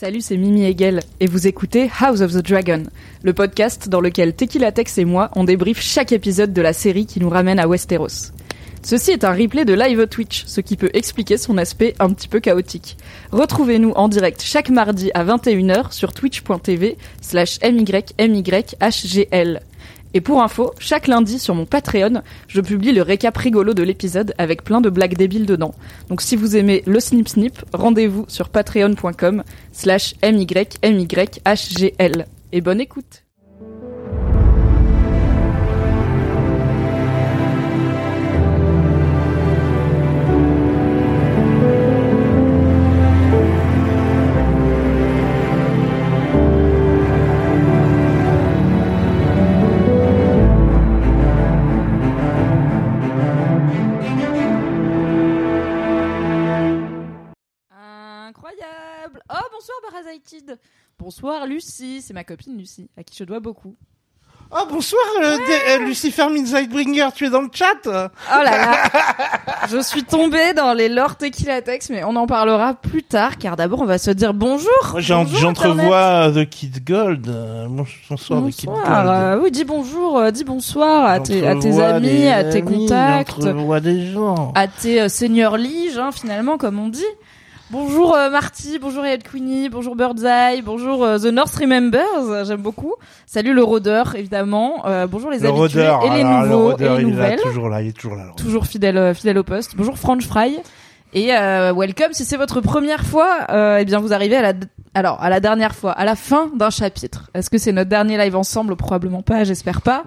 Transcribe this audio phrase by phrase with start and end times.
[0.00, 2.84] Salut, c'est Mimi Hegel et vous écoutez House of the Dragon,
[3.24, 7.04] le podcast dans lequel Tequila Tex et moi on débrief chaque épisode de la série
[7.04, 8.30] qui nous ramène à Westeros.
[8.84, 12.28] Ceci est un replay de live Twitch, ce qui peut expliquer son aspect un petit
[12.28, 12.96] peu chaotique.
[13.32, 19.58] Retrouvez-nous en direct chaque mardi à 21h sur twitch.tv slash mymyhgl.
[20.14, 24.34] Et pour info, chaque lundi sur mon Patreon, je publie le récap rigolo de l'épisode
[24.38, 25.74] avec plein de blagues débiles dedans.
[26.08, 30.66] Donc si vous aimez le snip snip, rendez-vous sur patreon.com slash mymyhgl.
[32.52, 33.27] Et bonne écoute
[60.24, 60.56] bonsoir
[60.98, 63.74] Bonsoir Lucie, c'est ma copine Lucie, à qui je dois beaucoup.
[64.50, 65.36] Oh bonsoir euh,
[65.68, 66.26] euh, Lucifer
[67.12, 67.88] tu es dans le chat Oh
[68.42, 68.90] là là
[69.70, 73.56] Je suis tombée dans les lore Tequila Tex, mais on en parlera plus tard, car
[73.56, 77.28] d'abord on va se dire bonjour J'entrevois The Kid Gold.
[77.28, 79.14] euh, bon- bonsoir The Kid Bonsoir, Gold.
[79.16, 82.58] euh, oui, dis bonjour, euh, dis bonsoir à tes, à tes amis, des à tes
[82.58, 83.38] amis, contacts,
[83.80, 84.52] des gens.
[84.54, 87.04] à tes euh, seigneurs liges, hein, finalement, comme on dit.
[87.70, 92.94] Bonjour euh, Marty, bonjour Ed Queenie, bonjour Birdseye, bonjour euh, The North Remembers, j'aime beaucoup.
[93.26, 94.86] Salut le rôdeur, évidemment.
[94.86, 97.12] Euh, bonjour les Le habitués rôdeur, et les alors, le nouveaux rôdeur, et les il
[97.12, 97.40] est là, nouvelles.
[97.42, 98.24] toujours là, il est toujours là.
[98.38, 99.76] Toujours fidèle, euh, fidèle au poste.
[99.76, 100.58] Bonjour French Fry.
[101.12, 104.52] Et euh, welcome, si c'est votre première fois, euh, eh bien vous arrivez à la,
[104.94, 107.30] alors à la dernière fois, à la fin d'un chapitre.
[107.34, 108.76] Est-ce que c'est notre dernier live ensemble?
[108.76, 110.04] Probablement pas, j'espère pas.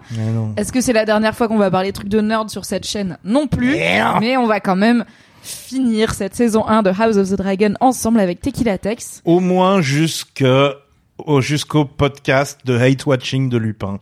[0.57, 3.19] Est-ce que c'est la dernière fois qu'on va parler trucs de nerd sur cette chaîne?
[3.23, 3.77] Non plus.
[4.19, 5.05] Mais on va quand même
[5.41, 9.21] finir cette saison 1 de House of the Dragon ensemble avec Tequila Tex.
[9.25, 13.99] Au moins jusqu'au podcast de hate watching de Lupin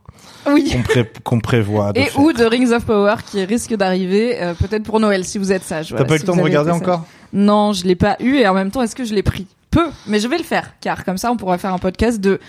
[0.48, 0.70] Oui.
[0.72, 1.94] qu'on pré- qu'on prévoit.
[1.94, 2.20] de Et faire.
[2.20, 5.64] ou de Rings of Power qui risque d'arriver euh, peut-être pour Noël si vous êtes
[5.64, 5.94] sage.
[5.96, 7.06] T'as pas eu si le temps de regarder encore?
[7.34, 9.48] Non, je l'ai pas eu et en même temps, est-ce que je l'ai pris?
[9.72, 12.40] Peu, mais je vais le faire car comme ça, on pourra faire un podcast de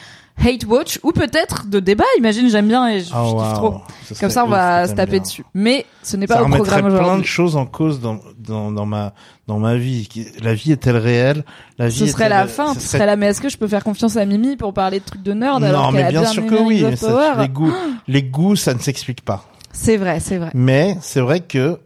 [0.42, 2.04] hate watch ou peut-être de débat.
[2.18, 3.52] Imagine, j'aime bien et je, waouh.
[3.54, 3.74] trop.
[4.18, 5.20] Comme ça, on va se taper bien.
[5.20, 5.44] dessus.
[5.52, 7.26] Mais ce n'est Ça pas au remettrait programme plein de aujourd'hui.
[7.26, 9.12] choses en cause dans, dans, dans ma
[9.46, 10.08] dans ma vie.
[10.42, 11.44] La vie est-elle réelle?
[11.78, 13.16] La vie Ce serait la fin, ce serait la.
[13.16, 15.62] Mais est-ce que je peux faire confiance à Mimi pour parler de trucs de nerd
[15.62, 16.84] alors Non, qu'elle mais a bien bien sûr que oui.
[16.96, 17.74] Ça- les goûts,
[18.08, 19.44] les goûts, ça ne s'explique pas.
[19.72, 20.50] C'est vrai, c'est vrai.
[20.54, 21.78] Mais c'est vrai que,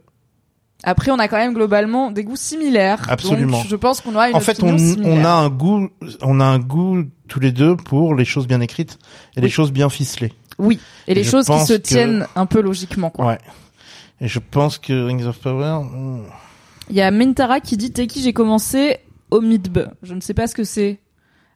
[0.83, 3.01] Après, on a quand même globalement des goûts similaires.
[3.09, 3.57] Absolument.
[3.59, 5.89] Donc, je pense qu'on aura une en fait, on, a un goût,
[6.21, 8.99] on a un goût tous les deux pour les choses bien écrites
[9.35, 10.33] et les choses bien ficelées.
[10.59, 10.79] Oui.
[11.07, 13.25] Et les choses qui se que- tiennent un peu logiquement, quoi.
[13.25, 13.37] Ouais.
[14.21, 15.79] Et je pense que Rings of Power.
[15.83, 16.23] hmm,
[16.89, 18.99] Il y a Mintara qui dit T'es qui j'ai commencé
[19.31, 19.79] au Midb.
[20.03, 20.99] Je ne sais pas ce que c'est.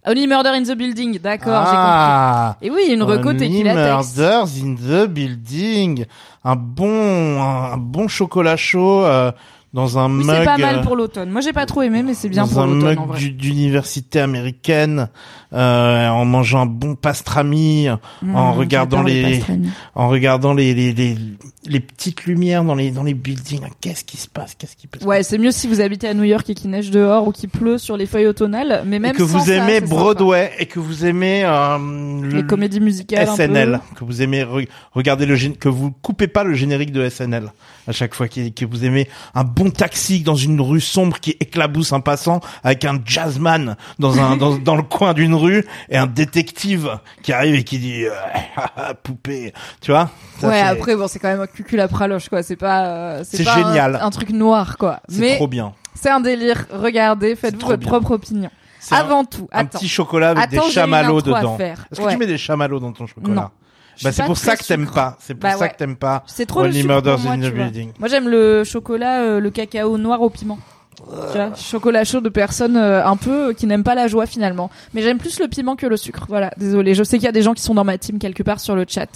[0.06, 2.82] Only Murder in the Building, d'accord, ah, j'ai compris.
[2.82, 4.18] Et oui, une reco Only Tequila Tex.
[4.18, 6.06] Murders in the Building.
[6.46, 9.32] Un bon, un, un bon chocolat chaud euh,
[9.74, 11.30] dans un Oui, mug c'est pas mal euh, pour l'automne.
[11.30, 13.20] Moi, j'ai pas trop aimé, mais c'est bien dans pour un l'automne, mug en vrai.
[13.20, 15.10] du- d'université américaine
[15.54, 17.88] euh, en mangeant un bon pastrami
[18.22, 19.42] Mmh, en regardant les-
[19.96, 21.18] en regardant les les, les
[21.66, 24.56] les petites lumières dans les dans les buildings qu'est-ce qui se passe?
[24.56, 26.70] Qu'est-ce qui peut se Ouais, c'est mieux si vous habitez à New York et qu'il
[26.70, 29.46] neige dehors ou qu'il pleut sur les feuilles automnales, mais et même que sans vous
[29.46, 29.88] ça, aimez sympa.
[29.88, 31.78] Broadway et que vous aimez euh,
[32.22, 33.44] le- les comédies musicales un peu.
[33.44, 37.52] SNL, que vous aimez re- regarder le que vous coupez pas le générique de SNL
[37.88, 41.32] à chaque fois que, que vous aimez un bon taxi dans une rue sombre qui
[41.40, 45.98] éclabousse un passant avec un jazzman dans un dans, dans le coin d'une rue et
[45.98, 48.12] un détective qui arrive et qui dit euh,
[49.04, 50.10] poupée, tu vois?
[50.40, 53.24] Ça, ouais, après bon, c'est quand même un cucul à praloche quoi, c'est pas euh,
[53.26, 54.00] C'est pas un- génial.
[54.02, 55.02] Un, truc noir quoi.
[55.10, 55.74] c'est Mais trop bien.
[55.94, 57.90] c'est un délire, regardez, faites-vous votre bien.
[57.90, 58.50] propre opinion.
[58.92, 59.78] Un- Avant tout, un, attends.
[59.78, 61.58] petit chocolat avec Attends, des chamallows dedans.
[61.60, 62.14] Est-ce que Ouais.
[62.14, 63.34] tu mets des chamallows dans ton chocolat?
[63.36, 63.50] Non.
[64.04, 65.18] Bah c'est pour ça que t'aimes pas.
[65.20, 65.70] C'est pour Bah ça ouais.
[65.70, 66.24] que t'aimes pas.
[66.28, 67.64] C'est trop le Only sucre Murders pour moi, in the tu vois.
[67.66, 67.92] Building.
[68.00, 70.58] Moi j'aime le chocolat, euh, le cacao noir au piment.
[70.98, 74.26] Tu vois, chocolat chaud de personnes euh, un peu euh, qui n'aiment pas la joie
[74.26, 74.70] finalement.
[74.94, 76.26] Mais j'aime plus le piment que le sucre.
[76.28, 76.94] Voilà, désolé.
[76.94, 78.76] Je sais qu'il y a des gens qui sont dans ma team quelque part sur
[78.76, 79.08] le chat.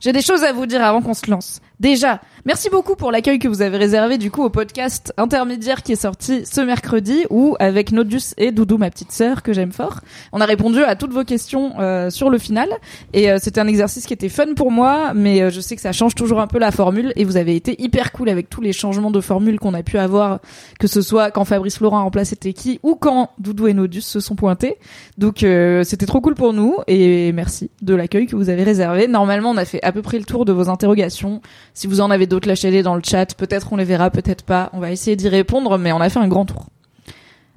[0.00, 1.60] J'ai des choses à vous dire avant qu'on se lance.
[1.78, 5.92] Déjà, merci beaucoup pour l'accueil que vous avez réservé du coup au podcast intermédiaire qui
[5.92, 10.00] est sorti ce mercredi où avec Nodus et Doudou ma petite sœur que j'aime fort,
[10.32, 12.70] on a répondu à toutes vos questions euh, sur le final
[13.12, 15.82] et euh, c'était un exercice qui était fun pour moi mais euh, je sais que
[15.82, 18.62] ça change toujours un peu la formule et vous avez été hyper cool avec tous
[18.62, 20.40] les changements de formule qu'on a pu avoir
[20.78, 24.20] que ce soit quand Fabrice Laurent a remplacé Teki ou quand Doudou et Nodus se
[24.20, 24.76] sont pointés.
[25.18, 29.08] Donc euh, c'était trop cool pour nous et merci de l'accueil que vous avez réservé.
[29.08, 31.40] Normalement, on a fait à peu près le tour de vos interrogations.
[31.76, 33.34] Si vous en avez d'autres, lâchez-les dans le chat.
[33.34, 34.70] Peut-être on les verra, peut-être pas.
[34.72, 36.68] On va essayer d'y répondre, mais on a fait un grand tour.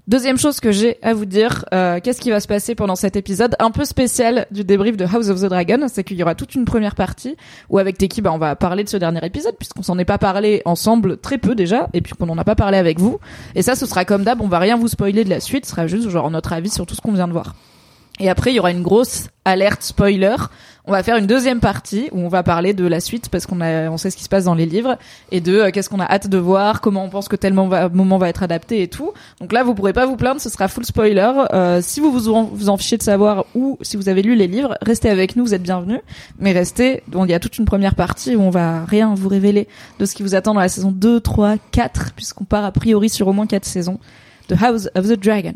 [0.09, 3.15] Deuxième chose que j'ai à vous dire, euh, qu'est-ce qui va se passer pendant cet
[3.15, 6.35] épisode un peu spécial du débrief de House of the Dragon, c'est qu'il y aura
[6.35, 7.37] toute une première partie
[7.69, 10.17] où avec Teki, bah, on va parler de ce dernier épisode puisqu'on s'en est pas
[10.17, 13.19] parlé ensemble très peu déjà et puis qu'on en a pas parlé avec vous.
[13.55, 15.71] Et ça, ce sera comme d'hab, on va rien vous spoiler de la suite, ce
[15.71, 17.55] sera juste genre notre avis sur tout ce qu'on vient de voir.
[18.19, 20.35] Et après, il y aura une grosse alerte spoiler.
[20.89, 23.61] On va faire une deuxième partie où on va parler de la suite parce qu'on
[23.61, 24.97] a, on sait ce qui se passe dans les livres
[25.31, 28.17] et de euh, qu'est-ce qu'on a hâte de voir, comment on pense que tel moment
[28.17, 29.11] va, être adapté et tout.
[29.39, 31.31] Donc là, vous pourrez pas vous plaindre, ce sera full spoiler.
[31.53, 34.33] Euh, si vous vous en, vous en fichez de savoir ou si vous avez lu
[34.33, 35.99] les livres, restez avec nous, vous êtes bienvenus.
[36.39, 39.29] Mais restez, donc il y a toute une première partie où on va rien vous
[39.29, 39.67] révéler
[39.99, 43.09] de ce qui vous attend dans la saison 2, 3, 4, puisqu'on part a priori
[43.09, 43.99] sur au moins 4 saisons
[44.47, 45.53] de House of the Dragon.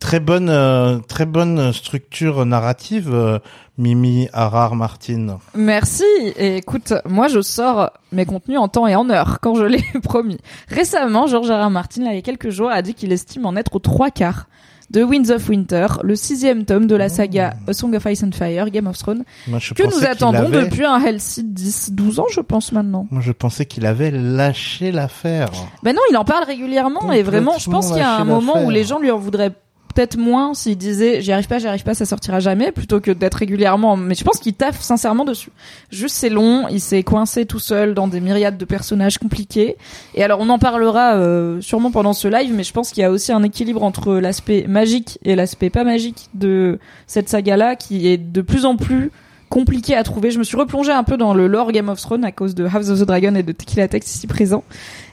[0.00, 3.38] Très bonne, euh, très bonne structure narrative, euh,
[3.78, 5.38] Mimi Harar Martin.
[5.54, 6.04] Merci.
[6.36, 9.82] Et écoute, moi je sors mes contenus en temps et en heure, quand je l'ai
[10.02, 10.38] promis.
[10.68, 11.66] Récemment, George R.
[11.66, 11.70] R.
[11.70, 14.10] Martin, là, il y a quelques jours, a dit qu'il estime en être aux trois
[14.10, 14.46] quarts
[14.90, 18.32] de Winds of Winter, le sixième tome de la saga A Song of Ice and
[18.32, 22.26] Fire, Game of Thrones, Moi, que nous attendons avait- depuis un Halsey 10, 12 ans,
[22.30, 23.08] je pense maintenant.
[23.10, 25.48] Moi, je pensais qu'il avait lâché l'affaire.
[25.82, 28.62] Ben non, il en parle régulièrement et vraiment, je pense qu'il y a un moment
[28.62, 29.54] où les gens lui en voudraient
[29.94, 33.10] peut-être moins s'il disait j'y arrive pas, j'y arrive pas, ça sortira jamais, plutôt que
[33.10, 33.96] d'être régulièrement.
[33.96, 35.50] Mais je pense qu'il taffe sincèrement dessus.
[35.90, 39.76] Juste c'est long, il s'est coincé tout seul dans des myriades de personnages compliqués.
[40.14, 43.04] Et alors on en parlera euh, sûrement pendant ce live, mais je pense qu'il y
[43.04, 48.08] a aussi un équilibre entre l'aspect magique et l'aspect pas magique de cette saga-là qui
[48.08, 49.10] est de plus en plus
[49.54, 50.32] compliqué à trouver.
[50.32, 52.66] Je me suis replongé un peu dans le lore Game of Thrones à cause de
[52.66, 54.64] House of the Dragon et de Tequila Text ici présent.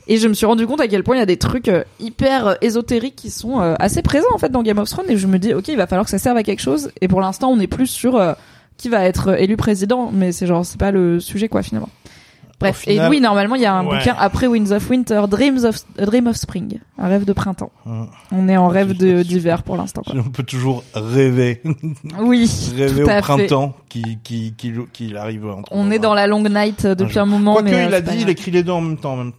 [0.08, 1.84] Et je me suis rendu compte à quel point il y a des trucs euh,
[2.00, 5.16] hyper euh, ésotériques qui sont euh, assez présents en fait dans Game of Thrones et
[5.16, 7.22] je me dis ok il va falloir que ça serve à quelque chose et pour
[7.22, 8.20] l'instant on est plus sur
[8.78, 11.90] qui va être élu président mais c'est genre c'est pas le sujet quoi finalement.
[12.62, 13.98] Bref final- et oui normalement il y a un Ouais.
[13.98, 17.72] bouquin après Winds of Winter Dreams of A Dream of Spring un rêve de printemps.
[17.86, 18.08] Hum.
[18.32, 20.04] On est en rêve d'hiver pour l'instant.
[20.14, 21.62] On peut toujours rêver,
[22.20, 25.46] Oui rêver tout au à printemps qui qui qui qui arrive.
[25.72, 28.02] On est dans la long night euh, depuis un moment Quoique, mais euh, il a
[28.02, 29.16] dit, il écrit les deux en même temps.
[29.16, 29.32] même-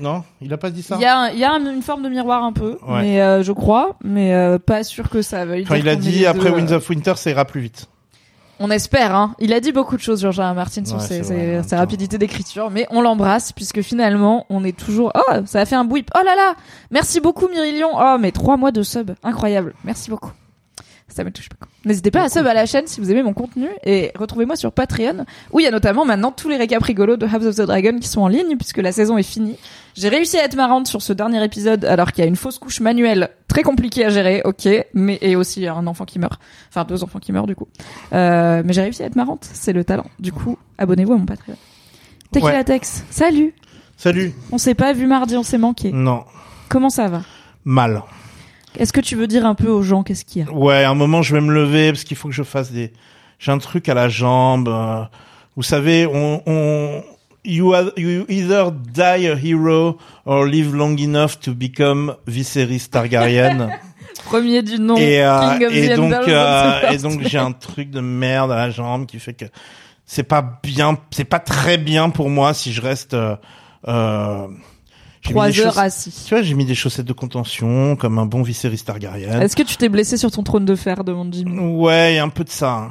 [0.00, 0.96] Non, il a pas dit ça.
[0.96, 3.02] Il y a, y une forme de miroir un peu, Ouais.
[3.02, 6.24] mais euh, je crois, mais euh, pas sûr que ça veuille Enfin, il a dit
[6.24, 7.88] après Winds of Winter, ça ira plus vite.
[8.62, 9.34] On espère, hein.
[9.38, 10.50] Il a dit beaucoup de choses, George R.
[10.50, 10.54] R.
[10.54, 14.62] Martin, sur Ouais, ses, ses- même sa rapidité d'écriture, mais on l'embrasse puisque finalement, on
[14.64, 15.12] est toujours.
[15.14, 16.10] Oh, ça a fait un whip.
[16.14, 16.54] Oh là là,
[16.90, 17.88] merci beaucoup Myrillion.
[17.94, 19.72] Oh, mais trois mois de sub, incroyable.
[19.84, 20.30] Merci beaucoup.
[21.10, 21.70] Ça me touche beaucoup.
[21.84, 24.72] N'hésitez pas à sub à la chaîne si vous aimez mon contenu et retrouvez-moi sur
[24.72, 27.62] Patreon où il y a notamment maintenant tous les récaps rigolos de House of the
[27.62, 29.56] Dragon qui sont en ligne puisque la saison est finie.
[29.94, 32.58] J'ai réussi à être marrante sur ce dernier épisode alors qu'il y a une fausse
[32.58, 36.84] couche manuelle très compliquée à gérer, ok, mais et aussi un enfant qui meurt, enfin
[36.84, 37.66] deux enfants qui meurent du coup.
[38.12, 40.06] Euh, mais j'ai réussi à être marrante, c'est le talent.
[40.20, 41.56] Du coup, abonnez-vous à mon Patreon.
[42.32, 42.62] Tequila.
[42.62, 43.54] Tex, salut.
[43.96, 44.32] Salut.
[44.52, 45.90] On s'est pas vu mardi, on s'est manqué.
[45.92, 46.24] Non,
[46.70, 47.22] Comment ça va?
[47.64, 48.00] Mal.
[48.78, 50.52] Est-ce que tu veux dire un peu aux gens qu'est-ce qu'il y a?
[50.52, 52.92] Ouais, à un moment, je vais me lever parce qu'il faut que je fasse des.
[53.38, 54.68] J'ai un truc à la jambe.
[54.68, 55.02] euh,
[55.56, 57.02] Vous savez, on, on
[57.44, 63.70] you, are- you either die a hero or live long enough to become Viserys Targaryen.
[64.24, 64.96] Premier du nom.
[64.96, 68.52] et, euh, King of et the donc, euh, et donc j'ai un truc de merde
[68.52, 69.46] à la jambe qui fait que
[70.04, 73.14] c'est pas bien, c'est pas très bien pour moi si je reste.
[73.14, 73.34] Euh,
[73.88, 74.46] euh,
[75.22, 76.12] Trois heures assis.
[76.26, 79.40] Tu vois, j'ai mis des chaussettes de contention comme un bon Viserys Targaryen.
[79.40, 82.44] Est-ce que tu t'es blessé sur ton trône de fer, demande Jimmy Ouais, un peu
[82.44, 82.72] de ça.
[82.72, 82.90] hein.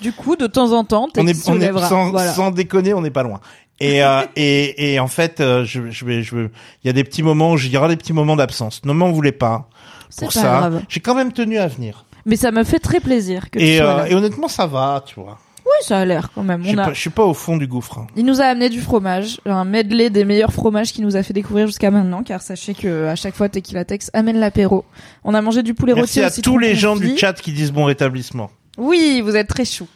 [0.00, 2.32] Du coup, de temps en temps, t'es on est, se on est sans, Voilà.
[2.32, 3.40] sans déconner, on n'est pas loin.
[3.80, 6.50] Et, euh, et, et en fait, euh, je, je vais, je il
[6.86, 8.80] y a des petits moments, où il y aura des petits moments d'absence.
[8.84, 9.68] Ne m'en voulez pas
[10.08, 10.58] C'est pour pas ça.
[10.58, 10.82] grave.
[10.88, 12.04] J'ai quand même tenu à venir.
[12.26, 14.08] Mais ça me fait très plaisir que tu Et, sois euh, là.
[14.08, 15.38] et honnêtement, ça va, tu vois.
[15.80, 16.62] Oui, ça a l'air quand même.
[16.62, 16.84] Je suis On a...
[16.86, 17.98] pas, je suis pas au fond du gouffre.
[17.98, 18.06] hein.
[18.16, 21.32] Il nous a amené du fromage, un medley des meilleurs fromages qu'il nous a fait
[21.32, 24.84] découvrir jusqu'à maintenant, car sachez que à chaque fois Tequila Tex amène l'apéro.
[25.24, 27.34] On a mangé du poulet Merci rôti à au citron tous les gens du chat
[27.34, 28.50] qui disent bon rétablissement.
[28.76, 29.86] Oui, vous êtes très chou.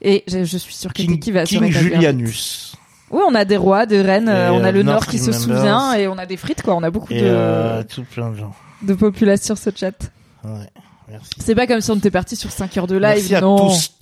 [0.00, 1.70] Et je, je suis sûre que King, Teki va se King.
[1.70, 2.74] Julianus.
[3.10, 5.32] Oui, on a des rois, des reines, euh, on a euh, le Nord qui se
[5.32, 6.74] souvient et on a des frites quoi.
[6.74, 8.54] On a beaucoup Et de, euh, tout plein de gens.
[8.82, 9.92] de population sur ce chat.
[10.44, 10.50] Ouais,
[11.08, 11.30] merci.
[11.38, 13.02] C'est pas comme si on était parti sur 5 heures de live.
[13.16, 13.68] Merci à non.
[13.68, 13.92] tous.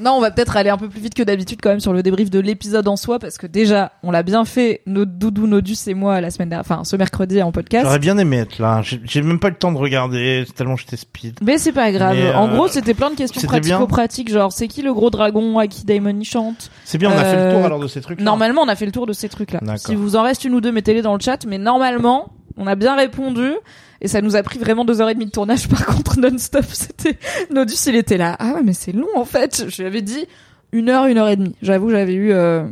[0.00, 2.02] Non, on va peut-être aller un peu plus vite que d'habitude quand même sur le
[2.02, 5.76] débrief de l'épisode en soi parce que déjà, on l'a bien fait, notre doudou, Nodus
[5.86, 7.84] et moi la semaine dernière, enfin ce mercredi en podcast.
[7.84, 8.80] J'aurais bien aimé être là.
[8.82, 11.38] J'ai j'ai même pas le temps de regarder tellement j'étais speed.
[11.42, 12.16] Mais c'est pas grave.
[12.16, 13.76] Mais, en euh, gros, c'était plein de questions c'était bien.
[13.76, 16.70] pratico-pratiques, genre c'est qui le gros dragon à qui Daemon y chante.
[16.84, 18.20] C'est bien, on a fait le tour Euh, alors de ces trucs.
[18.20, 19.60] Normalement, on a fait le tour de ces trucs-là.
[19.62, 19.78] D'accord.
[19.78, 21.44] Si vous en reste une ou deux, mettez-les dans le chat.
[21.46, 23.52] Mais normalement, on a bien répondu.
[24.00, 25.68] Et ça nous a pris vraiment deux heures et demie de tournage.
[25.68, 27.18] Par contre, non-stop, c'était
[27.50, 28.36] Nodus, il était là.
[28.38, 29.66] Ah ouais, mais c'est long en fait.
[29.68, 30.26] Je lui avais dit
[30.72, 31.56] une heure, une heure et demie.
[31.62, 32.64] J'avoue, j'avais eu euh,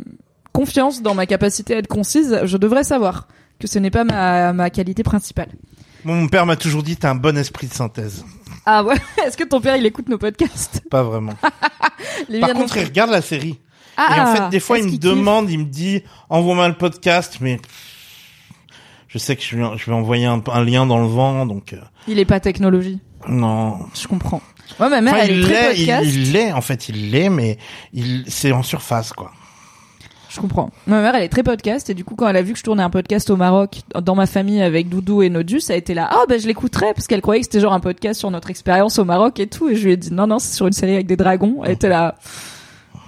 [0.52, 2.40] confiance dans ma capacité à être concise.
[2.44, 3.26] Je devrais savoir
[3.58, 5.48] que ce n'est pas ma, ma qualité principale.
[6.04, 8.24] Mon père m'a toujours dit t'as un bon esprit de synthèse.
[8.64, 8.94] Ah ouais?
[9.26, 10.82] Est-ce que ton père il écoute nos podcasts?
[10.88, 11.34] Pas vraiment.
[11.42, 13.58] Par non contre, il regarde la série.
[13.96, 17.38] Ah, et en fait, des fois, il me demande, il me dit, envoie-moi le podcast,
[17.40, 17.58] mais
[19.08, 21.72] je sais que je, vais- je vais envoyer un, un lien dans le vent, donc
[21.72, 23.00] euh, Il est pas technologie.
[23.28, 23.78] non.
[23.94, 24.40] Je comprends.
[24.80, 26.10] Moi, ma mère, Enfin, elle est il très l'est, il- podcast.
[26.14, 27.56] il l'est, en fait, il l'est, mais
[27.92, 29.30] il, c'est en surface, quoi.
[30.28, 30.70] Je comprends.
[30.86, 32.64] Ma mère, elle est très podcast et du coup, quand elle a vu que je
[32.64, 35.94] tournais un podcast au Maroc dans ma famille avec Doudou et Nodus, ça a été
[35.94, 36.10] là.
[36.12, 38.98] Ah ben je l'écouterais parce qu'elle croyait que c'était genre un podcast sur notre expérience
[38.98, 39.70] au Maroc et tout.
[39.70, 41.62] Et je lui ai dit non non, c'est sur une série avec des dragons.
[41.64, 42.16] Elle était là.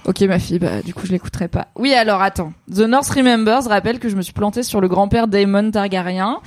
[0.05, 1.67] Ok ma fille, bah du coup je l'écouterai pas.
[1.75, 2.53] Oui alors attends.
[2.73, 6.39] The North Remembers rappelle que je me suis plantée sur le grand-père Daemon Targaryen.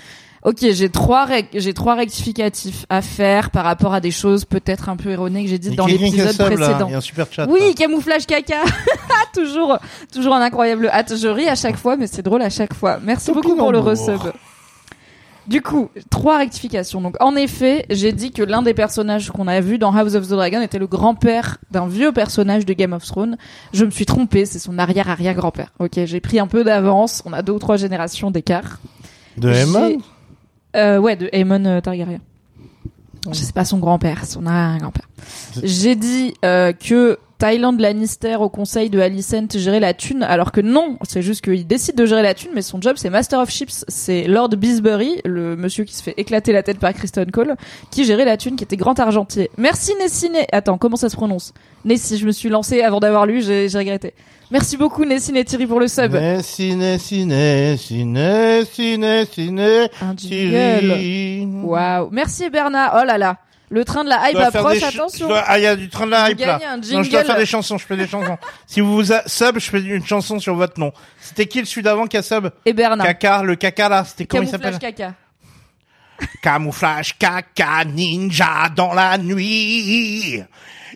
[0.45, 4.97] Ok, j'ai trois j'ai trois rectificatifs à faire par rapport à des choses peut-être un
[4.97, 6.47] peu erronées que j'ai dites dans l'épisode là.
[6.47, 6.89] précédent.
[6.89, 7.47] Il y a un super chat.
[7.49, 7.73] Oui, là.
[7.75, 8.65] camouflage caca.
[9.33, 9.79] toujours,
[10.13, 11.15] toujours un incroyable hâte.
[11.17, 12.99] Je ris à chaque fois, mais c'est drôle à chaque fois.
[13.05, 14.21] Merci beaucoup pour le resub.
[15.47, 17.01] Du coup, trois rectifications.
[17.01, 20.27] Donc, en effet, j'ai dit que l'un des personnages qu'on a vu dans House of
[20.27, 23.37] the Dragon était le grand-père d'un vieux personnage de Game of Thrones.
[23.73, 25.73] Je me suis trompée, c'est son arrière-arrière-grand-père.
[25.81, 27.23] Ok, j'ai pris un peu d'avance.
[27.27, 28.79] On a deux ou trois générations d'écart.
[29.37, 29.99] De Aemon
[30.77, 32.21] euh, Ouais, de Aemon euh, Targaryen.
[33.31, 35.09] Je sais pas son grand-père, son arrière-grand-père.
[35.63, 40.61] J'ai dit euh, que Thailand Lannister au conseil de Alicent gérait la thune, alors que
[40.61, 43.51] non, c'est juste qu'il décide de gérer la thune, mais son job c'est Master of
[43.51, 47.57] Ships, c'est Lord Bisbury, le monsieur qui se fait éclater la tête par Kristen Cole,
[47.91, 49.51] qui gérait la thune, qui était grand argentier.
[49.59, 50.37] Merci Nessine.
[50.53, 51.53] Attends, comment ça se prononce?
[51.85, 54.15] Nessie, je me suis lancé avant d'avoir lu, j'ai regretté.
[54.53, 56.13] Merci beaucoup Nessine et Thierry pour le sub.
[56.13, 61.49] Nessie, Nessie, Nessie, Nessie, Nessie, Nessie.
[61.65, 62.09] Waouh.
[62.13, 63.01] Merci Bernard.
[63.03, 63.39] Oh là là.
[63.73, 65.29] Le train de la hype approche, attention.
[65.29, 66.61] dois- Ah, il y a du train de la hype là.
[66.93, 68.37] Non, je dois faire des chansons, je fais des chansons.
[68.67, 70.93] si vous vous a- sub, je fais une chanson sur votre nom.
[71.21, 73.07] C'était qui le celui d'avant qui a sub Et Bernard.
[73.07, 75.14] Caca, le caca là, c'était comment il Camouflage s'appelle caca.
[76.43, 80.43] Camouflage caca ninja dans la nuit.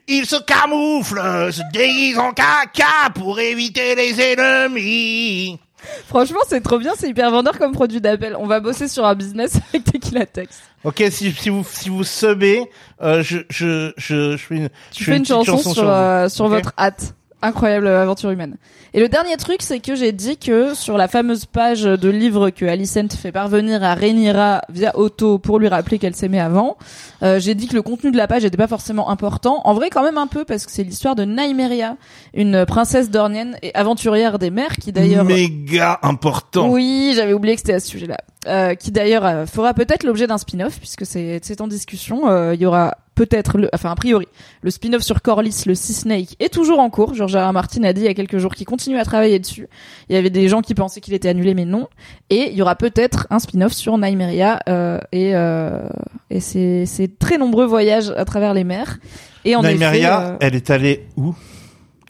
[0.09, 5.59] Il se camoufle, se déguise en caca pour éviter les ennemis.
[6.07, 8.37] Franchement, c'est trop bien, c'est hyper vendeur comme produit d'appel.
[8.39, 10.61] On va bosser sur un business avec Tequila Tex.
[10.85, 12.63] Ok, si, si vous si vous subez,
[13.03, 16.49] euh, je je je je fais une Tu je fais une chanson, sur, euh, sur
[16.49, 17.15] votre hâte.
[17.43, 18.57] Incroyable aventure humaine.
[18.95, 22.51] Et le dernier truc, c'est que j'ai dit que sur la fameuse page de livre
[22.51, 26.79] que Alicent fait parvenir à Rhaenyra via Otto pour lui rappeler qu'elle s'aimait avant,
[27.23, 29.61] euh, j'ai dit que le contenu de la page n'était pas forcément important.
[29.65, 31.97] En vrai, quand même un peu, parce que c'est l'histoire de Nymeria,
[32.33, 35.25] une princesse dornienne et aventurière des mers, qui d'ailleurs...
[35.25, 36.71] méga important.
[36.71, 38.17] Oui, j'avais oublié que c'était à ce sujet-là.
[38.47, 42.31] Euh, qui d'ailleurs euh, fera peut-être l'objet d'un spin-off puisque c'est c'est en discussion.
[42.31, 44.29] Euh, Il y aura peut-être, le, enfin a priori,
[44.61, 47.15] le spin-off sur Corlys, le Sea Snake est toujours en cours.
[47.15, 47.49] George R.
[47.49, 47.53] R.
[47.53, 49.67] Martin a dit il y a quelques jours qu'il continue à travailler dessus.
[50.09, 51.89] Il y avait des gens qui pensaient qu'il était annulé, mais non.
[52.31, 55.89] Et il y aura peut-être un spin-off sur Nymeria euh, et euh,
[56.31, 58.99] et c'est c'est très nombreux voyages à travers les mers.
[59.45, 61.35] Et en Nymeria, effet, euh, elle est allée où?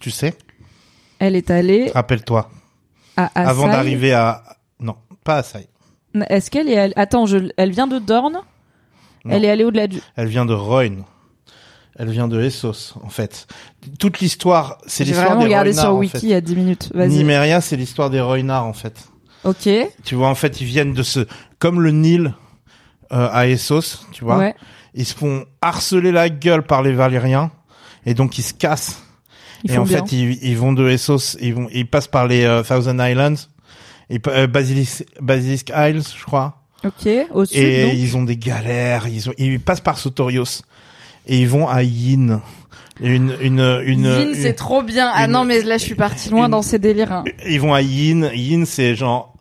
[0.00, 0.34] Tu sais?
[1.18, 2.50] Elle est allée Rappelle-toi.
[3.16, 3.48] à Asai.
[3.48, 4.42] avant d'arriver à
[4.80, 5.68] non, pas à Sai.
[6.28, 7.38] Est-ce qu'elle est Attends, je...
[7.56, 8.40] elle vient de Dorne?
[9.26, 9.34] Non.
[9.34, 10.00] Elle est allée au-delà du.
[10.16, 11.04] Elle vient de Royn.
[11.98, 13.46] Elle vient de Essos, en fait.
[13.98, 16.22] Toute l'histoire, c'est l'histoire des regardé Roynards, sur en Wiki fait.
[16.24, 16.90] il y a 10 minutes.
[16.94, 17.08] Vas-y.
[17.08, 19.08] Nymeria, c'est l'histoire des Roynards, en fait.
[19.44, 19.68] Ok.
[20.04, 21.26] Tu vois, en fait, ils viennent de ce,
[21.58, 22.34] comme le Nil
[23.12, 24.36] euh, à Essos, tu vois.
[24.38, 24.54] Ouais.
[24.94, 27.50] Ils se font harceler la gueule par les Valériens,
[28.04, 29.02] et donc ils se cassent.
[29.64, 29.98] Ils et en bien.
[30.04, 33.34] fait, ils, ils vont de Essos, ils vont, ils passent par les euh, Thousand Islands,
[34.10, 36.62] et euh, Basilisk, Basilisk Isles, je crois.
[36.84, 37.08] Ok.
[37.32, 37.56] Au sud.
[37.58, 37.94] et donc.
[37.96, 39.06] ils ont des galères.
[39.08, 40.62] Ils ont, ils passent par Sotorios
[41.26, 42.40] et ils vont à Yin.
[43.00, 44.04] Une, une, une.
[44.04, 45.10] Yin, c'est trop bien.
[45.12, 47.12] Ah une- non, mais là, je suis partie loin une- dans ces délires.
[47.12, 47.24] hein.
[47.48, 48.30] Ils vont à Yin.
[48.34, 49.34] Yin, c'est genre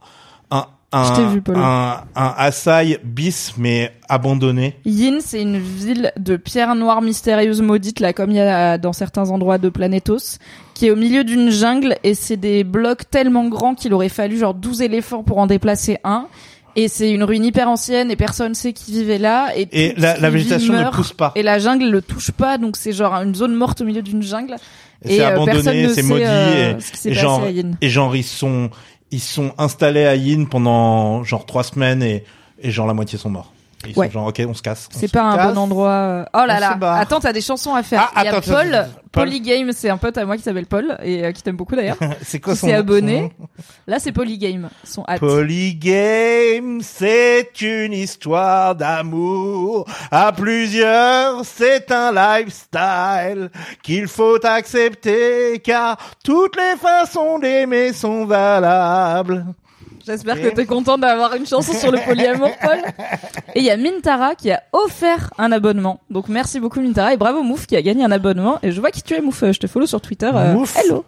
[0.51, 4.75] un, un, vu, un, un Asai bis mais abandonné.
[4.85, 8.93] Yin, c'est une ville de pierres noires mystérieuses maudites, là, comme il y a dans
[8.93, 10.37] certains endroits de Planetos,
[10.73, 14.37] qui est au milieu d'une jungle, et c'est des blocs tellement grands qu'il aurait fallu
[14.37, 16.27] genre 12 éléphants pour en déplacer un.
[16.77, 19.51] Et c'est une ruine hyper ancienne, et personne sait qui vivait là.
[19.55, 21.31] Et, Et la, la végétation ne pousse pas.
[21.35, 24.21] Et la jungle le touche pas, donc c'est genre une zone morte au milieu d'une
[24.21, 24.55] jungle.
[25.03, 26.23] C'est euh, personne abandonné, ne c'est sait, maudit.
[26.25, 26.73] euh,
[27.05, 27.43] et, et genre,
[27.81, 28.69] et genre ils sont,
[29.11, 32.23] ils sont installés à Yin pendant genre trois semaines et,
[32.61, 33.53] et genre la moitié sont morts.
[33.85, 34.07] Et ils Ouais.
[34.07, 34.87] sont genre ok, on se casse.
[34.91, 35.53] C'est pas un casse.
[35.53, 35.89] bon endroit.
[35.89, 36.25] euh.
[36.33, 36.93] Oh là On là.
[36.95, 38.11] Attends, t'as des chansons à faire.
[38.15, 38.69] Ah, Il y a attends, Paul.
[39.11, 39.25] Paul.
[39.29, 41.95] Polygame, c'est un pote à moi qui s'appelle Paul et euh, qui t'aime beaucoup d'ailleurs.
[42.21, 43.31] C'est quoi qui son s'est nom- abonné.
[43.37, 43.47] son
[43.87, 45.21] Là, c'est Polygame, son hâte.
[45.21, 49.85] Polygame, c'est une histoire d'amour.
[50.11, 53.49] À plusieurs, c'est un lifestyle
[53.83, 59.45] qu'il faut accepter car toutes les façons d'aimer sont valables.
[60.05, 62.79] J'espère que t'es content d'avoir une chanson sur le polyamour, Paul.
[63.55, 66.01] Et il y a Mintara qui a offert un abonnement.
[66.09, 68.59] Donc merci beaucoup Mintara et bravo Mouf qui a gagné un abonnement.
[68.61, 70.29] Et je vois qui tu es Mouf, je te follow sur Twitter.
[70.33, 70.75] euh, Mouf.
[70.77, 71.03] hello.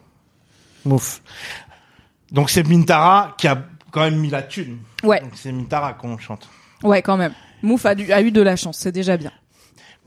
[0.86, 1.22] Mouf.
[2.32, 3.58] Donc c'est Mintara qui a
[3.92, 4.80] quand même mis la thune.
[5.04, 6.50] Ouais, Donc c'est Mintara qu'on chante.
[6.84, 7.34] ouais quand même.
[7.64, 9.32] Mouf a, dû- a eu de la chance, c'est déjà bien.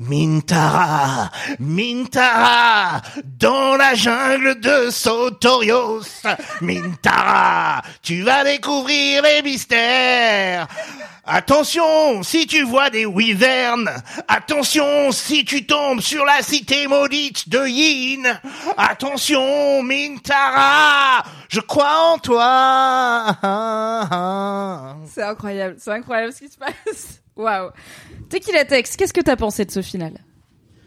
[0.00, 3.02] Mintara, Mintara,
[3.38, 6.22] dans la jungle de Sotorios.
[6.62, 10.66] Mintara, tu vas découvrir les mystères.
[11.26, 13.90] Attention, si tu vois des wyvernes.
[14.26, 18.40] Attention, si tu tombes sur la cité maudite de Yin.
[18.78, 23.36] Attention, Mintara, je crois en toi.
[25.12, 27.19] C'est incroyable, c'est incroyable ce qui se passe.
[27.40, 27.70] Waouh.
[28.28, 30.12] Tex, qu'est-ce que t'as pensé de ce final?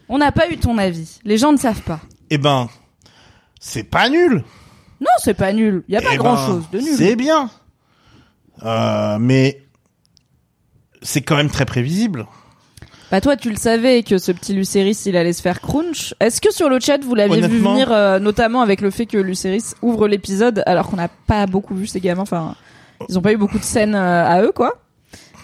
[0.08, 1.18] On n'a pas eu ton avis.
[1.24, 2.00] Les gens ne savent pas.
[2.30, 2.68] Eh ben,
[3.60, 4.44] c'est pas nul.
[5.00, 5.82] Non, c'est pas nul.
[5.88, 6.94] Il y a pas Eh ben, grand chose de nul.
[6.96, 7.50] C'est bien.
[8.64, 9.62] Euh, mais
[11.02, 12.26] c'est quand même très prévisible.
[13.10, 16.14] Bah toi, tu le savais que ce petit Luceris, il allait se faire crunch.
[16.20, 19.18] Est-ce que sur le chat, vous l'aviez vu venir, euh, notamment avec le fait que
[19.18, 22.22] Luceris ouvre l'épisode, alors qu'on n'a pas beaucoup vu ces gamins.
[22.22, 22.54] Enfin,
[23.08, 24.72] ils ont pas eu beaucoup de scènes euh, à eux, quoi?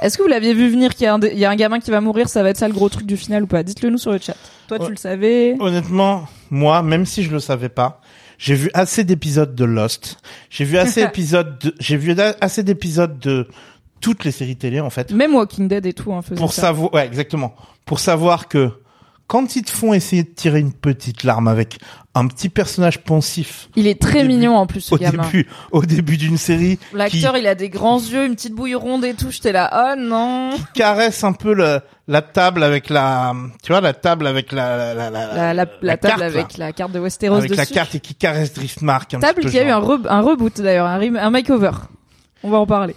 [0.01, 1.57] Est-ce que vous l'aviez vu venir qu'il y, a un dé- il y a un
[1.57, 3.63] gamin qui va mourir, ça va être ça le gros truc du final ou pas?
[3.63, 4.37] Dites-le nous sur le chat.
[4.69, 8.01] Toi, tu le savais Honnêtement, moi, même si je le savais pas,
[8.39, 10.19] j'ai vu assez d'épisodes de Lost.
[10.49, 13.47] J'ai vu assez d'épisodes de, j'ai vu assez d'épisodes de
[14.01, 15.13] toutes les séries télé, en fait.
[15.13, 16.63] Même Walking Dead et tout, hein, Pour ça.
[16.63, 17.55] savoir, ouais, exactement.
[17.85, 18.71] Pour savoir que
[19.31, 21.79] quand ils te font essayer de tirer une petite larme avec
[22.17, 25.23] un petit personnage pensif Il est très début- mignon en plus, ce au gamin.
[25.23, 28.75] début, au début d'une série, qui L'acteur, il a des grands yeux, une petite bouille
[28.75, 29.31] ronde et tout.
[29.31, 30.51] J'étais là, oh non.
[30.75, 34.95] caresse un peu le, la table avec la, tu vois, la table avec la, la,
[34.95, 36.67] la, la, La, la, la la table carte, avec là.
[36.67, 37.75] la carte de Westeros avec la dessus.
[37.75, 39.99] carte et qui caresse Driftmark un Table petit peu qui a eu un, genre.
[40.01, 41.71] re- un reboot d'ailleurs, un, makeover.
[42.43, 42.97] On va en parler.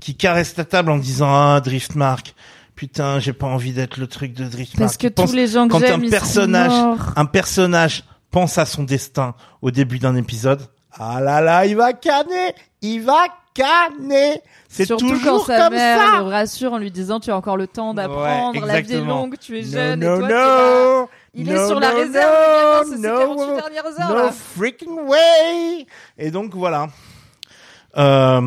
[0.00, 2.34] qui caresse ta table en disant ah Driftmark
[2.76, 5.66] putain j'ai pas envie d'être le truc de Driftmark Parce que pense- tous les gens
[5.68, 6.72] que quand un personnage
[7.16, 11.92] un personnage pense à son destin au début d'un épisode ah là là il va
[11.92, 14.40] canner il va canner.
[14.68, 16.18] C'est toujours quand sa comme mère ça.
[16.18, 19.00] le rassure en lui disant tu as encore le temps d'apprendre, Ouais, la vie est
[19.00, 20.84] longue, tu es No, jeune no, et toi t'es là.
[21.00, 24.32] no, Il no, est sur la no, réserve, no, no, 48 dernières heures no là.
[24.32, 25.86] freaking way.
[26.18, 26.88] Et donc voilà
[27.96, 28.40] euh,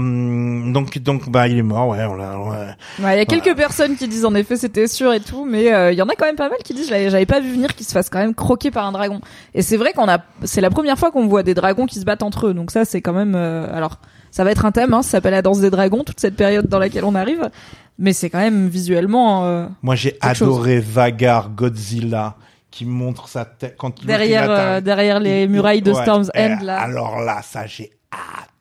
[0.74, 2.68] donc donc bah il est mort ouais on l'a ouais.
[3.04, 5.74] Ouais, il y a quelques personnes qui disent en effet c'était sûr et tout, mais
[5.74, 7.52] euh, il y en a quand même pas mal qui disent j'avais j'avais pas vu
[7.52, 9.22] venir qu'il se fasse quand même croquer par un dragon.
[9.54, 12.06] Et c'est vrai qu'on a, c'est la première fois qu'on voit des dragons qui se
[12.06, 14.00] battent entre eux, donc ça c'est quand même, euh, alors
[14.32, 16.68] ça va être un thème, hein, ça s'appelle la danse des dragons, toute cette période
[16.68, 17.50] dans laquelle on arrive,
[17.98, 20.42] mais c'est quand même visuellement euh, Moi, j'ai chose.
[20.44, 22.36] adoré Vagar Godzilla
[22.70, 24.66] qui montre sa tête quand l'autre, derrière il attaque.
[24.68, 26.02] euh, derrière les Il- murailles de ouais.
[26.04, 26.80] Storm's Eh, End là.
[26.80, 27.90] Alors là, ça j'ai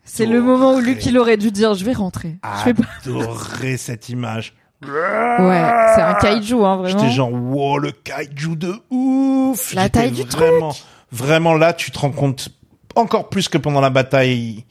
[0.06, 2.36] C'est le moment où Luke il aurait dû dire je vais rentrer.
[2.42, 4.54] Adoré cette image.
[4.82, 5.62] Ouais,
[5.94, 6.98] c'est un kaiju hein vraiment.
[6.98, 9.74] J'étais genre wow le kaiju de ouf.
[9.74, 10.72] La taille du vraiment,
[11.12, 12.50] vraiment là, tu te rends compte
[12.94, 14.64] encore plus que pendant la bataille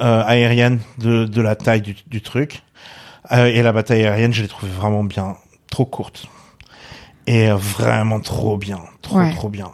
[0.00, 2.62] euh, aérienne de, de la taille du, du truc.
[3.32, 5.36] Euh, et la bataille aérienne, je l'ai trouvée vraiment bien,
[5.70, 6.26] trop courte.
[7.26, 9.30] Et vraiment trop bien, trop Ouais.
[9.34, 9.70] trop bien.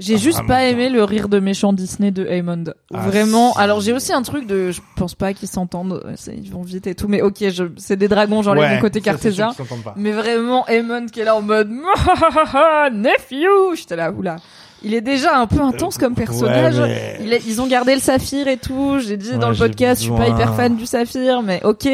[0.00, 2.64] J'ai Ah, juste vraiment pas aimé le rire de méchant Disney de Hammond.
[2.92, 3.52] Ah, Vraiment.
[3.52, 3.60] si.
[3.60, 6.02] Alors j'ai aussi un truc de, je pense pas qu'ils s'entendent,
[6.36, 9.00] ils vont vite et tout, mais ok, je, c'est des dragons, j'enlève Ouais, mon côté
[9.00, 9.52] cartésien.
[9.96, 11.70] Mais vraiment, Hammond qui est là en mode
[12.92, 14.36] nephew, j'étais là, oula.
[14.82, 16.78] Il est déjà un peu intense comme personnage.
[16.78, 18.98] Ouais, mais- Il est- ils ont gardé le saphir et tout.
[18.98, 20.36] J'ai dit dans le podcast, je suis pas besoin.
[20.36, 21.88] hyper fan du saphir, mais ok.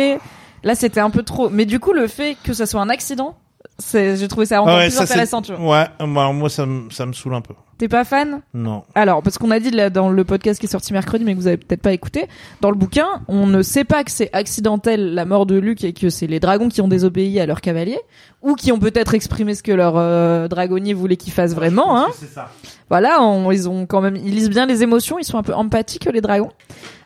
[0.65, 1.49] Là, c'était un peu trop.
[1.51, 3.37] Mais du coup, le fait que ça soit un accident,
[3.81, 5.81] c'est, j'ai trouvé ça encore ouais, plus ça, intéressant, tu vois.
[6.01, 7.55] Ouais, moi, moi ça, me- ça me saoule un peu.
[7.79, 8.43] T'es pas fan?
[8.53, 8.83] Non.
[8.95, 11.41] Alors, parce qu'on a dit là, dans le podcast qui est sorti mercredi, mais que
[11.41, 12.29] vous avez peut-être pas écouté,
[12.61, 15.95] dans le bouquin, on ne sait pas que c'est accidentel la mort de Luke et
[15.95, 17.99] que c'est les dragons qui ont désobéi à leur cavalier,
[18.43, 21.97] ou qui ont peut-être exprimé ce que leur euh, dragonnier voulait qu'ils fassent vraiment.
[21.99, 22.09] Hein.
[22.15, 22.51] C'est ça.
[22.91, 25.55] Voilà, on- ils ont quand même, ils lisent bien les émotions, ils sont un peu
[25.55, 26.51] empathiques les dragons.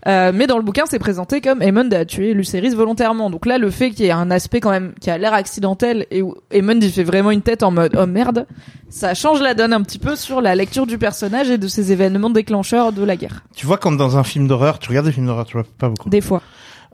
[0.06, 3.30] Euh, mais dans le bouquin, c'est présenté comme Aemond a tué Lucerys volontairement.
[3.30, 6.06] Donc là, le fait qu'il y ait un aspect quand même qui a l'air accidentel
[6.10, 8.46] et où Aemond il fait vraiment une tête en mode oh merde,
[8.90, 11.92] ça change la donne un petit peu sur la lecture du personnage et de ces
[11.92, 13.44] événements déclencheurs de la guerre.
[13.56, 15.88] Tu vois, quand dans un film d'horreur, tu regardes des films d'horreur, tu vois pas
[15.88, 16.10] beaucoup.
[16.10, 16.42] Des fois.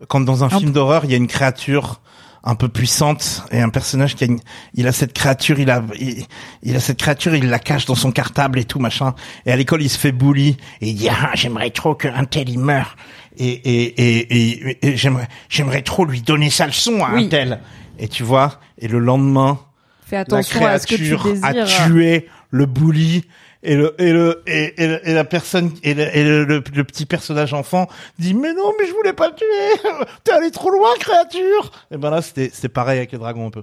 [0.08, 2.00] Quand dans un Un film d'horreur, il y a une créature
[2.42, 4.40] un peu puissante et un personnage qui a une,
[4.74, 6.24] il a cette créature, il a, il,
[6.62, 9.14] il a cette créature, il la cache dans son cartable et tout machin.
[9.46, 12.48] Et à l'école, il se fait bully et il dit ah j'aimerais trop qu'un tel
[12.48, 12.96] il meure
[13.36, 17.26] et et et, et, et j'aimerais j'aimerais trop lui donner sa leçon à Oui.
[17.26, 17.60] un tel.
[17.98, 19.58] Et tu vois, et le lendemain,
[20.06, 21.52] Fais la attention à ce que tu créature a
[21.86, 23.24] tué le bully
[23.62, 26.62] et le et le et, et, le- et la personne et, le, et le, le-
[26.74, 29.90] le petit personnage enfant dit mais non mais je voulais pas le tuer
[30.24, 33.50] t'es allé trop loin créature et ben là c'était c'était pareil avec les dragons un
[33.50, 33.62] peu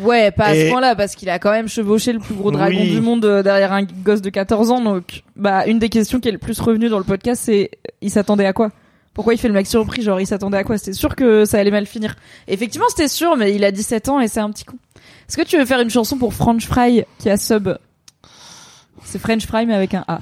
[0.00, 2.78] Ouais, pas à ce point-là, parce qu'il a quand même chevauché le plus gros dragon
[2.80, 2.90] Oui.
[2.90, 4.80] du monde euh, derrière un gosse de 14 ans.
[4.80, 8.10] Donc, bah, une des questions qui est le plus revenue dans le podcast, c'est il
[8.10, 8.70] s'attendait à quoi?
[9.12, 10.78] Pourquoi il fait le mec surpris Genre, il s'attendait à quoi?
[10.78, 12.16] C'était sûr que ça allait mal finir.
[12.48, 14.78] Effectivement, c'était sûr, mais il a 17 ans et c'est un petit con.
[15.28, 17.68] Est-ce que tu veux faire une chanson pour French Fry qui a sub
[19.04, 20.18] C'est French Fry mais avec un A.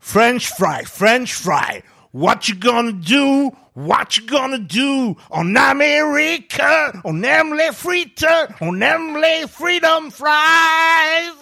[0.00, 1.82] French fry French fry.
[2.14, 3.52] What you gonna do?
[3.76, 5.16] What you gonna do?
[5.30, 6.60] En Amérique
[7.04, 8.24] on aime les frites
[8.60, 11.32] on aime les freedom fries.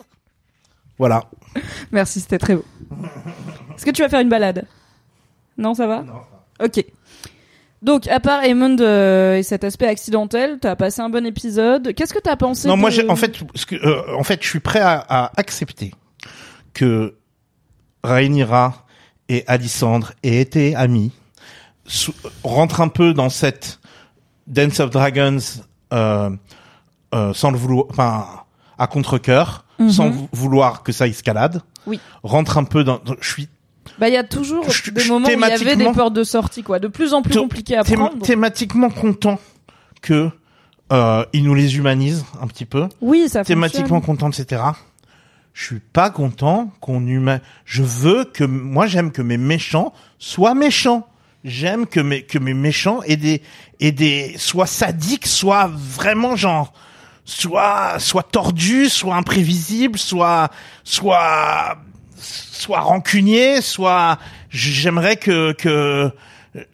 [0.99, 1.25] Voilà.
[1.93, 2.65] Merci, c'était très beau.
[3.77, 4.67] Est-ce que tu vas faire une balade?
[5.59, 6.05] Non, ça va?
[6.63, 6.85] Ok.
[7.83, 11.95] Donc, à part Aemond euh, et cet aspect accidentel, t'as passé un bon épisode.
[11.95, 14.49] Qu'est-ce que t'as pensé Non, de- moi, en fait, ce que, euh, en fait, je
[14.49, 15.93] suis prêt à, à accepter
[16.77, 17.15] que
[18.05, 18.85] Rhaenyra
[19.29, 21.11] et Alicandre aient été amis,
[22.45, 23.81] rentrent un peu dans cette
[24.47, 25.39] Dance of Dragons
[25.93, 26.31] euh,
[27.15, 28.27] euh, sans le vouloir, enfin,
[28.79, 29.91] à contre-cœur, Mhm.
[29.91, 31.63] sans vou- vouloir que ça escalade.
[31.87, 31.99] Oui.
[32.23, 32.99] Rentre un peu dans.
[33.05, 33.49] dans- Je suis
[33.99, 36.13] Bah, il y a toujours Je- des je- moments où il y avait des portes
[36.13, 36.79] de sortie, quoi.
[36.79, 38.19] De plus en plus compliquées à prendre.
[38.23, 39.39] thématiquement content
[40.03, 40.29] que
[40.93, 42.89] euh, ils nous les humanisent un petit peu.
[43.01, 44.17] Oui, ça thématiquement fonctionne.
[44.31, 44.63] content, etc.
[45.57, 47.41] Je suis pas content qu'on humain.
[47.65, 51.09] Je veux que moi j'aime que mes méchants soient méchants.
[51.45, 53.41] J'aime que mes que mes méchants aient des
[53.81, 56.75] aient des soient sadiques, soient vraiment genre
[57.25, 60.51] soit soit tordus, soit imprévisibles, soit
[60.85, 61.79] soit
[62.17, 64.19] soit rancuniers, soit
[64.51, 66.13] j'aimerais que que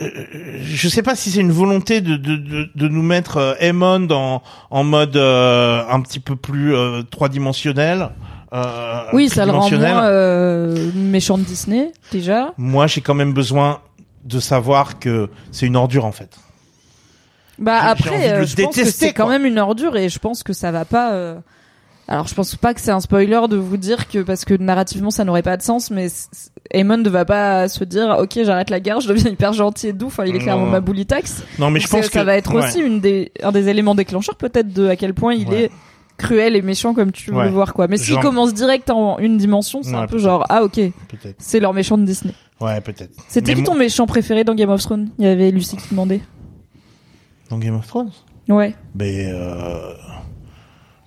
[0.00, 0.16] euh,
[0.64, 4.08] je sais pas si c'est une volonté de de de, de nous mettre euh, Aemon
[4.10, 8.10] en en mode euh, un petit peu plus euh, trois dimensionnel.
[8.52, 12.52] Euh, Oui, ça le rend moins euh, méchant de Disney, déjà.
[12.58, 13.80] Moi, j'ai quand même besoin
[14.24, 16.36] de savoir que c'est une ordure en fait.
[17.58, 20.52] Bah après, euh, je pense que c'est quand même une ordure et je pense que
[20.52, 21.36] ça va pas.
[22.08, 25.10] Alors je pense pas que c'est un spoiler de vous dire que parce que narrativement
[25.10, 26.08] ça n'aurait pas de sens, mais
[26.72, 29.92] Aemon ne va pas se dire ok j'arrête la guerre, je deviens hyper gentil et
[29.92, 30.06] doux.
[30.08, 31.44] Enfin il est clairement ma boulitax.
[31.58, 32.64] Non, mais Donc je pense que ça va être ouais.
[32.64, 35.64] aussi une des un des éléments déclencheurs peut-être de à quel point il Ouais.
[35.64, 35.70] est
[36.22, 37.44] cruel et méchant comme tu veux Ouais.
[37.44, 37.86] le voir quoi.
[37.88, 40.80] Mais s'il Genre- commence direct en une dimension, c'est Ouais, un peu genre ah ok
[41.38, 42.32] c'est leur méchant de Disney.
[42.60, 43.12] Ouais, peut-être.
[43.28, 45.10] C'était qui ton méchant préféré dans Game of Thrones?
[45.18, 46.20] Il y avait Lucie qui demandait.
[47.50, 48.10] dans Game of Thrones?
[48.48, 48.74] Ouais.
[48.94, 49.92] Ben euh...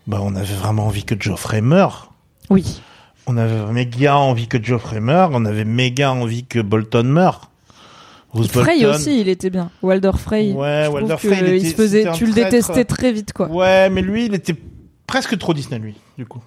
[0.08, 2.12] bah on avait vraiment envie que Geoffrey meure.
[2.50, 2.82] Oui.
[3.28, 7.50] On avait méga envie que Geoffrey meure, on avait méga envie que Bolton meure.
[8.34, 8.96] Bruce Frey Bolton.
[8.96, 9.72] aussi, il était bien.
[9.82, 10.52] Walder Frey.
[10.52, 13.32] Ouais, Walder Frey, il il était- se faisait, c'était un tu le détestais très vite,
[13.34, 13.48] quoi.
[13.48, 14.56] Ouais, mais lui, il était
[15.08, 16.42] presque trop Disney, lui, du coup.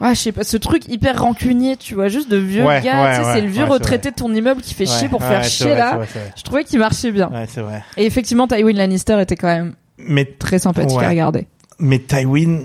[0.00, 3.02] Ouais, je sais pas, ce truc hyper rancunier, tu vois, juste de vieux Ouais, gars,
[3.02, 5.22] ouais, tu sais, ouais, c'est le vieux retraité de ton immeuble qui fait chier pour
[5.22, 5.96] faire chier vrai, là.
[5.98, 6.32] vrai.
[6.36, 7.28] Je trouvais qu'il marchait bien.
[7.30, 7.84] Ouais, c'est vrai.
[7.98, 11.46] Et effectivement, Tywin Lannister était quand même Mais, très sympathique à regarder.
[11.78, 12.60] mais Tywin,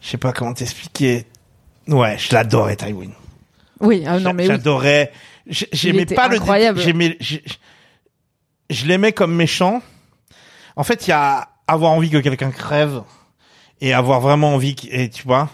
[0.00, 1.26] je sais pas comment t'expliquer.
[1.88, 3.10] Ouais, je l'adorais, Tywin.
[3.80, 4.48] Oui, ah, non mais oui.
[4.48, 5.10] J'adorais.
[5.48, 6.78] J'- J'aimais pas incroyable.
[6.78, 6.84] le.
[6.84, 7.18] J'aimais.
[8.70, 9.82] Je l'aimais comme méchant.
[10.76, 13.02] En fait, il y a avoir envie que quelqu'un crève
[13.80, 15.48] et avoir vraiment envie, et tu vois,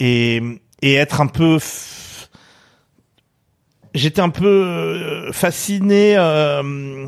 [0.00, 0.40] et
[0.82, 1.56] et être un peu.
[1.56, 2.28] f-
[3.94, 6.14] J'étais un peu euh, fasciné.
[6.18, 7.06] euh,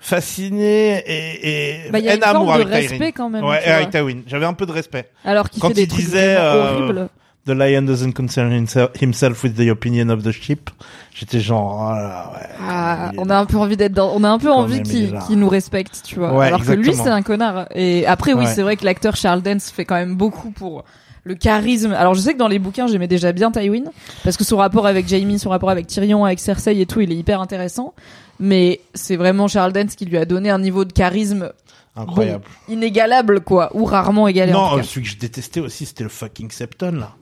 [0.00, 3.44] fasciné et, et Bah, il y a une forme amour de avec respect quand même.
[3.44, 4.22] Ouais, avec Tywin.
[4.26, 5.10] J'avais un peu de respect.
[5.24, 7.08] Alors qu'il Quand fait des il trucs disait, euh, horribles.
[7.46, 10.68] The lion doesn't concern himself, with the opinion of the sheep.
[11.14, 12.46] J'étais genre, oh là, ouais.
[12.62, 15.48] Ah, on a un peu envie d'être dans, on a un peu envie qu'il nous
[15.48, 16.34] respecte, tu vois.
[16.34, 17.66] Ouais, Alors que lui, c'est un connard.
[17.74, 18.52] Et après, oui, Ouais.
[18.54, 20.84] c'est vrai que l'acteur Charles Dance fait quand même beaucoup pour
[21.24, 21.92] le charisme.
[21.92, 23.84] Alors, je sais que dans les bouquins, j'aimais déjà bien Tywin
[24.24, 27.10] parce que son rapport avec Jaime, son rapport avec Tyrion, avec Cersei et tout, il
[27.12, 27.94] est hyper intéressant.
[28.40, 31.50] Mais c'est vraiment Charles Dance qui lui a donné un niveau de charisme
[31.96, 32.44] incroyable.
[32.68, 34.54] inégalable, quoi, ou rarement égalé.
[34.54, 37.14] en non, celui que je détestais aussi, c'était le fucking Septon, là.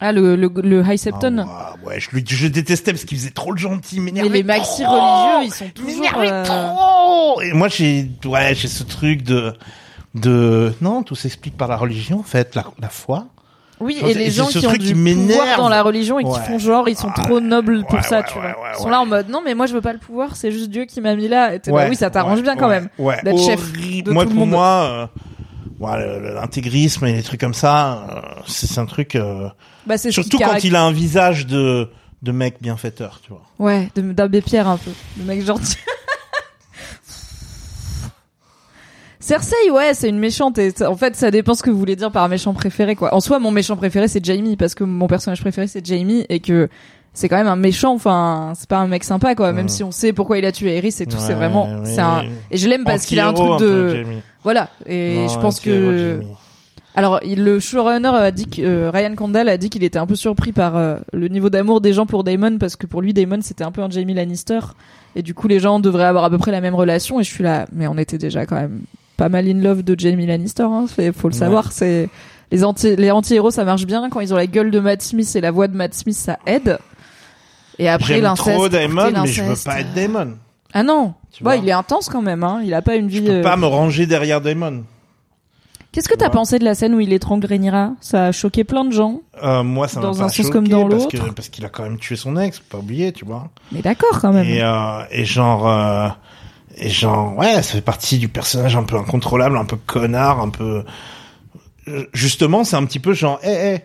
[0.00, 1.44] Ah, le, le, le High Septon.
[1.48, 4.12] Ah, ouais, ouais, je, lui, je détestais parce qu'il faisait trop le gentil, il Mais
[4.12, 4.92] m'énervait les maxi trop.
[4.92, 5.88] religieux, ils sont Il toujours.
[6.00, 7.40] m'énervait euh, trop.
[7.42, 9.54] Et moi, j'ai, ouais, j'ai ce truc de,
[10.14, 13.26] de, non, tout s'explique par la religion, en fait, la, la foi.
[13.80, 16.88] Oui, et les gens qui ont du pouvoir dans la religion et qui font genre
[16.88, 18.54] ils sont trop nobles pour ça, tu vois.
[18.76, 20.68] Ils sont là en mode non mais moi je veux pas le pouvoir, c'est juste
[20.68, 21.52] Dieu qui m'a mis là.
[21.68, 24.50] Oui, ça t'arrange bien quand même Ouais, d'être chef de moi, tout le pour monde.
[24.50, 25.10] moi,
[25.80, 29.14] le- l'intégrisme et les trucs comme ça, euh, c'est un truc.
[29.14, 29.48] euh,
[29.86, 31.88] Bah surtout quand il a un visage de
[32.22, 33.42] de mec bienfaiteur, tu vois.
[33.60, 35.76] Ouais, de- d'abbé Pierre un peu, le mec gentil.
[39.20, 42.10] Cersei, ouais, c'est une méchante et en fait, ça dépend ce que vous voulez dire
[42.10, 43.12] par méchant préféré, quoi.
[43.12, 46.40] En soi, mon méchant préféré, c'est Jaime parce que mon personnage préféré, c'est Jaime et
[46.40, 46.68] que
[47.14, 49.52] c'est quand même un méchant, enfin, c'est pas un mec sympa, quoi.
[49.52, 51.80] Même si on sait pourquoi il a tué Eris et tout, c'est vraiment, oui.
[51.84, 54.04] c'est un, et je l'aime parce qu'il a un truc de, peu,
[54.44, 54.68] voilà.
[54.86, 56.20] Et Non, je pense que,
[56.94, 60.06] alors, il- le showrunner a dit que euh, Ryan Condal a dit qu'il était un
[60.06, 63.12] peu surpris par euh, le niveau d'amour des gens pour Damon parce que pour lui
[63.14, 64.58] Damon c'était un peu un Jamie Lannister
[65.14, 67.30] et du coup les gens devraient avoir à peu près la même relation et je
[67.32, 68.80] suis là mais on était déjà quand même
[69.16, 71.38] pas mal in love de Jamie Lannister hein, faut le Ouais.
[71.38, 72.08] savoir c'est
[72.50, 75.30] les anti les anti-héros ça marche bien quand ils ont la gueule de Matt Smith
[75.36, 76.78] et la voix de Matt Smith ça aide
[77.78, 80.36] et après J'aime l'inceste trop Damon, mais je veux pas être Damon.
[80.72, 81.56] ah non Tu ouais vois.
[81.64, 83.56] il est intense quand même hein il a pas une Je vie peux euh, pas
[83.56, 84.84] me ranger derrière Damon.
[85.90, 88.62] Qu'est-ce que tu t'as pensé de la scène où il étrangle Rhaenyra Ça a choqué
[88.62, 89.22] plein de gens.
[89.42, 91.24] Euh, moi, ça m'a Dans pas un sens choqué comme dans parce l'autre.
[91.26, 93.48] que parce qu'il a quand même tué son ex, faut pas oublier, tu vois.
[93.72, 94.46] Mais d'accord quand même.
[94.46, 96.08] Et euh, et genre euh,
[96.76, 100.50] et genre ouais, ça fait partie du personnage un peu incontrôlable, un peu connard, un
[100.50, 100.84] peu
[101.88, 103.78] Euh, justement, c'est un petit peu genre eh eh,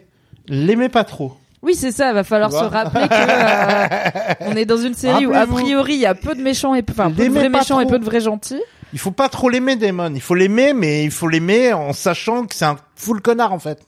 [0.47, 1.37] l'aimez pas trop.
[1.63, 2.11] Oui, c'est ça.
[2.13, 5.99] Va falloir se rappeler que euh, on est dans une série où a priori il
[6.01, 8.05] y a peu de méchants et peu, enfin peu de vrais méchants et peu de
[8.05, 8.61] vrais gentils.
[8.91, 12.45] Il faut pas trop l'aimer Damon, il faut l'aimer mais il faut l'aimer en sachant
[12.45, 13.79] que c'est un full connard en fait,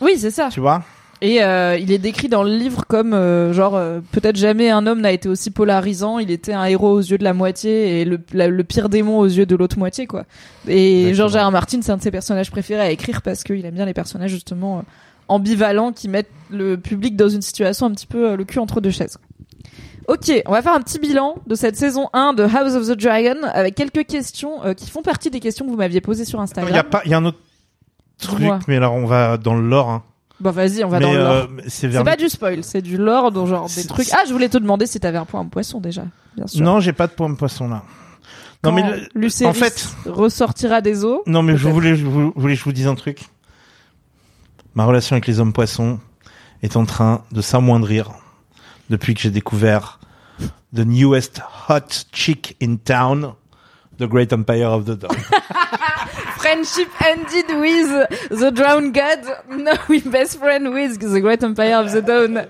[0.00, 0.48] Oui, c'est ça.
[0.50, 0.82] tu vois.
[1.20, 4.86] Et euh, il est décrit dans le livre comme euh, genre euh, peut-être jamais un
[4.86, 6.20] homme n'a été aussi polarisant.
[6.20, 9.18] Il était un héros aux yeux de la moitié et le, la- le pire démon
[9.18, 10.24] aux yeux de l'autre moitié quoi.
[10.68, 11.12] Et.
[11.14, 11.48] George R.
[11.48, 11.50] R.
[11.50, 14.30] Martin c'est un de ses personnages préférés à écrire parce qu'il aime bien les personnages
[14.30, 14.82] justement euh,
[15.28, 18.80] ambivalents qui mettent le public dans une situation un petit peu euh, le cul entre
[18.80, 19.18] deux chaises.
[20.08, 22.98] Ok, on va faire un petit bilan de cette saison 1 de House of the
[22.98, 26.38] Dragon avec quelques questions euh, qui font partie des questions que vous m'aviez posées sur
[26.38, 26.74] Il Instagram.
[26.74, 27.38] y a pas il y a un autre
[28.18, 30.02] truc mais alors on va dans le lore hein.
[30.40, 31.32] Bon vas-y, on va mais dans le lore.
[31.32, 34.06] euh, c'est vers pas du spoil, c'est du lore, dont genre des trucs.
[34.12, 36.04] Ah, je voulais te demander si t'avais un point en poisson déjà,
[36.36, 36.64] bien sûr.
[36.64, 37.82] Non, j'ai pas de pomme poisson là.
[38.62, 41.22] Quand Non mais le- en fait ressortira des eaux.
[41.26, 43.26] Non, mais je voulais, je vou- voulais que je vous dise un truc.
[44.78, 45.98] Ma relation avec les hommes poissons
[46.62, 48.12] est en train de s'amoindrir
[48.90, 49.98] depuis que j'ai découvert
[50.72, 53.34] the newest hot chick in town,
[53.98, 55.10] the Great Empire of the Dog.
[56.38, 59.26] Friendship ended with the drowned god.
[59.50, 62.46] No, we best friend with the great empire of the dawn.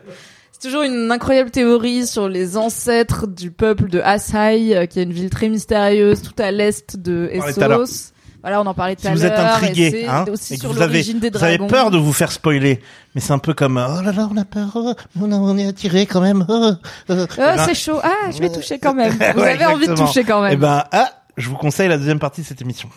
[0.53, 5.05] C'est toujours une incroyable théorie sur les ancêtres du peuple de Asai, euh, qui est
[5.05, 7.31] une ville très mystérieuse, tout à l'est de.
[7.33, 8.13] Essos.
[8.43, 9.57] Voilà, on en parlait tout si à vous êtes l'heure.
[9.57, 12.31] intrigué, hein, aussi et que sur vous avez, des vous avez peur de vous faire
[12.31, 12.81] spoiler,
[13.15, 16.07] mais c'est un peu comme oh là là, on a peur, oh, on, est attiré
[16.07, 16.47] quand même.
[16.49, 16.75] oh, oh.
[17.11, 17.99] Oh, Eh ben, c'est chaud.
[18.03, 19.13] Ah, je vais toucher quand même.
[19.35, 20.53] Vous Ouais, avez envie de toucher quand même.
[20.53, 22.89] Eh ben, ah, je vous conseille la deuxième partie de cette émission.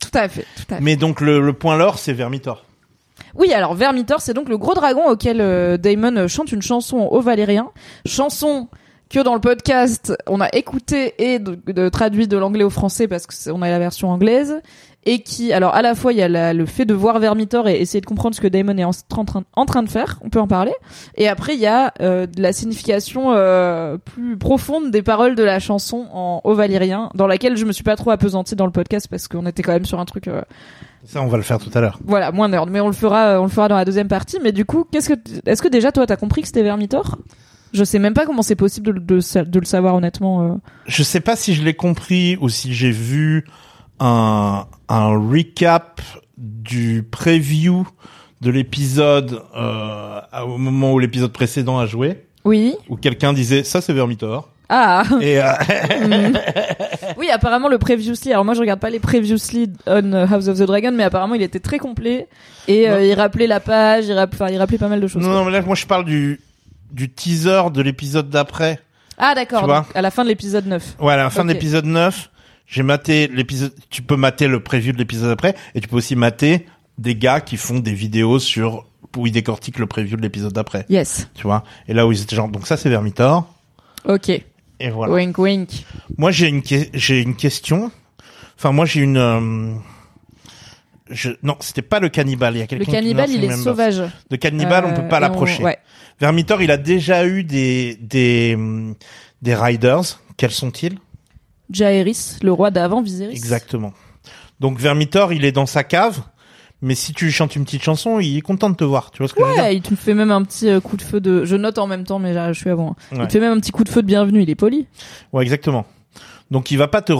[0.00, 0.80] Tout à fait, tout à fait.
[0.80, 2.64] Mais donc le, le point lore, c'est Vermitor.
[3.36, 7.20] Oui, alors Vermitor, c'est donc le gros dragon auquel euh, Damon chante une chanson au
[7.20, 7.68] valérien.
[8.06, 8.68] Chanson
[9.10, 13.08] que dans le podcast, on a écouté et de, de traduit de l'anglais au français
[13.08, 14.60] parce que c'est- on a la version anglaise.
[15.06, 17.66] Et qui, alors à la fois, il y a la- le fait de voir Vermitor
[17.68, 20.18] et essayer de comprendre ce que Damon est en, en train, en train de faire,
[20.22, 20.74] on peut en parler.
[21.16, 25.42] Et après, il y a euh, de la signification euh, plus profonde des paroles de
[25.42, 28.72] la chanson en haut valérien, dans laquelle je me suis pas trop appesantie dans le
[28.72, 30.42] podcast parce qu'on était quand même sur un truc euh,
[31.06, 31.98] Ça, on va le faire tout à l'heure.
[32.04, 34.38] voilà, moins nerd, mais on le fera, on le fera dans la deuxième partie.
[34.42, 37.16] Mais du coup, qu'est-ce que, est-ce que déjà toi t'as compris que c'était Vermitor?
[37.72, 40.42] Je sais même pas comment c'est possible de, de sa- de le savoir honnêtement.
[40.42, 40.54] euh.
[40.86, 43.44] Je sais pas si je l'ai compris ou si j'ai vu
[44.00, 46.00] un, un recap
[46.36, 47.86] du preview
[48.40, 52.74] de l'épisode euh, au moment où l'épisode précédent a joué, Oui.
[52.88, 54.48] où quelqu'un disait ça c'est Vermitor.
[54.70, 55.02] Ah.
[55.20, 55.52] Et euh,
[57.18, 58.32] oui, apparemment le previously.
[58.32, 61.34] Alors moi je regarde pas les previously on euh, House of the Dragon, mais apparemment
[61.34, 62.28] il était très complet
[62.68, 65.22] et euh, il rappelait la page, il rappelait, enfin, il rappelait pas mal de choses.
[65.22, 66.40] non, non, mais là moi je parle du
[66.92, 68.80] du teaser de l'épisode d'après.
[69.18, 69.84] Ah d'accord.
[69.94, 70.96] À la fin de l'épisode 9.
[71.00, 72.30] Ouais, à la fin de l'épisode 9,
[72.66, 76.16] j'ai maté l'épisode, tu peux mater le preview de l'épisode après, et tu peux aussi
[76.16, 76.66] mater
[76.98, 80.86] des gars qui font des vidéos sur, où ils décortiquent le preview de l'épisode d'après.
[80.88, 81.28] Yes.
[81.34, 81.64] Tu vois?
[81.88, 83.46] Et là où ils étaient genre, donc ça c'est Vermitor.
[84.04, 84.28] Ok.
[84.28, 85.12] Et voilà.
[85.12, 85.84] Wink wink.
[86.16, 86.62] Moi j'ai une,
[86.94, 87.90] j'ai une question.
[88.56, 89.74] Enfin, moi j'ai une, euh,
[91.10, 92.54] je, non, c'était pas le cannibale.
[92.54, 94.02] Il y a Le quelqu'un qui cannibale il est sauvage.
[94.30, 95.62] Le cannibale, on Euh, peut pas on- l'approcher.
[95.62, 95.78] Ouais.
[96.20, 98.94] Vermitor, il a déjà eu des, des, hum,
[99.42, 100.20] des riders.
[100.36, 100.96] Quels sont-ils?
[101.70, 103.32] Jaehaerys, le roi d'avant Viserys.
[103.32, 103.92] Exactement.
[104.58, 106.20] Donc Vermitor, il est dans sa cave,
[106.82, 109.10] mais si tu lui chantes une petite chanson, il est content de te voir.
[109.10, 109.62] Tu vois ce que je veux dire?
[109.64, 111.44] Ouais, il te fait même un petit euh, coup de feu de.
[111.44, 112.96] Je note en même temps, mais là, je suis avant.
[113.12, 113.18] Ouais.
[113.20, 114.42] Il te fait même un petit coup de feu de bienvenue.
[114.42, 114.86] Il est poli.
[115.32, 115.86] Ouais, exactement.
[116.50, 117.12] Donc il va pas te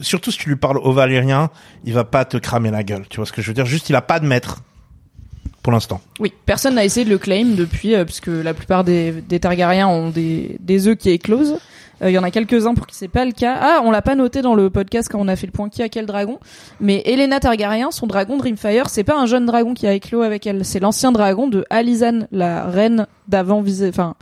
[0.00, 1.50] surtout si tu lui parles au valérien,
[1.84, 3.06] il va pas te cramer la gueule.
[3.08, 3.66] Tu vois ce que je veux dire?
[3.66, 4.62] Juste, il a pas de maître
[5.62, 6.00] pour l'instant.
[6.18, 9.88] Oui, personne n'a essayé de le claim depuis, euh, puisque la plupart des, des Targaryens
[9.88, 11.58] ont des, œufs qui éclosent.
[12.02, 13.56] Euh, Il y en a quelques-uns pour qui c'est pas le cas.
[13.60, 15.82] Ah, on l'a pas noté dans le podcast quand on a fait le point qui
[15.82, 16.38] a quel dragon.
[16.80, 20.46] Mais Elena Targaryen, son dragon Dreamfire, c'est pas un jeune dragon qui a éclos avec
[20.46, 20.64] elle.
[20.64, 24.14] C'est l'ancien dragon de Alizane, la reine d'avant Viserys, enfin,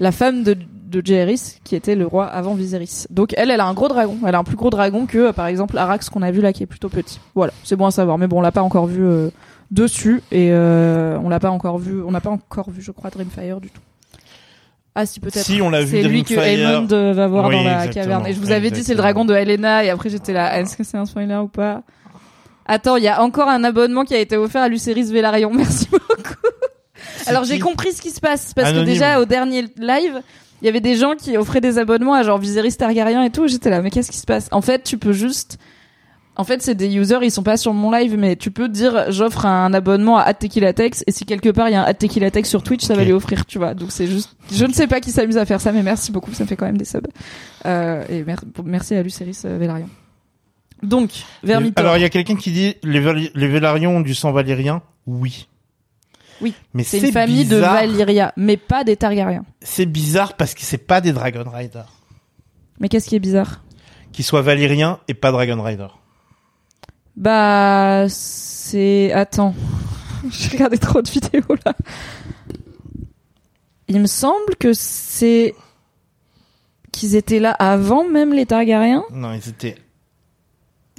[0.00, 0.56] la femme de,
[0.90, 3.06] de Jaehaerys, qui était le roi avant Viserys.
[3.10, 4.18] Donc elle, elle a un gros dragon.
[4.26, 6.52] Elle a un plus gros dragon que, euh, par exemple, Arax qu'on a vu là,
[6.52, 7.20] qui est plutôt petit.
[7.34, 8.18] Voilà, c'est bon à savoir.
[8.18, 9.30] Mais bon, on l'a pas encore vu euh,
[9.70, 12.02] dessus et euh, on l'a pas encore vu.
[12.02, 13.80] On n'a pas encore vu, je crois, Dreamfire du tout.
[14.94, 15.44] Ah si peut-être.
[15.44, 16.34] Si on l'a vu C'est lui que.
[16.34, 18.26] Aemond va voir Oui, dans la caverne.
[18.26, 20.76] Et je vous avais dit c'est le dragon de Helena et après j'étais là, est-ce
[20.76, 21.82] que c'est un spoiler ou pas?
[22.66, 25.50] Attends, il y a encore un abonnement qui a été offert à Luceris Velaryon.
[25.54, 26.34] Merci beaucoup.
[27.26, 28.86] Alors j'ai compris ce qui se passe parce Anonyme.
[28.86, 30.22] que déjà au dernier live,
[30.62, 33.46] il y avait des gens qui offraient des abonnements à genre Viserys Targaryen et tout.
[33.48, 34.48] J'étais là, mais qu'est-ce qui se passe?
[34.52, 35.58] En fait, tu peux juste
[36.36, 39.10] en fait, c'est des users, ils sont pas sur mon live, mais tu peux dire
[39.12, 42.62] j'offre un abonnement à @tequilatex et si quelque part il y a un @tequilatex sur
[42.62, 43.74] Twitch, ça va lui offrir, tu vois.
[43.74, 46.32] Donc c'est juste, je ne sais pas qui s'amuse à faire ça, mais merci beaucoup,
[46.32, 47.08] ça me fait quand même des subs.
[47.66, 49.88] Euh, et mer- merci à Luceris euh, Velaryon.
[50.82, 51.10] Donc,
[51.42, 51.84] Vermitor.
[51.84, 54.80] Alors il y a quelqu'un qui dit les, les Vélarions ont du sang valérien?
[55.06, 55.46] Oui.
[56.40, 57.56] Oui, Mais c'est une famille de.
[57.56, 59.44] Valyria, mais pas des Targaryens.
[59.60, 61.82] C'est bizarre parce que c'est pas des Dragon Rider.
[62.78, 63.62] Mais qu'est-ce qui est bizarre?
[64.12, 65.88] Qui soient valériens et pas Dragon Rider.
[67.16, 69.12] Bah, c'est.
[69.12, 69.54] Attends.
[70.30, 71.74] J'ai regardé trop de vidéos là.
[73.88, 75.54] Il me semble que c'est.
[76.92, 79.04] qu'ils étaient là avant même les Targaryens?
[79.12, 79.76] Non, ils étaient.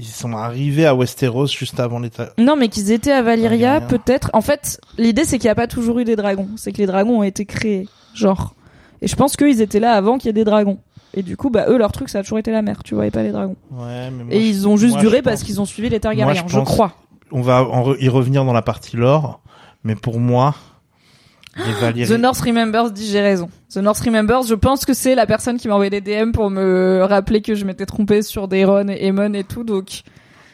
[0.01, 2.09] Ils sont arrivés à Westeros juste avant les.
[2.39, 4.31] Non, mais qu'ils étaient à Valyria, peut-être.
[4.33, 6.49] En fait, l'idée c'est qu'il n'y a pas toujours eu des dragons.
[6.55, 7.87] C'est que les dragons ont été créés.
[8.15, 8.55] Genre.
[9.03, 10.79] Et je pense qu'ils étaient là avant qu'il y ait des dragons.
[11.13, 13.05] Et du coup, bah, eux, leur truc, ça a toujours été la mer, tu vois,
[13.05, 13.57] et pas les dragons.
[13.69, 15.99] Ouais, mais moi, et ils ont juste moi, duré parce pense- qu'ils ont suivi les
[15.99, 16.93] Targaryens, Moi, je crois.
[17.31, 17.67] On va
[17.99, 19.41] y revenir dans la partie lore,
[19.83, 20.55] mais pour moi.
[21.55, 23.49] The North Remembers dit j'ai raison.
[23.73, 26.49] The North Remembers, je pense que c'est la personne qui m'a envoyé des DM pour
[26.49, 30.03] me rappeler que je m'étais trompée sur Daeron et Aemon et tout, donc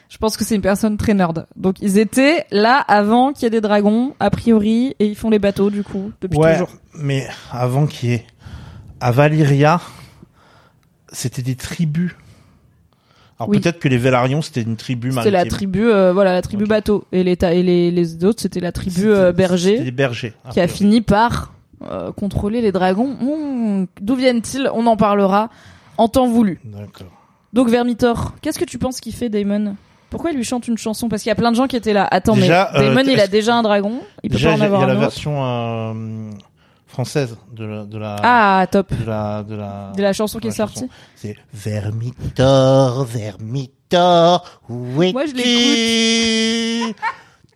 [0.08, 1.46] je pense que c'est une personne très nerd.
[1.54, 5.30] Donc ils étaient là avant qu'il y ait des dragons, a priori, et ils font
[5.30, 6.70] les bateaux du coup, depuis Ouais, toujours.
[6.94, 8.26] mais avant qu'il y ait
[9.00, 9.80] à Valyria,
[11.12, 12.12] c'était des tribus.
[13.38, 13.60] Alors Oui.
[13.60, 15.56] peut-être que les Vélarions c'était une tribu C'était la maritime.
[15.56, 17.04] tribu, euh, voilà, la tribu bateau.
[17.12, 20.32] Et les, et les, les autres, c'était la tribu euh, berger des bergers.
[20.50, 21.52] qui a fini par
[21.90, 23.16] euh, contrôler les dragons.
[23.20, 24.68] Hmm, D'où viennent-ils?
[24.74, 25.50] On en parlera
[25.98, 26.60] en temps voulu.
[26.64, 27.06] D'accord.
[27.52, 29.76] Donc Vermitor, qu'est-ce que tu penses qu'il fait Damon
[30.10, 31.08] Pourquoi il lui chante une chanson?
[31.08, 32.06] Parce qu'il y a plein de gens qui étaient là.
[32.10, 34.00] Attends, Déjà, mais euh, Damon, il a déjà un dragon?
[34.24, 35.00] Il peut Déjà, pas en il y a avoir la autre?
[35.00, 35.92] version euh,
[36.98, 38.92] française de la de la Ah, top.
[38.92, 40.88] de la de la, De la chanson qui est sortie.
[41.14, 46.92] C'est Vermitor, Vermitor, où es-tu Moi, je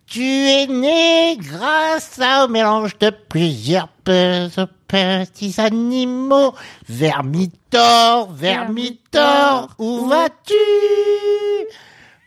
[0.07, 4.47] Tu es né grâce au mélange de plusieurs pe-
[4.87, 6.53] petits animaux.
[6.87, 10.53] Vermitor, Vermitor, où vas-tu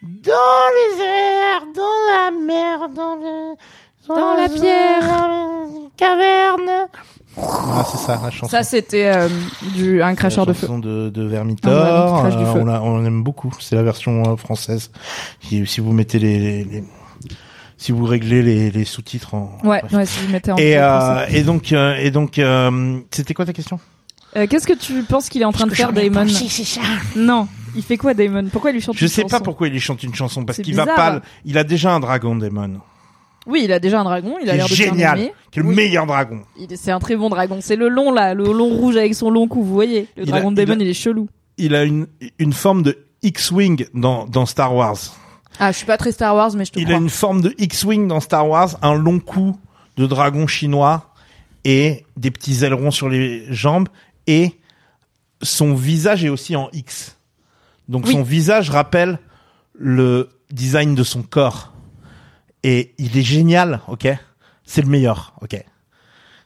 [0.03, 3.55] Dans les airs, dans la mer, dans le...
[4.09, 5.03] Dans la pierre.
[5.97, 6.89] caverne.
[7.39, 8.49] Ah, c'est ça, la chanson.
[8.51, 9.29] Ça, c'était euh,
[9.75, 10.67] du un cracheur de la feu.
[10.67, 12.21] chanson de, de Vermitor.
[12.21, 12.61] crache du euh, feu.
[12.61, 13.53] on, la- on aime beaucoup.
[13.61, 14.91] C'est la version euh, française.
[15.41, 16.85] Qui, si vous mettez les, les, les-
[17.77, 19.59] si vous réglez les, les sous-titres en.
[19.65, 19.93] Ouais, bref.
[19.93, 20.81] ouais, si vous mettez en Et, français.
[20.81, 23.79] euh, et donc euh, et donc euh, c'était quoi ta question?
[24.37, 26.27] Euh, Qu'est-ce que tu penses qu'il est en train de faire, Damon
[27.17, 28.49] Non, il fait quoi, Damon?
[28.51, 29.45] Pourquoi il lui chante Je une sais pas chanson?
[29.45, 31.21] pourquoi il lui chante une chanson parce qu'il va pas.
[31.45, 32.81] Il a déjà un dragon, Damon.
[33.47, 35.33] Oui, il a déjà un dragon, il a l'air de bien génial, aimer.
[35.51, 35.75] qui est le Oui.
[35.75, 36.43] meilleur dragon.
[36.59, 37.59] Il est- C'est un très bon dragon.
[37.61, 39.63] C'est le long là, le long rouge avec son long cou.
[39.63, 41.29] Vous voyez, le Il dragon a- de Damon, il a- il est chelou.
[41.59, 42.07] Il a une
[42.39, 44.97] une forme de X-wing dans dans Star Wars.
[45.59, 46.97] Ah, je suis pas très Star Wars, mais je te Il crois.
[46.97, 49.57] a une forme de X-wing dans Star Wars, un long cou
[49.97, 51.15] de dragon chinois
[51.65, 53.89] et des petits ailerons sur les jambes
[54.27, 54.53] et
[55.43, 57.17] son visage est aussi en X.
[57.89, 58.13] Donc Oui.
[58.13, 59.19] son visage rappelle
[59.79, 61.73] le design de son corps.
[62.63, 64.09] Et il est génial, ok?
[64.65, 65.63] C'est le meilleur, ok?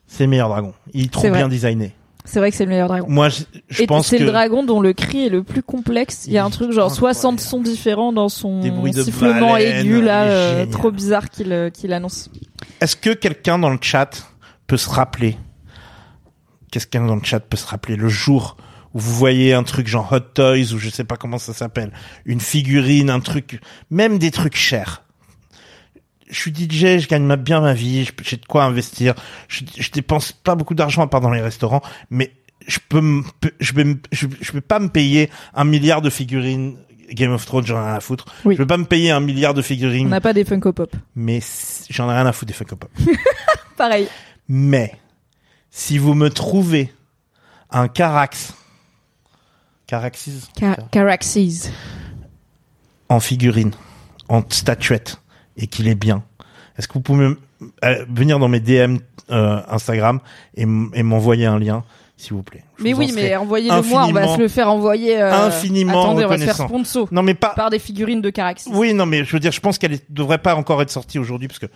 [0.07, 0.75] C'est le meilleur dragon.
[0.93, 1.39] Il est trop C'est vrai.
[1.39, 1.95] bien designé.
[2.25, 3.07] C'est vrai que c'est le meilleur dragon.
[3.09, 5.63] Moi, je, je Et pense c'est que le dragon dont le cri est le plus
[5.63, 6.27] complexe.
[6.27, 7.17] Il y a un truc genre Incroyable.
[7.17, 10.51] 60 sons différents dans son Des bruits de sifflement baleine, aigu là, il est euh,
[10.61, 10.69] génial.
[10.71, 12.29] trop bizarre qu'il euh, qu'il annonce.
[12.81, 14.11] Est-ce que quelqu'un dans le chat
[14.67, 15.39] peut se rappeler?
[16.71, 18.57] Qu'est-ce que quelqu'un dans le chat peut se rappeler le jour
[18.93, 21.93] où vous voyez un truc genre Hot Toys ou je sais pas comment ça s'appelle,
[22.27, 25.05] une figurine, un truc, même des trucs chers.
[26.31, 29.15] Je suis DJ, je gagne ma- bien ma vie, j'ai de quoi investir.
[29.49, 32.33] Je, je dépense pas beaucoup d'argent à part dans les restaurants, mais
[32.67, 33.23] je peux, me-
[33.59, 36.77] je vais, me- je, je vais pas me payer un milliard de figurines
[37.11, 38.25] Game of Thrones, j'en ai rien à foutre.
[38.45, 38.55] Oui.
[38.55, 40.95] Je vais pas me payer un milliard de On figurines, n'a pas des Funko Pop.
[41.17, 41.41] mais
[41.91, 42.91] j'en ai rien à foutre des Funko Pop.
[43.77, 44.07] Pareil.
[44.49, 44.95] Mais
[45.71, 46.93] si vous me trouvez
[47.71, 48.55] un Carax,
[49.87, 51.71] Caraxes Ca- Caraxes.
[53.09, 53.73] en figurine,
[54.29, 55.20] en statuette,
[55.61, 56.23] et qu'il est bien,
[56.77, 57.37] est-ce que vous pouvez
[57.85, 58.97] euh, venir dans mes DM
[59.31, 60.21] euh, Instagram
[60.57, 61.85] et, m'envoyer un lien,
[62.17, 62.65] s'il vous plaît?
[62.79, 65.21] Je Mais vous oui, mais envoyez-le moi, on va se le faire envoyer.
[65.21, 67.51] euh, infiniment Attendez, on va se faire sponsor Non, mais pas.
[67.51, 68.67] par des figurines de Caraxes.
[68.73, 71.49] Oui, non, mais je veux dire, je pense qu'elle devrait pas encore être sortie aujourd'hui
[71.49, 71.67] parce que.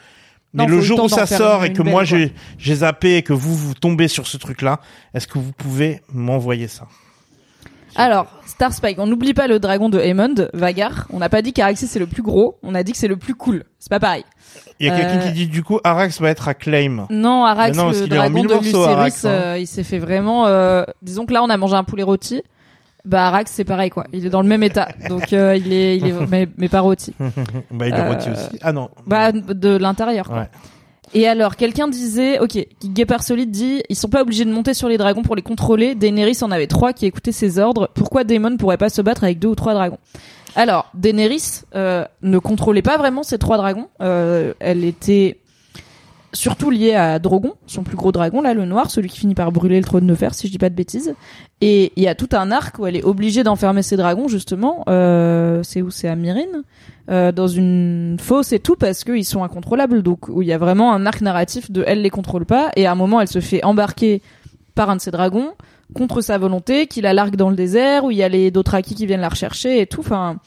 [0.55, 3.55] Mais Non, le jour où ça sort et que moi j'ai zappé et que vous
[3.55, 4.80] vous tombez sur ce truc-là,
[5.12, 6.87] est-ce que vous pouvez m'envoyer ça?
[7.97, 11.07] Alors, Star Spike, on n'oublie pas le dragon de Hammond, Vagar.
[11.12, 13.16] On n'a pas dit qu'Araxes c'est le plus gros, on a dit que c'est le
[13.16, 13.64] plus cool.
[13.78, 14.24] C'est pas pareil.
[14.80, 17.07] Il y a quelqu'un Euh, qui dit du coup Arax va être à Claim.
[17.11, 19.28] Non, Arax, non, le dragon de morceaux, Arax, hein.
[19.28, 20.47] euh, il s'est fait vraiment.
[20.47, 22.42] euh, disons que là, on a mangé un poulet rôti.
[23.05, 24.07] Bah, Arax, c'est pareil, quoi.
[24.12, 24.88] Il est dans le même état.
[25.09, 25.38] Donc, il
[25.72, 27.14] est, il est, mais, mais pas rôti.
[27.70, 28.59] Bah il est rôti aussi.
[28.62, 28.88] Ah non.
[29.07, 30.38] Bah, de l'intérieur, quoi.
[30.38, 30.49] Ouais.
[31.17, 34.89] Et alors, quelqu'un disait, ok, Guépard Solide dit, ils sont pas obligés de monter sur
[34.89, 35.95] les dragons pour les contrôler.
[35.95, 37.89] Daenerys en avait trois qui écoutaient ses ordres.
[37.95, 39.99] Pourquoi Daemon pourrait pas se battre avec deux ou trois dragons?
[40.57, 43.89] Alors, Daenerys euh, ne contrôlait pas vraiment ces trois dragons.
[44.01, 45.39] Euh, elle était
[46.35, 49.53] surtout liée à Drogon, son plus gros dragon, là, le noir, celui qui finit par
[49.53, 51.14] brûler le trône de fer, si je dis pas de bêtises.
[51.61, 54.85] Et il y a tout un arc où elle est obligée d'enfermer ses dragons, justement.
[54.89, 55.91] Euh, c'est où?
[55.91, 56.62] C'est à Myrine
[57.11, 60.03] euh, dans une fosse et tout parce qu'ils sont incontrôlables.
[60.03, 62.87] Donc où il y a vraiment un arc narratif de elle les contrôle pas et
[62.87, 64.22] à un moment elle se fait embarquer
[64.74, 65.53] par un de ses dragons
[65.95, 68.95] contre sa volonté, qui la largue dans le désert où il y a les Dothraki
[68.95, 70.01] qui viennent la rechercher et tout.
[70.01, 70.39] Enfin,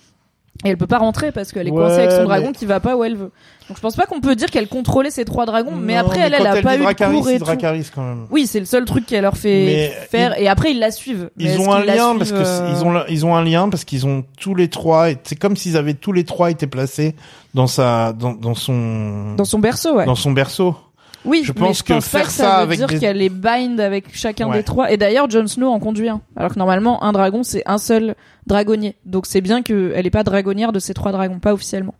[0.65, 2.65] et elle peut pas rentrer parce qu'elle est Ouais, coincée avec son mais- dragon qui
[2.65, 3.31] va pas où elle veut.
[3.67, 6.33] Donc je pense pas qu'on peut dire qu'elle contrôlait ces trois dragons, mais après elle,
[6.33, 7.45] elle a pas eu de cours et tout.
[7.93, 8.25] Quand même.
[8.31, 10.39] Oui, c'est le seul truc qu'elle leur fait Mais faire.
[10.39, 11.29] Et après ils la suivent.
[11.37, 13.83] Ils ont un lien suivent, parce que euh, ils ont ils ont un lien parce
[13.83, 15.09] qu'ils ont tous les trois.
[15.23, 17.13] C'est comme s'ils avaient tous les trois été placés
[17.53, 20.05] dans sa dans, dans son dans son berceau, ouais.
[20.05, 20.75] dans son berceau.
[21.25, 22.87] Oui, Je mais pense je que pense pas faire que ça, ça veut avec dire
[22.87, 24.57] des- qu'elle est bind avec chacun Ouais.
[24.57, 24.91] des trois.
[24.91, 26.21] Et d'ailleurs, Jon Snow en conduit un.
[26.37, 28.15] Alors que normalement, un dragon, c'est un seul
[28.45, 28.95] dragonnier.
[29.05, 31.95] Donc c'est bien qu'elle est pas dragonnière de ces trois dragons, pas officiellement.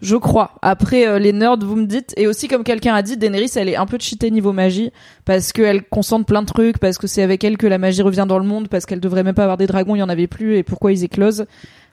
[0.00, 0.52] Je crois.
[0.62, 2.14] Après, euh, les nerds, vous me dites.
[2.16, 4.92] Et aussi, comme quelqu'un a dit, Daenerys, elle est un peu cheatée niveau magie.
[5.24, 6.78] Parce qu'elle concentre plein de trucs.
[6.78, 8.68] Parce que c'est avec elle que la magie revient dans le monde.
[8.68, 10.56] Parce qu'elle devrait même pas avoir des dragons, il y en avait plus.
[10.56, 11.46] Et pourquoi ils éclosent.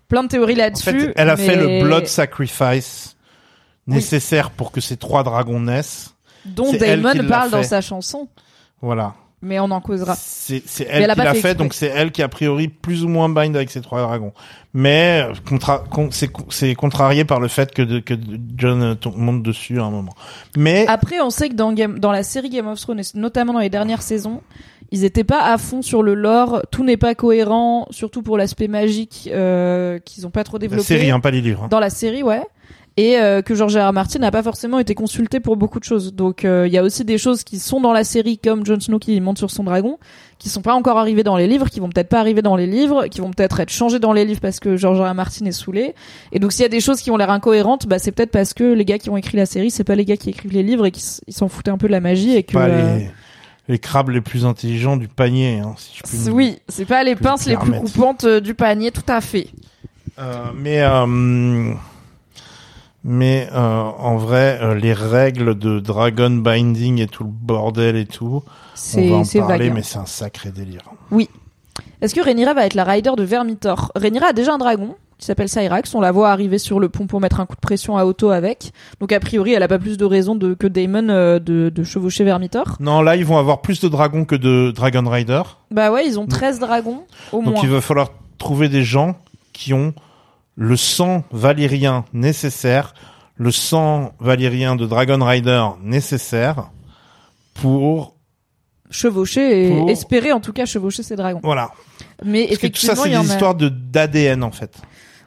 [0.07, 0.99] Plein de théories En là-dessus.
[0.99, 3.15] fait, elle a fait mais- le blood sacrifice
[3.87, 3.95] Oui.
[3.95, 6.14] nécessaire pour que ces trois dragons naissent.
[6.45, 8.27] Dont l'a parle dans sa chanson.
[8.81, 9.13] Voilà.
[9.41, 10.15] Mais on en causera.
[10.17, 13.29] C'est elle elle qui l'a fait donc c'est elle qui a priori plus ou moins
[13.29, 14.33] bind avec ces trois dragons.
[14.73, 18.15] Mais contra con- c'est contrarié par le fait que de, que
[18.57, 20.13] John monte dessus à un moment.
[20.57, 23.53] Mais Après, on sait que dans, Game, dans la série Game of Thrones, et notamment
[23.53, 24.41] dans les dernières saisons,
[24.91, 26.61] ils étaient pas à fond sur le lore.
[26.71, 30.83] Tout n'est pas cohérent, surtout pour l'aspect magique euh, qu'ils ont pas trop la développé.
[30.83, 31.63] série, hein, pas les livres.
[31.65, 31.67] hein.
[31.69, 32.41] Dans la série, ouais.
[32.97, 33.89] Et euh, que George R.
[33.89, 33.91] R.
[33.91, 36.13] Martin n'a pas forcément été consulté pour beaucoup de choses.
[36.13, 38.79] Donc euh, il y a aussi des choses qui sont dans la série, comme Jon
[38.79, 39.97] Snow qui monte sur son dragon,
[40.39, 42.67] qui sont pas encore arrivées dans les livres, qui vont peut-être pas arriver dans les
[42.67, 45.11] livres, qui vont peut-être être changées dans les livres parce que George R.
[45.11, 45.13] R.
[45.13, 45.93] Martin est saoulé.
[46.31, 48.53] Et donc s'il y a des choses qui ont l'air incohérentes, bah c'est peut-être parce
[48.53, 50.63] que les gars qui ont écrit la série, c'est pas les gars qui écrivent les
[50.63, 53.09] livres et qui s'en foutaient un peu de la magie et que Pas euh, les,
[53.67, 57.15] les crabes les plus intelligents du panier, hein, si je me- oui, c'est pas les
[57.15, 59.49] peux pinces les plus coupantes euh, du panier, tout à fait.
[60.17, 61.73] Euh, mais euh,
[63.07, 68.07] Mais euh, en vrai, euh, les règles de Dragon Binding et tout le bordel et
[68.07, 68.41] tout,
[68.97, 69.61] on va en parler, vague.
[69.69, 69.71] hein.
[69.75, 70.81] mais c'est un sacré délire.
[72.01, 75.25] Est-ce que Rhaenyra va être la rider de Vermithor Rhaenyra a déjà un dragon qui
[75.25, 75.93] s'appelle Cyrax.
[75.93, 78.31] On la voit arriver sur le pont pour mettre un coup de pression à Otto
[78.31, 78.71] avec.
[78.99, 81.83] Donc a priori, elle a pas plus de raison de, que Daemon euh, de, de
[81.83, 82.75] chevaucher Vermithor.
[82.79, 85.41] Non, là, ils vont avoir plus de dragons que de Dragon Rider.
[85.71, 87.63] Bah ouais, ils ont 13 dragons au Donc moins.
[87.63, 89.15] il va falloir trouver des gens
[89.53, 89.93] qui ont
[90.55, 92.93] le sang valyrien nécessaire,
[93.35, 96.69] le sang valyrien de Dragon Rider nécessaire
[97.53, 98.15] pour
[98.91, 101.39] Chevaucher et Pour- espérer en tout cas chevaucher ces dragons.
[101.43, 101.71] voilà.
[102.23, 103.33] Mais Parce que tout ça effectivement, c'est en des a.
[103.33, 104.77] histoires de d'ADN en fait.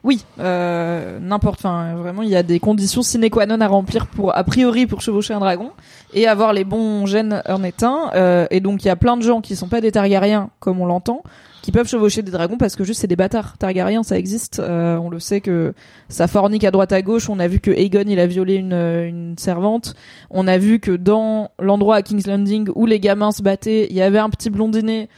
[0.01, 1.59] Oui, euh, n'importe.
[1.59, 4.87] Enfin, vraiment, il y a des conditions sine qua non à remplir pour, a priori,
[4.87, 5.71] pour chevaucher un dragon
[6.13, 8.09] et avoir les bons gènes en éteint.
[8.15, 10.79] Euh, et donc, il y a plein de gens qui sont pas des Targaryens, comme
[10.79, 11.21] on l'entend,
[11.61, 13.57] qui peuvent chevaucher des dragons parce que juste c'est des bâtards.
[13.57, 14.59] Targaryens, ça existe.
[14.59, 15.73] Euh, on le sait que
[16.07, 17.29] ça fornique à droite à gauche.
[17.29, 19.95] On a vu que Aegon il a violé une, une servante.
[20.29, 23.95] On a vu que dans l'endroit à King's Landing où les gamins se battaient, il
[23.95, 25.09] y avait un petit blondinet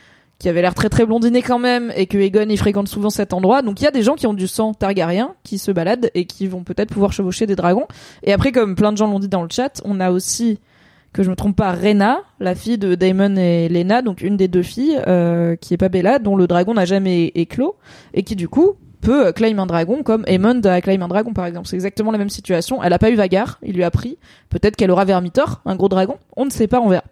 [0.42, 3.32] qui avait l'air très très blondiné quand même et que Aegon il fréquente souvent cet
[3.32, 3.62] endroit.
[3.62, 6.26] Donc il y a des gens qui ont du sang targaryen qui se baladent et
[6.26, 7.88] qui vont peut-être pouvoir chevaucher des dragons.
[8.24, 10.60] Et après comme plein de gens l'ont dit dans le chat, on a aussi
[11.14, 14.48] que je me trompe pas Rena, la fille de Daemon et Lena, donc une des
[14.48, 17.76] deux filles euh, qui est pas Bella dont le dragon n'a jamais éclos
[18.14, 21.34] et qui du coup peut euh, claim un dragon comme Aemond a claim un dragon
[21.34, 21.68] par exemple.
[21.68, 22.82] C'est exactement la même situation.
[22.82, 24.18] Elle a pas eu Vagar, il lui a pris.
[24.50, 26.18] Peut-être qu'elle aura Vermithor, un gros dragon.
[26.38, 27.04] On ne sait pas, on verra.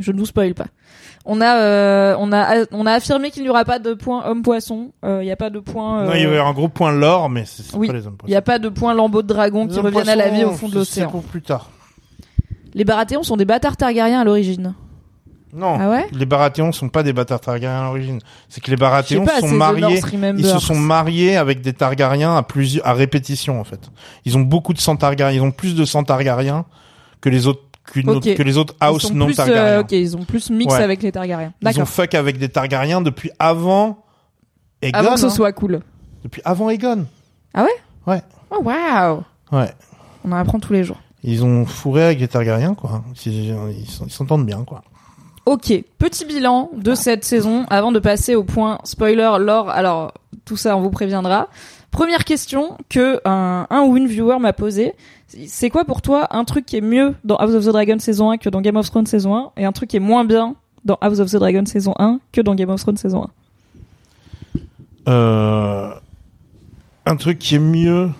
[0.00, 0.66] Je ne vous spoil pas.
[1.24, 4.90] On a, euh, on a, on a affirmé qu'il n'y aura pas de point homme-poisson.
[5.04, 6.00] Euh, Il n'y a pas de point.
[6.00, 8.16] euh, Non, il y avait un gros point lore, mais c'est oui, pas les hommes
[8.26, 10.50] Il n'y a pas de point lambeau de dragon qui reviennent à la vie au
[10.50, 11.10] fond de C'est l'océan.
[11.10, 11.70] pour plus tard.
[12.74, 14.74] Les Baratheons sont des bâtards Targaryens à l'origine.
[15.54, 15.76] Non.
[15.78, 16.06] Ah ouais?
[16.12, 18.18] Les Baratheons sont pas des bâtards Targaryens à l'origine.
[18.48, 20.00] C'est que les Baratheons pas, sont mariés.
[20.36, 23.90] Ils se sont mariés avec des Targaryens à plusieurs, à répétition en fait.
[24.24, 25.36] Ils ont beaucoup de sang Targaryen.
[25.36, 26.64] Ils ont plus de sang Targaryen
[27.20, 27.60] que les autres
[28.06, 29.80] autre- que les autres house non plus, euh, Targaryens.
[29.80, 30.82] ok, ils ont plus mix Ouais.
[30.82, 31.52] avec les Targaryens.
[31.62, 34.04] Ils ont fuck avec des Targaryens depuis avant
[34.82, 34.98] Aegon.
[34.98, 35.30] Avant que ce hein.
[35.30, 35.80] soit cool.
[36.24, 37.06] Depuis avant Aegon.
[38.50, 39.22] Oh waouh
[39.52, 39.70] Ouais.
[40.24, 40.98] On en apprend tous les jours.
[41.26, 43.02] Ils ont fourré avec les Targaryens quoi.
[43.26, 43.32] Ils
[43.80, 44.82] ils s'en- ils s'entendent bien quoi.
[45.46, 49.68] Ok, petit bilan de cette saison avant de passer au point spoiler lore.
[49.70, 50.12] Alors
[50.44, 51.48] tout ça on vous préviendra.
[51.90, 54.94] Première question que un, un ou une viewer m'a posée.
[55.46, 58.30] C'est quoi pour toi un truc qui est mieux dans House of the Dragon saison
[58.30, 60.54] 1 que dans Game of Thrones saison 1 et un truc qui est moins bien
[60.84, 63.26] dans House of the Dragon saison 1 que dans Game of Thrones saison
[65.06, 65.90] 1 Euh,
[67.06, 68.10] un truc qui est mieux.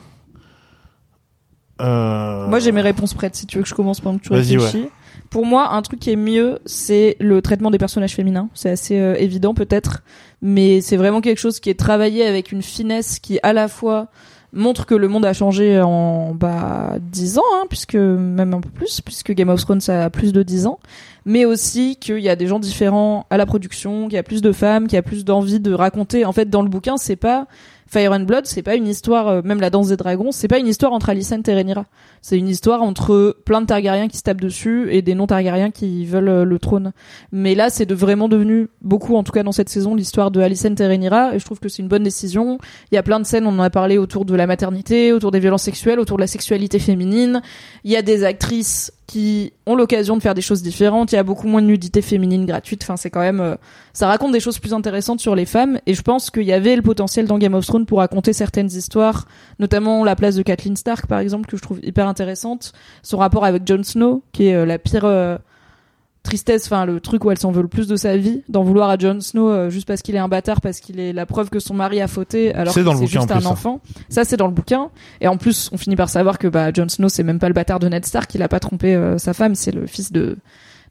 [1.81, 2.47] Euh...
[2.49, 4.89] Moi j'ai mes réponses prêtes si tu veux que je commence pendant que tu réfléchis.
[5.31, 8.49] Pour moi, un truc qui est mieux, c'est le traitement des personnages féminins.
[8.55, 10.05] C'est assez euh, évident peut-être,
[10.43, 14.09] mais c'est vraiment quelque chose qui est travaillé avec une finesse qui à la fois
[14.55, 18.69] montre que le monde a changé en bah 10 ans, hein, puisque même un peu
[18.71, 20.79] plus, puisque Game of Thrones a plus de 10 ans,
[21.25, 24.43] mais aussi qu'il y a des gens différents à la production, qu'il y a plus
[24.43, 26.25] de femmes, qu'il y a plus d'envie de raconter.
[26.25, 27.47] En fait, dans le bouquin, c'est pas
[27.95, 30.59] Fire and Blood, c'est pas une histoire, euh, même la danse des dragons, c'est pas
[30.59, 31.87] une histoire entre Alicent et Rhaenyra.
[32.23, 36.05] C'est une histoire entre plein de Targaryens qui se tapent dessus et des non-Targaryens qui
[36.05, 36.91] veulent euh, le trône.
[37.31, 40.41] Mais là, c'est de vraiment devenu beaucoup, en tout cas dans cette saison, l'histoire de
[40.41, 42.59] Alicent et Rhaenyra, et je trouve que c'est une bonne décision.
[42.91, 45.31] Il y a plein de scènes, on en a parlé autour de la maternité, autour
[45.31, 47.43] des violences sexuelles, autour de la sexualité féminine.
[47.85, 51.13] Il y a des actrices qui ont l'occasion de faire des choses différentes.
[51.13, 52.83] Il y a beaucoup moins de nudité féminine gratuite.
[52.83, 53.55] Enfin, c'est quand même, euh,
[53.93, 55.79] ça raconte des choses plus intéressantes sur les femmes.
[55.87, 58.69] Et je pense qu'il y avait le potentiel dans Game of Thrones pour raconter certaines
[58.69, 59.27] histoires,
[59.59, 62.73] notamment la place de Kathleen Stark, par exemple, que je trouve hyper intéressante.
[63.03, 65.37] Son rapport avec Jon Snow, qui est euh, la pire euh,
[66.25, 68.91] tristesse, enfin le truc où elle s'en veut le plus de sa vie, d'en vouloir
[68.91, 71.51] à Jon Snow euh, juste parce qu'il est un bâtard, parce qu'il est la preuve
[71.51, 73.49] que son mari a fauté, alors que c'est juste un plus, ça.
[73.49, 73.81] enfant.
[74.09, 74.91] Ça, c'est dans le bouquin.
[75.21, 77.55] Et en plus, on finit par savoir que bah, Jon Snow, c'est même pas le
[77.55, 80.39] bâtard de Ned Stark, il a pas trompé euh, sa femme, c'est le fils de,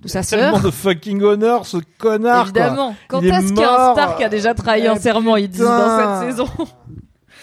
[0.04, 0.62] de sa Tellement sœur.
[0.66, 2.52] de fucking honneur, ce connard.
[2.52, 2.62] quoi.
[2.62, 2.96] Évidemment.
[3.08, 3.94] Quand est est-ce qu'un.
[3.94, 6.48] Stark a déjà trahi Eh, un serment, ils disent dans cette saison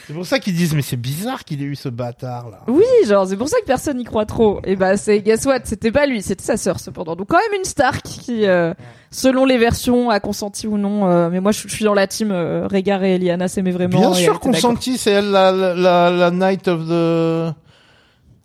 [0.06, 2.58] C'est pour ça qu'ils disent, mais c'est bizarre qu'il ait eu ce bâtard là.
[2.66, 4.61] Oui, genre, c'est pour ça que personne n'y croit trop.
[4.64, 7.14] Et bah, c'est, guess what, c'était pas lui, c'était sa sœur, cependant.
[7.14, 8.74] Donc, quand même une Stark qui, euh,
[9.12, 11.08] selon les versions, a consenti ou non.
[11.08, 14.00] euh, mais moi, je, je suis dans la team euh, Rhaegar et Eliana s'aimaient vraiment.
[14.00, 17.54] Bien sûr, consenti, c'est elle la, la, la, la Knight of the.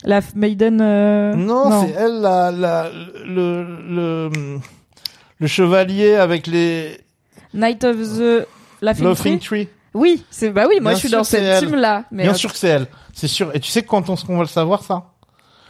[0.03, 0.79] La Maiden.
[0.81, 2.89] euh, Non, c'est elle la, la,
[3.25, 4.29] le, le,
[5.39, 6.99] le chevalier avec les
[7.53, 8.45] Night of the.
[8.81, 9.69] La Laughing Tree.
[9.93, 12.03] Oui, c'est bah oui, moi Bien je suis dans cette team là.
[12.11, 12.87] Mais Bien euh, sûr que c'est elle.
[13.13, 13.49] C'est sûr.
[13.55, 15.11] Et tu sais quand on, qu'on va le savoir, ça?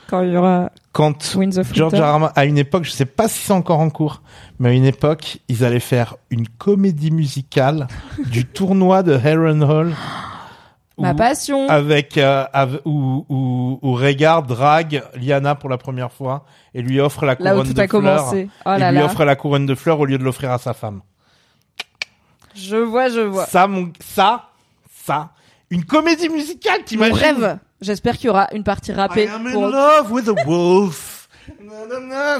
[0.08, 1.34] quand il y aura Quand
[1.74, 1.94] George.
[1.94, 4.22] Martin- à une époque, je sais pas si c'est encore en cours,
[4.60, 7.88] mais à une époque, ils allaient faire une comédie musicale
[8.32, 9.94] du tournoi de Heron Hall
[10.98, 11.68] Ma où- passion.
[11.70, 17.00] avec euh, av- où, où, où Rhaegar drague Lyanna pour la première fois et lui
[17.02, 18.02] offre la Là où couronne tout de a fleurs.
[18.02, 18.50] commencé.
[18.66, 19.06] Oh et lui là.
[19.06, 21.02] offre la couronne de fleurs au lieu de l'offrir à sa femme.
[22.56, 23.46] Je vois, je vois.
[23.46, 24.46] Ça, mon, ça,
[25.06, 25.32] ça,
[25.70, 27.58] une comédie musicale, Mon t'imagines rêve.
[27.82, 29.26] J'espère qu'il y aura une partie rappée.
[29.26, 31.28] I am in pour- love with a wolf.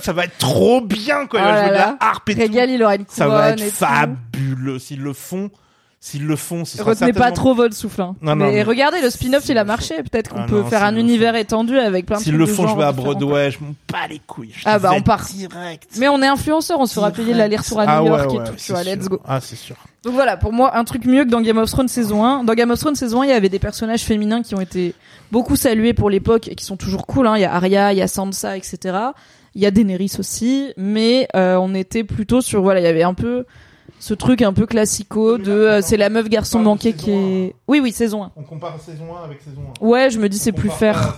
[0.02, 2.40] Ça va être trop bien quand il va jouer de la harpe et tout.
[2.42, 4.80] Régal, il aura une Ça couronne va être et fabuleux.
[4.80, 5.52] S'ils le font,
[6.06, 8.00] s'ils le font, ce sera Retenez pas trop votre souffle.
[8.00, 8.16] Hein.
[8.22, 9.96] Non, non, mais mais- regardez, le spin-off, il a marché.
[10.04, 12.46] Peut-être qu'on Ah peut non, faire un le univers étendu avec plein de S'ils le
[12.46, 12.92] font, je vais à.
[12.92, 14.52] Broadway, je m'en bats les couilles.
[14.56, 15.26] Je Ah bah, on part.
[15.34, 15.90] Direct.
[15.98, 18.36] Mais on est influenceur, on se fera payer l'aller-retour à Ah New ouais, York ouais,
[18.36, 18.54] et tout.
[18.54, 18.96] Tu c'est vois, sûr.
[18.96, 19.20] let's go.
[19.28, 19.76] Ah, c'est sûr.
[20.04, 22.44] Donc voilà, pour moi, un truc mieux que dans Game of Thrones saison 1.
[22.44, 24.94] Dans Game of Thrones saison 1, il y avait des personnages féminins qui ont été
[25.32, 27.26] beaucoup salués pour l'époque et qui sont toujours cool.
[27.26, 27.34] Hein.
[27.38, 28.96] Il y a Arya, il y a Sansa, etc.
[29.56, 33.02] Il y a Daenerys aussi, mais euh, on était plutôt sur voilà, il y avait
[33.02, 33.46] un peu
[34.00, 37.56] ce truc un peu classico de euh, c'est la meuf garçon manqué qui est.
[37.68, 38.32] Oui oui, saison 1.
[38.36, 39.86] On compare saison 1 avec saison 1.
[39.86, 41.18] Ouais, je me dis c'est plus faire.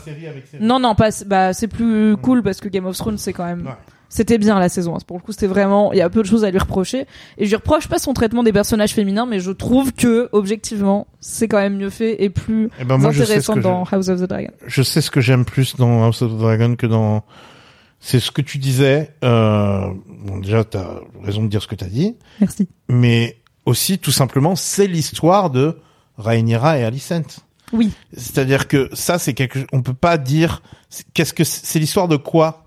[0.60, 3.66] Non non, pas bah c'est plus cool parce que Game of Thrones c'est quand même
[3.68, 3.74] Ouais.
[4.10, 5.00] c'était bien la saison 1.
[5.06, 7.08] Pour le coup, c'était vraiment il y a peu de choses à lui reprocher
[7.38, 11.08] et je lui reproche pas son traitement des personnages féminins mais je trouve que objectivement,
[11.20, 13.84] c'est quand même mieux fait et plus Eh ben moi, intéressant dans.
[13.92, 14.52] House of the Dragon.
[14.66, 17.24] Je sais ce que j'aime plus dans House of the Dragon que dans.
[18.00, 19.14] C'est ce que tu disais.
[19.24, 19.92] Euh...
[20.08, 22.68] Bon, déjà, t'as raison de dire ce que t'as dit, Merci.
[22.90, 25.80] mais aussi, tout simplement, c'est l'histoire de
[26.18, 27.42] Rhaenyra et Alicent.
[27.74, 27.92] Oui.
[28.14, 29.60] C'est-à-dire que ça, c'est quelque.
[29.74, 30.62] On peut pas dire.
[31.14, 32.66] Qu'est-ce que c'est c'est l'histoire de quoi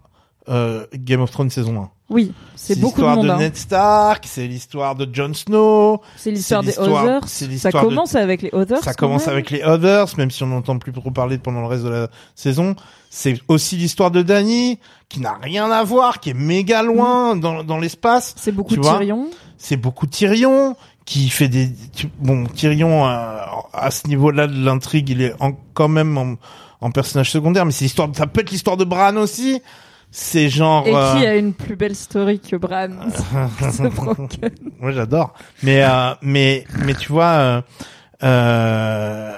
[0.49, 3.27] euh, Game of Thrones saison 1 Oui, c'est beaucoup de l'histoire monde.
[3.27, 3.39] de hein.
[3.39, 7.21] Ned Stark, c'est l'histoire de Jon Snow, C'est l'histoire des l'histoire- Others.
[7.29, 8.83] c'est Ça l'histoire de- commence avec les Others.
[8.83, 9.33] Ça commence même.
[9.35, 12.09] avec les Others, même si on n'entend plus trop parler pendant le reste de la
[12.35, 12.75] saison.
[13.11, 17.63] C'est aussi l'histoire de Dany, qui n'a rien à voir, qui est méga loin dans,
[17.65, 18.35] dans l'espace.
[18.37, 18.81] C'est beaucoup tu.
[18.81, 19.29] Tyrion.
[19.57, 21.71] C'est beaucoup Tyrion, qui fait des...
[22.19, 23.37] Bon, Tyrion, euh,
[23.73, 26.35] à ce niveau-là de l'intrigue, il est en, quand même en,
[26.81, 28.09] en personnage secondaire, mais c'est l'histoire...
[28.17, 29.61] Ça peut être l'histoire de Bran aussi.
[30.13, 30.87] C'est genre...
[30.89, 32.89] Et euh, qui a une plus belle story que Bran.
[34.81, 35.35] Moi, j'adore.
[35.63, 37.63] Mais euh, mais mais tu vois, euh,
[38.23, 39.33] euh,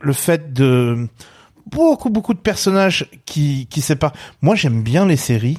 [0.00, 1.08] le fait de
[1.66, 4.14] beaucoup beaucoup de personnages qui qui séparent.
[4.40, 5.58] Moi, j'aime bien les séries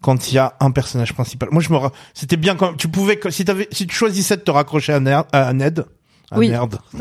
[0.00, 1.48] quand il y a un personnage principal.
[1.52, 4.42] Moi, je me ra- c'était bien quand tu pouvais si t'avais si tu choisissais de
[4.42, 5.84] te raccrocher à, à Ned.
[6.30, 6.48] À Oui.
[6.48, 6.78] Nerd.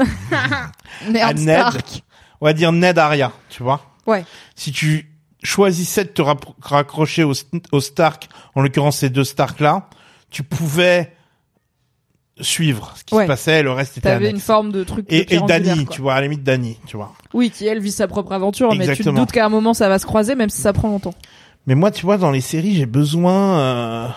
[1.12, 1.60] Merde, Ned.
[1.60, 2.04] Stark.
[2.42, 3.82] On va dire Ned Arya, tu vois.
[4.08, 4.26] Ouais.
[4.56, 5.09] Si tu
[5.44, 6.22] choisissais de te
[6.62, 7.34] raccrocher au,
[7.72, 9.90] au Stark, en l'occurrence ces deux Stark là,
[10.30, 11.14] tu pouvais
[12.42, 13.24] suivre ce qui Ouais.
[13.24, 15.10] se passait, le reste était T'avais une forme de truc.
[15.10, 17.14] de Et, et Dany, tu vois, à la limite Dany, tu vois.
[17.34, 19.90] Oui, qui elle vit sa propre aventure, mais tu te doutes qu'à un moment ça
[19.90, 21.14] va se croiser, même si ça prend longtemps.
[21.68, 24.08] Mais moi, tu vois, dans les séries, j'ai besoin euh,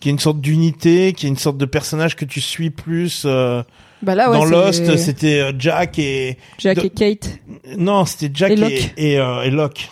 [0.00, 2.40] qu'il y ait une sorte d'unité, qu'il y ait une sorte de personnage que tu
[2.40, 3.22] suis plus.
[3.26, 3.62] euh,
[4.02, 7.38] Bah là, ouais, dans Lost, c'était euh, Jack et Jack de- et Kate.
[7.76, 8.94] non, c'était Jack Et et Locke.
[8.96, 9.90] et, euh, et Locke.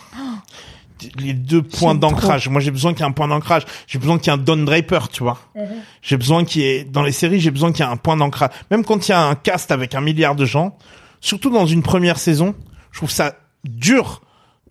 [1.17, 2.49] Les deux points d'ancrage.
[2.49, 3.63] Moi, j'ai besoin qu'il y ait un point d'ancrage.
[3.87, 5.39] J'ai besoin qu'il y ait un Don Draper, tu vois.
[5.55, 5.65] Mhm.
[6.01, 8.17] J'ai besoin qu'il y ait, dans les séries, j'ai besoin qu'il y ait un point
[8.17, 8.51] d'ancrage.
[8.69, 10.77] Même quand il y a un cast avec un milliard de gens,
[11.19, 12.55] surtout dans une première saison,
[12.91, 14.21] je trouve ça dur.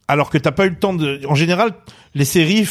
[0.09, 1.73] Alors que t'as pas eu le temps de, en général,
[2.15, 2.69] les séries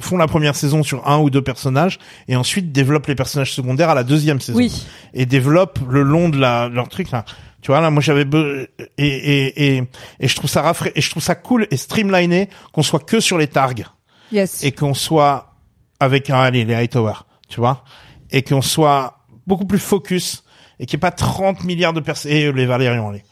[0.00, 3.90] font la première saison sur un ou deux personnages et ensuite développent les personnages secondaires
[3.90, 4.86] à la deuxième saison Oui.
[5.14, 7.24] et développent le long de la leur truc là.
[7.60, 8.66] Tu vois là, moi j'avais be-
[8.98, 9.82] et, et et
[10.20, 13.20] et je trouve ça rafra- et je trouve ça cool et streamliné qu'on soit que
[13.20, 13.84] sur les targs
[14.32, 14.64] Yes.
[14.64, 15.54] et qu'on soit
[16.00, 17.12] avec un allez les Hightower,
[17.48, 17.84] tu vois,
[18.30, 20.42] et qu'on soit beaucoup plus focus
[20.80, 23.22] et qu'il n'y ait pas 30 milliards de personnes et euh, les Valérians allez.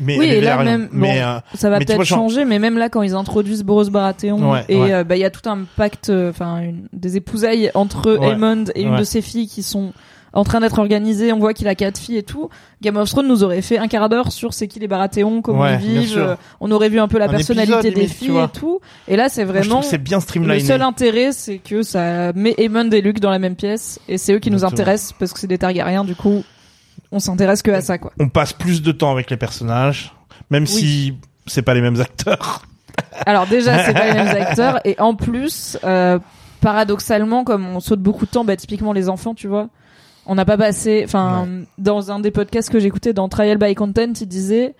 [0.00, 2.88] Mais Oui, et là même, mais bon, euh, ça va peut-être changer, mais même là,
[2.88, 4.92] quand ils introduisent Boros Baratheon, Ouais, et ouais.
[4.92, 8.30] euh, bah il y a tout un pacte, euh, enfin une- des épousailles entre Ouais,
[8.32, 9.92] Aemond et une de ses filles qui sont
[10.32, 11.32] en train d'être organisées.
[11.32, 12.50] On voit qu'il a quatre filles et tout.
[12.82, 15.66] Game of Thrones nous aurait fait un quart d'heure sur c'est qui les Baratheons, comment
[15.66, 16.18] ils vivent.
[16.18, 18.78] euh, On aurait vu un peu la Un personnalité épisode, des limite, filles et tout.
[19.08, 20.60] Et là, c'est vraiment c'est bien le streamliné.
[20.60, 24.32] seul intérêt, c'est que ça met Aemond et Luke dans la même pièce, et c'est
[24.32, 26.04] eux qui nous intéressent parce que c'est des Targaryens.
[26.04, 26.44] Du coup,
[27.12, 28.12] on s'intéresse que à ça, quoi.
[28.18, 30.14] On passe plus de temps avec les personnages,
[30.50, 31.14] même si
[31.46, 32.66] c'est pas les mêmes acteurs.
[33.26, 36.18] Alors déjà, c'est pas les mêmes acteurs et en plus, euh,
[36.60, 39.68] paradoxalement, comme on saute beaucoup de temps, bah typiquement les enfants, tu vois,
[40.26, 41.02] on n'a pas passé.
[41.04, 44.74] Enfin, dans un des podcasts que j'écoutais dans Trial by Content, il disait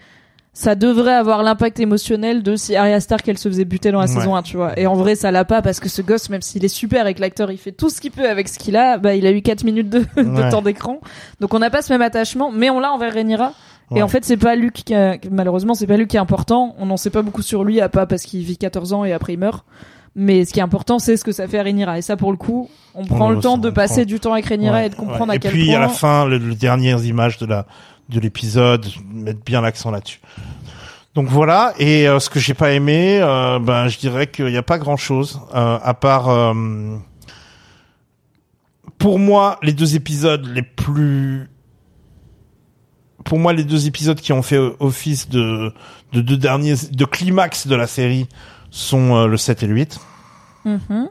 [0.53, 4.07] ça devrait avoir l'impact émotionnel de si Arya Stark elle se faisait buter dans la
[4.07, 4.13] Ouais.
[4.13, 4.79] saison 1, tu vois.
[4.79, 7.15] Et en vrai, ça l'a pas parce que ce gosse, même s'il est super et
[7.15, 9.31] que l'acteur il fait tout ce qu'il peut avec ce qu'il a, bah il a
[9.31, 10.51] eu 4 minutes de, de Ouais.
[10.51, 11.01] temps d'écran.
[11.41, 13.53] Donc on n'a pas ce même attachement, mais on l'a envers Rhaenyra.
[13.97, 16.77] Et en fait, c'est pas Luke qui a- malheureusement, c'est pas lui qui est important.
[16.79, 19.13] On n'en sait pas beaucoup sur lui, à pas parce qu'il vit 14 ans et
[19.13, 19.65] après il meurt.
[20.15, 21.99] Mais ce qui est important, c'est ce que ça fait à Rhaenyra.
[21.99, 24.05] Et ça, pour le coup, on prend le le temps de passer prend.
[24.07, 25.77] du temps avec Rhaenyra et de comprendre à et quel puis point.
[25.77, 27.67] à la fin, le, le dernières images de la
[28.11, 30.21] de l'épisode, mettre bien l'accent là-dessus.
[31.15, 34.57] Donc voilà, et euh, ce que j'ai pas aimé, euh, ben je dirais qu'il n'y
[34.57, 36.55] a pas grand-chose euh, à part.
[38.99, 41.49] pour moi, les deux épisodes les plus,
[43.25, 45.73] pour moi, les deux épisodes qui ont fait office de
[46.13, 48.29] de deux derniers de climax de la série
[48.71, 50.01] sont le 7 et le 8
[50.65, 51.09] Mhm.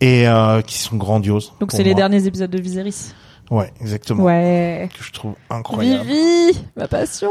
[0.00, 0.26] et
[0.66, 1.52] qui sont grandioses.
[1.60, 3.14] Donc c'est les derniers épisodes de Viserys.
[3.50, 4.24] Ouais, exactement.
[4.24, 4.88] Ouais.
[4.96, 6.04] Que je trouve incroyable.
[6.04, 7.30] Vivi, ma passion.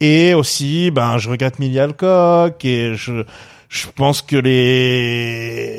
[0.00, 3.22] Et aussi, ben, je regrette Millie Alcock et je,
[3.68, 5.78] je pense que les,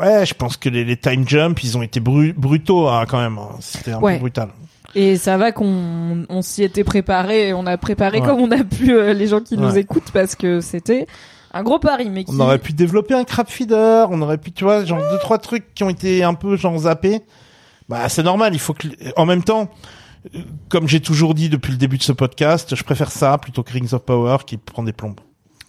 [0.00, 3.20] ouais, je pense que les, les time jumps, ils ont été bru- brutaux, hein, quand
[3.20, 3.38] même.
[3.38, 3.50] hein.
[3.60, 4.14] C'était un Ouais.
[4.14, 4.48] peu brutal.
[4.94, 8.26] Et ça va qu'on on s'y était préparé, on a préparé Ouais.
[8.26, 11.06] comme on a pu euh, les gens qui nous écoutent parce que c'était
[11.54, 14.52] un gros pari, mais qui On aurait pu développer un crab feeder, on aurait pu,
[14.52, 17.22] tu vois, genre deux, trois trucs qui ont été un peu, genre, zappés.
[17.92, 19.68] Bah, c'est normal, il faut que, en même temps,
[20.68, 23.72] comme j'ai toujours dit depuis le début de ce podcast, je préfère ça plutôt que
[23.72, 25.20] Rings of Power qui prend des plombes.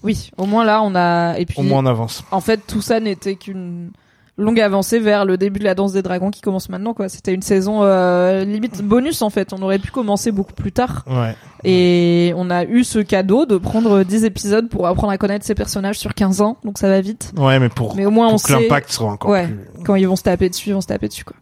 [0.04, 2.24] oui, au moins là on a et puis Au moins on avance.
[2.32, 3.92] en fait tout ça n'était qu'une
[4.38, 7.08] longue avancée vers le début de la danse des dragons qui commence maintenant quoi.
[7.10, 9.54] C'était une saison euh, limite bonus en fait.
[9.54, 11.36] On aurait pu commencer beaucoup plus tard Ouais.
[11.64, 15.56] et on a eu ce cadeau de prendre 10 épisodes pour apprendre à connaître ces
[15.56, 17.32] personnages sur 15 ans, donc ça va vite.
[17.38, 19.48] Ouais, mais pour, Mais au moins pour on que sait l'impact soit encore Ouais.
[19.48, 19.84] plus...
[19.86, 21.36] quand ils vont se taper dessus, ils vont se taper dessus quoi.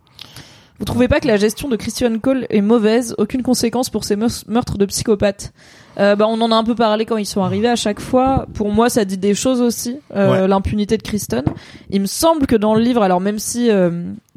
[0.81, 3.13] Vous trouvez pas que la gestion de Christian Cole est mauvaise?
[3.19, 5.53] Aucune conséquence pour ces meurtres de psychopathes
[5.99, 8.47] euh, bah, on en a un peu parlé quand ils sont arrivés à chaque fois.
[8.55, 9.99] Pour moi, ça dit des choses aussi.
[10.15, 10.47] Euh, Ouais.
[10.47, 11.43] L'impunité de Kristen.
[11.91, 13.91] Il me semble que dans le livre, alors même si euh,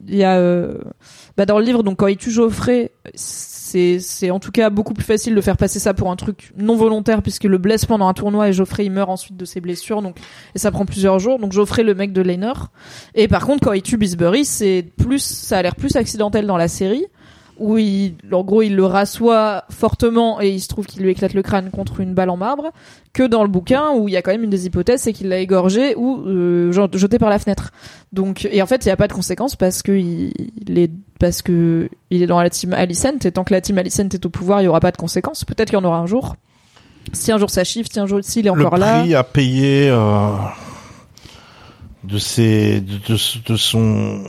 [0.07, 0.75] il y a, euh,
[1.39, 2.91] bah, dans le livre, donc quand il tue Geoffrey,
[3.75, 6.53] c'est c'est en tout cas beaucoup plus facile de faire passer ça pour un truc
[6.57, 9.61] non volontaire puisque le blesse pendant un tournoi et Geoffrey il meurt ensuite de ses
[9.61, 10.01] blessures.
[10.01, 10.17] Donc
[10.55, 11.41] et ça prend plusieurs jours.
[11.41, 12.71] Donc Geoffrey le mec de Laenor.
[13.15, 16.57] Et par contre, quand il tue Bisbury, c'est plus, ça a l'air plus accidentel dans
[16.57, 17.07] la série,
[17.59, 21.35] où il, en gros, il le rassoit fortement et il se trouve qu'il lui éclate
[21.35, 22.73] le crâne contre une balle en marbre,
[23.13, 25.29] que dans le bouquin où il y a quand même une des hypothèses, c'est qu'il
[25.29, 27.71] l'a égorgé ou euh, jeté par la fenêtre.
[28.13, 30.33] Donc, et en fait, il n'y a pas de conséquences parce que il,
[30.67, 30.91] il est,
[31.21, 34.27] parce que il est dans la team Alicent et tant que la team Alicent est
[34.27, 35.45] au pouvoir, il y aura pas de conséquences.
[35.45, 36.37] Peut-être qu'il y en aura un jour.
[37.13, 39.01] Si un jour ça chiffre, si un jour s'il est le encore là.
[39.01, 40.31] prix à payer euh,
[42.03, 44.25] de ses de, de, de son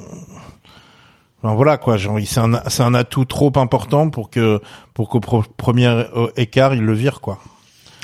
[1.46, 4.60] Enfin, voilà quoi c'est un c'est un atout trop important pour que
[4.96, 7.38] pour qu'au premier euh, écart il le vire quoi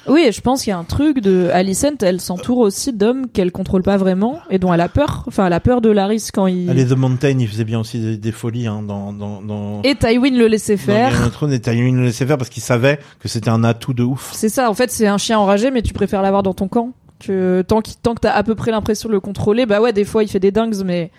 [0.07, 3.27] Oui, et je pense qu'il y a un truc de Alicent, elle s'entoure aussi d'hommes
[3.29, 5.23] qu'elle contrôle pas vraiment et dont elle a peur.
[5.27, 6.69] Enfin, elle a peur de Laris quand il.
[6.69, 9.95] allez The Mountain il faisait bien aussi des, des folies hein, dans dans dans Et
[9.95, 11.31] Tywin le laissait faire.
[11.31, 14.29] Thrones, et Tywin le laissait faire parce qu'il savait que c'était un atout de ouf
[14.33, 16.91] C'est ça, en fait, c'est un chien enragé, mais tu préfères l'avoir dans ton camp.
[17.19, 19.93] Que tant qu'il tant que t'as à peu près l'impression de le contrôler, bah ouais,
[19.93, 21.09] des fois il fait des dingues, mais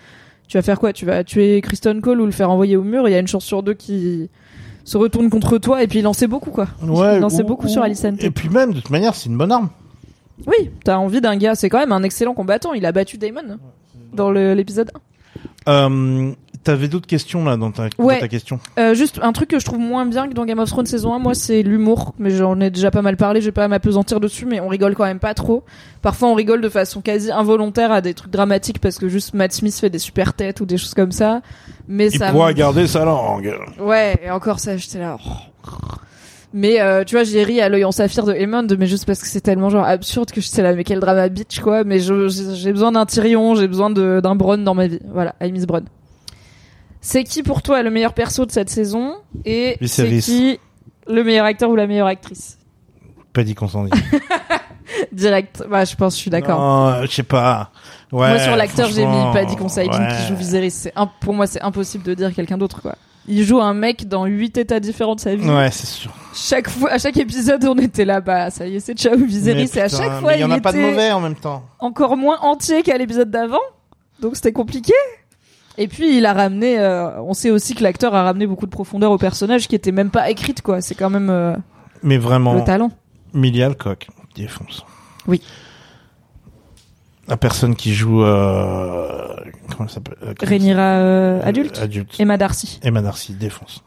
[0.53, 0.93] tu vas faire quoi?
[0.93, 3.09] Tu vas tuer Kristen Cole ou le faire envoyer au mur?
[3.09, 4.29] Il y a une chance sur deux qui
[4.85, 6.67] se retourne contre toi et puis il en sait beaucoup quoi.
[6.83, 8.17] ouais il en sait beaucoup ou- sur Alicent.
[8.19, 9.71] et puis même de toute manière c'est une bonne arme
[10.47, 12.75] Oui, t'as envie d'un gars, c'est quand même un excellent combattant.
[12.75, 13.59] Il a battu Daemon
[14.13, 14.91] dans le- l'épisode
[15.65, 15.73] 1.
[15.73, 16.33] euh,
[16.65, 18.59] t'avais d'autres questions là dans ta, dans ta question?
[18.79, 21.13] Euh, juste un truc que je trouve moins bien que dans Game of Thrones saison
[21.15, 24.21] 1, moi c'est l'humour, mais j'en ai déjà pas mal parlé, je vais pas m'apesantir
[24.21, 25.65] dessus, mais on rigole quand même pas trop.
[26.03, 29.53] Parfois on rigole de façon quasi involontaire à des trucs dramatiques parce que juste Matt
[29.53, 31.41] Smith fait des super têtes ou des choses comme ça.
[31.89, 35.19] Mais il ça pourra garder sa langue Ouais, et encore ça, j'étais là.
[35.27, 35.31] oh.
[36.55, 39.21] Mais euh, tu vois, j'ai ri à l'œil en saphir de Hammond, mais juste parce
[39.21, 41.83] que c'est tellement genre absurde que j'étais là, mais quel drama bitch quoi.
[41.83, 44.99] Mais je- j'ai j'ai besoin d'un Tyrion, j'ai besoin d'un Bronn dans ma vie.
[45.13, 45.85] Voilà, I miss Bronn.
[47.03, 50.59] C'est qui pour toi le meilleur perso de cette saison Et c'est qui
[51.09, 52.59] le meilleur acteur ou la meilleure actrice?
[53.33, 53.91] Pas dit qu'on s'en dit
[55.13, 55.65] Direct.
[55.69, 56.61] Bah, je pense, je suis d'accord.
[56.61, 57.71] Non, je sais pas.
[58.13, 60.09] Ouais, moi sur l'acteur, j'ai mis Paddy Considine ouais.
[60.09, 60.71] qui joue Viserys.
[60.71, 62.95] C'est pour moi, c'est impossible de dire quelqu'un d'autre quoi.
[63.27, 65.49] Il joue un mec dans huit états différents de sa vie.
[65.49, 66.13] Ouais, c'est sûr.
[66.35, 69.71] chaque fois, à chaque épisode, on était là, bah ça y est, c'est ciao Viserys.
[69.75, 71.65] Et à chaque fois, mais il y en a pas de mauvais en même temps.
[71.79, 73.61] encore moins entier qu'à l'épisode d'avant,
[74.21, 74.95] donc c'était compliqué.
[75.79, 78.71] Et puis il a ramené, euh, on sait aussi que l'acteur a ramené beaucoup de
[78.71, 80.81] profondeur au personnage qui était même pas écrite quoi.
[80.83, 81.57] C'est quand même euh,
[82.03, 82.91] Mais le vraiment, talent.
[83.33, 84.85] Millie Alcock défonce.
[85.27, 85.41] Oui.
[87.29, 89.29] La personne qui joue, euh,
[89.71, 92.17] comment elle s'appelle euh, Rhaenyra euh, adulte, adulte.
[92.19, 93.83] Emma Darcy, Emma Darcy défonce.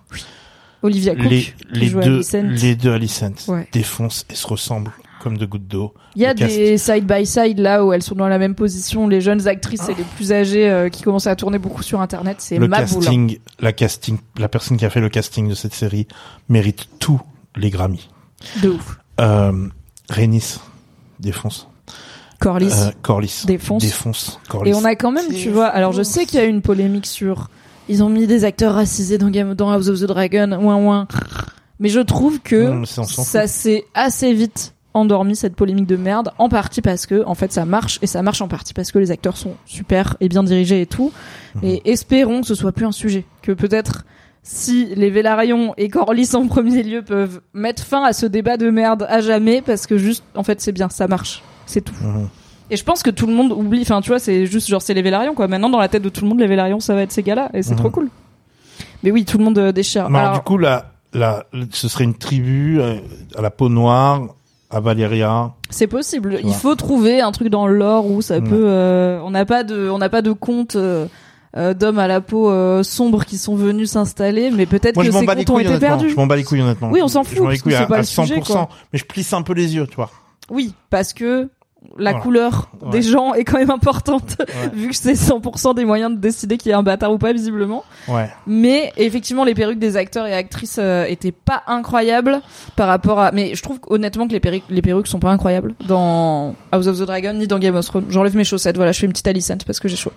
[0.82, 2.34] Olivia Cook Les, les deux, Alicent.
[2.36, 3.68] les deux Alicent Ouais.
[3.72, 4.92] défoncent et se ressemblent
[5.26, 5.92] comme de gouttes d'eau.
[6.16, 9.08] Il y a des side by side là où elles sont dans la même position,
[9.08, 12.38] les jeunes actrices et les plus âgées euh, qui commencent à tourner beaucoup sur internet,
[12.42, 12.78] c'est Le boule.
[12.78, 16.08] casting, la casting, la personne qui a fait le casting de cette série
[16.48, 17.20] mérite tous
[17.56, 18.08] les Grammys.
[18.62, 19.00] De ouf.
[19.20, 19.68] Euh,
[21.20, 21.68] défonce.
[22.40, 22.72] Corlys.
[22.72, 23.82] Euh, Corlys Défonce.
[23.82, 24.40] défonce.
[24.48, 24.70] Corlys.
[24.70, 26.62] Et on a quand même, tu vois, alors je sais qu'il y a eu une
[26.62, 27.50] polémique sur,
[27.90, 31.08] ils ont mis des acteurs racisés dans Game, dans House of the Dragon, ouin ouin.
[31.80, 36.50] Mais je trouve que Non, ça, s'est assez vite endormi cette polémique de merde, en
[36.50, 39.12] partie parce que en fait ça marche et ça marche en partie parce que les
[39.12, 41.12] acteurs sont super et bien dirigés et tout.
[41.56, 41.62] Mhm.
[41.64, 44.06] Et espérons que ce soit plus un sujet, que peut-être
[44.42, 48.70] si les Vélarions et Corlys en premier lieu peuvent mettre fin à ce débat de
[48.70, 51.94] merde à jamais parce que juste en fait c'est bien, ça marche, c'est tout.
[52.02, 52.28] Mhm.
[52.72, 54.94] Et je pense que tout le monde oublie, enfin tu vois, c'est juste genre c'est
[54.96, 55.48] les Vélarions quoi.
[55.48, 57.50] Maintenant dans la tête de tout le monde les Vélarions ça va être ces gars-là
[57.54, 57.78] et c'est Mhm.
[57.80, 58.10] trop cool.
[59.04, 60.10] Mais oui, tout le monde euh, déchire.
[60.10, 62.96] Mais alors, Alors, du coup, là, là, ce serait une tribu euh,
[63.38, 64.22] à la peau noire,
[64.70, 65.54] à Valéria.
[65.70, 66.40] C'est possible.
[66.44, 68.42] Il faut trouver un truc dans l'or où ça Ouais.
[68.42, 68.66] peut.
[68.68, 71.06] euh, on n'a pas de, on n'a pas de compte euh,
[71.58, 75.12] euh, d'hommes à la peau euh, sombre qui sont venus s'installer, mais peut-être que je
[75.12, 76.10] ces comptes ont été perdus.
[76.10, 76.90] Je m'en bats les couilles, honnêtement.
[76.92, 78.44] Oui, on s'en Je fout, m'en bats les couilles à, pas à le sujet, 100%,
[78.46, 78.70] quoi.
[78.92, 80.10] mais je plisse un peu les yeux, tu vois.
[80.50, 81.50] Oui, parce que
[81.98, 82.20] la Voilà.
[82.24, 82.90] couleur Ouais.
[82.92, 84.70] des gens est quand même importante, Ouais.
[84.74, 87.84] vu que c'est 100% des moyens de décider qui est un bâtard ou pas, visiblement.
[88.08, 88.30] Ouais.
[88.48, 92.42] Mais effectivement, les perruques des acteurs et actrices euh, étaient pas incroyables
[92.76, 93.32] par rapport à.
[93.32, 97.00] Mais je trouve honnêtement que les perruques, les perruques sont pas incroyables dans House of
[97.00, 98.06] the Dragon ni dans Game of Thrones.
[98.10, 98.76] J'enlève mes chaussettes.
[98.76, 100.12] Voilà, je fais une petite Alicent parce que j'ai chaud.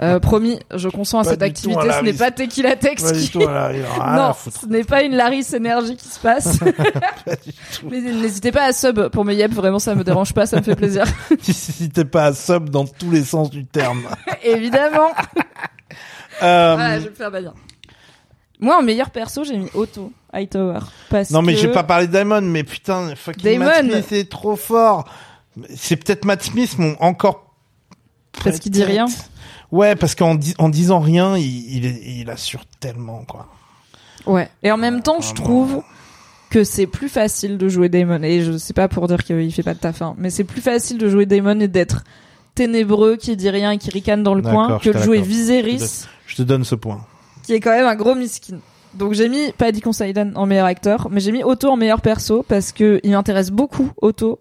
[0.00, 1.80] Euh, promis, je consens à cette activité.
[1.90, 3.30] Ce n'est pas Tequila Tex Pas qui.
[3.30, 6.58] tout, Non, ce n'est pas une Laris énergie qui se passe.
[7.90, 10.62] Mais n'hésitez pas à sub pour mes yep, vraiment ça me dérange pas, ça me
[10.62, 11.04] fait plaisir.
[11.30, 14.08] N'hésitez pas à sub dans tous les sens du terme.
[14.42, 15.10] Évidemment.
[16.42, 17.52] Euh, Voilà, je vais me faire bannir.
[18.58, 20.78] Moi, en meilleur perso, j'ai mis Otto Hightower.
[21.10, 21.60] Parce non, mais que...
[21.60, 23.90] j'ai pas parlé de Damon, mais putain, fucking Damon.
[23.90, 25.04] Matt Smith trop fort.
[25.74, 27.52] C'est peut-être Matt Smith, mon encore.
[28.44, 29.06] Parce qu'il dit rien.
[29.72, 33.48] Ouais, parce qu'en dis- en disant rien, il, il, est- il assure tellement, quoi.
[34.26, 34.48] Ouais.
[34.62, 35.82] Et en même temps, je trouve
[36.50, 38.22] que c'est plus facile de jouer Damon.
[38.22, 40.60] Et je sais pas pour dire qu'il fait pas de taf, hein, mais c'est plus
[40.60, 42.04] facile de jouer Damon et d'être
[42.54, 45.22] ténébreux, qui dit rien et qui ricane dans le coin, que de jouer.
[45.22, 47.00] Viserys, Je te donne ce point.
[47.42, 48.58] qui est quand même un gros miskin.
[48.94, 52.44] Donc j'ai mis Paddy Considine en meilleur acteur, mais j'ai mis Otto en meilleur perso
[52.46, 54.38] parce que il m'intéresse beaucoup Otto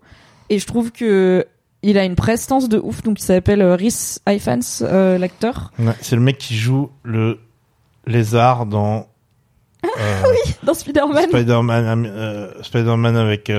[0.50, 1.46] et je trouve que
[1.84, 3.02] il a une prestance de ouf.
[3.04, 7.40] Donc il s'appelle euh, Rhys Ifans, euh, l'acteur, Ouais, c'est le mec qui joue le
[8.08, 9.08] lézard dans
[9.86, 10.22] euh,
[10.64, 13.52] dans Spider-Man Spider-Man, euh, Spider-Man avec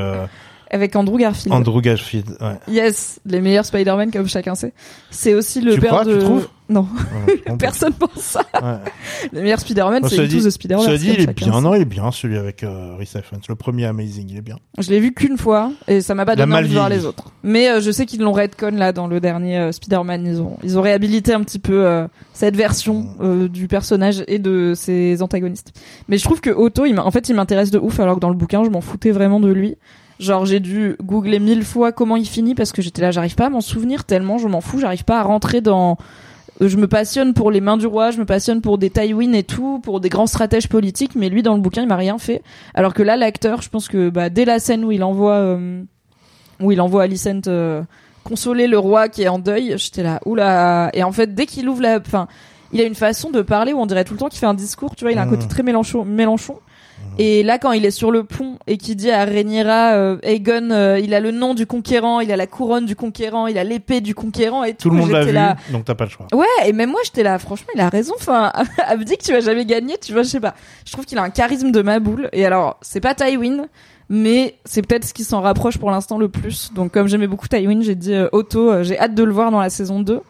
[0.71, 1.53] avec Andrew Garfield.
[1.53, 2.31] Andrew Garfield.
[2.41, 2.57] Ouais.
[2.69, 4.73] Yes, les meilleurs Spider-Man comme chacun sait.
[5.11, 6.15] C'est aussi le Tu père crois, de.
[6.15, 6.49] tu trouves?
[6.73, 6.81] Non,
[7.27, 7.57] Ouais, je comprends.
[7.59, 8.43] personne pense ça.
[8.55, 8.79] Ouais.
[9.33, 10.85] Les meilleurs Spider-Man, c'est dit- the Spider-Man.
[10.85, 11.61] Cela dit, il est bien.
[11.61, 13.37] Non, il est bien celui avec euh, Rhys Ifans.
[13.49, 14.57] Le premier Amazing, il est bien.
[14.79, 17.25] Je l'ai vu qu'une fois et ça m'a pas donné envie de voir les autres.
[17.43, 20.27] Mais euh, je sais qu'ils l'ont redcon là dans le dernier euh, Spider-Man.
[20.27, 24.39] Ils ont ils ont réhabilité un petit peu euh, cette version euh, du personnage et
[24.39, 25.73] de ses antagonistes.
[26.09, 28.31] Mais je trouve que Otto, il en fait, il m'intéresse de ouf alors que dans
[28.31, 29.77] le bouquin, je m'en foutais vraiment de lui.
[30.21, 33.47] Genre j'ai dû googler mille fois comment il finit parce que j'étais là, j'arrive pas
[33.47, 35.97] à m'en souvenir tellement, je m'en fous, j'arrive pas à rentrer dans.
[36.61, 39.43] Je me passionne pour les mains du roi, je me passionne pour des Tywin et
[39.43, 42.43] tout, pour des grands stratèges politiques, mais lui dans le bouquin il m'a rien fait.
[42.75, 45.83] Alors que là l'acteur, je pense que bah, dès la scène où il envoie euh,
[46.61, 47.83] où il envoie Alicent euh,
[48.23, 50.91] consoler le roi qui est en deuil, j'étais là, oula.
[50.93, 52.29] Et en fait dès qu'il ouvre la, enfin,
[52.73, 54.55] il a une façon de parler où on dirait tout le temps qu'il fait un
[54.55, 55.31] discours, tu vois, il a un Mhm.
[55.31, 56.57] côté très Mélenchon, Mélenchon.
[57.19, 60.71] Et là, quand il est sur le pont et qu'il dit à Rhaenyra, euh, Aegon,
[60.71, 63.65] euh, il a le nom du conquérant, il a la couronne du conquérant, il a
[63.65, 64.89] l'épée du conquérant et tout.
[64.89, 65.57] Tout le monde l'a vu, là.
[65.71, 66.27] donc t'as pas le choix.
[66.33, 67.39] Ouais, et même moi, j'étais là.
[67.39, 68.15] Franchement, il a raison.
[68.17, 68.53] Enfin,
[68.87, 70.55] Abdi, que tu vas jamais gagner, tu vois, je sais pas.
[70.87, 72.29] Je trouve qu'il a un charisme de ma boule.
[72.33, 73.67] Et alors, c'est pas Tywin,
[74.09, 76.73] mais c'est peut-être ce qui s'en rapproche pour l'instant le plus.
[76.75, 78.71] Donc, comme j'aimais beaucoup Tywin, j'ai dit euh, Otto.
[78.71, 80.21] euh, j'ai hâte de le voir dans la saison 2.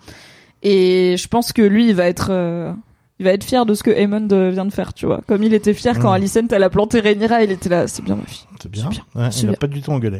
[0.62, 2.72] Et je pense que lui, il va être, euh,
[3.22, 5.20] il va être fier de ce que euh, vient de faire, tu vois.
[5.28, 6.14] Comme il était fier quand Mm.
[6.14, 7.86] Alicent elle a planté Rhaenyra, il était là.
[7.86, 8.44] C'est bien ma fille.
[8.60, 8.88] C'est bien.
[8.88, 9.02] Bien.
[9.14, 9.56] Ouais, il a bien.
[9.60, 10.18] pas du tout engueulé.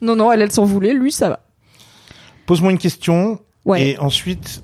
[0.00, 0.94] Non, non, elle, elle s'en voulait.
[0.94, 1.40] Lui, ça va.
[2.46, 3.88] Pose-moi une question Ouais.
[3.88, 4.62] et ensuite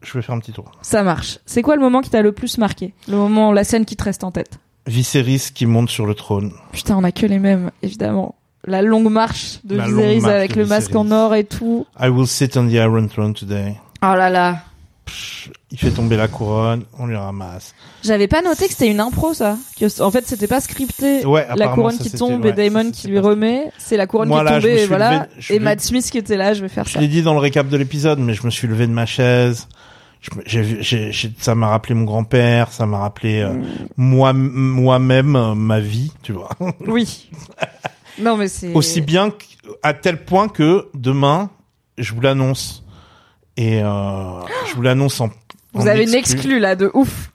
[0.00, 0.72] je vais faire un petit tour.
[0.80, 1.38] Ça marche.
[1.44, 2.94] C'est quoi le moment qui t'a le plus marqué?
[3.08, 4.58] Le moment, la scène qui te reste en tête?
[4.86, 6.52] Viserys qui monte sur le trône.
[6.72, 8.36] Putain, on a que les mêmes, évidemment.
[8.64, 11.84] La longue marche de La Viserys marche avec de le masque en or et tout.
[12.00, 13.74] I will sit on the Iron Throne today.
[14.02, 14.62] Oh là là.
[15.08, 17.74] Pff, Il fait tomber la couronne, on lui ramasse.
[18.04, 19.56] J'avais pas noté que c'était une impro, ça.
[19.80, 21.24] Que, en fait, c'était pas scripté.
[21.24, 23.70] Ouais, la couronne qui tombe ouais, et Damon ça, qui lui remet.
[23.78, 25.10] C'est la couronne Moi, qui est je tombée, et voilà.
[25.20, 27.00] levé- je et Matt Smith qui était là, je vais faire Je ça.
[27.00, 29.66] l'ai dit dans le récap de l'épisode, mais je me suis levé de ma chaise.
[30.46, 33.64] Je ça m'a rappelé mon grand-père, ça m'a rappelé euh, Mm.
[33.96, 36.50] moi moi-même euh, ma vie, tu vois.
[36.86, 37.30] Oui.
[38.20, 38.72] non, mais c'est.
[38.74, 39.32] Aussi bien
[39.82, 41.50] à tel point que demain,
[41.98, 42.82] je vous l'annonce
[43.58, 45.30] et euh, je vous l'annonce en
[45.74, 46.36] Vous en avez une exclu.
[46.38, 47.32] exclue, là, de ouf.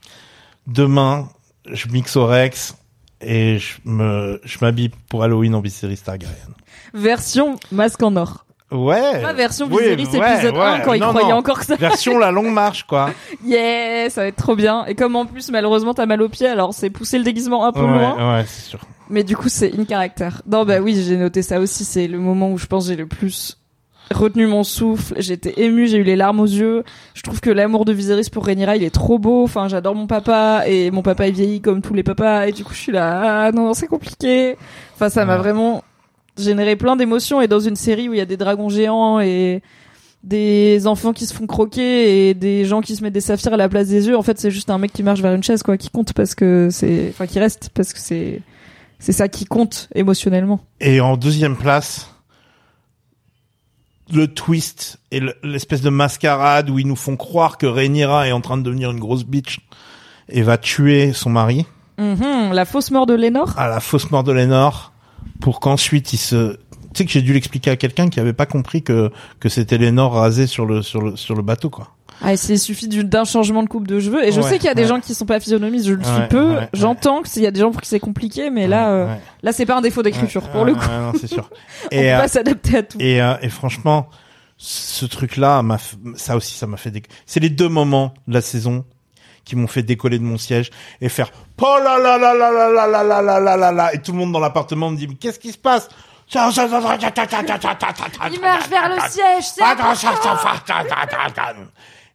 [0.67, 1.28] Demain,
[1.69, 2.76] je mixe au Rex
[3.19, 6.38] et je me je m'habille pour Halloween en Viserys Targaryen.
[6.93, 8.45] Version masque en or.
[8.71, 9.21] Ouais.
[9.21, 10.61] Pas version Oui, Viserys ouais, épisode ouais.
[10.61, 11.36] 1 quand il croyait non.
[11.36, 11.76] encore que ça.
[11.76, 13.09] Version la longue marche quoi.
[13.45, 14.86] Yeah, ça va être trop bien.
[14.86, 17.74] Et comme en plus, malheureusement, t'as mal au pied, alors c'est pousser le déguisement un
[17.74, 18.38] peu ouais, loin.
[18.38, 18.80] ouais, c'est sûr.
[19.09, 20.41] Mais du coup, c'est in caractère.
[20.47, 21.84] Non, bah oui, j'ai noté ça aussi.
[21.84, 23.57] C'est le moment où je pense j'ai le plus
[24.14, 25.16] retenu mon souffle.
[25.18, 26.84] J'étais émue, j'ai eu les larmes aux yeux.
[27.14, 29.43] Je trouve que l'amour de Viserys pour Rhaenyra, il est trop beau.
[29.43, 32.47] Enfin, j'adore mon papa et mon papa est vieilli comme tous les papas.
[32.47, 34.55] Et du coup, je suis là, ah non, c'est compliqué.
[34.95, 35.84] Enfin, ça m'a vraiment
[36.38, 37.41] généré plein d'émotions.
[37.41, 39.61] Et dans une série où il y a des dragons géants et
[40.24, 43.57] des enfants qui se font croquer et des gens qui se mettent des saphirs à
[43.57, 45.64] la place des yeux, en fait, c'est juste un mec qui marche vers une chaise,
[45.64, 48.41] quoi, qui compte parce que c'est, enfin, qui reste parce que c'est,
[48.99, 50.61] c'est ça qui compte émotionnellement.
[50.80, 52.12] Et en deuxième place,
[54.12, 58.32] le twist et le- l'espèce de mascarade où ils nous font croire que Rhaenyra est
[58.32, 59.60] en train de devenir une grosse bitch
[60.30, 61.66] et va tuer son mari
[61.99, 63.54] Mhm, la fausse mort de Lénore.
[63.58, 64.91] à la fausse mort de Lénore
[65.41, 66.58] pour qu'ensuite il se
[66.93, 69.78] tu sais que j'ai dû l'expliquer à quelqu'un qui avait pas compris que que c'était
[69.78, 71.93] Lénore rasé sur le sur le sur le bateau quoi.
[72.22, 74.26] Ah, et c'est- il suffit d'un changement de coupe de cheveux.
[74.26, 76.03] Et je Ouais, sais qu'il y a des gens qui sont pas physionomistes, je le
[76.03, 76.55] suis peu.
[76.55, 79.05] ouais, J'entends que s'il y a des gens pour qui c'est compliqué, mais là, euh,
[79.07, 80.82] Ouais, là, c'est pas un défaut d'écriture ouais, pour le coup.
[80.82, 81.49] ouais, non, c'est sûr.
[81.86, 82.97] On peut Et euh, pas s'adapter à tout.
[82.99, 84.07] Et, euh, et franchement,
[84.57, 85.61] ce truc-là,
[86.16, 86.91] ça aussi, ça m'a fait.
[86.91, 88.86] déc- C'est les deux moments de la saison
[89.43, 90.70] qui m'ont fait décoller de mon siège
[91.01, 91.30] et faire
[91.61, 94.14] oh là là là là là là là là là là là là et tout
[94.14, 95.89] le monde dans l'appartement me dit mais qu'est-ce qui se passe
[96.32, 96.38] Il
[98.36, 99.59] Il marche vers le siège, c'est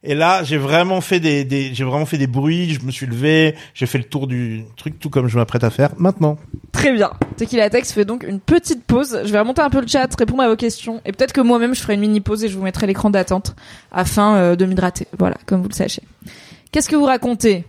[0.01, 3.05] Et là, j'ai vraiment fait des, des j'ai vraiment fait des bruits, je me suis
[3.05, 6.37] levé, j'ai fait le tour du truc tout comme je m'apprête à faire maintenant.
[6.71, 7.11] Très bien.
[7.35, 9.19] Tequila Tex fait donc une petite pause.
[9.25, 11.01] Je vais remonter un peu le chat, répondre à vos questions.
[11.03, 13.55] Et peut-être que moi-même, je ferai une mini pause et je vous mettrai l'écran d'attente
[13.91, 15.07] afin euh, de m'hydrater.
[15.17, 16.03] Voilà, comme vous le sachez.
[16.71, 17.65] Qu'est-ce que vous racontez?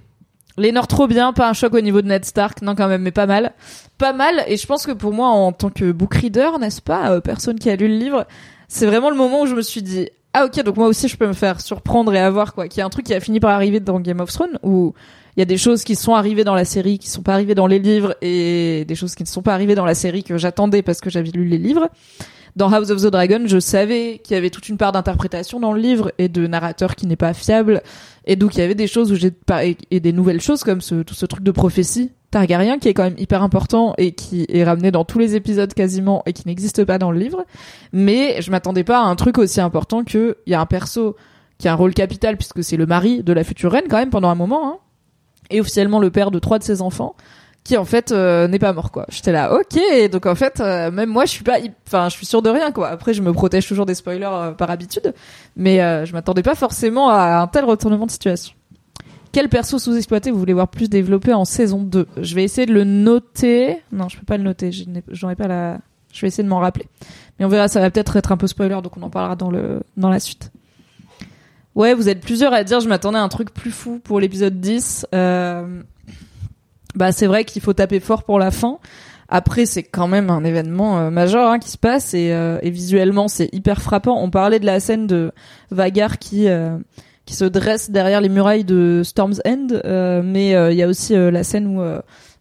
[0.56, 3.12] Lénore trop bien, pas un choc au niveau de Ned Stark, non quand même, mais
[3.12, 3.54] pas mal.
[3.98, 7.10] Pas mal, et je pense que pour moi, en tant que book reader, n'est-ce pas,
[7.10, 8.26] euh, personne qui a lu le livre,
[8.68, 11.16] c'est vraiment le moment où je me suis dit, ah ok, donc moi aussi je
[11.16, 13.40] peux me faire surprendre et avoir quoi, qu'il y a un truc qui a fini
[13.40, 14.94] par arriver dans Game of Thrones, où
[15.36, 17.54] il y a des choses qui sont arrivées dans la série, qui sont pas arrivées
[17.54, 20.38] dans les livres, et des choses qui ne sont pas arrivées dans la série que
[20.38, 21.88] j'attendais parce que j'avais lu les livres.
[22.56, 25.72] Dans House of the Dragon, je savais qu'il y avait toute une part d'interprétation dans
[25.72, 27.82] le livre et de narrateur qui n'est pas fiable,
[28.24, 29.32] et donc il y avait des choses où j'ai
[29.90, 33.04] et des nouvelles choses comme ce tout ce truc de prophétie Targaryen qui est quand
[33.04, 36.84] même hyper important et qui est ramené dans tous les épisodes quasiment et qui n'existe
[36.84, 37.44] pas dans le livre.
[37.92, 41.16] Mais je m'attendais pas à un truc aussi important que il y a un perso
[41.58, 44.10] qui a un rôle capital puisque c'est le mari de la future reine quand même
[44.10, 44.78] pendant un moment, hein,
[45.50, 47.14] et officiellement le père de trois de ses enfants
[47.64, 49.06] qui en fait euh, n'est pas mort quoi.
[49.10, 52.26] J'étais là, ok, donc en fait euh, même moi je suis pas, enfin je suis
[52.26, 52.88] sûre de rien quoi.
[52.88, 55.14] Après je me protège toujours des spoilers euh, par habitude,
[55.56, 58.54] mais euh, je m'attendais pas forcément à un tel retournement de situation.
[59.32, 62.72] Quel perso sous-exploité vous voulez voir plus développé en saison 2 Je vais essayer de
[62.72, 63.78] le noter.
[63.92, 65.78] Non, je peux pas le noter, je j'en ai pas la...
[66.12, 66.88] Je vais essayer de m'en rappeler.
[67.38, 69.50] Mais on verra, ça va peut-être être un peu spoiler, donc on en parlera dans,
[69.50, 69.82] le...
[69.96, 70.50] dans la suite.
[71.76, 74.60] Ouais, vous êtes plusieurs à dire je m'attendais à un truc plus fou pour l'épisode
[74.60, 75.06] 10.
[75.14, 75.82] Euh...
[76.94, 78.78] Bah c'est vrai qu'il faut taper fort pour la fin.
[79.28, 82.70] Après c'est quand même un événement euh, majeur hein, qui se passe et, euh, et
[82.70, 84.20] visuellement c'est hyper frappant.
[84.20, 85.30] On parlait de la scène de
[85.70, 86.76] Vagar qui euh,
[87.30, 90.88] qui se dresse derrière les murailles de Storm's End, euh, mais euh, il y a
[90.88, 91.80] aussi euh, la scène où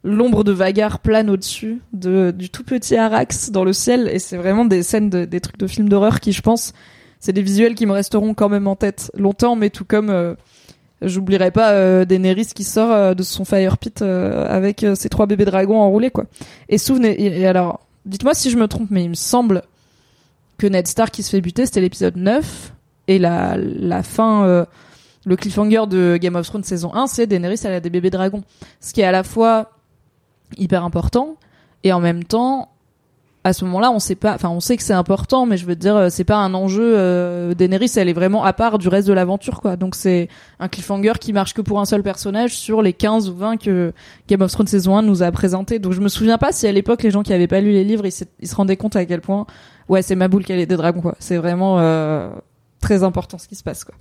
[0.02, 4.36] l'ombre de Vagar plane au-dessus de du tout petit Arax dans le ciel et c'est
[4.36, 6.72] vraiment des scènes de- des trucs de films d'horreur qui je pense
[7.20, 10.34] c'est des visuels qui me resteront quand même en tête longtemps mais tout comme
[11.02, 16.10] j'oublierai pas Daenerys qui sort de son fire pit avec ses trois bébés dragons enroulés
[16.10, 16.24] quoi.
[16.68, 19.62] Et souvenez et alors dites-moi si je me trompe mais il me semble
[20.58, 22.72] que Ned Stark qui se fait buter c'était l'épisode 9
[23.08, 24.64] et la la fin euh,
[25.24, 28.42] le cliffhanger de Game of Thrones saison 1 c'est Daenerys elle a des bébés dragons
[28.80, 29.70] ce qui est à la fois
[30.56, 31.36] hyper important
[31.84, 32.68] et en même temps
[33.42, 35.74] à ce moment-là, on sait pas, enfin, on sait que c'est important, mais je veux
[35.74, 36.92] dire, euh, c'est pas un enjeu.
[36.94, 39.76] Euh, Daenerys, elle est vraiment à part du reste de l'aventure, quoi.
[39.76, 40.28] Donc c'est
[40.58, 43.92] un cliffhanger qui marche que pour un seul personnage sur les 15 ou 20 que
[44.28, 45.78] Game of Thrones saison 1 nous a présenté.
[45.78, 47.84] Donc je me souviens pas si à l'époque les gens qui avaient pas lu les
[47.84, 49.46] livres, ils, ils se rendaient compte à quel point,
[49.88, 51.14] ouais, c'est ma boule qui a des dragons, quoi.
[51.18, 52.28] C'est vraiment euh,
[52.80, 53.94] très important ce qui se passe, quoi.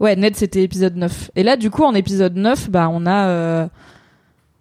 [0.00, 1.30] Ouais, Ned, c'était épisode 9.
[1.36, 3.68] Et là, du coup, en épisode 9, bah, on a euh,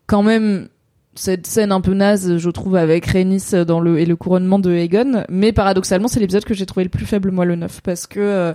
[0.06, 0.70] quand même
[1.16, 4.72] cette scène un peu naze, je trouve, avec Rhaenys dans le et le couronnement de
[4.72, 5.26] Aegon.
[5.30, 8.20] Mais paradoxalement, c'est l'épisode que j'ai trouvé le plus faible, moi, le 9, parce que
[8.20, 8.54] euh,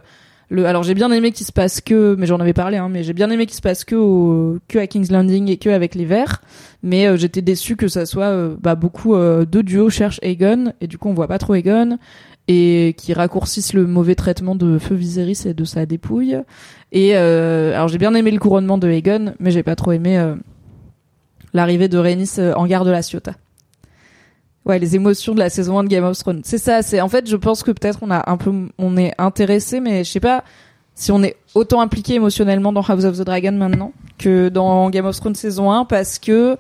[0.50, 3.02] le, alors j'ai bien aimé qu'il se passe que, mais j'en avais parlé, hein, mais
[3.02, 5.94] j'ai bien aimé qu'il se passe que au, que à King's Landing et que avec
[5.94, 6.40] les Verts.
[6.82, 10.72] Mais euh, j'étais déçue que ça soit euh, bah, beaucoup euh, de duos cherchent Aegon
[10.80, 11.98] et du coup on voit pas trop Aegon
[12.48, 16.38] et qui raccourcissent le mauvais traitement de Feu Viserys et de sa dépouille.
[16.92, 20.18] Et euh, alors j'ai bien aimé le couronnement de Aegon, mais j'ai pas trop aimé
[20.18, 20.34] euh,
[21.52, 23.34] l'arrivée de Rhaenys euh, en gare de la Ciotat.
[24.64, 26.40] Ouais, les émotions de la saison 1 de Game of Thrones.
[26.44, 29.12] C'est ça, c'est en fait je pense que peut-être on a un peu on est
[29.18, 30.42] intéressé mais je sais pas
[30.94, 35.06] si on est autant impliqué émotionnellement dans House of the Dragon maintenant que dans Game
[35.06, 36.56] of Thrones saison 1 parce que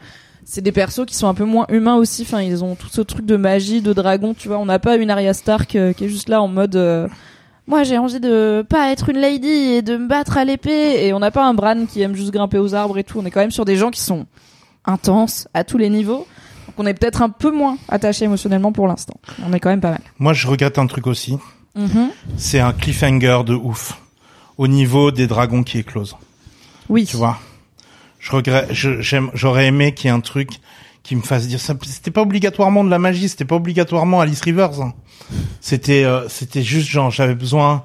[0.50, 2.22] c'est des persos qui sont un peu moins humains aussi.
[2.22, 4.32] Enfin, ils ont tout ce truc de magie, de dragon.
[4.32, 6.74] Tu vois, on n'a pas une Arya Stark euh, qui est juste là en mode.
[6.74, 7.06] euh,
[7.66, 11.04] moi, j'ai envie de pas être une lady et de me battre à l'épée.
[11.06, 13.18] Et on n'a pas un Bran qui aime juste grimper aux arbres et tout.
[13.18, 14.24] On est quand même sur des gens qui sont
[14.86, 16.26] intenses à tous les niveaux.
[16.66, 19.20] Donc, on est peut-être un peu moins attaché émotionnellement pour l'instant.
[19.46, 20.00] On est quand même pas mal.
[20.18, 21.36] Moi, je regrette un truc aussi.
[21.76, 22.08] Mhm.
[22.38, 24.00] C'est un cliffhanger de ouf.
[24.56, 26.16] Au niveau des dragons qui éclosent.
[26.88, 27.04] Oui.
[27.04, 27.38] Tu vois.
[28.18, 30.50] Je regrette, j'aurais aimé qu'il y ait un truc
[31.02, 31.74] qui me fasse dire ça.
[31.86, 34.80] C'était pas obligatoirement de la magie, c'était pas obligatoirement Alice Rivers.
[34.80, 34.92] hein.
[35.60, 37.84] C'était, euh, c'était juste genre, j'avais besoin.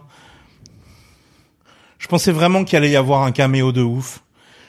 [1.99, 4.23] Je pensais vraiment qu'il allait y avoir un caméo de ouf.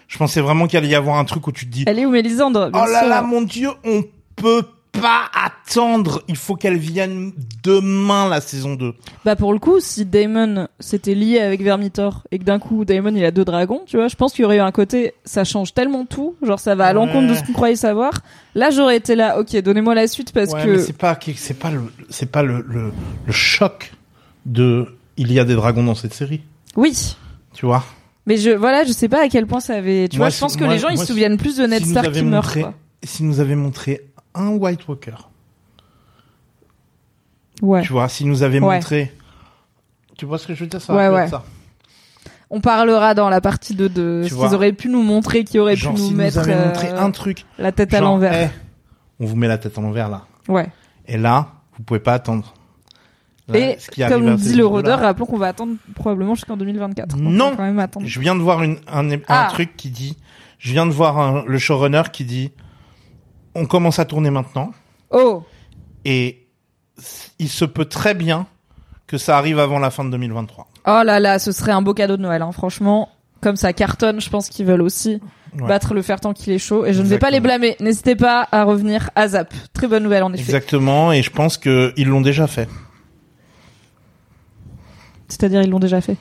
[0.07, 2.07] Je pensais vraiment qu'il allait y avoir un truc où tu te dis, Elle est
[2.07, 2.71] où Mélisandre?
[2.73, 4.05] Oh là là, mon dieu, on
[4.37, 4.65] peut
[5.01, 6.23] pas attendre.
[6.29, 7.33] Il faut qu'elle vienne
[7.63, 8.93] demain la saison 2.
[9.25, 13.15] Bah pour le coup, si Damon s'était lié avec Vermitor et que d'un coup Damon
[13.15, 15.45] il a deux dragons, tu vois, je pense qu'il y aurait eu un côté, ça
[15.45, 18.13] change tellement tout, genre ça va à l'encontre de ce qu'on croyait savoir.
[18.55, 21.71] Là j'aurais été là, ok, donnez-moi la suite parce Ouais, que c'est pas c'est pas
[21.71, 21.81] le
[22.11, 22.93] c'est pas le, le
[23.27, 23.93] le choc
[24.47, 24.87] de
[25.17, 26.43] il y a des dragons dans cette série,
[26.77, 27.17] oui.
[27.55, 27.85] tu vois?
[28.27, 30.09] Mais je voilà, je sais pas à quel point ça avait.
[30.09, 31.67] Tu Moi, vois, je pense si- que moi- les gens ils se souviennent plus de
[31.67, 32.45] Ned Stark qui meurt.
[32.47, 32.75] montré Quoi.
[33.03, 34.01] s'ils nous avaient montré
[34.35, 35.15] un White Walker,
[37.63, 37.83] Ouais.
[37.83, 38.77] tu vois, s'ils nous avaient Ouais.
[38.77, 39.13] montré
[40.17, 41.27] tu vois ce que je veux dire ça Ouais, ouais.
[41.29, 41.43] ça.
[42.49, 45.59] On parlera dans la partie 2 de Tu ce qu'ils auraient pu nous montrer, qui
[45.59, 48.51] aurait Genre pu nous s'ils mettre nous euh, montré un truc la tête à l'envers.
[49.19, 50.23] on vous met la tête à l'envers là.
[50.47, 50.69] Ouais.
[51.09, 52.55] Et là, vous pouvez pas attendre.
[53.49, 56.57] Là, Et ce qui arrive comme dit le rôdeur, rappelons qu'on va attendre probablement jusqu'en
[56.57, 57.09] 2024.
[57.17, 57.57] Donc, Non.
[57.57, 57.85] quand même.
[58.05, 59.49] Je viens de voir une, un, un Ah.
[59.51, 60.17] truc qui dit,
[60.61, 62.53] je viens de voir un- le showrunner qui dit,
[63.55, 64.73] on commence à tourner maintenant
[65.11, 65.43] Oh,
[66.05, 66.47] et
[67.39, 68.47] il se peut très bien
[69.07, 70.67] que ça arrive avant la fin de 2023.
[70.87, 72.53] oh là là, ce serait un beau cadeau de Noël, hein.
[72.53, 73.09] franchement.
[73.41, 75.21] Comme ça cartonne, je pense qu'ils veulent aussi
[75.61, 75.69] Ouais.
[75.69, 76.85] battre le fer tant qu'il est chaud.
[76.85, 77.77] Et je ne vais pas les blâmer.
[77.79, 79.55] N'hésitez pas à revenir à Zap.
[79.73, 80.43] Très bonne nouvelle en effet.
[80.43, 82.69] Exactement, et je pense que ils l'ont déjà fait.
[85.29, 86.17] C'est-à-dire ils l'ont déjà fait.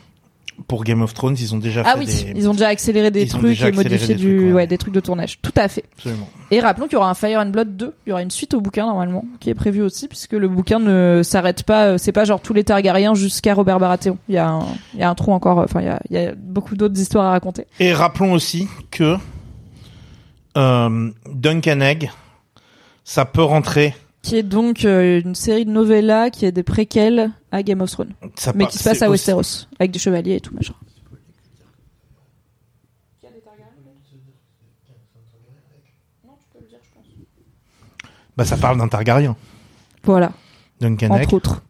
[0.67, 2.33] Pour Game of Thrones, ils ont déjà Ah fait oui, des...
[2.35, 4.53] ils ont déjà accéléré des Ils trucs et modifié des du, trucs, ouais.
[4.53, 5.39] ouais, des trucs de tournage.
[5.41, 5.83] Tout à fait.
[5.97, 6.29] Absolument.
[6.51, 7.93] Et rappelons qu'il y aura un Fire and Blood 2.
[8.05, 10.77] Il y aura une suite au bouquin normalement, qui est prévu aussi, puisque le bouquin
[10.79, 11.85] ne s'arrête pas.
[11.87, 14.17] euh, C'est pas genre tous les Targaryens jusqu'à Robert Baratheon.
[14.29, 15.57] Il y a un, il y a un trou encore.
[15.57, 17.65] Enfin, il y a, il y a beaucoup d'autres histoires à raconter.
[17.79, 19.15] Et rappelons aussi que
[20.55, 22.11] euh, Duncan Egg,
[23.03, 23.95] ça peut rentrer.
[24.23, 27.91] Qui est donc euh, une série de novellas qui est des préquels à Game of
[27.91, 30.55] Thrones, Ça mais qui se passe c'est à aussi- Westeros avec des chevaliers et tout
[30.55, 30.73] machin.
[38.35, 39.35] Bah, ça parle d'un Targaryen,
[40.03, 40.31] Voilà,
[40.81, 41.61] Duncan entre autres.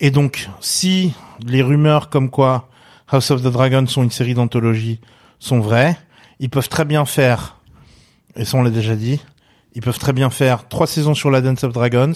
[0.00, 1.12] Et donc, si
[1.44, 2.68] les rumeurs comme quoi
[3.08, 5.00] House of the Dragon sont une série d'anthologie
[5.38, 5.98] sont vraies,
[6.38, 7.60] ils peuvent très bien faire,
[8.34, 9.20] et ça on l'a déjà dit,
[9.76, 12.14] ils peuvent très bien faire trois saisons sur la Dance of Dragons,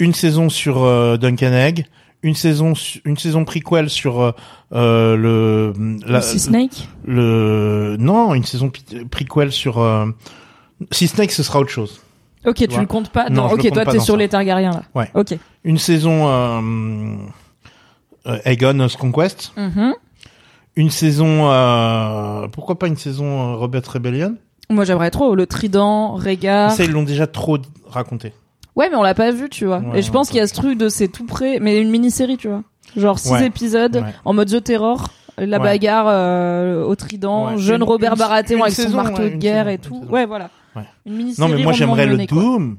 [0.00, 1.86] une saison sur euh, Duncan Egg,
[2.22, 2.72] une saison
[3.04, 4.32] une saison prequel sur euh,
[4.72, 5.72] euh, le
[6.06, 6.88] la- Sea Snake.
[7.06, 8.70] le non une saison
[9.10, 10.06] prequel sur euh,
[10.90, 12.00] Sea Snake ce sera autre chose.
[12.46, 13.30] Ok, tu le comptes pas?
[13.30, 14.18] Non, ok, toi t'es sur ça.
[14.18, 14.82] les Targaryens là.
[14.94, 15.10] Ouais.
[15.14, 15.38] Ok.
[15.64, 17.16] Une saison euh,
[18.26, 19.52] euh, Aegon's Conquest.
[19.56, 19.94] Mhm.
[20.76, 24.34] Une saison, euh, pourquoi pas une saison Robert Rebellion?
[24.74, 26.72] Moi j'aimerais trop le Trident, Rhaegar.
[26.72, 28.32] Ça, ils l'ont déjà trop raconté.
[28.76, 29.78] Ouais, mais on l'a pas vu, tu vois.
[29.78, 31.90] Ouais, et je pense qu'il y a ce truc de c'est tout près, mais une
[31.90, 32.62] mini-série, tu vois.
[32.96, 33.46] Genre six Ouais.
[33.46, 34.02] épisodes Ouais.
[34.24, 35.08] en mode The Terror,
[35.38, 35.62] la Ouais.
[35.64, 37.58] bagarre euh, au Trident, Ouais.
[37.58, 40.04] jeune Une- Robert Baratheon avec son saison, marteau ouais, de guerre saison, et tout.
[40.10, 40.50] Ouais, voilà.
[40.74, 40.82] Ouais.
[41.06, 41.48] Une mini-série.
[41.48, 42.26] Non, mais moi j'aimerais le quoi.
[42.26, 42.76] Doom.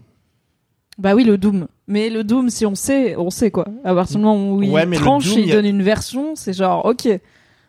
[0.97, 1.67] Bah oui, le Doom.
[1.87, 3.65] Mais le Doom, si on sait, on sait quoi.
[3.83, 6.53] À partir du moment où il tranche Doom, et il a- donne une version, c'est
[6.53, 7.07] genre, ok.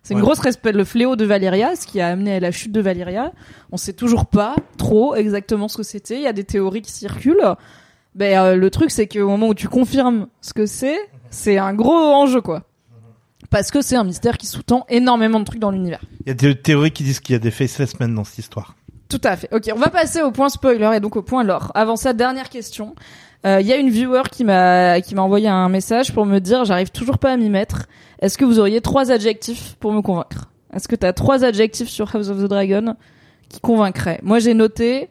[0.06, 0.24] C'est une Ouais.
[0.24, 0.70] grosse respect.
[0.70, 3.32] Le fléau de Valyria, ce qui a amené à la chute de Valyria.
[3.72, 6.14] On sait toujours pas trop exactement ce que c'était.
[6.14, 7.42] Il y a des théories qui circulent.
[8.14, 10.96] Ben, euh, le truc, c'est qu'au moment où tu confirmes ce que c'est,
[11.30, 12.62] c'est un gros enjeu, quoi.
[13.50, 16.00] Parce que c'est un mystère qui sous-tend énormément de trucs dans l'univers.
[16.20, 18.38] Il y a des théories qui disent qu'il y a des faceless men dans cette
[18.38, 18.76] histoire.
[19.08, 19.48] Tout à fait.
[19.52, 21.72] Ok, on va passer au point spoiler et donc au point lore.
[21.74, 22.94] Avant ça, dernière question.
[23.44, 26.38] Euh, Il y a une viewer qui m'a qui m'a envoyé un message pour me
[26.38, 27.86] dire j'arrive toujours pas à m'y mettre.
[28.20, 30.50] Est-ce que vous auriez trois adjectifs pour me convaincre?
[30.72, 32.96] Est-ce que t'as trois adjectifs sur House of the Dragon
[33.48, 34.20] qui convaincraient?
[34.22, 35.08] Moi, j'ai noté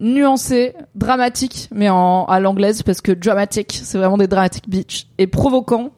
[0.00, 5.26] nuancé, dramatique, mais en à l'anglaise parce que dramatic, c'est vraiment des dramatic bitch et
[5.26, 5.92] provoquant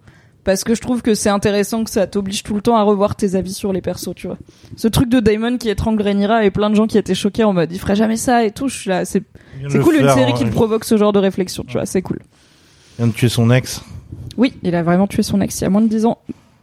[0.44, 3.16] parce que je trouve que c'est intéressant que ça t'oblige tout le temps à revoir
[3.16, 4.39] tes avis sur les persos, tu vois.
[4.76, 7.52] Ce truc de Damon qui étrangle Rhaenyra et plein de gens qui étaient choqués en
[7.52, 9.24] mode il ferait jamais ça et tout, je suis là, c'est
[9.68, 12.20] c'est cool une série qui te provoque ce genre de réflexion, tu vois, c'est cool.
[12.98, 13.82] Il vient de tuer son ex.
[14.36, 16.18] Oui, il a vraiment tué son ex il y a moins de 10 ans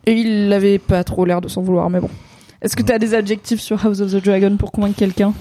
[0.06, 2.10] et il avait pas trop l'air de s'en vouloir, mais bon.
[2.62, 5.34] Est-ce que t'as des adjectifs sur House of the Dragon pour convaincre quelqu'un?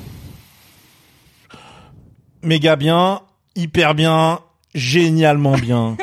[2.43, 3.21] Méga bien,
[3.57, 4.41] hyper bien,
[4.75, 5.97] génialement bien.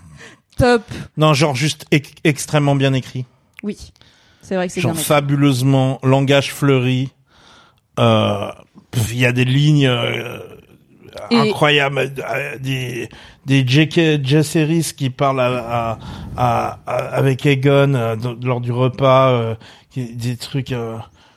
[0.56, 0.82] Top.
[1.16, 3.24] non, genre juste ex- extrêmement bien écrit.
[3.62, 3.92] Oui.
[4.42, 4.92] C'est vrai que c'est bien.
[4.92, 5.02] écrit.
[5.04, 7.10] fabuleusement, langage fleuri.
[7.98, 8.50] Euh,
[9.10, 10.38] Il y a des lignes euh,
[11.30, 13.08] Et- incroyables, euh, des
[13.46, 14.22] des J.K.
[14.96, 15.98] Qui parlent à, à,
[16.36, 19.54] à- à- avec Egon euh, lors du repas, euh,
[19.90, 20.72] qui- des trucs.
[20.72, 20.96] euh,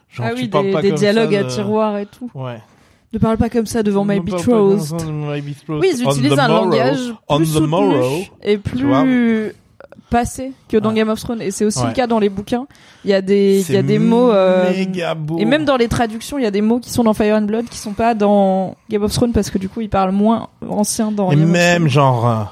[0.09, 2.05] genre Ah tu oui, parles des, pas des comme dialogues ça à de- tiroir et
[2.05, 2.29] tout.
[2.35, 2.59] Ouais.
[3.13, 4.79] Ne parle pas comme ça devant my betrothed.
[5.69, 8.23] Oui, ils utilisent un morrow- langage plus soutenu morrow.
[8.43, 8.85] et plus
[10.09, 10.95] passé que dans Ouais.
[10.95, 11.41] Game of Thrones.
[11.41, 11.87] Et c'est aussi Ouais.
[11.87, 12.65] le cas dans les bouquins.
[13.03, 14.31] Il y a des, il y a des mots.
[14.31, 15.37] euh, méga beau.
[15.39, 17.41] Et même dans les traductions, il y a des mots qui sont dans Fire and
[17.43, 20.49] Blood qui sont pas dans Game of Thrones parce que du coup ils parlent moins
[20.69, 21.89] ancien dans Et Game of même Thrones.
[21.89, 22.43] genre euh,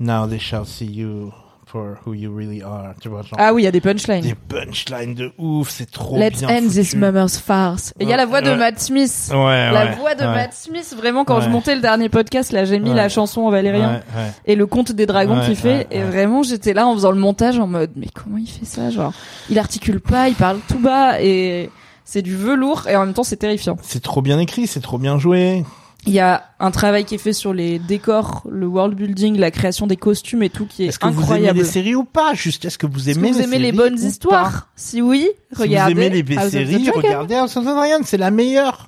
[0.00, 1.32] Now they shall see you
[1.70, 2.94] for who you really are.
[3.00, 4.22] Tu vois genre Ah oui, il y a des punchlines.
[4.22, 7.92] des punchlines de ouf, c'est trop Let's bien end this murmur's farce.
[8.00, 8.56] Et il y a la voix de Ouais.
[8.56, 9.30] Matt Smith.
[9.32, 10.24] Ouais, La voix de.
[10.24, 13.50] Matt Smith, vraiment quand je montais le dernier podcast, là j'ai mis la chanson en
[13.50, 14.00] Valérien
[14.46, 17.58] et le conte des dragons qu'il fait et vraiment j'étais là en faisant le montage
[17.58, 19.12] en mode mais comment il fait ça genre?
[19.48, 21.70] Il articule pas, il parle tout bas et
[22.04, 23.76] c'est du velours et en même temps c'est terrifiant.
[23.82, 25.64] C'est trop bien écrit, c'est trop bien joué.
[26.06, 29.50] Il y a un travail qui est fait sur les décors, le world building, la
[29.50, 31.58] création des costumes et tout qui est, Est-ce que vous aimez incroyable.
[31.58, 33.98] les séries ou pas Juste, est-ce que vous aimez que vous les aimez les bonnes
[33.98, 35.92] histoires Si oui, regardez.
[35.92, 38.86] Si vous aimez les House the séries, regardez House of the Dragon, c'est la meilleure.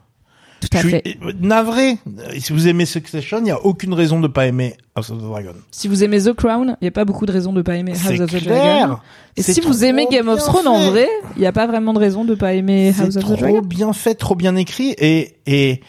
[0.61, 1.19] Tout à Je suis fait.
[1.23, 1.99] euh, navré.
[2.33, 5.19] Et Si vous aimez Succession, il y a aucune raison de pas aimer House of
[5.19, 5.55] the Dragon.
[5.73, 7.93] Si vous aimez The Crown, il n'y a pas beaucoup de raisons de pas aimer
[7.93, 8.99] House of the Dragon.
[9.37, 11.93] Et si vous trop aimez Game of Thrones en vrai, il n'y a pas vraiment
[11.93, 13.61] de raison de pas aimer House of the trop Dragon.
[13.61, 15.81] bien fait, trop bien écrit et et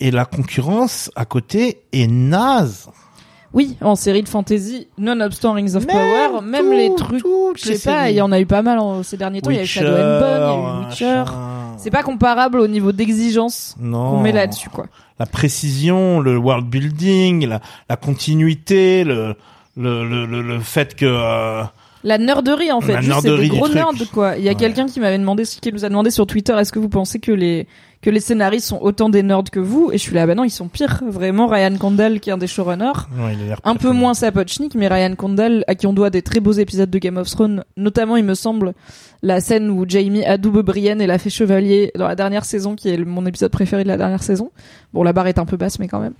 [0.00, 2.88] et la concurrence à côté est naze.
[3.52, 7.24] Oui, en série de fantasy, nonobstant Rings of Même Power, même tout- les trucs,
[7.56, 9.50] je sais pas, il y en a eu pas mal en, ces derniers temps.
[9.50, 11.24] Il y a eu Shadow and Bone, il y a eu Witcher.
[11.76, 14.86] C'est pas comparable au niveau d'exigence qu'on met là-dessus, quoi.
[15.18, 19.34] La précision, le world building, la, la continuité, le
[19.76, 21.62] le, le, le, le fait que euh,
[22.04, 24.36] La nerderie en fait, c'est des gros nerds quoi.
[24.36, 24.56] Il y a Ouais.
[24.56, 27.32] quelqu'un qui m'avait demandé, qui nous a demandé sur Twitter, est-ce que vous pensez que
[27.32, 27.66] les
[28.02, 30.44] que les scénaristes sont autant des nerds que vous Et je suis là, bah non,
[30.44, 31.02] ils sont pires.
[31.06, 34.14] Vraiment, Ryan Condal qui est un des showrunners, ouais, il a l'air un peu moins
[34.14, 37.28] Sapochnik, mais Ryan Condal à qui on doit des très beaux épisodes de Game of
[37.28, 38.74] Thrones, notamment il me semble
[39.22, 42.88] la scène où Jamie adoube Brienne et la fait chevalier dans la dernière saison, qui
[42.88, 44.50] est mon épisode préféré de la dernière saison.
[44.94, 46.14] Bon, la barre est un peu basse, mais quand même.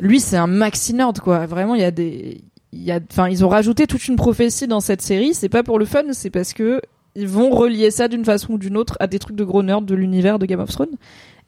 [0.00, 1.46] Lui, c'est un maxi nerd quoi.
[1.46, 2.42] Vraiment, il y a des
[2.72, 5.34] il y a, enfin, ils ont rajouté toute une prophétie dans cette série.
[5.34, 6.80] C'est pas pour le fun, c'est parce que
[7.14, 9.82] ils vont relier ça d'une façon ou d'une autre à des trucs de gros nerds
[9.82, 10.96] de l'univers de Game of Thrones.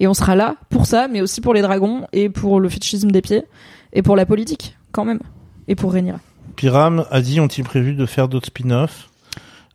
[0.01, 3.11] Et on sera là pour ça, mais aussi pour les dragons et pour le fétichisme
[3.11, 3.45] des pieds
[3.93, 5.21] et pour la politique, quand même.
[5.69, 6.19] Et pour Rhaenyra.
[6.57, 9.09] Pyram a dit ont-ils prévu de faire d'autres spin-offs?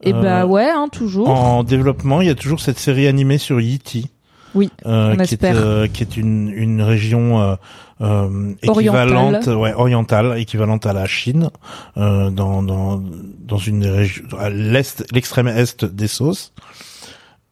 [0.02, 1.30] Et Euh, bah ouais, hein, toujours.
[1.30, 4.10] En développement, il y a toujours cette série animée sur Yiti.
[4.56, 5.56] Oui, euh, on qui est, espère.
[5.58, 7.56] euh, qui est une, une région euh,
[8.02, 9.08] euh, Orientale.
[9.10, 11.50] équivalente, ouais, orientale, équivalente à la Chine,
[11.98, 13.02] euh, dans, dans,
[13.40, 16.54] dans une région, à l'est, l'extrême est des sauces.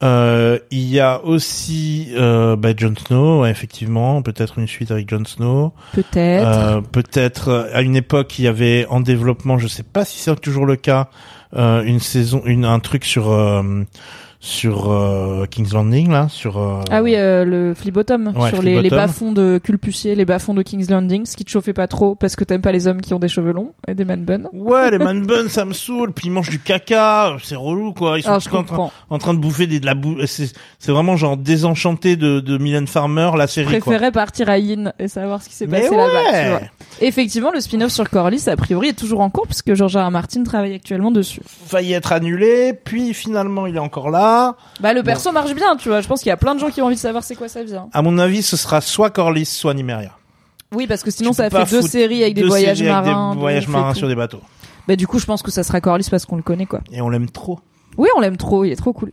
[0.03, 5.09] Euh, il y a aussi euh, bah, Jon Snow, ouais, effectivement, peut-être une suite avec
[5.09, 5.73] Jon Snow.
[5.93, 6.45] Peut-être.
[6.47, 10.39] Euh, peut-être à une époque il y avait en développement, je sais pas si c'est
[10.39, 11.09] toujours le cas,
[11.55, 13.63] euh, une saison, une un truc sur euh,
[14.39, 18.59] sur euh, King's Landing là, sur euh, Ah oui, euh, le flip bottom Ouais, sur
[18.59, 21.73] flip les, les bas-fonds de Culpussier, les bas-fonds de King's Landing, ce qui te chauffait
[21.73, 24.05] pas trop parce que t'aimes pas les hommes qui ont des cheveux longs et des
[24.05, 24.43] man buns.
[24.53, 26.13] Ouais, les man buns, ça me saule.
[26.13, 28.19] Puis ils mangent du caca, c'est relou quoi.
[28.19, 30.17] Ils sont Alors Ah, je en train, en train de bouffer des, de la boue.
[30.27, 33.91] C'est, c'est vraiment genre désenchanté de, de Mylène Farmer, la Je série quoi.
[33.91, 36.31] préférais partir à Yin et savoir ce qui s'est passé là-bas.
[36.31, 36.61] ouais, vois.
[37.01, 40.05] Effectivement, le spin-off sur Corlys, a priori, est toujours en cours puisque George R.
[40.07, 40.11] R.
[40.11, 41.41] Martin travaille actuellement dessus.
[41.65, 44.27] failli être annulé, puis finalement il est encore là.
[44.79, 46.01] Bah, le perso marche bien, tu vois.
[46.01, 47.47] Je pense qu'il y a plein de gens qui ont envie de savoir c'est quoi
[47.49, 47.75] sa vie.
[47.75, 47.87] hein.
[47.93, 50.11] À mon avis, ce sera soit Corlys, soit Nymeria.
[50.73, 53.29] Oui, parce que sinon, Tu ça fait deux séries avec des Deux voyages avec marins.
[53.31, 54.41] des de voyages marins sur des bateaux.
[54.87, 56.81] Bah, du coup, je pense que ça sera Corlys parce qu'on le connaît, quoi.
[56.91, 57.59] Et on l'aime trop.
[57.97, 59.11] Oui, on l'aime trop, il est trop cool.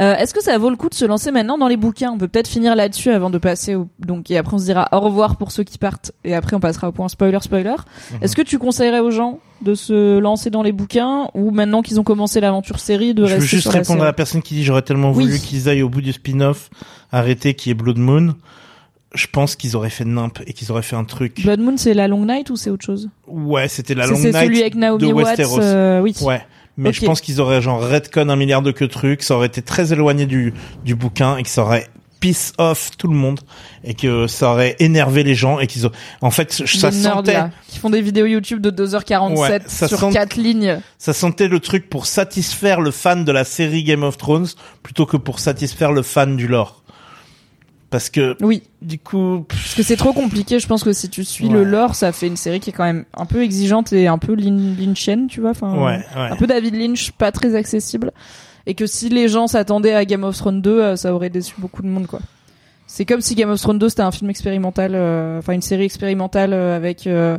[0.00, 2.10] Euh, Est-ce que ça vaut le coup de se lancer maintenant dans les bouquins?
[2.12, 3.88] On peut peut-être finir là-dessus avant de passer au...
[3.98, 6.60] Donc, et après on se dira au revoir pour ceux qui partent, et après on
[6.60, 7.74] passera au point spoiler, spoiler.
[8.12, 8.18] Mhm.
[8.22, 12.00] Est-ce que tu conseillerais aux gens de se lancer dans les bouquins, ou maintenant qu'ils
[12.00, 14.42] ont commencé l'aventure série, de Je veux rester juste sur la répondre à la personne
[14.42, 15.24] qui dit j'aurais tellement Oui.
[15.26, 16.70] voulu qu'ils aillent au bout du spin-off
[17.12, 18.34] arrêté qui est Blood Moon.
[19.14, 21.42] Je pense qu'ils auraient fait nimp et qu'ils auraient fait un truc.
[21.44, 23.10] Blood Moon, c'est la Long Night ou c'est autre chose?
[23.26, 25.60] Ouais, c'était la C'est Long c'est Night celui avec Naomi de Watts, Westeros.
[25.60, 26.14] euh, oui.
[26.22, 26.40] Ouais.
[26.76, 29.62] Mais je pense qu'ils auraient genre redcon un milliard de que trucs, ça aurait été
[29.62, 30.54] très éloigné du,
[30.84, 31.86] du bouquin et que ça aurait
[32.20, 33.40] piss off tout le monde
[33.82, 35.90] et que ça aurait énervé les gens et qu'ils ont,
[36.20, 39.58] en fait, ça Les nerds, sentait, là, qui font des vidéos YouTube de 2h47 Ouais,
[39.66, 40.78] ça sur sent- 4 lignes.
[40.98, 44.46] ça sentait le truc pour satisfaire le fan de la série Game of Thrones
[44.84, 46.81] plutôt que pour satisfaire le fan du lore.
[47.92, 50.58] Parce que Oui, du coup pff, parce que c'est trop compliqué.
[50.58, 51.52] Je pense que si tu suis Ouais.
[51.52, 54.18] le lore, ça fait une série qui est quand même un peu exigeante et un
[54.18, 55.50] peu lin- lynchienne, tu vois.
[55.50, 58.10] Enfin, ouais ouais un peu David Lynch, pas très accessible.
[58.66, 61.54] Et que si les gens s'attendaient à Game of Thrones 2, euh, ça aurait déçu
[61.58, 62.20] beaucoup de monde, quoi.
[62.86, 65.84] C'est comme si Game of Thrones 2 c'était un film expérimental, euh, enfin une série
[65.84, 67.38] expérimentale euh, avec euh,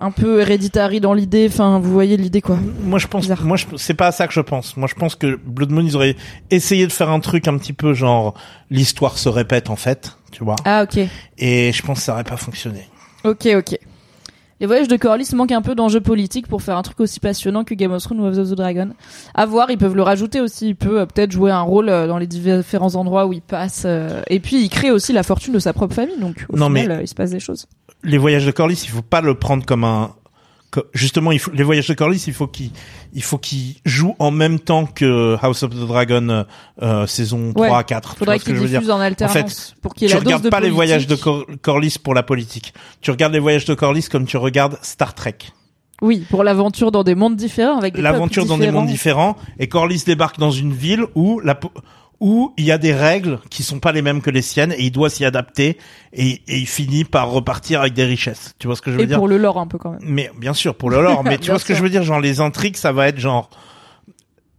[0.00, 1.48] un peu héréditary dans l'idée.
[1.50, 2.58] Enfin, vous voyez l'idée, quoi.
[2.82, 3.44] Moi, je pense, Bizarre.
[3.44, 4.76] moi, je, c'est pas à ça que je pense.
[4.76, 6.16] Moi, je pense que Blood Moon, ils auraient
[6.50, 8.34] essayé de faire un truc un petit peu genre
[8.70, 10.56] l'histoire se répète en fait, tu vois.
[10.64, 11.00] Ah, ok.
[11.38, 12.88] Et je pense que ça aurait pas fonctionné.
[13.24, 13.78] Ok, ok.
[14.60, 17.62] Les voyages de Corlys manquent un peu d'enjeux politiques pour faire un truc aussi passionnant
[17.62, 18.90] que Game of Thrones ou House of the Dragon.
[19.32, 20.70] À voir, ils peuvent le rajouter aussi.
[20.70, 23.84] Il peut euh, peut-être jouer un rôle euh, dans les différents endroits où il passe.
[23.86, 26.18] euh, et puis, il crée aussi la fortune de sa propre famille.
[26.18, 27.66] Donc, au Non, final, mais- euh, il se passe des choses.
[28.04, 30.12] Les voyages de Corlys, il faut pas le prendre comme un,
[30.94, 32.70] justement, il faut, les voyages de Corlys, il faut qu'ils,
[33.12, 36.44] il faut qu'ils jouent en même temps que House of the Dragon, euh,
[36.82, 37.66] euh, saison Ouais.
[37.68, 38.10] 3 à 4.
[38.10, 38.78] Tu vois Faudrait ce que qu'il je veux dire?
[38.80, 41.06] diffuse en alternance pour qu'il y ait tu la dose regardes de pas les voyages
[41.06, 42.72] de Cor- Corlys pour la politique.
[43.00, 45.38] Tu regardes les voyages de Corlys comme tu regardes Star Trek.
[46.00, 49.66] Oui, pour l'aventure dans des mondes différents avec des L'aventure dans des mondes différents et
[49.68, 51.58] Corlys débarque dans une ville où la
[52.20, 54.82] où il y a des règles qui sont pas les mêmes que les siennes et
[54.82, 55.78] il doit s'y adapter
[56.12, 58.54] et, et il finit par repartir avec des richesses.
[58.58, 59.18] Tu vois ce que je veux Et dire?
[59.18, 60.00] pour le lore un peu quand même.
[60.02, 62.02] Mais bien sûr pour le lore, mais tu vois ce que je veux dire?
[62.02, 63.50] Genre les intrigues ça va être genre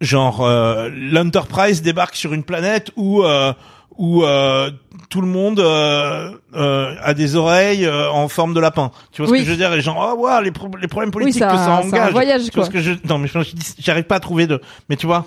[0.01, 3.53] genre euh, l'Enterprise débarque sur une planète où euh,
[3.97, 4.71] où euh,
[5.09, 8.91] tout le monde euh, euh, a des oreilles euh, en forme de lapin.
[9.11, 9.39] Tu vois ce Oui.
[9.39, 9.73] que je veux dire?
[9.73, 11.95] Et genre oh ouais les, pro- les problèmes Oui, politiques c'est que un- ça c'est
[11.95, 12.11] un engage.
[12.11, 12.65] voyage, Tu vois quoi.
[12.65, 13.39] ce que je non mais je-
[13.79, 15.25] j'arrive pas à trouver de mais tu vois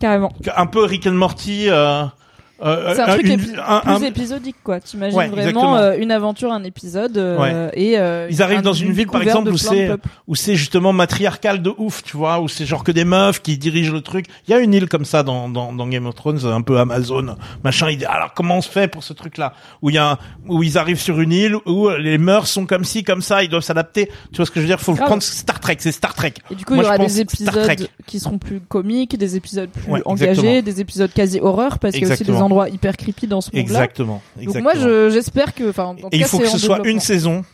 [0.00, 0.32] Carrément.
[0.56, 2.04] un peu Rick and Morty euh,
[2.62, 4.80] euh, C'est un euh, truc une- épi- un- plus un- épisodique, quoi.
[4.80, 8.92] T'imagines Ouais, vraiment euh, une aventure, un épisode, euh, et euh, Ils arrivent dans une
[8.92, 9.90] ville, par exemple, où c'est
[10.26, 13.58] où c'est justement matriarcal de ouf, tu vois, où c'est genre que des meufs qui
[13.58, 14.26] dirigent le truc.
[14.46, 16.78] Il y a une île comme ça dans, dans, dans Game of Thrones, un peu
[16.78, 17.86] Amazon, machin.
[18.08, 19.52] Alors comment on se fait pour ce truc-là?
[19.82, 20.18] Où il y a
[20.48, 23.48] où ils arrivent sur une île où les mœurs sont comme ci, comme ça, ils
[23.48, 24.10] doivent s'adapter.
[24.32, 24.80] Tu vois ce que je veux dire?
[24.80, 25.06] Faut Grave.
[25.06, 26.34] prendre Star Trek, c'est Star Trek.
[26.50, 29.68] Et du coup, Moi, il y aura des épisodes qui seront plus comiques, des épisodes
[29.70, 30.62] plus Ouais, engagés, exactement.
[30.62, 33.48] des épisodes quasi horreur, parce qu'il y a aussi des Endroits hyper creepy dans ce
[33.48, 33.60] monde-là.
[33.60, 34.22] Exactement.
[34.36, 34.62] Donc exactement.
[34.62, 37.44] moi, je- j'espère que, enfin, en Et il faut que ce soit une saison,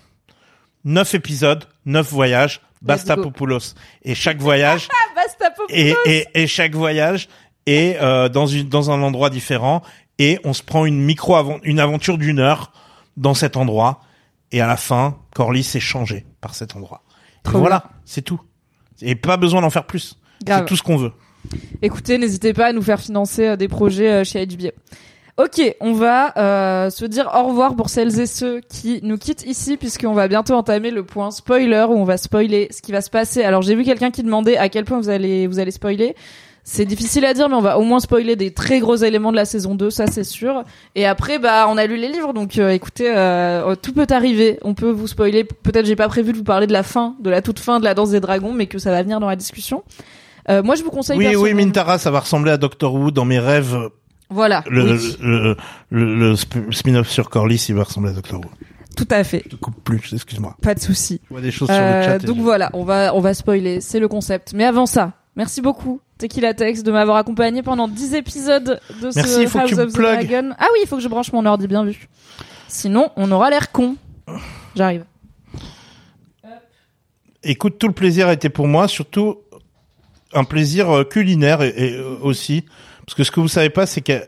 [0.84, 3.16] neuf épisodes, neuf voyages, Basta.
[3.16, 3.74] Popoulos.
[4.02, 7.28] Et chaque voyage Basta Popoulos et, et, et chaque voyage
[7.66, 9.82] est euh, dans une dans un endroit différent
[10.18, 12.72] et on se prend une micro avant une aventure d'une heure
[13.16, 14.00] dans cet endroit
[14.52, 17.02] et à la fin Corlys est changé par cet endroit.
[17.46, 18.40] Et voilà, c'est tout.
[19.00, 20.18] Et pas besoin d'en faire plus.
[20.44, 20.60] Grave.
[20.60, 21.12] C'est tout ce qu'on veut.
[21.82, 24.70] Écoutez, n'hésitez pas à nous faire financer euh, des projets euh, chez HBO.
[25.38, 29.44] Ok, on va euh, se dire au revoir pour celles et ceux qui nous quittent
[29.44, 33.02] ici, puisqu'on va bientôt entamer le point spoiler où on va spoiler ce qui va
[33.02, 33.42] se passer.
[33.42, 36.14] Alors j'ai vu quelqu'un qui demandait à quel point vous allez vous allez spoiler.
[36.68, 39.36] C'est difficile à dire, mais on va au moins spoiler des très gros éléments de
[39.36, 40.64] la saison 2, ça c'est sûr.
[40.96, 44.58] Et après, bah, on a lu les livres, donc euh, écoutez, euh, tout peut arriver.
[44.62, 45.44] On peut vous spoiler.
[45.44, 47.84] Peut-être j'ai pas prévu de vous parler de la fin, de la toute fin de
[47.84, 49.84] la danse des dragons, mais que ça va venir dans la discussion.
[50.48, 51.18] Euh, moi, je vous conseille.
[51.18, 53.76] Oui, oui, Mintara, ça va ressembler à Doctor Who dans mes rêves.
[54.30, 54.62] Voilà.
[54.68, 55.16] Le, oui.
[55.20, 55.56] le,
[55.90, 58.44] le, le sp- spin-off sur Corlys, il va ressembler à Doctor Who.
[58.96, 59.44] Tout à fait.
[59.50, 60.56] Je coupe plus, excuse-moi.
[60.62, 61.20] Pas de souci.
[61.24, 62.18] Je vois des choses sur le Euh, chat.
[62.20, 64.52] donc voilà, on va on va spoiler, c'est le concept.
[64.54, 69.46] Mais avant ça, merci beaucoup Tequila Tex de m'avoir accompagné pendant 10 épisodes de Merci,
[69.46, 69.96] ce que House of the.
[69.96, 70.50] Dragon.
[70.58, 72.08] Ah oui, il faut que je branche mon ordi bien vu.
[72.68, 73.96] Sinon, on aura l'air con.
[74.74, 75.04] J'arrive.
[77.42, 79.36] Écoute, tout le plaisir a été pour moi, surtout
[80.34, 82.64] un plaisir euh, culinaire et, et, euh, aussi,
[83.04, 84.20] parce que ce que vous savez pas, c'est que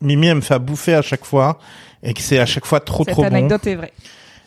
[0.00, 1.58] Mimi elle me fait à bouffer à chaque fois
[2.02, 3.92] et que c'est à chaque fois trop Cette trop bon anecdote est vraie.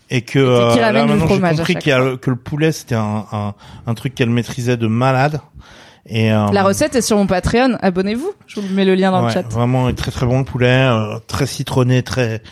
[0.09, 2.71] et que Et euh, là maintenant j'ai compris chaque qu'il y a que le poulet
[2.73, 3.53] c'était un, un
[3.87, 5.39] un truc qu'elle maîtrisait de malade
[6.07, 8.31] et euh, La recette est sur mon Patreon, abonnez-vous.
[8.45, 9.41] Je vous mets le lien dans ouais, le chat.
[9.49, 12.43] vraiment très très bon le poulet, euh, très citronné, très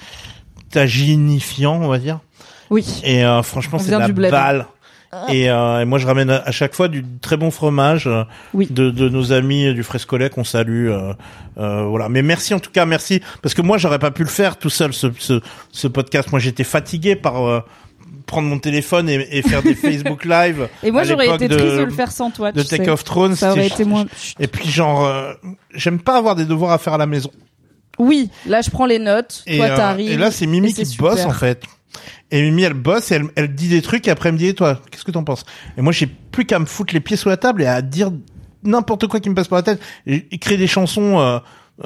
[0.72, 2.20] taginifiant on va dire.
[2.70, 3.02] Oui.
[3.04, 4.32] Et euh, franchement, c'est de du la bled.
[4.32, 4.66] balle.
[5.30, 8.24] Et, euh, et moi, je ramène à, chaque fois du très bon fromage euh,
[8.54, 8.68] Oui.
[8.70, 10.90] de, de nos amis du Frescolet qu'on salue.
[10.90, 11.14] euh,
[11.58, 12.10] euh, voilà.
[12.10, 14.70] Mais merci en tout cas, merci parce que moi, j'aurais pas pu le faire tout
[14.70, 15.42] seul ce, ce,
[15.72, 16.32] ce podcast.
[16.32, 17.60] Moi, j'étais fatigué par euh,
[18.26, 20.68] prendre mon téléphone et, et faire des Facebook Live.
[20.82, 22.78] Et moi j'aurais été de- triste de le faire sans toi, de sais.
[22.78, 23.36] Take of Thrones.
[23.36, 24.06] Ça aurait été moins
[24.40, 25.34] Et puis genre, euh,
[25.76, 27.30] j'aime pas avoir des devoirs à faire à la maison.
[28.00, 30.12] Oui, là je prends les notes, Et, toi t'arrives.
[30.12, 31.62] et là, c'est Mimi qui bosse en fait.
[32.34, 34.48] Et Mimi, elle bosse et elle, elle dit des trucs et après elle me dit,
[34.48, 35.46] Et toi, qu'est-ce que t'en penses?
[35.78, 38.12] Et moi, j'ai plus qu'à me foutre les pieds sous la table et à dire
[38.64, 39.80] n'importe quoi qui me passe par la tête.
[40.08, 41.38] Et écrire des chansons euh,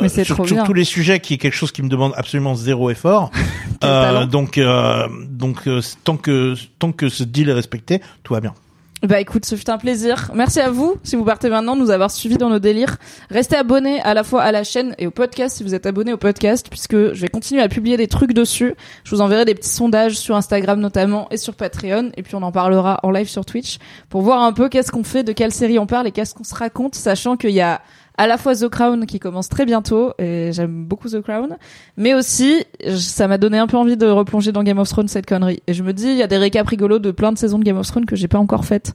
[0.01, 2.89] Mais euh, sur, tous les sujets, qui est quelque chose qui me demande absolument zéro
[2.89, 3.29] effort.
[3.83, 8.39] Euh, donc, euh, donc euh, tant que tant que ce deal est respecté, tout va
[8.39, 8.55] bien.
[9.03, 10.31] Bah écoute, ce fut un plaisir.
[10.33, 12.97] Merci à vous, si vous partez maintenant, de nous avoir suivis dans nos délires.
[13.29, 16.13] Restez abonnés à la fois à la chaîne et au podcast si vous êtes abonnés
[16.13, 18.73] au podcast, puisque je vais continuer à publier des trucs dessus.
[19.03, 22.41] Je vous enverrai des petits sondages sur Instagram notamment et sur Patreon, et puis on
[22.41, 23.77] en parlera en live sur Twitch
[24.09, 26.43] pour voir un peu qu'est-ce qu'on fait, de quelle série on parle et qu'est-ce qu'on
[26.43, 27.81] se raconte, sachant qu'il y a
[28.17, 31.57] à la fois The Crown qui commence très bientôt et j'aime beaucoup The Crown,
[31.97, 32.63] mais aussi
[32.97, 35.61] ça m'a donné un peu envie de replonger dans Game of Thrones cette connerie.
[35.67, 37.63] Et je me dis il y a des récaps rigolos de plein de saisons de
[37.63, 38.93] Game of Thrones que j'ai pas encore faites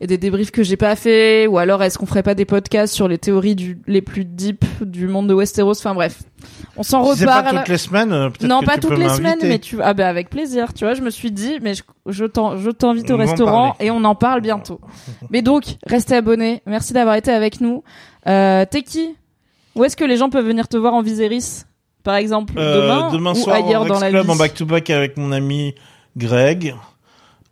[0.00, 2.94] et des débriefs que j'ai pas fait ou alors est-ce qu'on ferait pas des podcasts
[2.94, 5.78] sur les théories du, les plus deep du monde de Westeros?
[5.78, 6.22] Enfin bref.
[6.76, 8.90] On s'en Si c'est pas reparle toutes les semaines, euh, non que pas tu toutes
[8.90, 11.58] peux les semaines mais tu ah bah avec plaisir tu vois je me suis dit
[11.60, 14.80] mais je, je t'invite au On en restaurant et on en parle bientôt.
[15.30, 16.62] Mais donc restez abonnés.
[16.66, 17.84] Merci d'avoir été avec nous.
[18.26, 19.14] Euh, t'es qui?
[19.76, 21.64] Où est-ce que les gens peuvent venir te voir en Viserys
[22.02, 24.30] par exemple Euh, demain, ou soir ailleurs dans Rex la Club vie?
[24.32, 25.74] en back-to-back avec mon ami
[26.16, 26.74] Greg.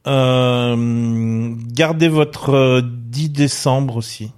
[0.09, 4.31] Euh, gardez votre euh, 10 décembre aussi.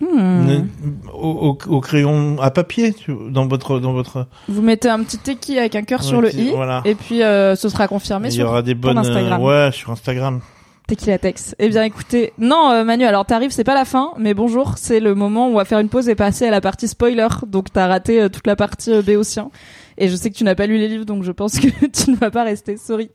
[0.00, 0.66] Hmm.
[1.12, 2.94] Au, au- au crayon à papier
[3.28, 6.52] dans votre dans votre vous mettez un petit teki avec un cœur sur le i
[6.52, 6.80] voilà.
[6.86, 9.42] et puis euh, ce sera confirmé il y sur aura des bonnes Instagram.
[9.42, 10.40] euh, ouais sur Instagram
[10.88, 11.54] Tequila Tex.
[11.60, 14.98] Eh bien, écoutez, non, euh, Manu, alors t'arrives, c'est pas la fin, mais bonjour, c'est
[14.98, 17.28] le moment où on va faire une pause et passer à la partie spoiler.
[17.46, 19.50] Donc t'as raté euh, toute la partie euh, béotien.
[19.98, 22.10] Et je sais que tu n'as pas lu les livres, donc je pense que tu
[22.10, 22.76] ne vas pas rester.
[22.76, 23.10] Sorry.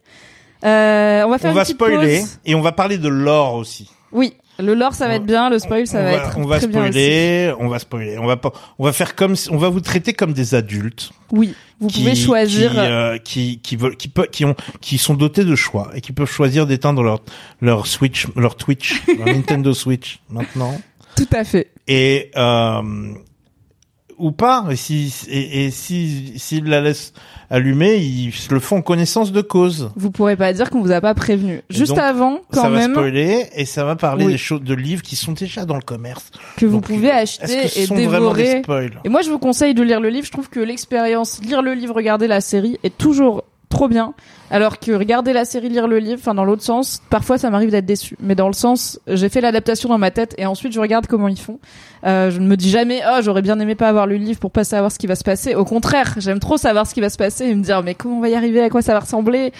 [0.63, 2.39] Euh, on va faire on une va petite spoiler pause.
[2.45, 5.59] et on va parler de l'or aussi Oui, le lore ça va être bien, le
[5.59, 6.89] spoil ça va, va, être on va très bien aussi.
[6.91, 10.13] spoiler on va spoiler on va pas on va faire comme on va vous traiter
[10.13, 12.71] comme des adultes Oui, vous qui- pouvez choisir.
[12.71, 15.99] qui, euh, qui qui veulent qui peut- qui ont qui sont dotés de choix et
[16.01, 17.21] qui peuvent choisir d'éteindre leur
[17.61, 20.79] leur Switch leur Twitch leur Nintendo Switch maintenant
[21.17, 21.71] Tout à fait.
[21.87, 22.81] et euh,
[24.17, 27.13] ou pas et si et, et si s'ils la laissent
[27.49, 31.01] allumer ils le font en connaissance de cause Vous pourrez pas dire qu'on vous a
[31.01, 31.61] pas prévenu.
[31.69, 34.31] Et Juste donc, avant, quand ça va même, spoiler et ça va parler Oui.
[34.33, 37.87] des choses de livres qui sont déjà dans le commerce que vous pouvez acheter et
[37.87, 38.61] dévorer.
[39.03, 40.25] Et moi, je vous conseille de lire le livre.
[40.25, 44.13] Je trouve que l'expérience, lire le livre, regarder la série, est toujours trop bien.
[44.51, 47.71] Alors que regarder la série, lire le livre, enfin dans l'autre sens, parfois ça m'arrive
[47.71, 48.15] d'être déçu.
[48.19, 51.27] Mais dans le sens, j'ai fait l'adaptation dans ma tête et ensuite je regarde comment
[51.27, 51.59] ils font.
[52.05, 54.39] Euh, je ne me dis jamais, oh j'aurais bien aimé pas avoir lu le livre
[54.39, 55.55] pour pas savoir ce qui va se passer.
[55.55, 58.17] Au contraire, j'aime trop savoir ce qui va se passer et me dire mais comment
[58.17, 59.51] on va y arriver, à quoi ça va ressembler?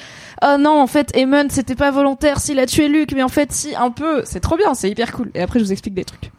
[0.43, 3.51] Oh non, en fait, Aemon c'était pas volontaire s'il a tué Luke, mais en fait
[3.51, 4.21] si un peu.
[4.25, 5.31] C'est trop bien, c'est hyper cool.
[5.33, 6.31] Et après je vous explique des trucs.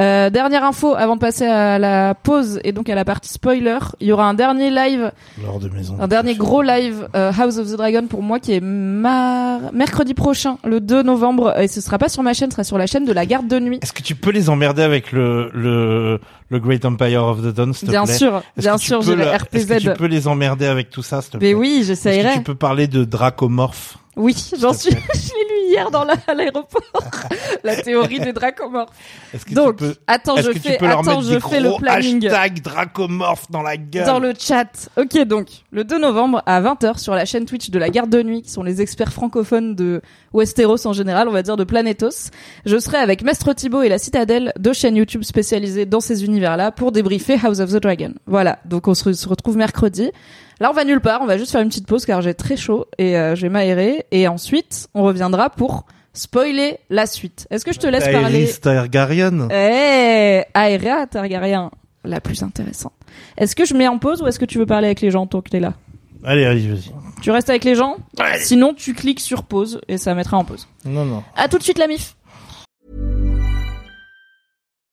[0.00, 3.78] Euh, dernière info avant de passer à la pause et donc à la partie spoiler,
[4.00, 5.12] il y aura un dernier live,
[5.60, 8.60] de maison un dernier gros live euh, House of the Dragon pour moi qui est
[8.60, 12.64] mar- mercredi prochain, le 2 novembre et ce sera pas sur ma chaîne, ce sera
[12.64, 13.78] sur la chaîne de la garde de nuit.
[13.82, 17.72] Est-ce que tu peux les emmerder avec le le le Great Empire of the Dawn,
[17.74, 19.54] s'il te Bien plaît sûr, bien que tu sûr, j'irai le- RPZ.
[19.54, 21.80] Est-ce que tu peux les emmerder avec tout ça, s'il te plaît Mais oui, Est-ce
[21.80, 22.32] que j'essayerai.
[22.34, 24.90] tu peux parler de Dracomorph Oui, j'en suis.
[24.90, 26.82] te Je l'ai lu hier dans la- à l'aéroport.
[27.64, 28.90] la théorie des dracomorphes.
[29.34, 32.26] Est-ce que Donc, tu peux attends, je fais, attends, je le planning.
[32.26, 34.88] hashtag Dracomorph dans la gueule dans le chat.
[34.96, 38.22] Ok, donc le 2 novembre à 20h sur la chaîne Twitch de la Garde de
[38.22, 40.00] Nuit, qui sont les experts francophones de
[40.32, 42.30] Westeros en général, on va dire de Planetos.
[42.66, 46.70] Je serai avec Mestre Thibaut et la Citadelle, deux chaînes YouTube spécialisées dans ces univers-là,
[46.72, 48.12] pour débriefer House of the Dragon.
[48.26, 50.10] Voilà, donc on se retrouve mercredi.
[50.62, 52.56] Là, on va nulle part, on va juste faire une petite pause car j'ai très
[52.56, 54.06] chaud et euh, je vais m'aérer.
[54.12, 57.48] Et ensuite, on reviendra pour spoiler la suite.
[57.50, 58.44] Est-ce que je te laisse parler?
[58.44, 61.72] Aerys Targaryen eh, Aérea Targaryen,
[62.04, 62.92] la plus intéressante.
[63.36, 65.26] Est-ce que je mets en pause ou est-ce que tu veux parler avec les gens
[65.26, 65.74] tant que t'es là?
[66.22, 66.92] Allez, allez, vas-y.
[67.22, 67.96] Tu restes avec les gens?
[68.20, 68.38] Allez.
[68.38, 70.68] Sinon, tu cliques sur pause et ça mettra en pause.
[70.84, 71.24] Non, non.
[71.34, 72.14] À tout de suite, la mif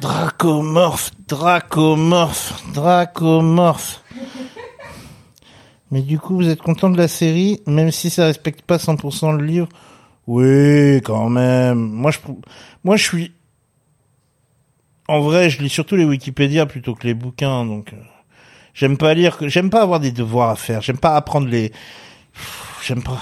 [0.00, 4.02] Dracomorph, Dracomorph, Dracomorph.
[5.90, 9.36] Mais du coup, vous êtes content de la série, même si ça respecte pas 100%
[9.36, 9.68] le livre?
[10.26, 11.78] Oui, quand même.
[11.78, 12.18] Moi, je,
[12.84, 13.32] moi, je suis.
[15.08, 17.92] En vrai, je lis surtout les Wikipédia plutôt que les bouquins, donc.
[17.94, 17.96] euh,
[18.74, 21.72] J'aime pas lire, j'aime pas avoir des devoirs à faire, j'aime pas apprendre les.
[22.84, 23.18] J'aime pas.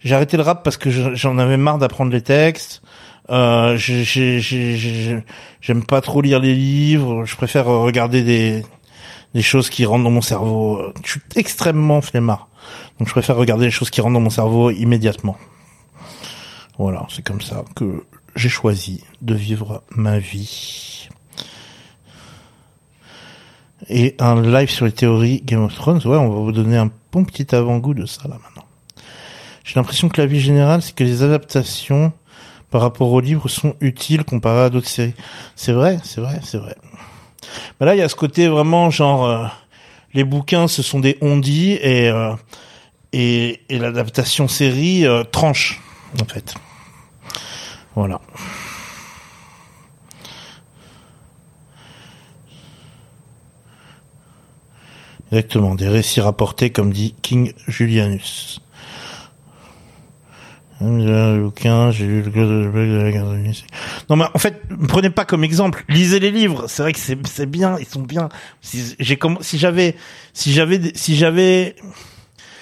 [0.00, 2.82] J'ai arrêté le rap parce que je- j'en avais marre d'apprendre les textes.
[3.30, 5.24] Euh, j'ai- j'ai- j'ai- j'ai-
[5.60, 7.24] j'aime pas trop lire les livres.
[7.24, 8.64] Je préfère euh, regarder des
[9.34, 10.78] des choses qui rentrent dans mon cerveau.
[10.78, 12.48] Euh, Je suis extrêmement flemmard.
[12.98, 15.36] Donc je préfère regarder les choses qui rentrent dans mon cerveau immédiatement.
[16.78, 18.04] Voilà, c'est comme ça que
[18.36, 21.08] j'ai choisi de vivre ma vie.
[23.90, 26.90] Et un live sur les théories Game of Thrones, ouais, on va vous donner un
[27.12, 28.57] bon petit avant-goût de ça là maintenant.
[29.68, 32.14] J'ai l'impression que la vie générale, c'est que les adaptations
[32.70, 35.12] par rapport aux livres sont utiles comparé à d'autres séries.
[35.56, 36.74] C'est vrai, c'est vrai, c'est vrai.
[37.78, 39.44] Mais là, il y a ce côté vraiment genre euh,
[40.14, 42.32] les bouquins, ce sont des on-dit et euh,
[43.12, 45.82] et, et l'adaptation série euh, tranche
[46.18, 46.54] en fait.
[47.94, 48.22] Voilà.
[55.30, 58.62] Exactement, des récits rapportés comme dit King Julianus.
[60.80, 63.54] Bouquin, j'ai lu le de la.
[64.08, 65.84] Non mais en fait, prenez pas comme exemple.
[65.88, 66.66] Lisez les livres.
[66.68, 68.28] C'est vrai que c'est bien, ils sont bien.
[68.60, 69.96] Si j'ai si j'avais
[70.32, 71.74] si j'avais si j'avais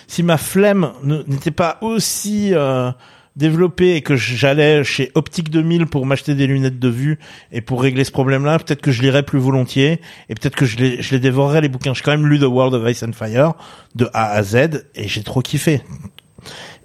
[0.07, 0.93] si ma flemme
[1.27, 2.91] n'était pas aussi euh,
[3.37, 7.19] développée et que j'allais chez Optique 2000 pour m'acheter des lunettes de vue
[7.53, 10.79] et pour régler ce problème-là, peut-être que je lirais plus volontiers et peut-être que je
[10.79, 11.93] les je les dévorerais les bouquins.
[11.93, 13.53] J'ai quand même lu The World of Ice and Fire
[13.95, 15.83] de A à Z et j'ai trop kiffé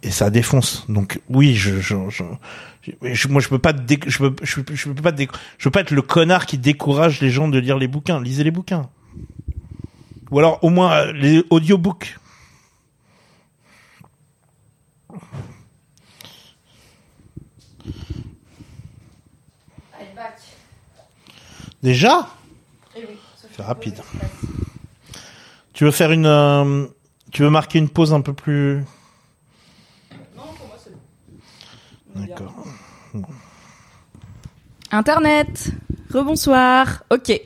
[0.03, 0.85] et ça défonce.
[0.89, 2.23] Donc oui, je, je, je,
[3.03, 5.63] je- moi je peux pas dé- je peux je, peux- je peux pas dé- je
[5.65, 8.19] peux pas être le connard qui décourage les gens de lire les bouquins.
[8.21, 8.89] Lisez les bouquins.
[10.31, 12.17] Ou alors au moins euh, les audiobooks.
[21.83, 22.27] Déjà?
[23.55, 23.99] C'est rapide.
[25.73, 26.85] Tu veux faire une euh,
[27.31, 28.83] tu veux marquer une pause un peu plus
[32.27, 32.65] D'accord.
[34.91, 35.69] Internet,
[36.13, 37.03] rebonsoir.
[37.09, 37.39] Ok.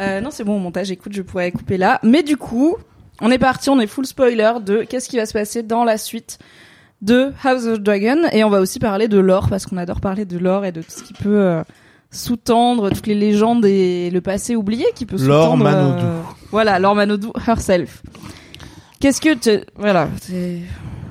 [0.00, 2.00] Euh, non, c'est bon, au montage, écoute, je pourrais couper là.
[2.02, 2.76] Mais du coup,
[3.20, 5.98] on est parti, on est full spoiler de qu'est-ce qui va se passer dans la
[5.98, 6.38] suite
[7.02, 8.18] de House of Dragon.
[8.32, 10.82] Et on va aussi parler de l'or, parce qu'on adore parler de l'or et de
[10.82, 11.62] tout ce qui peut euh,
[12.10, 15.66] sous-tendre toutes les légendes et le passé oublié qui peut sous-tendre...
[15.66, 16.06] euh, Manodou.
[16.50, 18.02] voilà, Laure Manodou herself.
[19.00, 19.34] Qu'est-ce que...
[19.34, 20.60] tu- Voilà, c'est...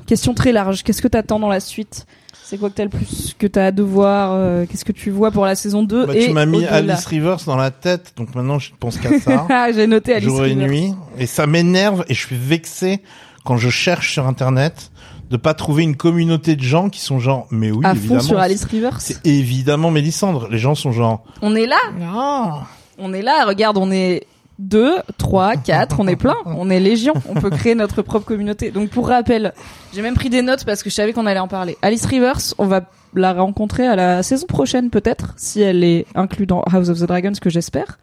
[0.06, 0.84] Question très large.
[0.84, 2.06] Qu'est-ce que t'attends dans la suite
[2.54, 5.10] c'est quoi que t'as le plus que t'as hâte de voir euh, Qu'est-ce que tu
[5.10, 8.14] vois pour la saison 2 Bah, et tu m'as mis Alice Rivers dans la tête,
[8.16, 9.48] donc maintenant je ne pense qu'à ça.
[9.50, 10.68] Ah, J'ai noté Alice jour et Rivers.
[10.68, 10.94] nuit.
[11.18, 13.02] Et ça m'énerve et je suis vexé
[13.44, 14.92] quand je cherche sur internet
[15.32, 18.22] de pas trouver une communauté de gens qui sont genre, mais oui, à évidemment.
[18.22, 19.02] fond sur Alice Rivers.
[19.02, 20.48] C'est évidemment Mélissandre.
[20.52, 22.68] Les gens sont genre, On est là, ah,
[23.00, 23.46] on est là.
[23.48, 24.28] Regarde, on est
[24.60, 27.14] deux, trois, quatre, on est plein, on est légion.
[27.30, 28.72] On peut créer notre propre communauté.
[28.72, 29.54] Donc pour rappel,
[29.94, 31.78] j'ai même pris des notes parce que je savais qu'on allait en parler.
[31.82, 32.82] Alice Rivers, on va
[33.16, 37.04] la rencontrer à la saison prochaine peut-être, si elle est inclue dans House of the
[37.06, 38.00] Dragon, ce que j'espère.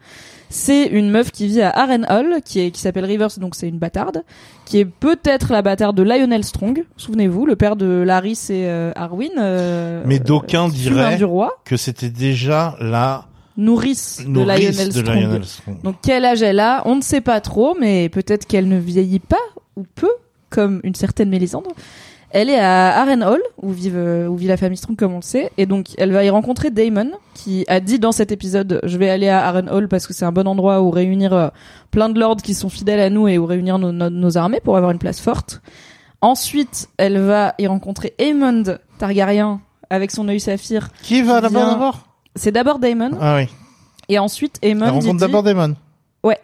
[0.53, 3.77] C'est une meuf qui vit à Harrenhal, qui est qui s'appelle Rivers, donc c'est une
[3.79, 4.23] bâtarde,
[4.65, 6.83] qui est peut-être la bâtarde de Lionel Strong.
[6.97, 9.29] Souvenez-vous, le père de Larys et euh, Arwyn.
[9.37, 14.91] euh, Mais d'aucuns euh, diraient- du roi, que c'était déjà la nourrice, de Lionel de
[15.01, 15.19] Strong.
[15.21, 15.81] Lionel Strong.
[15.83, 19.19] Donc quel âge elle a On ne sait pas trop, mais peut-être qu'elle ne vieillit
[19.19, 19.37] pas
[19.75, 20.09] ou peu,
[20.49, 21.71] comme une certaine Mélisandre.
[22.33, 23.97] Elle est à Harrenhal, où, vive,
[24.29, 26.71] où vit la famille Strong, comme on le sait, et donc elle va y rencontrer
[26.71, 30.23] Damon, qui a dit dans cet épisode «Je vais aller à Harrenhal parce que c'est
[30.23, 31.49] un bon endroit où réunir euh,
[31.91, 34.61] plein de lords qui sont fidèles à nous et où réunir nos, nos- nos armées
[34.63, 35.61] pour avoir une place forte.»
[36.21, 39.59] Ensuite, elle va y rencontrer Aemond Targaryen,
[39.89, 40.89] avec son œil saphir.
[41.01, 42.07] Qui va vient- d'abord?
[42.35, 43.47] C'est d'abord Damon, Ah oui.
[44.09, 44.85] et ensuite Aemond...
[44.85, 45.75] Elle rencontre d'abord Damon.
[46.23, 46.37] Ouais.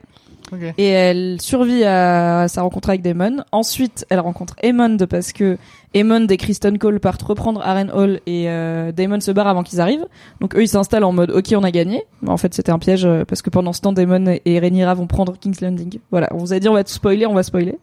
[0.54, 0.62] Ok.
[0.78, 3.44] et elle survit à sa rencontre avec Daemon.
[3.52, 5.58] Ensuite, elle rencontre Aemond parce que
[5.94, 10.08] Aemond et Kristen Cole partent reprendre Harrenhal et euh, Daemon se barre avant qu'ils arrivent.
[10.40, 12.04] Donc eux, ils s'installent en mode OK, on a gagné.
[12.22, 14.94] Mais en fait, c'était un piège euh, parce que pendant ce temps, Daemon et Rhaenyra
[14.94, 16.00] vont prendre King's Landing.
[16.12, 17.78] Voilà, on vous a dit on va tout spoiler, on va spoiler.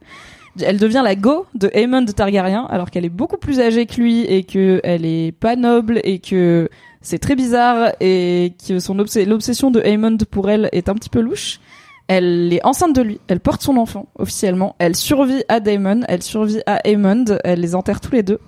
[0.62, 4.22] Elle devient la go de Aemond Targaryen alors qu'elle est beaucoup plus âgée que lui
[4.22, 6.70] et que elle est pas noble et que
[7.04, 11.10] c'est très bizarre et que son obs- l'obsession de Aemond pour elle est un petit
[11.10, 11.60] peu louche.
[12.08, 16.22] Elle est enceinte de lui, elle porte son enfant officiellement, elle survit à Daemon, elle
[16.22, 18.40] survit à Aemond, elle les enterre tous les deux.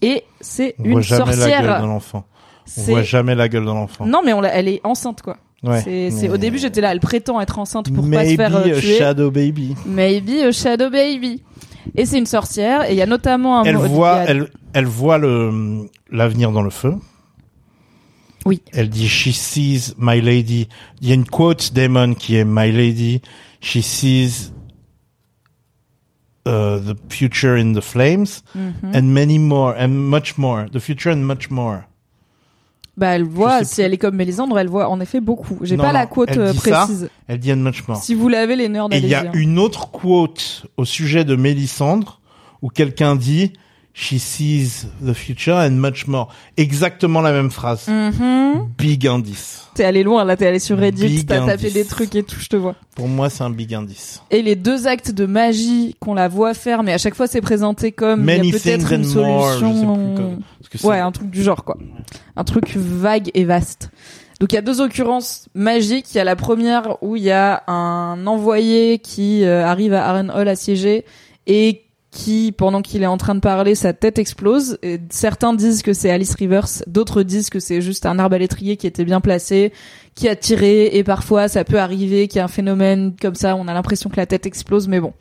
[0.00, 1.86] Et c'est On une voit jamais la gueule de sorcière.
[1.86, 2.24] l'enfant.
[2.78, 4.06] On voit jamais la gueule de l'enfant.
[4.06, 5.36] Non mais on elle est enceinte quoi.
[5.62, 5.80] Ouais.
[6.10, 8.60] C'est, Au début j'étais là, elle prétend être enceinte pour pas se Maybe faire euh,
[8.60, 8.96] a tuer.
[8.98, 9.74] Shadow Baby.
[9.86, 11.42] Maybe a Shadow Baby.
[11.96, 14.86] Et c'est une sorcière, et il y a notamment un Elle voit, a- elle, elle
[14.86, 16.94] voit le l'avenir dans le feu.
[18.46, 18.60] Oui.
[18.72, 20.68] Elle dit She sees my lady.
[21.00, 23.20] Il y a une quote Damon qui est My lady.
[23.60, 24.52] She sees
[26.46, 28.92] uh, the future in the flames Mhm.
[28.94, 30.66] and many more and much more.
[30.72, 31.82] The future and much more.
[32.96, 35.58] Bah, elle voit, si elle est comme Mélisandre, elle voit en effet beaucoup.
[35.62, 36.84] J'ai Non, pas la non, quote elle euh, dit ça.
[36.84, 37.08] précise.
[37.26, 37.96] Elle dit and much more.
[37.96, 39.30] Si vous l'avez, les nerds, Et il y a hein.
[39.32, 42.20] une autre quote au sujet de Mélissandre
[42.60, 43.54] où quelqu'un dit
[43.94, 46.28] She sees the future and much more.
[46.56, 47.88] Exactement la même phrase.
[47.88, 48.68] Mhm.
[48.78, 49.68] Big indice.
[49.74, 52.48] T'es allé loin, là, t'es allé sur Reddit, t'as tapé des trucs et tout, je
[52.48, 52.74] te vois.
[52.96, 54.22] Pour moi, c'est un big indice.
[54.30, 57.40] Et les deux actes de magie qu'on la voit faire, mais à chaque fois c'est
[57.42, 59.52] présenté comme il y a Many peut-être une more.
[59.52, 60.14] Solution.
[60.60, 61.76] plus que c'est- Ouais, un truc du genre quoi.
[62.36, 63.90] Un truc vague et vaste.
[64.40, 66.14] Donc il y a deux occurrences magiques.
[66.14, 70.08] Il y a la première où il y a un envoyé qui euh, arrive à
[70.08, 71.04] Harrenhal assiégé
[71.46, 71.82] et
[72.12, 74.78] qui, pendant qu'il est en train de parler, sa tête explose.
[74.82, 78.38] Et certains disent que c'est Alice Rivers, d'autres disent que c'est juste un arbre à
[78.38, 79.72] l'étrier qui était bien placé,
[80.14, 83.56] qui a tiré, et parfois ça peut arriver qu'il y a un phénomène comme ça,
[83.56, 85.14] on a l'impression que la tête explose, mais bon.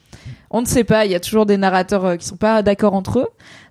[0.53, 2.93] On ne sait pas, il y a toujours des narrateurs euh, qui sont pas d'accord
[2.93, 3.27] entre eux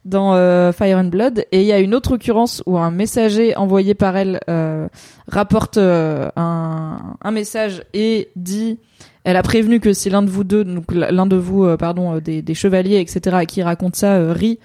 [0.06, 3.55] dans euh, Fire and Blood et il y a une autre occurrence où un messager
[3.55, 4.88] envoyé par elle euh,
[5.28, 8.78] rapporte euh, un, un message et dit
[9.24, 12.16] elle a prévenu que si l'un de vous deux donc l'un de vous euh, pardon
[12.16, 14.59] euh, des, des chevaliers etc qui raconte ça euh, rit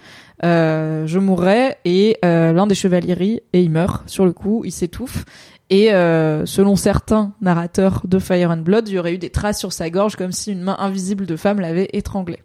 [0.43, 4.63] euh, je mourrai et euh, l'un des chevaliers rit et il meurt sur le coup
[4.65, 5.25] il s'étouffe
[5.69, 9.59] et euh, selon certains narrateurs de Fire and Blood, il y aurait eu des traces
[9.59, 12.39] sur sa gorge comme si une main invisible de femme l'avait étranglé.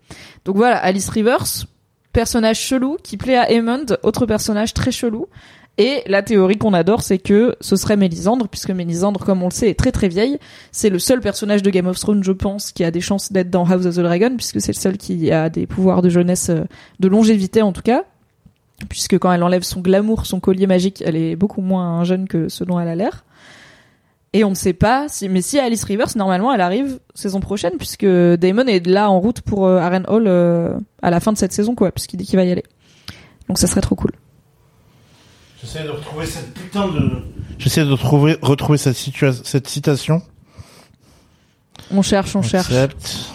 [0.47, 1.67] Donc voilà, Alice Rivers,
[2.15, 5.27] personnage chelou qui plaît à Aemond, autre personnage très chelou.
[5.79, 9.53] Et la théorie qu'on adore, c'est que ce serait Mélisandre, puisque Mélisandre, comme on le
[9.53, 10.39] sait, est très très vieille.
[10.73, 13.51] C'est le seul personnage de Game of Thrones, je pense, qui a des chances d'être
[13.51, 16.51] dans House of the Dragon, puisque c'est le seul qui a des pouvoirs de jeunesse,
[16.51, 16.65] euh,
[16.99, 18.05] de longévité en tout cas.
[18.89, 22.49] Puisque quand elle enlève son glamour, son collier magique, elle est beaucoup moins jeune que
[22.49, 23.25] ce dont elle a l'air.
[24.33, 27.75] Et on ne sait pas si, mais si Alice Rivers, normalement, elle arrive saison prochaine,
[27.79, 31.53] puisque Damon est là en route pour euh, Harrenhal euh, à la fin de cette
[31.53, 32.65] saison, quoi, puisqu'il dit qu'il va y aller.
[33.49, 34.13] Donc ça serait trop cool.
[35.61, 37.23] J'essaie de retrouver cette putain de.
[37.59, 40.23] J'essaie de retrouver, retrouver cette, citation.
[41.91, 42.71] On cherche, on cherche.
[42.71, 43.27] Accept.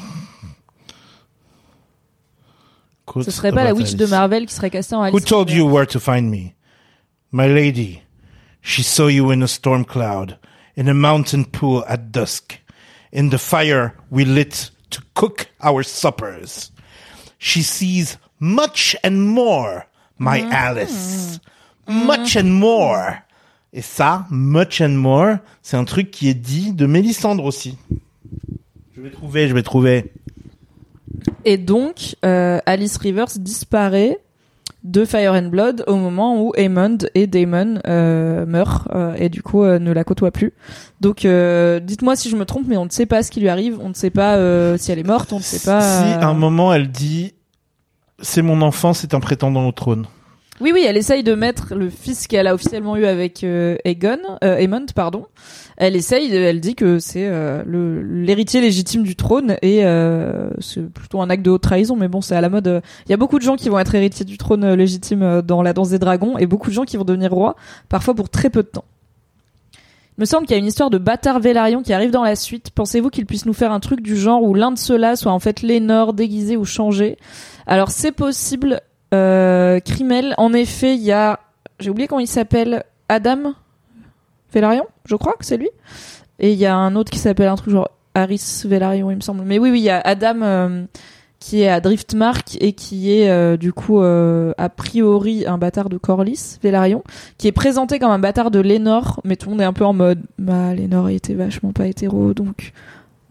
[3.06, 4.06] Quote Ce serait pas la witch de.
[4.08, 6.56] Marvel qui serait castée en Alice Who told you where to find me?
[7.32, 8.02] My lady.
[8.62, 10.40] She saw you in a storm cloud,
[10.76, 12.60] in a mountain pool at dusk,
[13.12, 16.72] in the fire we lit to cook our suppers.
[17.38, 19.86] She sees much and more,
[20.18, 21.40] my Alice.
[21.88, 23.14] Much and more.
[23.74, 27.78] Et ça, much and more, c'est un truc qui est dit de Mélissandre aussi.
[28.96, 30.14] Je vais trouver, je vais trouver.
[31.44, 34.20] Et donc, euh, Alice Rivers disparaît
[34.86, 39.42] de Fire and Blood au moment où Aemond et Daemon euh, meurent euh, et du
[39.42, 40.54] coup euh, ne la côtoient plus.
[41.02, 41.28] Donc,
[41.84, 43.90] dites-moi si je me trompe, mais on ne sait pas ce qui lui arrive, on
[43.90, 44.38] ne sait pas
[44.78, 45.82] si elle est morte, on ne sait pas.
[45.82, 47.34] Si à un moment elle dit
[48.22, 50.06] c'est mon enfant, c'est un prétendant au trône.
[50.62, 54.20] Oui, oui, elle essaye de mettre le fils qu'elle a officiellement eu avec euh, Aegon,
[54.42, 55.26] euh, Aemond, pardon.
[55.76, 61.22] Elle essaye, elle dit que c'est euh, l'héritier légitime du trône et euh, c'est plutôt
[61.22, 62.70] un acte de haute trahison, mais bon, c'est à la mode.
[62.70, 65.42] euh, Il y a beaucoup de gens qui vont être héritiers du trône euh, légitime
[65.42, 67.58] dans la danse des dragons et beaucoup de gens qui vont devenir rois,
[67.90, 68.86] parfois pour très peu de temps.
[70.18, 72.38] Il me semble qu'il y a une histoire de bâtard Vélarion qui arrive dans la
[72.38, 72.70] suite.
[72.74, 75.40] Pensez-vous qu'il puisse nous faire un truc du genre où l'un de ceux-là soit en
[75.40, 77.18] fait Lénore déguisé ou changé?
[77.68, 78.80] Alors c'est possible.
[79.14, 81.40] Euh, Crimel, en effet, il y a,
[81.80, 83.54] j'ai oublié comment il s'appelle, Adam
[84.54, 85.70] Vélarion, je crois que c'est lui.
[86.40, 89.22] Et il y a un autre qui s'appelle un truc genre Harris Vélarion, il me
[89.22, 89.44] semble.
[89.44, 90.86] Mais oui, oui, il y a Adam euh,
[91.40, 95.90] qui est à Driftmark et qui est euh, du coup euh, a priori un bâtard
[95.90, 97.04] de Corlys, Vélarion,
[97.38, 99.86] qui est présenté comme un bâtard de Lénore, mais tout le monde est un peu
[99.86, 102.72] en mode, bah Lénore il était vachement pas hétéro, donc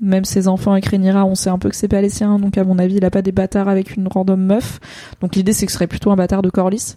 [0.01, 2.59] même ses enfants avec Rhaenyra, on sait un peu que c'est pas les siens, donc
[2.59, 4.81] à mon avis, il a pas des bâtards avec une random meuf.
[5.21, 6.97] Donc l'idée c'est que ce serait plutôt un bâtard de Corlys.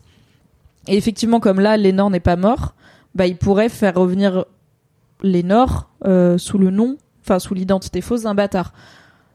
[0.88, 2.74] Et effectivement, comme là, Lénore n'est pas mort,
[3.14, 4.46] bah il pourrait faire revenir
[5.22, 8.74] Lénore euh, sous le nom, enfin sous l'identité fausse d'un bâtard.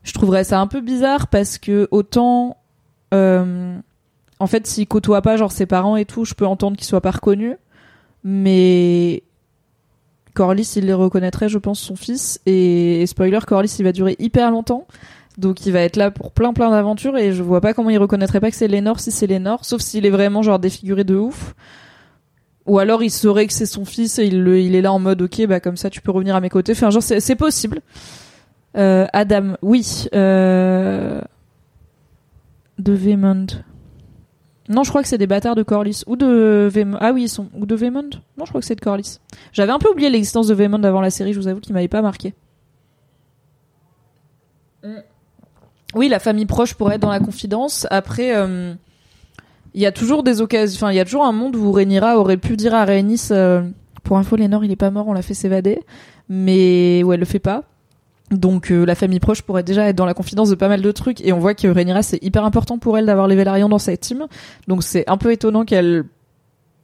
[0.02, 2.56] Je trouverais ça un peu bizarre parce que autant,
[3.14, 3.78] euh,
[4.38, 7.00] en fait, s'il côtoie pas genre ses parents et tout, je peux entendre qu'il soit
[7.00, 7.56] pas reconnu,
[8.24, 9.22] mais
[10.34, 12.40] Corlys, il les reconnaîtrait, je pense, son fils.
[12.46, 14.86] Et, spoiler, Corlys, il va durer hyper longtemps.
[15.38, 17.96] Donc il va être là pour plein plein d'aventures et je vois pas comment il
[17.96, 21.16] reconnaîtrait pas que c'est Lénore si c'est Lénore, sauf s'il est vraiment genre défiguré de
[21.16, 21.54] ouf.
[22.66, 25.46] Ou alors il saurait que c'est son fils et il, est là en mode ok
[25.46, 26.72] bah comme ça tu peux revenir à mes côtés.
[26.72, 27.80] Enfin genre c'est possible.
[28.76, 30.06] Euh, Adam, oui.
[30.14, 31.20] Euh...
[32.78, 33.46] de Vaemond.
[34.68, 36.98] Non, je crois que c'est des bâtards de Corlys ou de Vaemond.
[37.00, 38.10] Ah oui, ils sont ou de Vaemond.
[38.38, 39.18] Non, je crois que c'est de Corlys.
[39.52, 41.32] J'avais un peu oublié l'existence de Vaemond avant la série.
[41.32, 42.34] Je vous avoue qu'il m'avait pas marqué.
[44.84, 44.98] Mm.
[45.94, 47.86] Oui, la famille proche pourrait être dans la confidence.
[47.90, 48.72] Après, euh,
[49.74, 50.78] il y a toujours des occasions.
[50.78, 53.28] Enfin, il y a toujours un monde où Rhaenyra aurait pu dire à Rhaenys.
[53.30, 53.62] euh,
[54.04, 55.08] pour info, Lénore, il est pas mort.
[55.08, 55.80] On l'a fait s'évader,
[56.28, 57.64] mais ouais, elle le fait pas.
[58.32, 60.90] Donc euh, la famille proche pourrait déjà être dans la confidence de pas mal de
[60.90, 63.78] trucs et on voit que Rhaenyra c'est hyper important pour elle d'avoir les Velaryon dans
[63.78, 64.26] sa team.
[64.68, 66.04] Donc c'est un peu étonnant qu'elle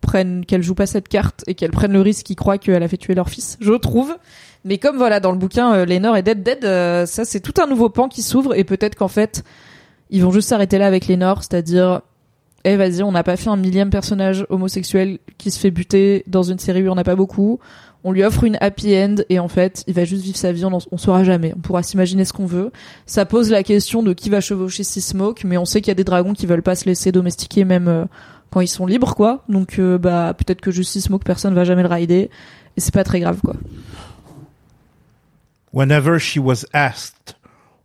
[0.00, 2.88] prenne qu'elle joue pas cette carte et qu'elle prenne le risque qu'ils croient qu'elle a
[2.88, 4.16] fait tuer leur fils, je trouve.
[4.64, 7.54] Mais comme voilà dans le bouquin euh, Lénore est dead dead, euh, ça c'est tout
[7.62, 9.42] un nouveau pan qui s'ouvre et peut-être qu'en fait
[10.10, 12.02] ils vont juste s'arrêter là avec Lénore, c'est-à-dire
[12.64, 16.42] eh vas-y, on n'a pas fait un millième personnage homosexuel qui se fait buter dans
[16.42, 17.60] une série où il y en a pas beaucoup.
[18.09, 20.64] On lui offre une happy end et en fait, il va juste vivre sa vie,
[20.64, 21.52] on, on saura jamais.
[21.55, 22.72] On pourra s'imaginer ce qu'on veut.
[23.05, 25.90] Ça pose la question de qui va chevaucher Sea Smoke, mais on sait qu'il y
[25.90, 28.06] a des dragons qui veulent pas se laisser domestiquer même euh,
[28.51, 29.44] quand ils sont libres, quoi.
[29.51, 32.30] Donc euh, bah peut-être que juste Sea Smoke, personne va jamais le rider
[32.78, 33.56] et c'est pas très grave, quoi.
[35.74, 37.36] Whenever she was asked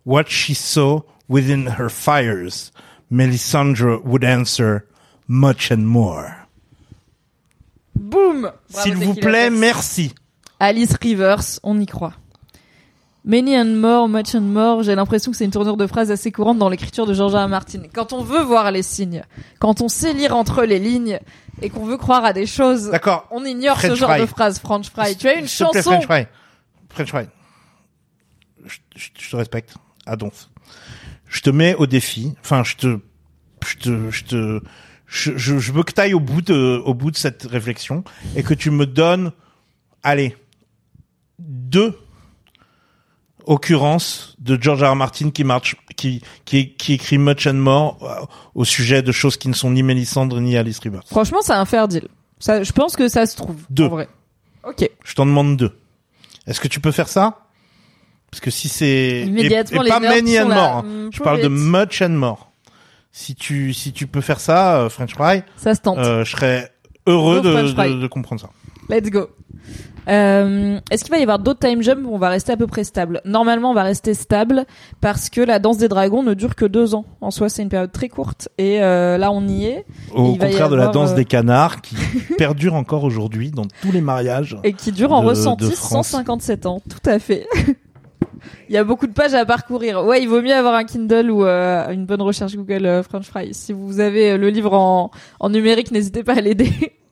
[0.06, 2.72] what she saw within her fires,
[3.10, 4.86] Melisandre would answer
[5.28, 6.43] much and more.
[7.94, 10.14] Boum S'il vous plaît, merci.
[10.60, 12.14] Alice Rivers, on y croit.
[13.26, 16.30] Many and more, much and more, j'ai l'impression que c'est une tournure de phrase assez
[16.30, 17.44] courante dans l'écriture de George R.
[17.44, 17.48] R.
[17.48, 17.82] Martin.
[17.94, 19.22] Quand on veut voir les signes,
[19.60, 21.18] quand on sait lire entre les lignes
[21.62, 23.26] et qu'on veut croire à des choses, D'accord.
[23.30, 24.20] on ignore ce genre fry.
[24.20, 25.16] de phrase, French fry.
[25.16, 26.26] Tu as une S'il te plaît, chanson French fry.
[26.90, 27.24] French fry.
[28.66, 29.74] Je, je- je te respecte.
[30.04, 30.50] Adonf.
[31.26, 32.34] Je te mets au défi.
[32.42, 32.98] Enfin, je te,
[33.66, 34.60] je te, je te,
[35.14, 38.02] je, je, je veux que t'ailles au bout de, au bout de cette réflexion
[38.34, 39.30] et que tu me donnes,
[40.02, 40.36] allez,
[41.38, 41.96] deux
[43.46, 44.92] occurrences de George R.
[44.92, 44.96] R.
[44.96, 49.36] Martin qui marche, qui, qui, qui écrit much and more euh, au sujet de choses
[49.36, 51.02] qui ne sont ni Mélisandre ni Alice Rivers.
[51.06, 52.08] Franchement, c'est un fair deal.
[52.40, 53.56] Ça, je pense que ça se trouve.
[53.70, 53.84] Deux.
[53.84, 54.08] En vrai.
[54.66, 54.90] Ok.
[55.04, 55.78] Je t'en demande deux.
[56.46, 57.46] Est-ce que tu peux faire ça?
[58.30, 60.82] Parce que si c'est Immédiatement, et, et les pas many and more, hein.
[60.84, 62.50] Hmm, je parle de much and more.
[63.16, 65.98] Si tu si tu peux faire ça, euh, French fry, Ça se tente.
[65.98, 66.72] euh, je serais
[67.06, 68.48] heureux Go de, de, de comprendre ça.
[68.90, 69.28] Let's go.
[70.08, 72.66] Euh, Est-ce qu'il va y avoir d'autres time jumps où on va rester à peu
[72.66, 73.20] près stable?
[73.24, 74.66] Normalement, on va rester stable
[75.00, 77.04] parce que la danse des dragons ne dure que deux ans.
[77.20, 80.38] En soi, c'est une période très courte et euh, là, on y est Au il
[80.38, 81.94] contraire de la danse euh, des canards qui
[82.36, 84.58] perdure encore aujourd'hui dans tous les mariages.
[84.64, 86.08] et qui dure en de- ressenti de France.
[86.08, 86.82] 157 ans.
[86.90, 87.46] Tout à fait.
[88.68, 90.04] Il y a beaucoup de pages à parcourir.
[90.04, 93.26] Ouais, il vaut mieux avoir un Kindle ou euh, une bonne recherche Google euh, French
[93.26, 93.52] Fry.
[93.52, 95.10] Si vous avez euh, le livre en,
[95.40, 96.70] en numérique, n'hésitez pas à l'aider.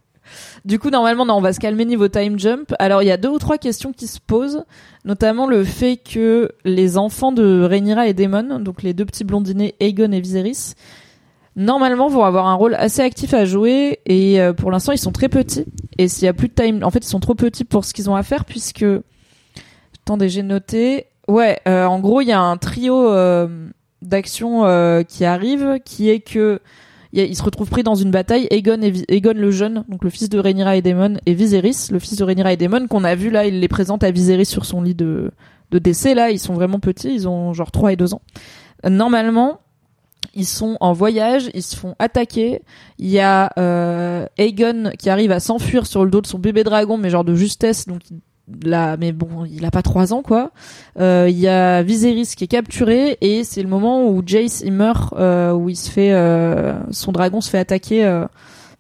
[0.64, 2.72] Du coup, normalement, on va se calmer niveau time jump.
[2.78, 4.64] Alors, il y a deux ou trois questions qui se posent,
[5.04, 9.74] notamment le fait que les enfants de Rhaenyra et Daemon, donc les deux petits blondinés
[9.80, 10.74] Aegon et Viserys,
[11.56, 15.12] normalement vont avoir un rôle assez actif à jouer et euh, pour l'instant, ils sont
[15.12, 15.64] très petits.
[15.98, 17.92] Et s'il y a plus de time, en fait, ils sont trop petits pour ce
[17.92, 18.86] qu'ils ont à faire puisque
[20.04, 21.06] attendez, j'ai noté.
[21.28, 23.68] Ouais, euh, en gros, il y a un trio euh,
[24.00, 26.60] d'actions euh, qui arrive, qui est que
[27.14, 28.46] il se retrouvent pris dans une bataille.
[28.50, 31.98] Aegon, et Aegon le jeune, donc le fils de Rhaenyra et Daemon, et Viserys, le
[31.98, 34.64] fils de Rhaenyra et Daemon, qu'on a vu là, il les présente à Viserys sur
[34.64, 35.30] son lit de,
[35.70, 36.14] de décès.
[36.14, 38.22] Là, ils sont vraiment petits, ils ont genre 3 et 2 ans.
[38.88, 39.60] Normalement,
[40.34, 42.62] ils sont en voyage, ils se font attaquer.
[42.98, 46.64] Il y a euh, Aegon qui arrive à s'enfuir sur le dos de son bébé
[46.64, 48.00] dragon, mais genre de justesse, donc
[48.64, 50.50] là, mais bon, il a pas trois ans quoi.
[50.98, 54.72] Euh, Il y a Viserys qui est capturé et c'est le moment où Jace il
[54.72, 58.26] meurt, euh, où il se fait, euh, son dragon se fait attaquer euh,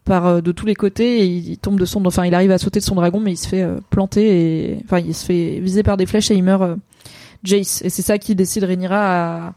[0.04, 2.58] par euh, de tous les côtés et il, tombe de son, enfin il arrive à
[2.58, 5.60] sauter de son dragon mais il se fait euh, planter et enfin il se fait
[5.60, 6.78] viser par des flèches et il meurt.
[7.44, 9.52] Jace et c'est ça qui décide Rhaenyra à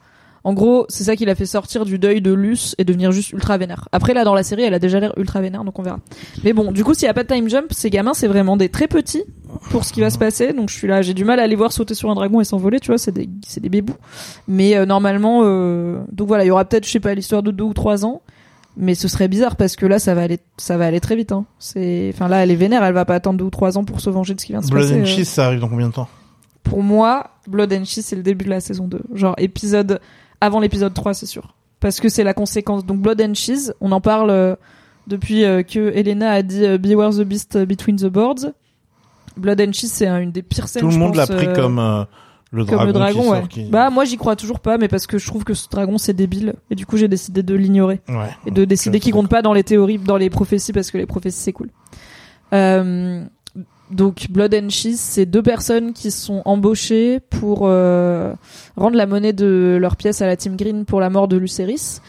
[0.45, 3.31] en gros, c'est ça qui l'a fait sortir du deuil de Luce et devenir juste
[3.33, 3.89] ultra vénère.
[3.91, 5.97] Après, là, dans la série, elle a déjà l'air ultra vénère, donc on verra.
[6.43, 8.55] Mais bon, du coup, s'il y a pas de time jump, ces gamins, c'est vraiment
[8.55, 9.23] des très petits
[9.71, 10.53] pour ce qui va se passer.
[10.53, 12.43] Donc, je suis là, j'ai du mal à les voir sauter sur un dragon et
[12.43, 13.95] s'envoler, tu vois, c'est des, c'est des bébous.
[14.47, 15.97] Mais euh, normalement, euh...
[16.11, 18.21] donc voilà, il y aura peut-être, je sais pas, l'histoire de deux ou trois ans.
[18.77, 21.31] Mais ce serait bizarre parce que là, ça va aller, ça va aller très vite.
[21.31, 21.45] Hein.
[21.57, 23.99] C'est, enfin là, elle est vénère, elle va pas attendre deux ou trois ans pour
[23.99, 24.99] se venger de ce qui vient de se Blood passer.
[24.99, 25.05] and euh.
[25.05, 26.07] Cheese, ça arrive dans combien de temps?
[26.61, 28.99] Pour moi, Blood and Cheese, c'est le début de la saison 2.
[29.13, 29.99] Genre épisode
[30.41, 31.55] avant l'épisode 3, c'est sûr.
[31.79, 32.85] Parce que c'est la conséquence.
[32.85, 34.55] Donc Blood and Cheese, on en parle euh,
[35.07, 38.51] depuis euh, que Elena a dit euh, Beware the Beast between the boards.
[39.37, 40.81] Blood and Cheese, c'est un- une des pires scènes.
[40.81, 42.03] Tout le monde l'a pris euh, comme euh,
[42.51, 43.47] le dragon, comme le qui dragon, sort, ouais.
[43.49, 45.97] qui- Bah moi j'y crois toujours pas, mais parce que je trouve que ce dragon
[45.97, 48.29] c'est débile et du coup j'ai décidé de l'ignorer ouais.
[48.45, 51.05] et de décider qu'il compte pas dans les théories, dans les prophéties parce que les
[51.05, 51.69] prophéties c'est cool.
[52.53, 53.25] Euh,
[53.91, 58.33] donc Blood and Cheese, c'est deux personnes qui sont embauchées pour euh,
[58.75, 61.99] rendre la monnaie de leur pièce à la Team Green pour la mort de Lucerys.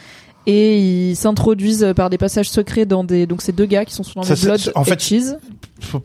[0.49, 0.79] Et
[1.11, 3.27] ils s'introduisent par des passages secrets dans des.
[3.27, 5.37] Donc, c'est deux gars qui sont surnommés Ça, c'est- Blood en et fait- Cheese.
[5.81, 6.01] Faut,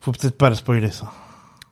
[0.00, 1.10] faut peut-être pas le spoiler ça.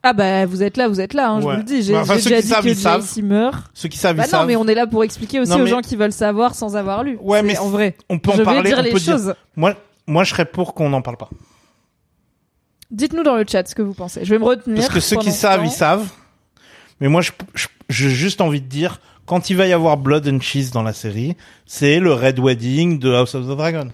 [0.02, 1.82] Ah bah, vous êtes là, vous êtes là, hein, je vous le dis.
[1.82, 2.74] J'ai Bah, enfin, déjà dit savent, que.
[2.74, 3.70] Jace meurt.
[3.74, 4.46] Ceux qui savent, Bah ils non, savent.
[4.46, 7.04] mais on est là pour expliquer aussi Non, aux gens qui veulent savoir sans avoir
[7.04, 7.18] lu.
[7.22, 7.94] Ouais, mais en vrai.
[8.08, 8.62] on peut en je parler.
[8.62, 9.34] vais dire on les peut choses.
[9.56, 9.74] Moi,
[10.06, 11.28] moi, je serais pour qu'on n'en parle pas.
[12.90, 14.24] Dites-nous dans le chat ce que vous pensez.
[14.24, 14.78] Je vais me retenir.
[14.82, 16.08] Parce que ceux qui savent, ils savent.
[17.00, 20.26] Mais moi, je, je- j'ai juste envie de dire, quand il va y avoir Blood
[20.28, 21.36] and Cheese dans la série,
[21.66, 23.88] c'est le Red Wedding de House of the Dragon.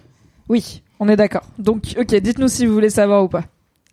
[0.49, 1.43] Oui, on est d'accord.
[1.59, 3.43] Donc, ok, dites-nous si vous voulez savoir ou pas.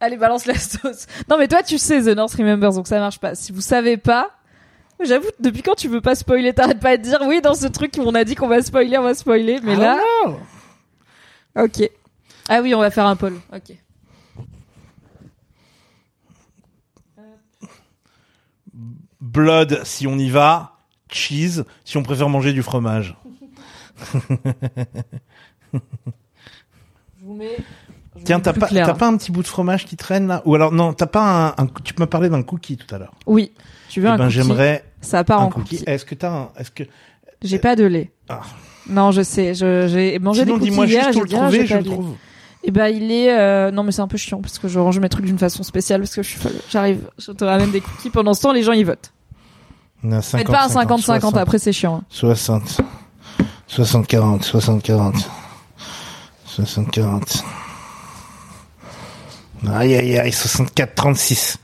[0.00, 1.06] Allez, balance la sauce.
[1.30, 3.34] Non, mais toi, tu sais The North Remembers, donc ça marche pas.
[3.34, 4.30] Si vous savez pas,
[5.02, 7.92] j'avoue, depuis quand tu veux pas spoiler, t'arrêtes pas de dire oui dans ce truc
[7.98, 9.98] où on a dit qu'on va spoiler, on va spoiler, mais là,
[11.56, 11.88] ok.
[12.48, 13.34] Ah oui, on va faire un poll.
[13.54, 13.76] Ok.
[19.34, 20.70] Blood, si on y va.
[21.10, 23.16] Cheese, si on préfère manger du fromage.
[25.72, 25.78] Je
[27.22, 27.56] vous mets.
[27.58, 30.42] je vous Tiens, t'as pas, t'as pas un petit bout de fromage qui traîne là?
[30.44, 33.12] Ou alors non, t'as pas un, un- tu m'as parlé d'un cookie tout à l'heure.
[33.26, 33.52] Oui,
[33.88, 34.34] tu veux Eh un ben, cookie?
[34.36, 35.78] j'aimerais Ça part un en cookie.
[35.78, 35.90] cookie.
[35.90, 36.84] Est-ce que t'as un, est-ce que,
[37.42, 38.12] J'ai pas de lait.
[38.28, 38.40] Ah.
[38.88, 39.54] Non, je sais.
[39.54, 41.12] Je, j'ai mangé sinon des cookies hier.
[41.12, 42.14] j'ai le ah, trouver, je pas le trouve.
[42.66, 43.70] Et ben il est euh...
[43.70, 46.00] non mais c'est un peu chiant parce que je range mes trucs d'une façon spéciale
[46.00, 46.54] parce que je suis folle.
[46.70, 49.12] J'arrive, je te ramène des cookies pendant ce temps les gens ils votent.
[50.10, 51.96] Faites 50, pas un 50 50 60, après c'est chiant.
[51.96, 52.04] hein.
[52.10, 52.80] 60,
[53.66, 55.14] 60, 40, 60, 40,
[56.46, 57.44] 60, 40.
[59.74, 61.58] Aïe, aïe, aïe, 64, 36.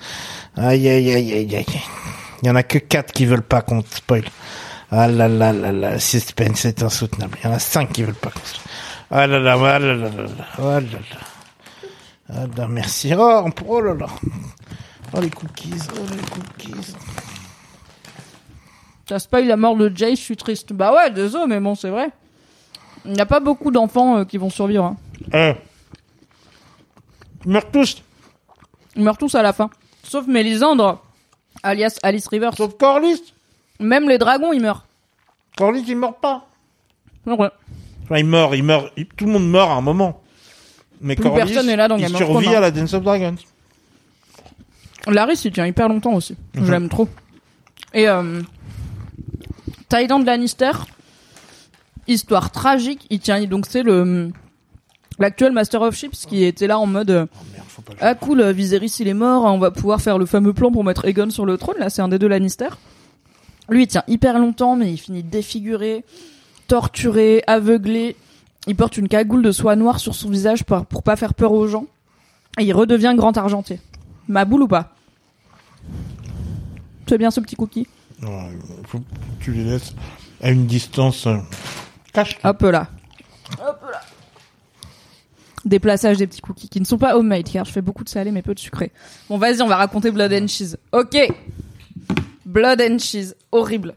[0.57, 1.67] Aïe, aïe, aïe, aïe, aïe.
[2.43, 4.25] Il y en a que 4 qui veulent pas qu'on spoil.
[4.91, 7.39] Ah là là là là, suspense est insoutenable.
[7.45, 8.65] Il y en a 5 qui veulent pas qu'on spoil.
[9.11, 10.99] Ah là là, ah là là là là, oh là là.
[12.33, 13.13] Ah là, merci.
[13.17, 14.07] Oh, oh là là.
[15.13, 16.95] Oh les cookies, oh les cookies.
[19.11, 20.73] Ça spoil la mort de Jay, je suis triste.
[20.73, 22.11] Bah ouais, désolé mais bon c'est vrai.
[23.05, 24.85] Il n'y a pas beaucoup d'enfants euh, qui vont survivre.
[24.85, 24.97] Hein.
[25.35, 25.53] Eh.
[27.45, 28.05] Ils meurent tous.
[28.95, 29.69] Ils meurent tous à la fin.
[30.05, 31.03] Sauf Mélisandre,
[31.65, 32.55] alias Alice Rivers.
[32.55, 33.21] Sauf Corlys.
[33.81, 34.87] Même les dragons ils meurent.
[35.57, 36.47] Corlys, il meurt pas.
[37.27, 37.51] Vrai.
[38.05, 38.93] Enfin, il meurt, il meurt.
[38.97, 40.21] il- tout le monde meurt à un moment.
[41.01, 42.59] Mais Plus Corlys, personne n'est là dans il Game of survit Thrones, hein.
[42.59, 43.35] à la Dance of Dragons.
[45.09, 46.37] Larry, il tient hyper longtemps aussi.
[46.55, 46.65] Mhm.
[46.65, 47.09] Je l'aime trop.
[47.93, 48.41] Et euh,
[49.91, 50.71] Tyrion Lannister,
[52.07, 53.07] histoire tragique.
[53.11, 54.31] Il tient donc c'est le
[55.19, 58.15] l'actuel Master of Ships qui était là en mode euh, Merde, faut pas le ah
[58.15, 61.05] cool euh, Viserys il est mort, on va pouvoir faire le fameux plan pour mettre
[61.05, 61.77] Aegon sur le trône.
[61.79, 62.69] Là, c'est un des deux Lannister.
[63.69, 66.05] Lui, il tient hyper longtemps, mais il finit défiguré,
[66.69, 68.17] torturé, aveuglé.
[68.69, 71.53] Il porte une cagoule de soie noire sur son visage pour, pour pas faire peur
[71.53, 71.87] aux gens.
[72.59, 73.81] Et il redevient grand argentier.
[74.29, 74.95] Ma boule ou pas?
[77.09, 77.89] C'est bien ce petit cookie?
[78.23, 78.49] Non,
[78.81, 79.05] il faut que
[79.41, 79.95] tu les laisses
[80.43, 81.27] à une distance.
[81.27, 81.39] euh,
[82.13, 82.39] Cache.
[82.45, 82.89] Hop là.
[83.67, 84.01] Hop là.
[85.65, 88.31] Déplaçage des petits cookies qui ne sont pas homemade car je fais beaucoup de salé
[88.31, 88.93] mais peu de sucré.
[89.29, 90.77] Bon vas-y on va raconter Blood and Cheese.
[90.93, 91.17] Ok.
[92.47, 93.35] Blood and Cheese.
[93.53, 93.95] Horrible.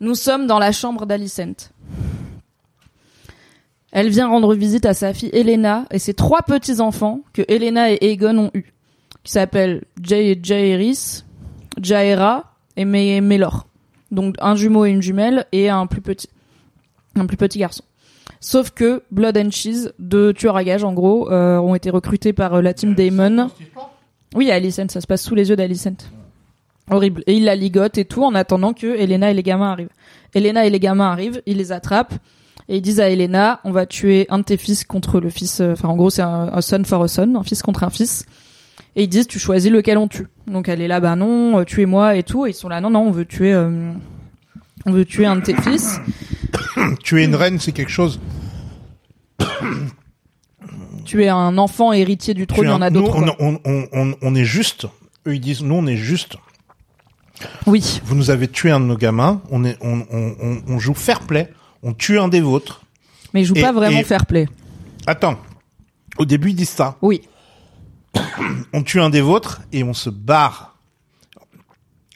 [0.00, 1.70] Nous sommes dans la chambre d'Alicent.
[3.92, 7.98] Elle vient rendre visite à sa fille Elena et ses trois petits-enfants que Elena et
[8.02, 8.72] Aegon ont eus.
[9.22, 11.24] Qui s'appellent Jay et Jaehaerys,
[11.80, 13.66] Jaera et Me- Melor.
[14.10, 16.28] Donc un jumeau et une jumelle et un plus petit
[17.16, 17.82] un plus petit garçon.
[18.40, 22.32] Sauf que Blood and Cheese, deux tueurs à gages en gros, euh, ont été recrutés
[22.32, 23.48] par euh, la team Damon.
[24.34, 25.96] Oui, Alicent, ça se passe sous les yeux d'Alicent.
[26.90, 27.22] Horrible.
[27.26, 29.88] Et ils la ligotent et tout en attendant que Elena et les gamins arrivent.
[30.34, 32.14] Elena et les gamins arrivent, ils les attrapent
[32.68, 35.60] et ils disent à Elena, on va tuer un de tes fils contre le fils.
[35.60, 37.90] euh, Enfin, en gros, c'est un, un son for a son, un fils contre un
[37.90, 38.26] fils.
[38.96, 40.26] Et ils disent, tu choisis lequel on tue.
[40.46, 42.46] Donc elle est là, bah non, euh, tuez-moi et tout.
[42.46, 43.92] Et ils sont là, non, non, on veut tuer, euh,
[44.86, 46.00] on veut tuer un de tes fils.
[47.02, 48.18] Tuer une reine, c'est quelque chose.
[51.04, 53.16] Tuer un enfant héritier du trône, il y en a d'autres.
[53.16, 53.36] on, quoi.
[53.38, 54.86] on, on, on, on est juste.
[55.26, 56.36] Eux, ils disent, nous, on est juste.
[57.66, 58.00] Oui.
[58.04, 59.42] Vous nous avez tué un de nos gamins.
[59.50, 59.76] On est,
[60.78, 61.52] joue fair play.
[61.82, 62.82] On tue un des vôtres.
[63.34, 64.48] Mais ils jouent Et- pas vraiment et- fair play.
[65.06, 65.38] Attends.
[66.18, 66.96] Au début, ils disent ça.
[67.02, 67.20] Oui.
[68.72, 70.74] On tue un des vôtres et on se barre.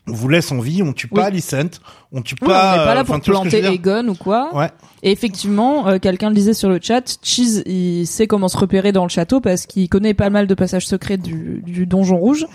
[0.06, 1.26] On vous laisse en vie, on tue pas Oui.
[1.28, 2.74] Alicent, on tue Oui, pas.
[2.74, 4.50] on n'est pas là euh, pour planter Egon ou quoi.
[4.56, 4.70] Ouais.
[5.02, 8.90] Et effectivement, euh, quelqu'un le disait sur le chat, Cheese, il sait comment se repérer
[8.92, 12.46] dans le château parce qu'il connaît pas mal de passages secrets du, du donjon rouge.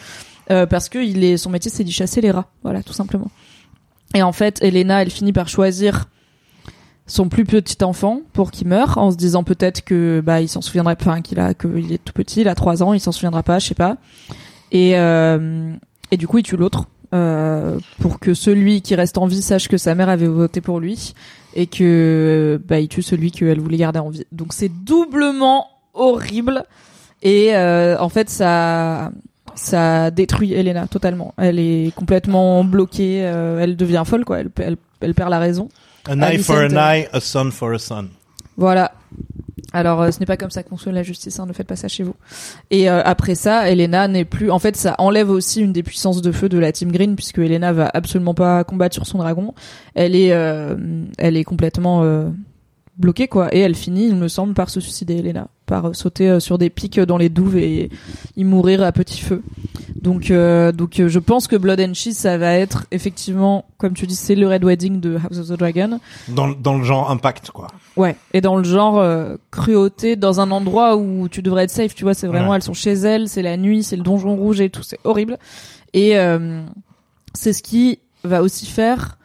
[0.52, 2.48] euh, parce que il est, son métier, c'est d'y chasser les rats.
[2.64, 3.32] Voilà, tout simplement.
[4.14, 6.06] Et en fait, Elena, elle finit par choisir
[7.08, 10.62] son plus petit enfant pour qu'il meure en se disant peut-être que bah il s'en
[10.62, 13.12] souviendrait pas, enfin, qu'il a qu'il est tout petit, il a trois ans, il s'en
[13.12, 13.98] souviendra pas, je sais pas.
[14.72, 15.74] Et euh,
[16.12, 19.68] et du coup, il tue l'autre euh, pour que celui qui reste en vie sache
[19.68, 21.14] que sa mère avait voté pour lui
[21.56, 24.26] et que bah il tue celui qu'elle voulait garder en vie.
[24.32, 26.64] Donc c'est doublement horrible
[27.22, 29.12] et euh, en fait ça
[29.54, 31.34] ça détruit Elena totalement.
[31.38, 35.70] Elle est complètement bloquée, euh, elle devient folle quoi, elle, elle, elle perd la raison.
[36.08, 38.10] An eye for an eye, a son for a son.
[38.58, 38.92] Voilà.
[39.74, 41.76] Alors, euh, ce n'est pas comme ça qu'on soigne la justice, hein, ne faites pas
[41.76, 42.16] ça chez vous.
[42.72, 44.50] Et euh, après ça, Elena n'est plus...
[44.50, 47.40] En fait, ça enlève aussi une des puissances de feu de la Team Green, puisque
[47.40, 49.54] Elena va absolument pas combattre sur son dragon.
[49.94, 50.76] Elle est, euh,
[51.18, 52.30] elle est complètement euh,
[52.98, 53.54] bloquée, quoi.
[53.56, 55.48] Et elle finit, il me semble, par se suicider, Elena.
[55.66, 57.90] Par euh, sauter euh, sur des pics dans les douves et
[58.38, 59.42] y mourir à petit feu.
[60.00, 63.94] Donc, euh, donc euh, je pense que Blood and Cheese, ça va être effectivement, comme
[63.94, 66.00] tu dis, c'est le Red Wedding de House of the Dragon.
[66.28, 67.68] Dans, dans le genre impact, quoi.
[67.98, 71.96] Ouais, et dans le genre euh, cruauté, dans un endroit où tu devrais être safe,
[71.96, 72.58] tu vois, c'est vraiment, Ouais.
[72.58, 75.40] elles sont chez elles, c'est la nuit, c'est le donjon rouge et tout, c'est horrible.
[75.94, 76.62] Et euh,
[77.34, 79.18] c'est ce qui va aussi faire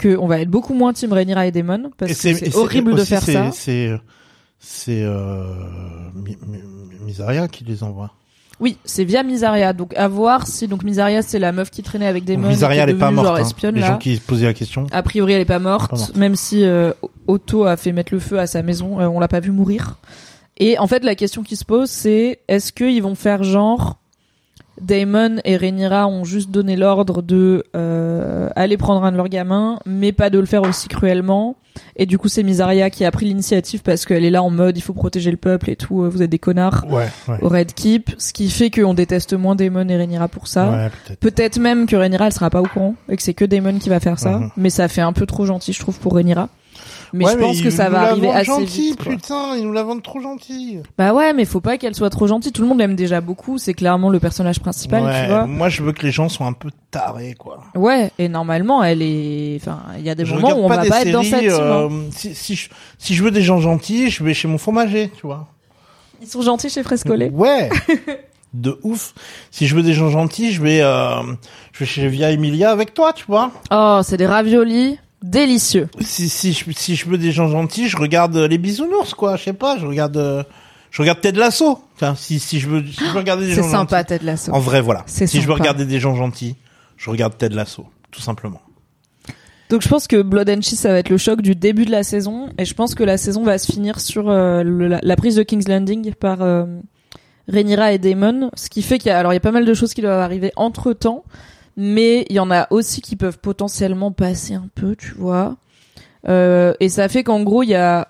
[0.00, 2.94] que on va être beaucoup moins Team Rhaenyra et Daemon, parce Et que c'est horrible
[2.96, 3.50] de faire c'est- ça.
[3.52, 3.90] C'est,
[4.58, 5.44] c'est, euh,
[6.14, 6.58] Mi- Mi-
[7.06, 8.10] Misaria qui les envoie.
[8.58, 12.06] Oui, c'est via Misaria, donc à voir si, donc Misaria c'est la meuf qui traînait
[12.06, 13.28] avec et Misaria, elle est pas morte.
[13.28, 13.36] hein.
[13.36, 13.86] espionne, Les là.
[13.88, 14.86] gens qui se posaient la question.
[14.92, 16.16] A priori, elle est pas morte, Pas morte.
[16.16, 16.92] même si euh,
[17.26, 19.96] Otto a fait mettre le feu à sa maison, euh, on l'a pas vu mourir.
[20.58, 23.98] Et en fait, la question qui se pose, c'est est-ce qu'ils vont faire genre
[24.80, 29.78] Damon et Rhaenyra ont juste donné l'ordre de euh, aller prendre un de leurs gamins,
[29.86, 31.56] mais pas de le faire aussi cruellement.
[31.96, 34.76] Et du coup, c'est Misaria qui a pris l'initiative parce qu'elle est là en mode
[34.76, 36.02] il faut protéger le peuple et tout.
[36.02, 37.38] euh, Vous êtes des connards Ouais, ouais.
[37.42, 40.68] au Red Keep, ce qui fait qu'on déteste moins Damon et Rhaenyra pour ça.
[40.70, 41.20] Ouais, peut-être.
[41.20, 43.88] Peut-être même que Rhaenyra elle sera pas au courant et que c'est que Daemon qui
[43.88, 44.50] va faire ça, Mhm.
[44.56, 46.48] mais ça fait un peu trop gentil je trouve pour Rhaenyra.
[47.12, 49.02] Mais Ouais, je pense que ça va la arriver vendent assez gentil, vite.
[49.02, 49.12] quoi.
[49.12, 50.78] putain, ils nous la vendent trop gentil.
[50.96, 52.52] Bah ouais, mais faut pas qu'elle soit trop gentille.
[52.52, 53.58] Tout le monde l'aime déjà beaucoup.
[53.58, 55.46] C'est clairement le personnage principal, Ouais, tu vois.
[55.46, 57.64] Moi, je veux que les gens soient un peu tarés, quoi.
[57.74, 59.56] Ouais, et normalement elle est.
[59.60, 61.58] Enfin, il y a des je moments où on va pas être dans cette hein.
[61.60, 62.68] euh, si, si, je,
[62.98, 65.48] si je veux des gens gentils, je vais chez mon fromager, tu vois.
[66.22, 67.30] Ils sont gentils chez Frescolé.
[67.34, 67.70] Ouais.
[68.52, 69.14] de ouf.
[69.52, 71.22] Si je veux des gens gentils, je vais, euh,
[71.72, 73.52] je vais chez Via Emilia avec toi, tu vois.
[73.70, 75.88] Oh, c'est des raviolis délicieux.
[76.00, 79.36] Si, si, je, si je veux des gens gentils, je regarde euh, les bisounours, quoi.
[79.36, 80.42] Je sais pas, je regarde, euh,
[80.90, 81.80] je regarde Ted Lasso.
[81.94, 84.08] Enfin, si, si je veux, si je veux regarder des C'est gens sympa, gentils.
[84.08, 84.52] Ted Lasso.
[84.52, 85.02] En vrai, voilà.
[85.06, 85.62] C'est Si je veux sympa.
[85.62, 86.56] regarder des gens gentils,
[86.96, 88.60] je regarde Ted Lasso, tout simplement.
[89.68, 91.92] Donc je pense que Blood and Cheese ça va être le choc du début de
[91.92, 94.98] la saison et je pense que la saison va se finir sur euh, le- la,
[95.00, 96.64] la prise de King's Landing par euh,
[97.46, 99.64] Rhaenyra et Daemon, ce qui fait qu'il y a alors il y a pas mal
[99.64, 101.22] de choses qui doivent arriver entre temps,
[101.82, 105.56] mais il y en a aussi qui peuvent potentiellement passer un peu, tu vois.
[106.28, 108.06] Euh, et ça fait qu'en gros il y a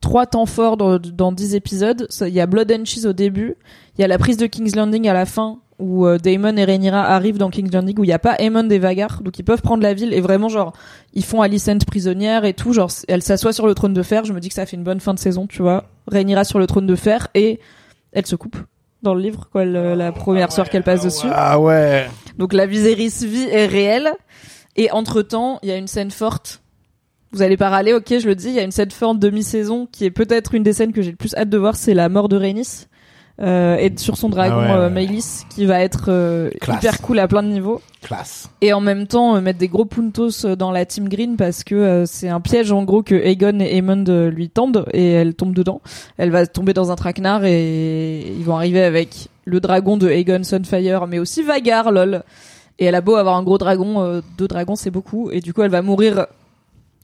[0.00, 2.06] trois temps forts dans, dans 10 épisodes.
[2.22, 3.56] Il y a Blood and Cheese au début,
[3.98, 6.64] il y a la prise de King's Landing à la fin où euh, Daemon et
[6.64, 9.42] Rhaenyra arrivent dans King's Landing où il y a pas Aemon et Vagar donc ils
[9.42, 10.72] peuvent prendre la ville et vraiment genre
[11.14, 14.32] ils font Alicent prisonnière et tout genre elle s'assoit sur le trône de fer je
[14.32, 16.68] me dis que ça fait une bonne fin de saison tu vois Rhaenyra sur le
[16.68, 17.58] trône de fer et
[18.12, 18.56] elle se coupe
[19.02, 22.06] dans le livre quoi le- la première soeur qu'elle passe dessus Ah ouais.
[22.38, 24.12] Donc la Viserys vie est réelle.
[24.76, 26.60] Et entre temps, il y a une scène forte.
[27.32, 28.48] Vous allez pas râler, ok, je le dis.
[28.48, 31.10] Il y a une scène forte demi-saison qui est peut-être une des scènes que j'ai
[31.10, 31.76] le plus hâte de voir.
[31.76, 32.86] C'est la mort de Rhaenys
[33.40, 35.20] euh, et sur son dragon Ah ouais, euh,
[35.50, 37.80] qui va être euh, hyper cool à plein de niveaux.
[38.02, 38.50] Classe.
[38.60, 41.64] Et en même temps, euh, mettre des gros puntos euh, dans la Team Green parce
[41.64, 45.54] que c'est un piège en gros que Aegon et Aemond lui tendent et elle tombe
[45.54, 45.80] dedans.
[46.16, 50.42] Elle va tomber dans un traquenard et ils vont arriver avec le dragon de Aegon
[50.44, 52.22] Sunfire, mais aussi Vagar, lol.
[52.78, 55.54] Et elle a beau avoir un gros dragon, euh, deux dragons c'est beaucoup, et du
[55.54, 56.26] coup elle va mourir.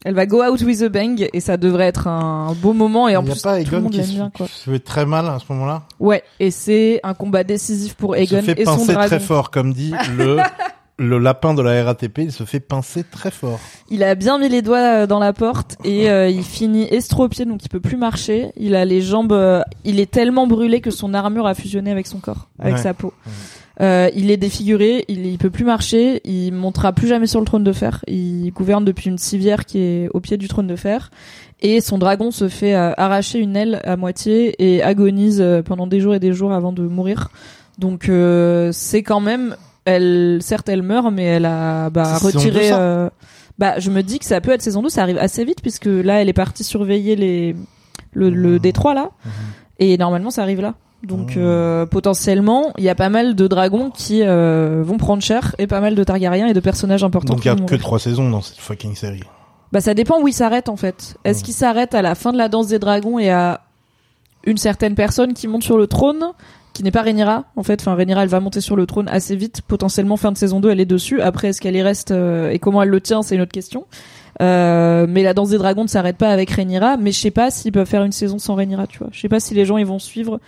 [0.03, 3.15] Elle va go out with a bang et ça devrait être un beau moment et
[3.15, 4.47] en Il y a plus pas tout le monde qui l'aime se, bien quoi.
[4.47, 5.83] qui se fait très mal à ce moment-là?
[5.99, 9.07] Ouais, et c'est un combat décisif pour Il se Aegon fait et son pincer dragon.
[9.07, 10.37] très fort, comme dit le
[10.97, 12.19] le lapin de la RATP.
[12.19, 13.59] Il se fait pincer très fort.
[13.89, 17.45] Il a bien mis les doigts euh, dans la porte et euh, il finit estropié
[17.45, 18.51] donc il peut plus marcher.
[18.57, 22.07] Il a les jambes, euh, il est tellement brûlé que son armure a fusionné avec
[22.07, 22.81] son corps, avec Ouais.
[22.81, 23.13] sa peau.
[23.79, 27.45] Euh, il est défiguré, il, il peut plus marcher, il montera plus jamais sur le
[27.47, 28.03] trône de fer.
[28.07, 31.09] Il gouverne depuis une civière qui est au pied du trône de fer
[31.61, 36.13] et son dragon se fait arracher une aile à moitié et agonise pendant des jours
[36.13, 37.29] et des jours avant de mourir.
[37.79, 39.55] Donc euh, c'est quand même,
[39.85, 42.69] elle certes elle meurt mais elle a bah, retiré.
[42.71, 43.09] euh,
[43.57, 45.85] bah je me dis que ça peut être saison 2, ça arrive assez vite puisque
[45.85, 47.55] là elle est partie surveiller les
[48.13, 48.59] le, le Mhm.
[48.59, 49.09] détroit là
[49.79, 50.75] et normalement ça arrive là.
[51.03, 51.41] Donc Mhm.
[51.43, 55.65] euh, potentiellement, il y a pas mal de dragons qui euh, vont prendre cher et
[55.65, 57.33] pas mal de Targaryens et de personnages importants.
[57.33, 59.23] Donc il y a que trois saisons dans cette fucking série.
[59.71, 61.15] Bah ça dépend où il s'arrête en fait.
[61.23, 61.45] Est-ce Mhm.
[61.45, 63.61] qu'il s'arrête à la fin de la danse des dragons et à
[64.45, 66.23] une certaine personne qui monte sur le trône
[66.81, 69.35] qui n'est pas Rhaenyra en fait enfin Rhaenyra elle va monter sur le trône assez
[69.35, 72.49] vite potentiellement fin de saison 2 elle est dessus après est-ce qu'elle y reste euh,
[72.49, 73.85] et comment elle le tient c'est une autre question
[74.41, 76.97] Euh, mais la danse des dragons ne s'arrête pas avec Rhaenyra.
[76.97, 79.09] Mais je sais pas s'ils peuvent faire une saison sans Rhaenyra, tu vois.
[79.11, 80.39] Je sais pas si les gens ils vont suivre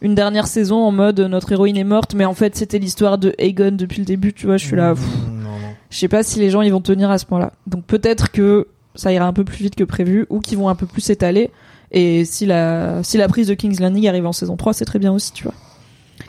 [0.00, 3.34] une dernière saison en mode notre héroïne est morte, mais en fait c'était l'histoire de
[3.38, 4.56] Aegon depuis le début, tu vois.
[4.56, 4.94] Je suis là.
[4.94, 5.74] pff, Mm, Non, non.
[5.90, 7.52] je sais pas si les gens ils vont tenir à ce point-là.
[7.66, 10.74] Donc peut-être que ça ira un peu plus vite que prévu ou qu'ils vont un
[10.76, 11.50] peu plus s'étaler.
[11.90, 14.98] Et si la si la prise de King's Landing arrive en saison 3, c'est très
[15.00, 15.54] bien aussi, tu vois.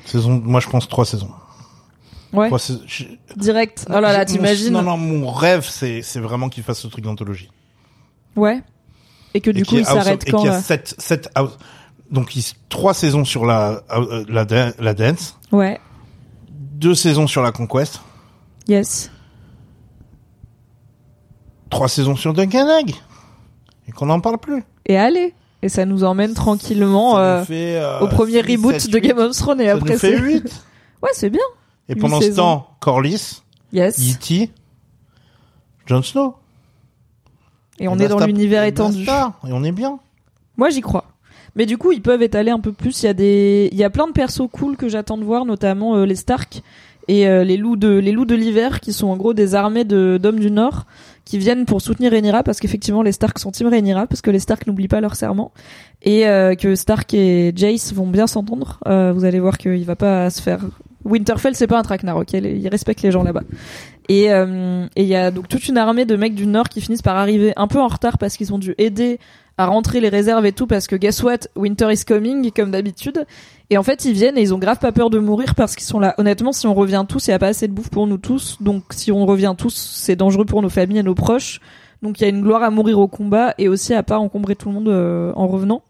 [0.06, 1.32] Saison, moi je pense trois saisons.
[2.34, 2.48] Ouais.
[2.48, 2.82] Trois saisons.
[2.88, 3.06] Je-
[3.36, 3.86] Direct.
[3.90, 7.04] Oh là là, t'imagines Non, non, mon rêve, c'est, c'est vraiment qu'il fasse ce truc
[7.04, 7.50] d'anthologie.
[8.36, 8.62] Ouais.
[9.36, 10.48] Et que du Et coup qu'il y il ait House of- s'arrête et quand qu'il
[10.48, 11.58] y a là sept, sept house-
[12.12, 14.46] donc il s- trois saisons sur la, euh, la,
[14.80, 15.80] la dance, Ouais.
[16.50, 18.02] deux saisons sur la conquest,
[18.68, 19.12] Yes.
[21.70, 22.96] trois saisons sur Duncan Egg.
[23.88, 24.64] Et qu'on n'en parle plus.
[24.86, 25.34] Et allez.
[25.64, 29.00] Et ça nous emmène tranquillement euh, nous fait, euh, au premier six, reboot sept, de.
[29.00, 30.18] Game of Thrones et Ça après c'est.
[30.18, 30.44] 8.
[31.02, 31.42] Ouais, c'est bien.
[31.90, 33.42] Et pendant ce temps, Corlys,
[33.74, 34.00] Yes.
[34.00, 34.52] E.T.,
[35.86, 36.36] Jon Snow.
[37.80, 39.04] Et on est dans l'univers étendu.
[39.04, 40.00] Et on est bien.
[40.56, 41.06] Moi, j'y crois.
[41.56, 43.04] Mais du coup, ils peuvent étaler un peu plus.
[43.04, 45.46] Il y a des, il y a plein de persos cool que j'attends de voir,
[45.46, 46.62] notamment euh, les Stark
[47.08, 49.84] et euh, les loups de, les loups de l'hiver, qui sont en gros des armées
[49.84, 50.86] de d'hommes du Nord
[51.26, 54.40] qui viennent pour soutenir Rhaenyra, parce qu'effectivement, les Stark sont team Rhaenyra, parce que les
[54.40, 55.52] Stark n'oublient pas leur serment
[56.02, 58.80] et euh, que Stark et Jace vont bien s'entendre.
[58.88, 60.60] Euh, vous allez voir qu'il va pas se faire.
[61.06, 62.34] Winterfell, c'est pas un traquenard, ok?
[62.34, 63.44] Il respecte les gens là-bas.
[64.10, 66.82] Et euh, et il y a donc toute une armée de mecs du Nord qui
[66.82, 69.20] finissent par arriver un peu en retard parce qu'ils ont dû aider
[69.58, 71.40] à rentrer les réserves et tout parce que guess what?
[71.56, 73.26] Winter is coming comme d'habitude
[73.70, 75.86] et en fait ils viennent et ils ont grave pas peur de mourir parce qu'ils
[75.86, 76.14] sont là.
[76.18, 78.58] Honnêtement si on revient tous il y a pas assez de bouffe pour nous tous.
[78.62, 81.60] Donc si on revient tous c'est dangereux pour nos familles et nos proches.
[82.02, 84.58] Donc il y a une gloire à mourir au combat et aussi à pas encombrer
[84.58, 85.84] tout le monde euh, en revenant.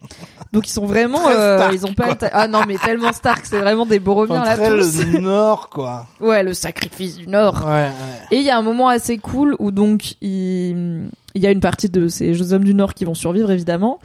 [0.52, 3.44] Donc ils sont vraiment euh, Stark, ils ont pas ta- ah non mais tellement Stark
[3.48, 5.04] c'est vraiment des Boromirs là tous.
[5.04, 6.06] le Nord, quoi.
[6.22, 7.64] ouais le sacrifice du Nord.
[7.66, 7.90] Ouais, ouais.
[8.30, 11.62] et il y a un moment assez cool où donc il, il y a une
[11.62, 14.00] partie de ces jeux hommes du Nord qui vont survivre évidemment.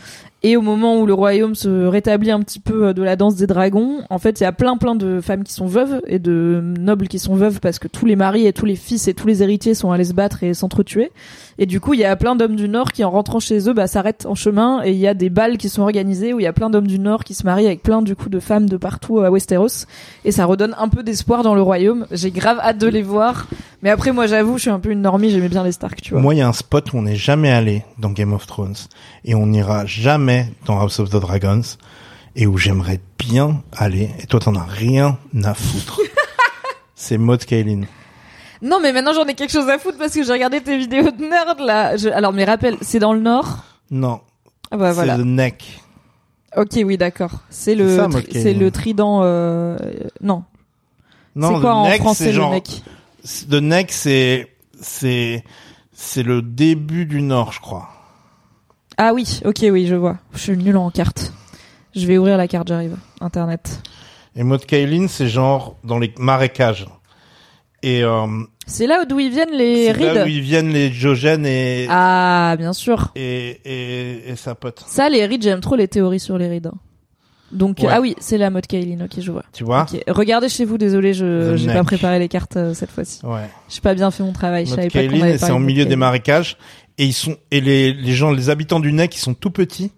[0.44, 3.34] Et au moment où le royaume se rétablit un petit peu euh, de la danse
[3.34, 6.20] des dragons, en fait il y a plein plein de femmes qui sont veuves et
[6.20, 9.14] de nobles qui sont veuves parce que tous les maris et tous les fils et
[9.14, 11.10] tous les héritiers sont allés se battre et s'entretuer.
[11.58, 13.72] Et du coup il y a plein d'hommes du Nord qui en rentrant chez eux
[13.72, 16.44] bah, s'arrêtent en chemin et il y a des balles qui sont organisées où il
[16.44, 18.68] y a plein d'hommes du Nord qui se marient avec plein du coup de femmes
[18.68, 19.86] de partout à Westeros
[20.24, 22.06] et ça redonne un peu d'espoir dans le royaume.
[22.12, 23.48] J'ai grave hâte de les voir.
[23.80, 26.12] Mais après, moi, j'avoue, je suis un peu une normie, j'aimais bien les Stark, tu
[26.12, 26.20] vois.
[26.20, 28.74] Moi, il y a un spot où on n'est jamais allé dans Game of Thrones
[29.24, 30.27] et on n'ira jamais
[30.66, 31.62] dans House of the Dragons
[32.36, 36.00] et où j'aimerais bien aller et toi t'en as rien à foutre.
[36.94, 37.82] c'est Maud Kaelin.
[38.60, 41.10] Non, mais maintenant, j'en ai quelque chose à foutre parce que j'ai regardé tes vidéos
[41.12, 41.96] de nerd, là.
[41.96, 43.58] Je- Alors, mes rappels, c'est dans le Nord?
[43.92, 44.20] Non,
[44.72, 45.14] Ah bah voilà.
[45.16, 45.80] c'est The Neck.
[46.56, 47.30] Ok, oui, d'accord.
[47.50, 49.76] C'est le, ça, tri- c'est le trident, euh...
[50.22, 50.42] non.
[51.36, 52.40] Non, c'est quoi The en Neck, français, le?
[53.48, 54.48] The Neck, c'est
[54.80, 55.44] c'est
[55.92, 57.88] c'est le début du Nord, je crois.
[58.98, 60.18] Ah oui, ok, oui, je vois.
[60.34, 61.32] Je suis nul en carte.
[61.94, 62.96] Je vais ouvrir la carte, j'arrive.
[63.20, 63.80] Internet.
[64.36, 66.86] Et Maud Kaelin, c'est genre dans les marécages.
[67.82, 68.26] Et euh,
[68.66, 71.86] C'est là d'où ils viennent les c'est là où rides ils viennent les Diogènes et
[71.88, 73.12] Ah, bien sûr.
[73.14, 74.82] et, et et sa pote.
[74.86, 76.70] Ça, les rides, j'aime trop les théories sur les rides.
[77.52, 77.88] Donc, Ouais.
[77.90, 79.44] ah oui, c'est la mode Kaylin, ok, je vois.
[79.52, 79.86] Tu vois.
[80.08, 83.24] Regardez chez vous, désolé, je j'ai pas préparé les cartes euh, cette fois-ci.
[83.24, 83.48] Ouais.
[83.70, 86.58] J'ai pas bien fait mon travail, avait et c'est en milieu des marécages
[86.98, 89.90] et ils sont et les les gens les habitants du Neck, ils sont tout petits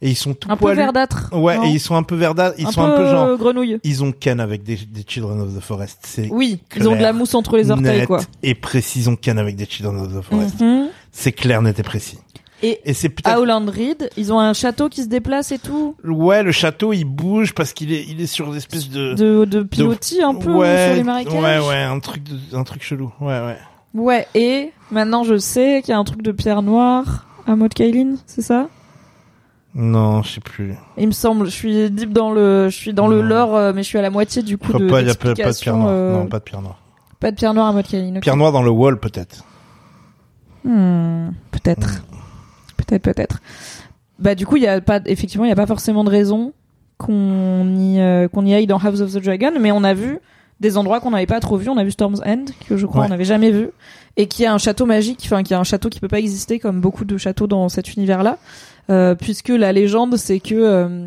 [0.00, 1.28] et ils sont tout Un peu verdâtre.
[1.32, 3.26] Ouais, non et ils sont un peu verdâtres, ils un sont peu, un peu genre
[3.26, 3.78] euh, grenouille.
[3.82, 5.98] ils ont ken avec des des Children of the Forest.
[6.02, 8.20] C'est Oui, ils ont de la mousse entre les orteils, net quoi.
[8.42, 10.60] et précis, ils ont ken avec des Children of the Forest.
[10.60, 10.88] Mhm.
[11.10, 12.18] C'est clair, net et précis.
[12.62, 15.94] Et Et c'est peut-être Howland Reed, ils ont un château qui se déplace et tout,
[16.04, 19.44] ouais, le château, il bouge parce qu'il est il est sur des espèces de de,
[19.44, 21.34] de pilotis un peu ouais, sur les marécages.
[21.34, 23.12] Ouais, ouais, un truc de, un truc chelou.
[23.20, 23.56] Ouais, ouais.
[23.94, 27.72] Ouais, et maintenant je sais qu'il y a un truc de pierre noire à mode
[27.74, 28.68] Kaylin, c'est ça?
[29.74, 30.74] Non, je sais plus.
[30.96, 33.82] Il me semble, je suis deep dans le, je suis dans le lore, euh, mais
[33.82, 35.76] je suis à la moitié du coup de pas, il y a pas, de pierre
[35.76, 35.88] noire.
[35.90, 36.78] euh, Non, pas de pierre noire.
[37.20, 38.16] pas de pierre noire à mode Kaylin.
[38.16, 38.22] ok.
[38.22, 39.44] Pierre noire dans le wall peut-être.
[40.64, 42.02] Hmm, peut-être,
[42.76, 43.40] peut-être, peut-être.
[44.18, 46.52] Bah du coup, il y a pas, effectivement, il y a pas forcément de raison
[46.96, 50.18] qu'on y, euh, qu'on y aille dans House of the Dragon, mais on a vu
[50.60, 51.68] des endroits qu'on n'avait pas trop vus.
[51.68, 53.06] On a vu Storm's End, que je crois Ouais.
[53.06, 53.70] on n'avait jamais vu,
[54.16, 56.58] et qui a un château magique, enfin qui a un château qui peut pas exister
[56.58, 58.38] comme beaucoup de châteaux dans cet univers-là,
[58.90, 61.06] euh, puisque la légende c'est que euh,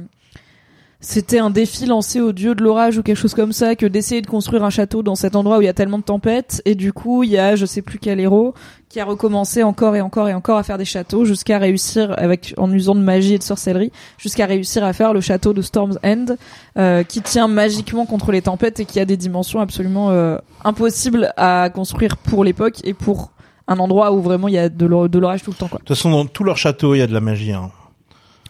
[1.03, 4.21] c'était un défi lancé au dieu de l'orage ou quelque chose comme ça que d'essayer
[4.21, 6.75] de construire un château dans cet endroit où il y a tellement de tempêtes et
[6.75, 8.53] du coup il y a je sais plus quel héros
[8.87, 12.53] qui a recommencé encore et encore et encore à faire des châteaux jusqu'à réussir avec
[12.57, 15.97] en usant de magie et de sorcellerie jusqu'à réussir à faire le château de Storm's
[16.05, 16.25] End
[16.77, 21.33] euh, qui tient magiquement contre les tempêtes et qui a des dimensions absolument euh, impossibles
[21.35, 23.31] à construire pour l'époque et pour
[23.67, 25.79] un endroit où vraiment il y a de l'or- de l'orage tout le temps quoi.
[25.79, 27.53] De toute façon, dans tout leur château, il y a de la magie.
[27.53, 27.71] Hein.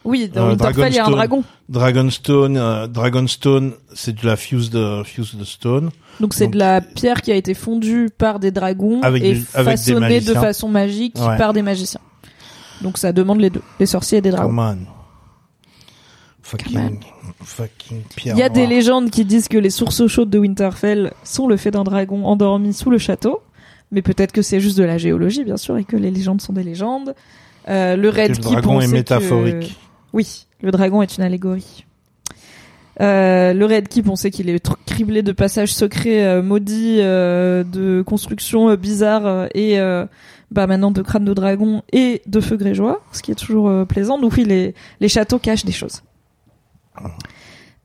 [0.03, 1.43] Oui, dans Euh, Winterfell il y a un dragon.
[1.69, 5.91] Dragonstone, euh, Dragonstone, c'est de la fuse de fuse de stone.
[6.19, 9.41] Donc c'est de la pierre qui a été fondue par des dragons Avec et des-
[9.53, 11.37] avec des façonnée de façon magique Ouais.
[11.37, 12.01] par des magiciens.
[12.81, 14.49] Donc ça demande les deux, les sorciers et des dragons.
[14.49, 14.77] Come on.
[16.43, 16.99] Fucking,
[17.43, 21.13] fucking pierre Il y a des légendes qui disent que les sources chaudes de Winterfell
[21.23, 23.41] sont le fait d'un dragon endormi sous le château.
[23.91, 26.53] Mais peut-être que c'est juste de la géologie, bien sûr, et que les légendes sont
[26.53, 27.13] des légendes.
[27.69, 29.77] Euh, le Red le Keep, dragon on est métaphorique.
[30.13, 31.85] Oui, le dragon est une allégorie.
[32.99, 37.63] Euh, le Red Keep, on sait qu'il est criblé de passages secrets euh, maudits, euh,
[37.63, 39.79] de constructions euh, bizarres euh, et
[40.51, 44.19] bah maintenant de crânes de dragon et de feux grégeois, ce qui est toujours plaisant.
[44.19, 46.01] Donc oui, les, les châteaux cachent des choses.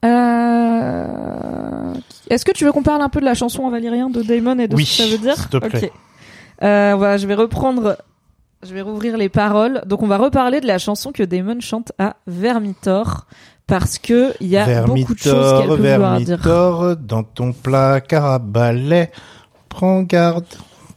[0.03, 1.93] Euh...
[2.29, 4.59] Est-ce que tu veux qu'on parle un peu de la chanson en valyrien de Damon
[4.59, 5.85] et de Oui, ce que ça veut dire s'il te plaît.
[5.85, 5.91] Ok.
[6.63, 7.97] Euh, voilà, je vais reprendre,
[8.63, 9.83] je vais rouvrir les paroles.
[9.85, 13.27] Donc on va reparler de la chanson que Damon chante à Vermitor
[13.67, 16.37] parce que il y a Vermitor, beaucoup de choses qu'elle peut Vermitor,
[16.73, 17.05] vouloir dire.
[17.05, 19.11] dans ton placard à balai,
[19.69, 20.45] prends garde,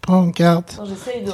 [0.00, 0.64] prends garde.
[0.84, 1.24] J'essaye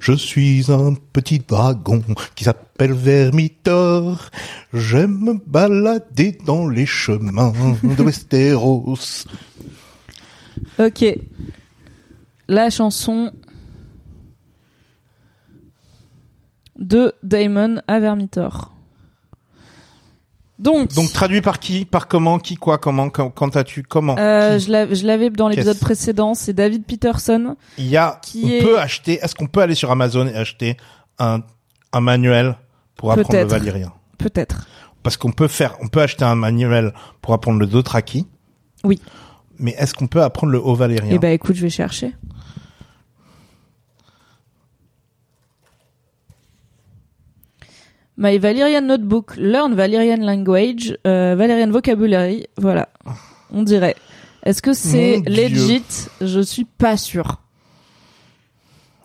[0.00, 2.02] je suis un petit dragon
[2.34, 4.30] qui s'appelle Vermitor.
[4.72, 7.52] J'aime balader dans les chemins
[7.82, 9.24] de Westeros.
[10.78, 11.04] Ok.
[12.48, 13.32] La chanson
[16.78, 18.72] de Damon à Vermitor.
[20.58, 24.16] Donc, Donc traduit par qui, par comment, qui, quoi, comment, quand, quand as-tu, comment?
[24.18, 27.56] Euh, je l'avais dans l'épisode précédent, c'est David Peterson.
[27.78, 30.34] Il y a, qui on est- peut acheter, est-ce qu'on peut aller sur Amazon et
[30.34, 30.76] acheter
[31.20, 31.42] un,
[31.92, 32.56] un manuel
[32.96, 33.92] pour apprendre le valyrien?
[34.18, 34.66] Peut-être.
[35.04, 38.26] Parce qu'on peut faire, on peut acheter un manuel pour apprendre le Dothraki.
[38.82, 39.00] Oui.
[39.58, 41.10] Mais est-ce qu'on peut apprendre le haut valyrien?
[41.12, 42.12] Eh ben écoute, je vais chercher.
[48.16, 52.88] My Valerian Notebook, Learn Valerian Language, euh, Valerian Vocabulary, voilà.
[53.52, 53.94] On dirait.
[54.44, 55.82] Est-ce que c'est legit?
[56.20, 57.40] Je suis pas sûr.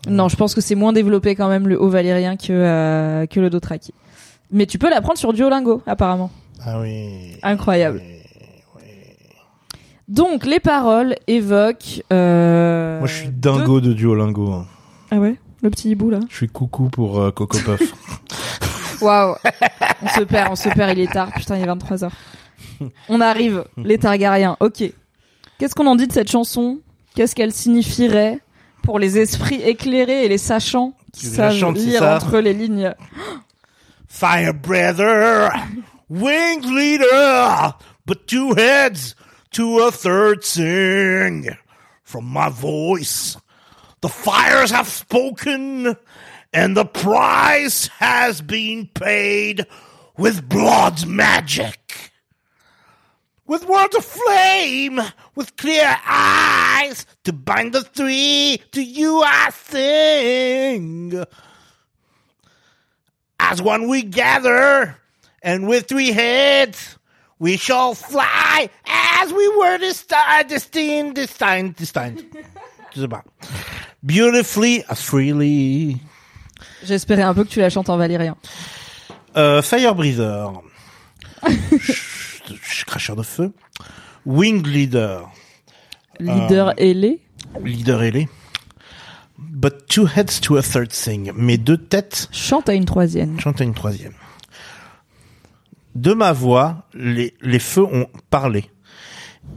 [0.07, 3.39] Non, je pense que c'est moins développé quand même le haut valérien que euh, que
[3.39, 3.93] le Dothraki.
[4.51, 6.31] Mais tu peux l'apprendre sur Duolingo, apparemment.
[6.65, 7.37] Ah oui.
[7.43, 8.01] Incroyable.
[10.07, 12.03] Donc les paroles évoquent.
[12.11, 14.51] Euh, Moi, je suis dingo de Duolingo.
[14.51, 14.65] hein.
[15.11, 16.19] Ah ouais, le petit hibou là.
[16.29, 17.81] Je suis coucou pour euh, Coco Puff.
[19.01, 19.35] Waouh.
[20.01, 21.29] on se perd, on se perd, il est tard.
[21.35, 22.09] Putain, il est 23h.
[23.09, 24.57] On arrive, les Targaryens.
[24.59, 24.83] Ok.
[25.57, 26.79] Qu'est-ce qu'on en dit de cette chanson?
[27.15, 28.39] Qu'est-ce qu'elle signifierait
[28.81, 32.15] pour les esprits éclairés et les sachants qui Tu veux la savent lire ça?
[32.17, 32.93] entre les lignes?
[34.07, 35.49] Firebreather,
[36.09, 39.15] winged leader, but two heads
[39.53, 41.47] to a third sing.
[42.03, 43.37] From my voice,
[44.01, 45.95] the fires have spoken,
[46.51, 49.65] and the price has been paid
[50.17, 52.11] with blood magic.
[53.45, 54.99] With words of flame,
[55.35, 61.23] with clear eyes, to bind the three, to you I sing.
[63.39, 64.97] As one we gather,
[65.41, 66.97] and with three heads,
[67.43, 68.69] we shall fly
[69.21, 72.23] as we were destined, destined, destined, destined.
[72.95, 73.23] Je sais pas.
[74.01, 75.97] Beautifully, freely.
[76.83, 78.35] J'espérais un peu que tu la chantes en valérien.
[79.35, 80.51] Euh, Firebreather.
[81.47, 83.51] Ch- ch- Cracheur de feu.
[84.25, 85.29] Winged Leader.
[86.19, 86.73] Leader Euh.
[86.77, 87.19] ailé.
[87.61, 88.29] Leader ailé.
[89.37, 91.31] But two heads to a third thing.
[91.35, 93.39] Mais deux têtes Chante à une troisième.
[93.39, 94.13] Chante à une troisième.
[95.95, 98.65] De ma voix, les, les feux ont parlé.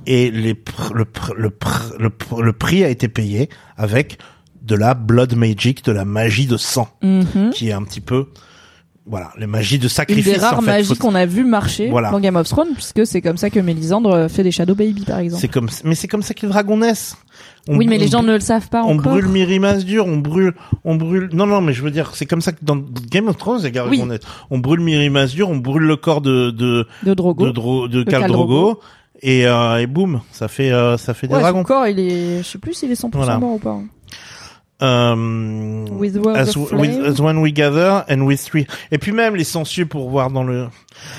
[0.06, 4.18] Et les pr- le, pr- le, pr- le, pr- le prix a été payé avec
[4.62, 7.50] de la blood magic, de la magie de sang, Mhm.
[7.54, 8.28] qui est un petit peu,
[9.06, 10.24] voilà, les magies de Une sacrifice.
[10.24, 10.66] des rares en fait.
[10.66, 12.10] magies qu'on a vu marcher Voilà.
[12.10, 15.18] dans Game of Thrones, puisque c'est comme ça que Mélisandre fait des Shadow Baby, par
[15.20, 15.40] exemple.
[15.40, 17.16] C'est comme, mais c'est comme ça que les dragons naissent.
[17.68, 19.12] On- Oui, mais les on- gens ne le savent pas on encore.
[19.12, 20.54] brûle Mirimas dur, on brûle,
[20.84, 21.28] on brûle.
[21.32, 22.76] Non, non, mais je veux dire, c'est comme ça que dans
[23.10, 24.00] Game of Thrones, les gars, Oui.
[24.02, 27.46] on, est- on brûle Mirimas dur, on brûle le corps de de de Drogo.
[27.46, 28.80] de, Dro- de Khal Drogo, Drogo.
[29.22, 31.62] et euh, et boum, ça fait euh, ça fait des Ouais, son dragons.
[31.64, 33.38] corps, il est, je sais plus s'il est 100% Voilà.
[33.38, 33.70] mort ou pas.
[33.70, 33.84] hein.
[34.82, 38.66] Euh, With as, with- as when we gather and with three.
[38.90, 40.68] Et puis même les sensueux pour voir dans le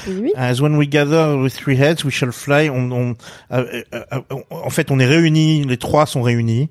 [0.08, 0.32] Oui.
[0.36, 2.70] As when we gather with three heads, we shall fly.
[2.70, 3.16] On, on-
[3.52, 4.20] euh, euh, euh,
[4.52, 6.70] en fait, on est réunis, les trois sont réunis.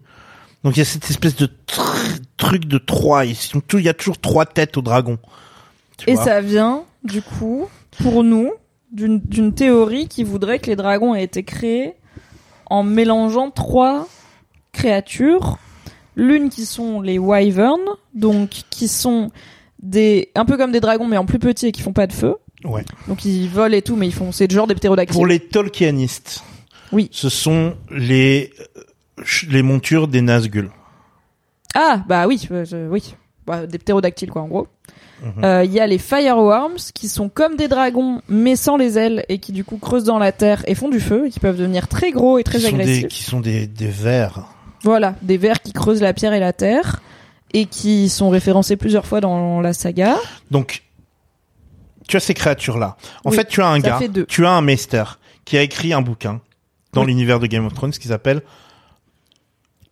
[0.62, 3.24] Donc il y a cette espèce de tr- truc de trois.
[3.66, 5.18] Tous- Il y a toujours trois têtes au dragon.
[6.06, 7.66] Et vois ça vient, du coup,
[8.02, 8.52] pour nous,
[8.92, 11.94] d'une théorie qui voudrait que les dragons aient été créés
[12.66, 14.06] en mélangeant trois
[14.72, 15.58] créatures.
[16.16, 17.78] L'une qui sont les wyverns,
[18.14, 19.30] donc qui sont
[19.82, 22.12] des un peu comme des dragons mais en plus petits et qui font pas de
[22.14, 22.34] feu.
[22.64, 22.84] Ouais.
[23.06, 25.14] Donc ils volent et tout, mais ils font c'est le genre des ptérodactyles.
[25.14, 26.42] Pour les Tolkienistes,
[26.92, 27.08] Oui.
[27.12, 28.82] ce sont les euh,
[29.50, 30.70] les montures des Nazgûl.
[31.74, 33.14] Ah bah oui, euh, oui,
[33.46, 34.66] Bah, des ptérodactyles quoi en gros.
[35.22, 35.44] Mhm.
[35.44, 39.24] Euh, Il y a les fireworms qui sont comme des dragons mais sans les ailes
[39.28, 41.58] et qui du coup creusent dans la terre et font du feu et qui peuvent
[41.58, 43.02] devenir très gros et très qui sont agressifs.
[43.02, 44.46] des qui sont des des vers.
[44.86, 47.02] Voilà, des vers qui creusent la pierre et la terre
[47.52, 50.16] et qui sont référencés plusieurs fois dans la saga.
[50.52, 50.84] Donc
[52.06, 52.96] tu as ces créatures là.
[53.24, 53.98] En Oui, fait, tu as un gars,
[54.28, 55.02] tu as un maester
[55.44, 56.40] qui a écrit un bouquin
[56.92, 57.08] dans Oui.
[57.08, 58.42] l'univers de Game of Thrones qui s'appelle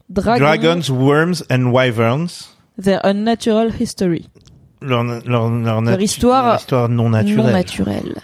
[0.09, 2.55] Dragon, Dragons, Worms and Wyverns.
[2.81, 4.29] Their Unnatural History.
[4.81, 7.37] Leur, leur, leur, Leur histoire non naturelle.
[7.47, 8.21] Non naturelle.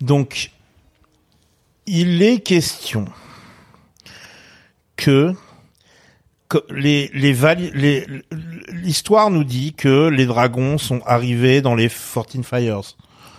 [0.00, 0.52] Donc,
[1.86, 3.06] il est question
[4.96, 5.34] que, que
[6.70, 7.32] les, les,
[7.74, 8.06] les,
[8.72, 12.80] l'histoire nous dit que les dragons sont arrivés dans les Fourteen Fires.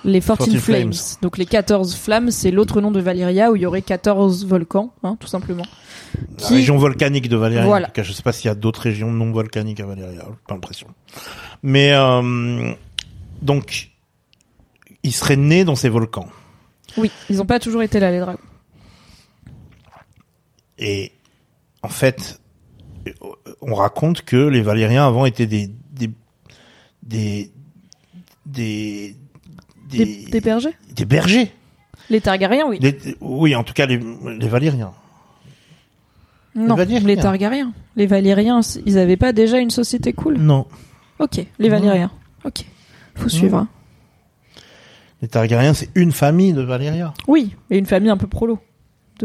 [0.03, 0.93] Les 14 14 Flames.
[0.93, 1.17] Flames.
[1.21, 4.93] Donc les 14 flammes, c'est l'autre nom de Valyria où il y aurait 14 volcans,
[5.03, 5.65] hein, tout simplement.
[6.39, 7.65] La Qui- région volcanique de Valyria.
[7.65, 7.85] Voilà.
[7.85, 10.21] En tout cas, je sais pas s'il y a d'autres régions non volcaniques à Valyria.
[10.25, 10.87] J'ai pas l'impression.
[11.61, 12.73] Mais, euh,
[13.43, 13.91] donc,
[15.03, 16.27] ils seraient nés dans ces volcans.
[16.97, 18.39] Oui, ils ont pas toujours été là, les dragons.
[20.79, 21.11] Et
[21.83, 22.40] en fait,
[23.61, 26.09] on raconte que les Valériens avant étaient des des
[27.03, 27.51] des
[28.45, 29.15] des
[29.89, 31.51] Des, des bergers des bergers.
[32.09, 32.79] Les Targaryens, oui.
[33.21, 34.91] Oui, en tout cas les les Valériens.
[36.55, 37.73] non, les Targaryens.
[37.95, 40.65] Les Valériens, ils avaient pas déjà une société cool Non,
[41.19, 41.75] Ok, les Non.
[41.75, 42.11] Valériens.
[42.45, 42.65] Ok,
[43.15, 43.57] faut suivre.
[43.59, 43.67] hein.
[45.21, 47.13] les Targaryens c'est une famille de Valyria.
[47.27, 48.59] Oui, et une famille un peu prolo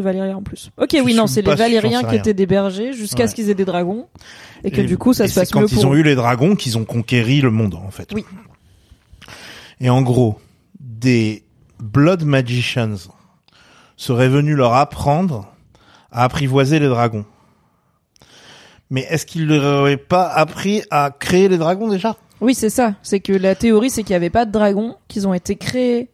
[0.02, 0.70] de en plus.
[0.78, 3.28] Ok, Je oui, non, c'est les sais qui étaient des bergers jusqu'à Ouais.
[3.28, 4.06] ce qu'ils aient des dragons
[4.64, 6.02] et que Et- du coup ça se c'est passe quand mieux ils pour ont eu
[6.02, 8.10] les dragons qu'ils ont conquéri le monde en fait.
[8.14, 8.24] Oui.
[9.80, 10.38] Et en gros,
[10.80, 11.44] des
[11.78, 12.96] Blood Magicians
[13.96, 15.52] seraient venus leur apprendre
[16.10, 17.24] à apprivoiser les dragons.
[18.90, 22.16] Mais est-ce qu'ils leur auraient pas appris à créer les dragons déjà?
[22.40, 22.94] Oui, c'est ça.
[23.02, 26.10] C'est que la théorie, c'est qu'il n'y avait pas de dragons, qu'ils ont été créés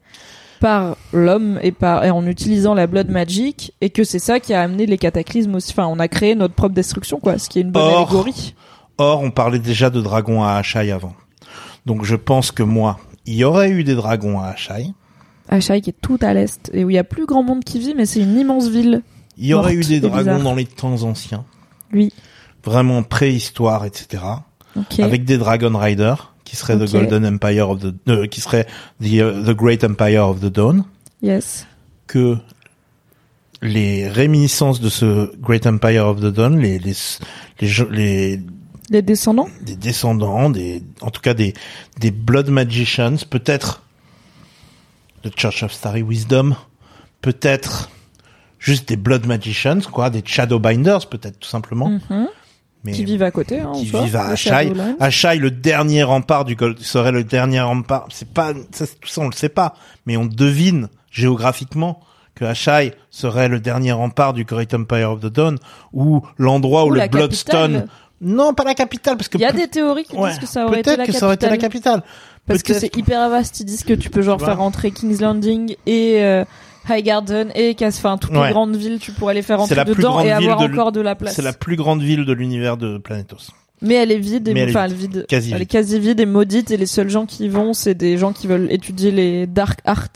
[0.62, 4.54] par l'homme et par et en utilisant la blood magic et que c'est ça qui
[4.54, 5.72] a amené les cataclysmes aussi.
[5.72, 7.36] Enfin, on a créé notre propre destruction, quoi.
[7.38, 8.54] Ce qui est une bonne Or- allégorie.
[8.96, 11.14] Or, on parlait déjà de dragons à Achai avant.
[11.84, 14.86] Donc je pense que moi, il y aurait eu des dragons à Achai.
[15.48, 17.80] Achai qui est tout à l'est et où il y a plus grand monde qui
[17.80, 19.02] vit, mais c'est une immense ville.
[19.36, 20.42] Il y aurait eu des dragons bizarre.
[20.42, 21.44] dans les temps anciens.
[21.92, 22.12] Oui.
[22.64, 24.22] Vraiment préhistoire, etc.
[25.00, 26.86] Avec des Dragon Riders qui seraient Ok.
[26.86, 28.66] the Golden Empire of the euh, qui serait
[29.00, 30.84] the uh, the Great Empire of the Dawn
[31.22, 31.66] Yes.
[32.06, 32.36] que
[33.62, 36.94] les réminiscences de ce Great Empire of the Dawn les les
[37.60, 38.40] les, les
[38.90, 39.48] Les descendants.
[39.62, 41.54] des descendants des en tout cas des
[41.98, 43.82] des Blood Magicians peut-être
[45.22, 46.54] the Church of Starry Wisdom
[47.22, 47.88] peut-être
[48.58, 52.28] juste des Blood Magicians quoi des Shadowbinders peut-être tout simplement Mhm.
[52.84, 53.60] Mais Qui vivent à côté.
[53.60, 54.72] Hein, qui vivent à Achai.
[54.98, 58.06] Achai, le dernier rempart du Gold, serait le dernier rempart.
[58.10, 59.74] C'est pas, ça, tout ça on le sait pas,
[60.06, 62.00] mais on devine géographiquement
[62.34, 65.58] que Achai serait le dernier rempart du Great Empire of the Dawn,
[65.92, 67.72] ou l'endroit où, le Bloodstone.
[67.72, 67.88] capitale.
[68.20, 70.46] Non, pas la capitale, parce que Il y a des théories qui ouais, disent que
[70.46, 71.18] ça aurait été la que capitale.
[71.20, 72.02] ça aurait été la capitale.
[72.46, 73.60] Parce que c'est hyper vaste.
[73.60, 76.44] Ils disent que tu peux genre faire rentrer King's Landing et euh,
[76.88, 78.46] Highgarden et Cass, enfin toutes Ouais.
[78.48, 81.14] les grandes villes, tu pourrais les faire plus dedans et avoir de encore de la
[81.14, 81.34] place.
[81.34, 83.50] C'est la plus grande ville de l'univers de Planetos.
[83.84, 85.26] Mais elle est vide, et enfin elle est vide.
[85.28, 85.68] Quasi elle est vide.
[85.68, 88.46] quasi vide et maudite et les seuls gens qui y vont, c'est des gens qui
[88.46, 90.08] veulent étudier les dark arts.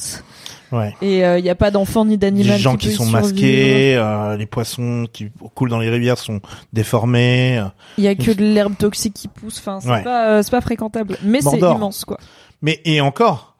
[0.73, 0.95] Ouais.
[1.03, 3.21] Et il y a pas d'enfants ni Les d'animaux gens qui, sont survivre.
[3.23, 6.41] masqués, euh, les poissons qui coulent dans les rivières sont
[6.73, 7.59] déformés.
[7.59, 7.65] euh.
[7.99, 9.59] Il y a que de l'herbe toxique qui pousse.
[9.59, 10.03] Enfin, c'est Ouais.
[10.03, 11.19] pas, euh, pas fréquentable.
[11.25, 12.19] Mais c'est immense, quoi.
[12.63, 13.56] Mais et encore,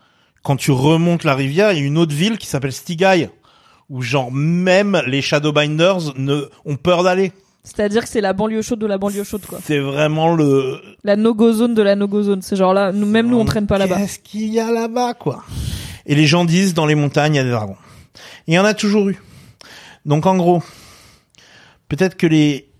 [0.47, 3.31] quand tu remontes la rivière, il y a une autre ville qui s'appelle Stigai,
[3.91, 7.33] où genre même les Shadowbinders ne ont peur d'aller.
[7.65, 9.59] C'est-à-dire que c'est la banlieue chaude de la banlieue chaude, quoi.
[9.65, 10.81] C'est vraiment le.
[11.03, 12.43] La no-go zone de la no-go zone.
[12.43, 13.97] C'est genre là, nous, même nous, on traîne pas là-bas.
[13.97, 15.43] Qu'est-ce qu'il y a là-bas, quoi?
[16.07, 17.77] Et les gens disent dans les montagnes il y a des dragons.
[18.47, 19.21] Il y en a toujours eu.
[20.05, 20.63] Donc en gros,
[21.89, 22.71] peut-être que les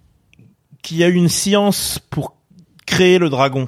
[0.85, 2.37] qu'il y a eu une science pour
[2.87, 3.67] créer le dragon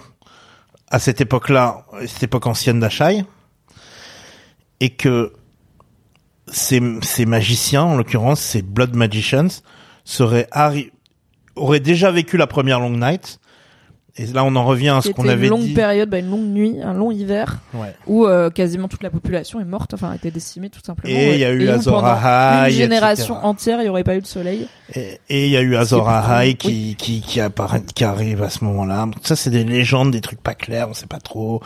[0.89, 3.25] à cette époque-là, cette époque ancienne d'Achai,
[4.81, 5.33] et que
[6.51, 9.49] ces, ces magiciens, en l'occurrence ces Blood Magicians,
[10.05, 10.49] seraient
[11.57, 13.41] auraient déjà vécu la première Long Night
[14.17, 15.75] Et là, on en revient à ce Qui qu'on avait une longue dit.
[15.75, 17.95] période, bah, une longue nuit, un long hiver, Ouais.
[18.07, 21.13] où euh, quasiment toute la population est morte, enfin a été décimée tout simplement.
[21.15, 23.47] Et il y a eu Azor Ahai, Une génération etc.
[23.47, 24.67] entière, il n'y aurait pas eu de soleil.
[24.95, 28.65] Et il y a eu Azor Ahai qui, qui, qui apparaît, qui arrive à ce
[28.65, 29.07] moment-là.
[29.23, 31.61] Ça, c'est des légendes, des trucs pas clairs, on sait pas trop.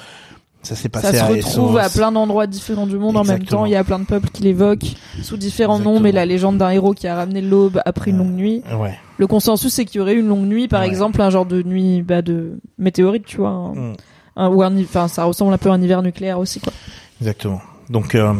[0.63, 3.67] Ça s'est passé Ça se retrouve à plein d'endroits différents du monde en même temps.
[3.67, 6.71] Il y a plein de peuples qui l'évoquent sous différents noms, mais la légende d'un
[6.71, 8.63] héros qui a ramené l'aube après une longue nuit.
[8.79, 8.97] Ouais.
[9.19, 10.87] Le consensus, c'est qu'il y aurait une longue nuit, par Ouais.
[10.87, 13.93] exemple, un genre de nuit bah, de météorite, tu vois, un- Mm.
[14.37, 16.73] un- ou un, enfin, ça ressemble un peu à un hiver nucléaire aussi, quoi.
[17.21, 17.61] Exactement.
[17.91, 18.33] Donc, euh,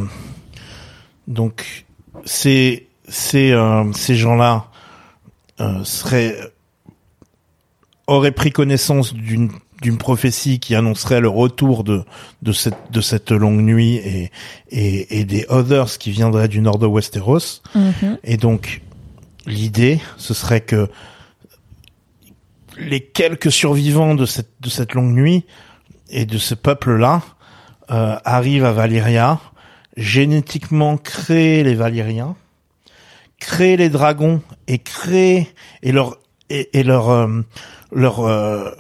[1.27, 1.87] donc,
[2.25, 4.67] ces, ces, euh, ces gens-là
[5.61, 6.37] euh, seraient
[8.07, 9.51] auraient pris connaissance d'une
[9.83, 12.05] d'une prophétie qui annoncerait le retour de
[12.41, 14.31] de cette de cette longue nuit et
[14.71, 17.63] et, et des others qui viendraient du nord de Westeros.
[18.25, 18.81] Et donc,
[19.47, 20.89] l'idée, ce serait que
[22.79, 25.45] les quelques survivants de cette de cette longue nuit
[26.09, 27.23] et de ce peuple-là
[27.91, 29.41] euh, arrivent à Valyria,
[29.97, 32.37] génétiquement créent les Valyriens,
[33.39, 35.49] créent les dragons et créent
[35.83, 36.19] et leur
[36.49, 37.43] et, et leur euh,
[37.93, 38.71] leur euh,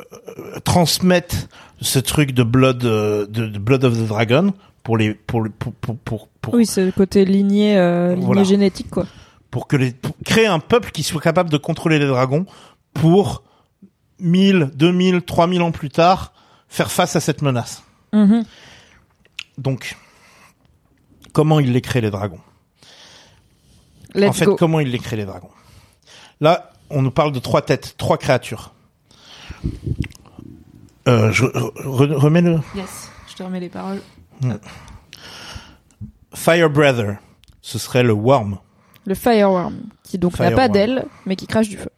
[0.65, 1.49] transmettent
[1.81, 5.75] ce truc de blood euh, de, de blood of the dragon pour les pour pour
[5.75, 8.43] pour pour, pour, Oui, c'est le côté lignée, euh, Voilà.
[8.45, 9.07] génétique, quoi.
[9.51, 12.47] pour que les pour créer un peuple qui soit capable de contrôler les dragons
[12.95, 13.43] pour
[14.19, 16.33] 1000, 2000, 3000 ans plus tard
[16.69, 17.83] faire face à cette menace.
[18.13, 18.45] Mhm.
[19.59, 19.97] Donc
[21.33, 22.41] comment il les crée les dragons?
[24.15, 24.57] Let's En fait, go.
[24.57, 25.51] comment il les crée les dragons?
[26.41, 28.72] Là, on nous parle de trois têtes, trois créatures.
[31.09, 34.01] Euh, je re- re- remets le Yes, je te remets les paroles.
[36.35, 37.17] Fire Brother.
[37.61, 38.59] Ce serait le Worm.
[39.05, 41.91] Le Fireworm, qui donc n'a pas d'aile, mais qui crache du feu.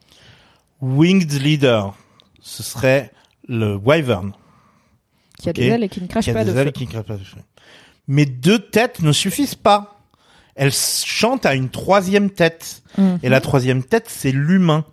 [0.81, 1.95] Winged Leader.
[2.41, 3.11] Ce serait
[3.47, 4.31] le Wyvern.
[5.39, 6.71] Qui a des ailes et qui ne crache qui a pas des de ailes feu.
[6.71, 7.37] qui ne crachent pas de feu.
[8.07, 9.99] Mais deux têtes ne suffisent pas.
[10.55, 12.81] Elles chantent à une troisième tête.
[12.97, 13.19] Mhm.
[13.23, 14.85] Et la troisième tête, c'est l'humain.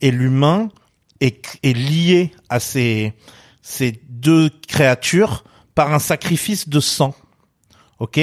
[0.00, 0.68] Et l'humain
[1.20, 3.14] est, est lié à ces,
[3.62, 7.14] ces deux créatures par un sacrifice de sang.
[7.98, 8.18] Ok?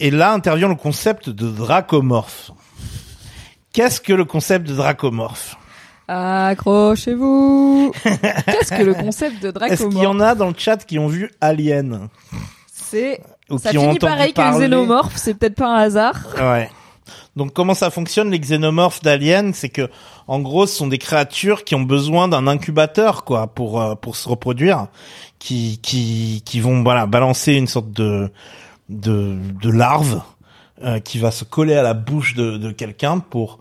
[0.00, 2.50] Et là intervient le concept de dracomorphe.
[3.72, 5.56] Qu'est-ce que le concept de dracomorphe?
[6.08, 9.54] Accrochez-vous Qu'est-ce que le concept de Est-ce
[9.84, 10.06] qu'il y dracomorphe?
[10.06, 12.08] en a dans le chat qui ont vu Alien?
[12.72, 14.66] C'est ou ça qui finit pareil que parler?
[14.68, 16.26] le xénomorphe, c'est peut-être pas un hasard.
[16.38, 16.70] Ouais.
[17.36, 19.52] Donc comment ça fonctionne les xénomorphes d'aliens?
[19.52, 19.90] C'est que
[20.26, 24.16] en gros, ce sont des créatures qui ont besoin d'un incubateur quoi pour euh, pour
[24.16, 24.86] se reproduire,
[25.38, 28.30] qui qui qui vont voilà balancer une sorte de
[28.88, 30.22] de de larve
[30.82, 33.58] euh, qui va se coller à la bouche de de quelqu'un pour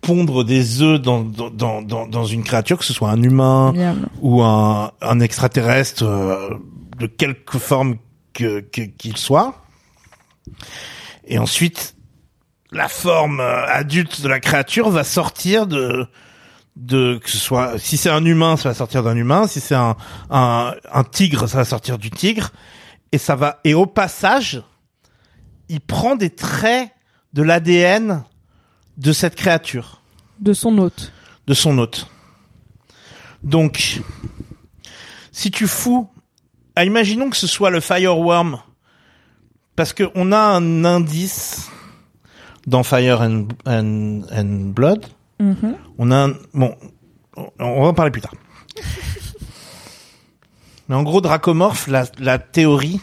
[0.00, 3.72] pondre des œufs dans dans dans dans, une créature que ce soit un humain
[4.22, 6.48] ou un, un extraterrestre euh,
[6.98, 7.96] de quelque forme
[8.32, 9.54] que que- qu'il soit.
[11.26, 11.94] Et ensuite,
[12.72, 16.06] la forme euh, adulte de la créature va sortir de
[16.76, 19.74] de que ce soit si c'est un humain, ça va sortir d'un humain, si c'est
[19.74, 19.96] un,
[20.30, 22.50] un un tigre, ça va sortir du tigre
[23.12, 24.62] et ça va et au passage,
[25.68, 26.90] il prend des traits
[27.32, 28.24] de l'ADN
[28.96, 30.02] de cette créature
[30.38, 31.12] De son hôte.
[31.46, 32.06] de son hôte.
[33.42, 34.02] Donc,
[35.32, 36.08] si tu fous,
[36.76, 38.60] ah, imaginons que ce soit le fireworm,
[39.76, 41.70] parce que on a un indice
[42.66, 45.06] dans Fire and, and, and Blood.
[45.40, 45.74] Mhm.
[45.98, 46.74] On a un, bon,
[47.36, 48.34] on- va en parler plus tard.
[50.88, 53.00] Mais en gros, Dracomorph, la, la théorie,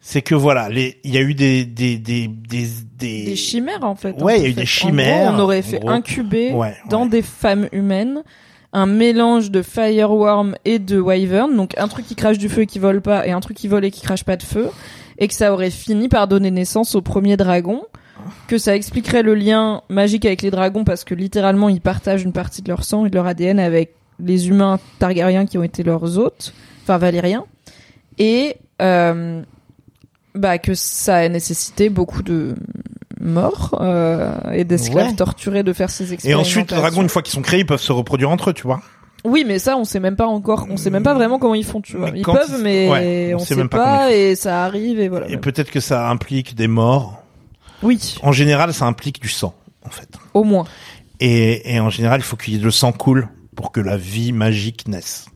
[0.00, 2.66] c'est que voilà, les, il y a eu des, des, des, des,
[2.96, 4.12] des, Des chimères en fait.
[4.22, 5.88] Ouais, en il y a eu des chimères, En gros, on aurait fait gros.
[5.90, 7.08] incuber Ouais, dans ouais.
[7.08, 8.22] des femmes humaines
[8.72, 12.66] un mélange de fireworm et de wyvern, donc un truc qui crache du feu et
[12.66, 14.68] qui vole pas, et un truc qui vole et qui crache pas de feu,
[15.18, 17.82] et que ça aurait fini par donner naissance au premier dragon,
[18.48, 22.32] que ça expliquerait le lien magique avec les dragons parce que littéralement ils partagent une
[22.32, 25.82] partie de leur sang et de leur ADN avec les humains targaryens qui ont été
[25.82, 26.52] leurs hôtes,
[26.82, 27.44] enfin valériens,
[28.18, 29.42] et euh,
[30.34, 32.54] bah que ça a nécessité beaucoup de
[33.20, 35.14] morts euh, et d'esclaves Ouais.
[35.16, 36.60] torturés de faire ces Et expérimentations.
[36.60, 38.62] ensuite, les dragons, une fois qu'ils sont créés, ils peuvent se reproduire entre eux, tu
[38.64, 38.80] vois.
[39.26, 40.66] Oui, mais ça, on sait même pas encore.
[40.70, 42.10] On sait même pas vraiment comment ils font, tu vois.
[42.10, 45.08] Mais Ils peuvent, mais ouais, on on, sait sait même pas, et ça arrive et
[45.08, 45.28] voilà.
[45.28, 47.22] Et peut-être que ça implique des morts.
[47.82, 49.54] Oui, En général, ça implique du sang,
[49.84, 50.08] en fait.
[50.34, 50.64] au moins.
[51.20, 53.96] Et, et en général, il faut qu'il y ait le sang coule pour que la
[53.96, 55.26] vie magique naisse.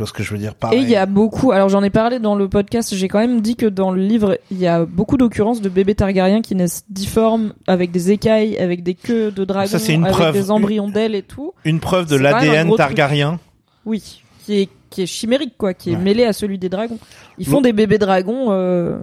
[0.00, 0.54] Tu vois ce que je veux dire?
[0.72, 3.42] Et il y a beaucoup, alors j'en ai parlé dans le podcast, j'ai quand même
[3.42, 6.84] dit que dans le livre, il y a beaucoup d'occurrences de bébés Targaryens qui naissent
[6.88, 10.32] difformes, avec des écailles, avec des queues de dragons, Ça, c'est une avec preuve.
[10.32, 11.52] des embryons d'ailes et tout.
[11.66, 12.78] une preuve de l'ADN truc.
[12.78, 13.38] Targaryen.
[13.84, 16.02] Oui, qui est, qui est chimérique, quoi, qui est Ouais.
[16.02, 16.98] mêlé à celui des dragons.
[17.36, 17.60] Ils font Bon.
[17.60, 19.00] des bébés dragons euh,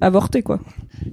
[0.00, 0.60] avortés, quoi.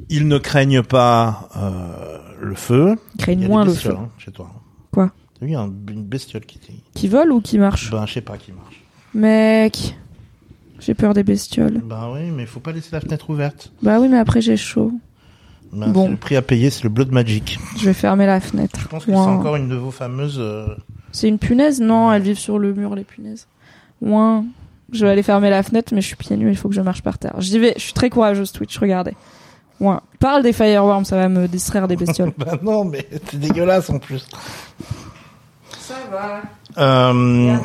[0.10, 2.96] Ils ne craignent pas euh, le feu.
[3.16, 3.96] Ils craignent Il y a moins des le feu.
[4.00, 4.52] hein, chez toi.
[4.92, 5.12] Quoi?
[5.40, 6.60] T'as vu, il y a un- une bestiole qui.
[6.94, 8.79] Qui volent ou qui marchent Ben, je sais pas qui marche.
[9.14, 9.96] Mec,
[10.80, 11.82] j'ai peur des bestioles.
[11.84, 13.72] Ben oui, mais faut pas laisser la fenêtre ouverte.
[13.82, 14.92] Bah oui, mais après j'ai chaud.
[15.72, 16.10] Ben, Bon.
[16.10, 17.60] Le prix à payer, c'est le Blood Magic.
[17.78, 18.80] Je vais fermer la fenêtre.
[18.82, 20.38] Je pense que c'est encore une de vos fameuses...
[20.40, 20.68] euh,
[21.12, 21.80] C'est une punaise?
[21.82, 23.48] Non, elles vivent sur le mur, les punaises.
[24.02, 24.46] Ouin.
[24.92, 26.82] Je vais aller fermer la fenêtre, mais je suis pieds nus, il faut que je
[26.82, 27.36] marche par terre.
[27.40, 29.14] J'y vais, je suis très courageuse, Twitch, regardez.
[29.80, 30.02] Ouin.
[30.20, 32.34] Parle des fireworms, ça va me distraire des bestioles.
[32.38, 34.26] Ben non, mais c'est dégueulasse en plus.
[35.80, 36.42] ça va.
[37.12, 37.56] Euh...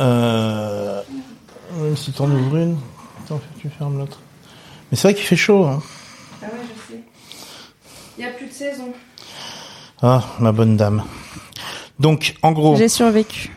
[0.00, 1.02] Euh...
[1.78, 2.78] Même si t'en ouvres une,
[3.24, 4.18] attends, tu fermes l'autre.
[4.90, 5.80] Mais c'est vrai qu'il fait chaud, hein.
[6.42, 6.50] Ah ouais,
[6.88, 7.00] je sais.
[8.18, 8.88] Il y a plus de saison.
[10.02, 11.04] Ah, ma bonne dame.
[12.00, 13.54] Donc, en gros, J'ai survécu.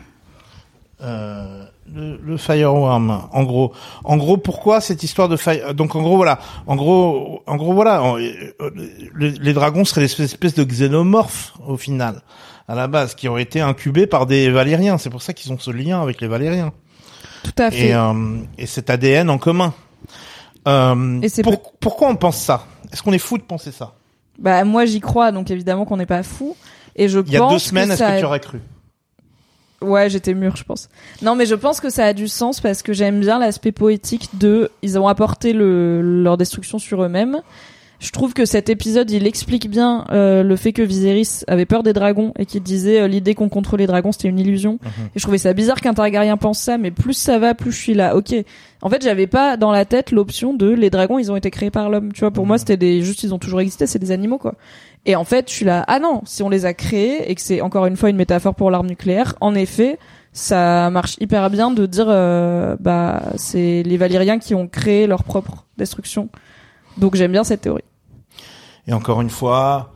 [1.02, 3.72] euh, le, le fireworm, en gros,
[4.04, 7.72] en gros, pourquoi cette histoire de fire Donc, en gros, voilà, en gros, en gros,
[7.74, 8.30] voilà, en- euh,
[9.16, 12.22] les, les dragons seraient des espèces de xénomorphes au final,
[12.68, 14.98] à la base, qui ont été incubés par des Valériens.
[14.98, 16.72] C'est pour ça qu'ils ont ce lien avec les Valériens.
[17.42, 17.88] Tout à fait.
[17.88, 19.74] et, euh, et cet ADN en commun.
[20.66, 22.66] Euh, Et c'est pour- pourquoi on pense ça?
[22.92, 23.92] Est-ce qu'on est fou de penser ça?
[24.38, 26.56] Bah moi j'y crois, donc évidemment qu'on n'est pas fou.
[26.96, 28.60] Et je Il y a deux semaines, est-ce que tu aurais cru?
[29.82, 30.88] Ouais, j'étais mûre, je pense.
[31.20, 34.30] Non, mais je pense que ça a du sens parce que j'aime bien l'aspect poétique
[34.38, 37.42] de ils ont apporté le, leur destruction sur eux-mêmes.
[38.00, 41.82] Je trouve que cet épisode, il explique bien euh, le fait que Viserys avait peur
[41.82, 44.78] des dragons et qu'il disait euh, l'idée qu'on contrôle les dragons, c'était une illusion.
[44.82, 45.06] Mhm.
[45.14, 47.78] Et je trouvais ça bizarre qu'un Targaryen pense ça, mais plus ça va, plus je
[47.78, 48.14] suis là.
[48.16, 48.34] Ok.
[48.82, 51.70] En fait, j'avais pas dans la tête l'option de les dragons, ils ont été créés
[51.70, 52.12] par l'homme.
[52.12, 52.48] Tu vois, pour Mhm.
[52.48, 54.54] moi, c'était des juste ils ont toujours existé, c'est des animaux quoi.
[55.06, 55.84] Et en fait, je suis là.
[55.88, 58.54] Ah non, si on les a créés et que c'est encore une fois une métaphore
[58.54, 59.98] pour l'arme nucléaire, en effet,
[60.32, 65.22] ça marche hyper bien de dire euh, bah c'est les Valériens qui ont créé leur
[65.24, 66.28] propre destruction.
[66.96, 67.82] Donc j'aime bien cette théorie.
[68.86, 69.92] Et encore une fois,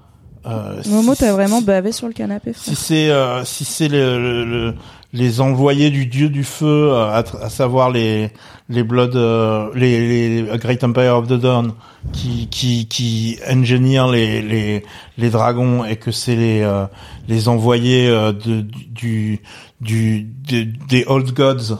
[0.46, 2.64] euh, Momo, si- t'as vraiment bavé sur le canapé, frère.
[2.64, 4.74] si c'est euh, si c'est le, le- le-
[5.14, 8.30] les envoyés du dieu du feu, euh, à, à savoir les
[8.70, 11.72] les Blood, euh, les, les Great Empire of the Dawn,
[12.12, 14.84] qui qui qui ingénient les les
[15.18, 16.86] les dragons et que c'est les euh,
[17.28, 19.40] les envoyés euh, de du
[19.80, 21.76] du de- des old gods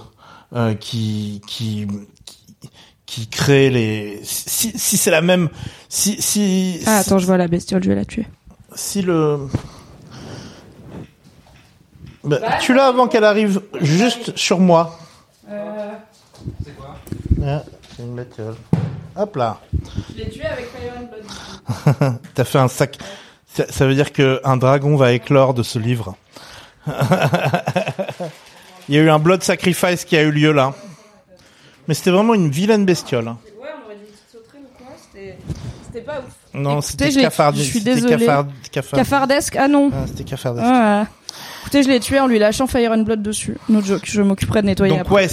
[0.55, 1.86] euh, qui qui
[3.09, 5.49] qui- créent les si si c'est la même
[5.89, 8.27] si si Ah si- attends, je vois la bestiole, je vais la tuer.
[8.75, 9.39] si le
[12.25, 14.99] bah, tu l'as avant qu'elle arrive juste sur moi.
[15.49, 16.97] C'est quoi
[17.97, 18.55] C'est une bestiole.
[19.17, 19.61] Hop là.
[20.15, 22.19] Je l'ai tué avec Fire and Blood.
[22.35, 22.99] T'as fait un sac.
[23.53, 26.15] Ça, ça veut dire que un dragon va éclore de ce livre.
[28.89, 30.75] Il y a eu un blood sacrifice qui a eu lieu là.
[31.89, 33.27] Mais c'était vraiment une vilaine bestiole.
[33.28, 33.39] hein.
[33.60, 36.35] Ouais, on aurait dit une petite sauterie ou quoi, c'était pas ouf.
[36.55, 37.55] Non, c'était je l'ai- cafard.
[37.55, 38.16] je suis c'était désolée.
[38.27, 39.90] cafard- cafard- Cafardesque Ah non.
[39.93, 40.66] Ah, c'était cafardesque.
[40.70, 41.06] Ah.
[41.62, 43.56] Écoutez, je l'ai tué en lui lâchant Fire and Blood dessus.
[43.69, 45.15] No joke, je m'occuperai de nettoyer Donc après.
[45.15, 45.28] ouais,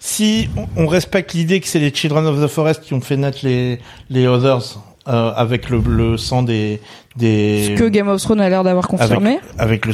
[0.00, 0.68] si, Voilà.
[0.76, 3.78] on respecte l'idée que c'est les Children of the Forest qui ont fait naître les
[4.10, 4.78] les Others
[5.08, 6.80] euh, avec le, le sang des
[7.16, 9.38] des Ce que Game of Thrones a l'air d'avoir confirmé.
[9.58, 9.92] avec, avec le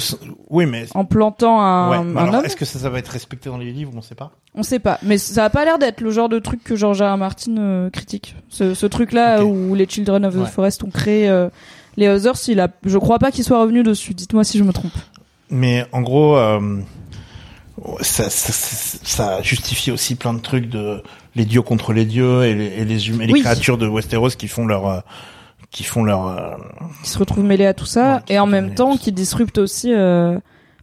[0.49, 3.51] oui mais En plantant un, ouais, un alors, est-ce que ça, ça va être respecté
[3.51, 3.93] dans les livres?
[3.97, 6.39] On sait pas On sait pas, mais ça a pas l'air d'être le genre de
[6.39, 7.13] truc que George R.
[7.15, 7.17] R.
[7.19, 8.37] Martin euh, critique.
[8.49, 9.51] Ce, ce truc-là Ok.
[9.53, 10.47] où les Children of the Ouais.
[10.47, 11.49] Forest ont créé euh,
[11.97, 14.15] les Others, il a, je crois pas qu'il soit revenu dessus.
[14.15, 14.93] Dites-moi si je me trompe.
[15.51, 16.79] mais en gros euh,
[18.01, 21.03] ça, ça, ça, ça justifie aussi plein de trucs de
[21.35, 23.41] les dieux contre les dieux et les, et les et les Oui.
[23.41, 25.01] créatures de Westeros qui font leur euh,
[25.71, 26.51] qui font leur euh,
[27.05, 29.93] Qui se retrouvent mêlés à tout ça Ouais, et en même temps qui disruptent aussi
[29.95, 30.39] euh,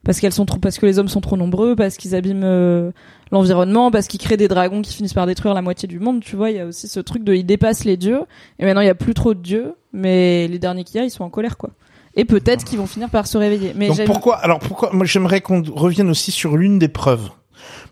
[0.05, 2.91] parce qu'elles sont trop, parce que les hommes sont trop nombreux, parce qu'ils abîment euh,
[3.33, 6.21] l'environnement, parce qu'ils créent des dragons qui finissent par détruire la moitié du monde.
[6.21, 8.21] Tu vois, il y a aussi ce truc de ils dépassent les dieux
[8.59, 11.03] et maintenant il y a plus trop de dieux, mais les derniers qu'il y a
[11.03, 11.71] ils sont en colère quoi.
[12.15, 13.73] Et peut-être qu'ils vont finir par se réveiller.
[13.75, 17.29] Mais Donc pourquoi alors pourquoi moi j'aimerais qu'on revienne aussi sur l'une des preuves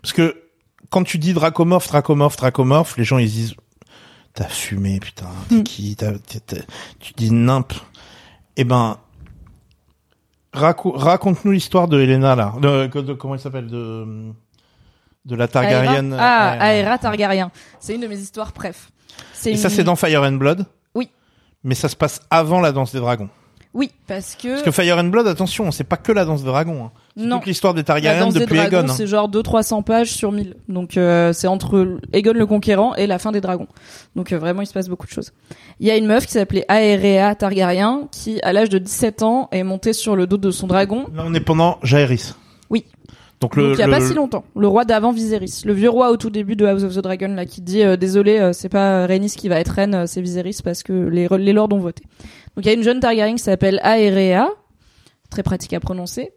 [0.00, 0.34] parce que
[0.90, 3.54] quand tu dis dracomorphe dracomorphe dracomorphe les gens ils disent
[4.34, 5.62] t'as fumé putain t'es Hmm.
[5.62, 6.64] qui t'es- t'es-
[7.00, 7.72] tu dis nimp
[8.56, 8.98] eh ben
[10.52, 14.32] raco- raconte-nous l'histoire de Helena là de, de- comment il s'appelle de
[15.24, 16.78] de la Targaryen Aera Ah, Ouais.
[16.80, 17.50] Aera Targaryen.
[17.80, 18.92] C'est une de mes histoires, bref.
[19.44, 19.56] Et une...
[19.56, 20.64] ça c'est dans Fire and Blood?
[20.94, 21.10] Oui.
[21.64, 23.28] mais ça se passe avant la danse des dragons
[23.78, 26.46] Oui, parce que, Parce que Fire and Blood, attention, c'est pas que la danse de
[26.46, 26.86] dragon.
[26.86, 26.90] Hein.
[27.18, 27.36] Non.
[27.36, 28.88] toute l'histoire des Targaryens depuis dragons, Aegon.
[28.90, 28.94] hein.
[28.96, 30.54] c'est genre 200-300 pages sur 1000.
[30.68, 33.68] Donc euh, c'est entre Aegon le Conquérant et la fin des dragons.
[34.16, 35.32] Donc euh, vraiment, il se passe beaucoup de choses.
[35.78, 39.48] Il y a une meuf qui s'appelait Aerea Targaryen qui, à l'âge de 17 ans,
[39.52, 41.04] est montée sur le dos de son dragon.
[41.14, 42.32] Là, on est pendant Jaehaerys.
[42.70, 42.84] Oui.
[43.42, 44.44] Donc le, Donc il y a le- pas si longtemps.
[44.56, 45.62] Le roi d'avant Viserys.
[45.66, 47.96] Le vieux roi au tout début de House of the Dragon là qui dit euh,
[47.98, 51.28] désolé, euh, c'est pas Rhaenys qui va être reine, euh, c'est Viserys parce que les,
[51.38, 52.02] les lords ont voté.
[52.56, 54.48] Donc il y a une jeune Targaryen qui s'appelle Aerea,
[55.30, 56.32] très pratique à prononcer,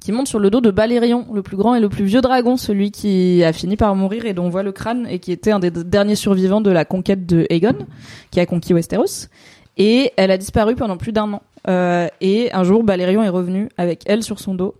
[0.00, 2.56] qui monte sur le dos de Balerion, le plus grand et le plus vieux dragon,
[2.56, 5.52] celui qui a fini par mourir et dont on voit le crâne et qui était
[5.52, 7.86] un des derniers survivants de la conquête de Aegon,
[8.32, 9.28] qui a conquis Westeros.
[9.76, 11.42] Et elle a disparu pendant plus d'un an.
[11.68, 14.74] Euh, et un jour, Balerion est revenu avec elle sur son dos.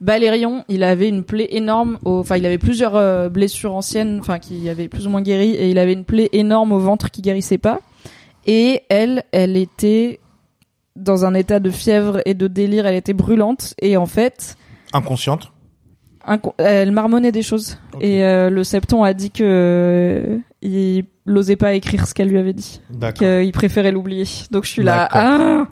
[0.00, 2.18] Balerion, il avait une plaie énorme, au...
[2.18, 5.70] enfin il avait plusieurs euh, blessures anciennes, enfin qui avaient plus ou moins guéri, et
[5.70, 7.80] il avait une plaie énorme au ventre qui guérissait pas.
[8.46, 10.20] Et elle, elle était
[10.94, 14.56] dans un état de fièvre et de délire, elle était brûlante, et en fait,
[14.94, 15.52] inconsciente.
[16.26, 17.76] inco- elle marmonnait des choses.
[18.00, 22.38] Et euh, le septon a dit que euh, il n'osait pas écrire ce qu'elle lui
[22.38, 22.80] avait dit
[23.12, 24.24] qu'il préférait l'oublier.
[24.50, 25.08] Donc je suis là.
[25.10, 25.66] Ah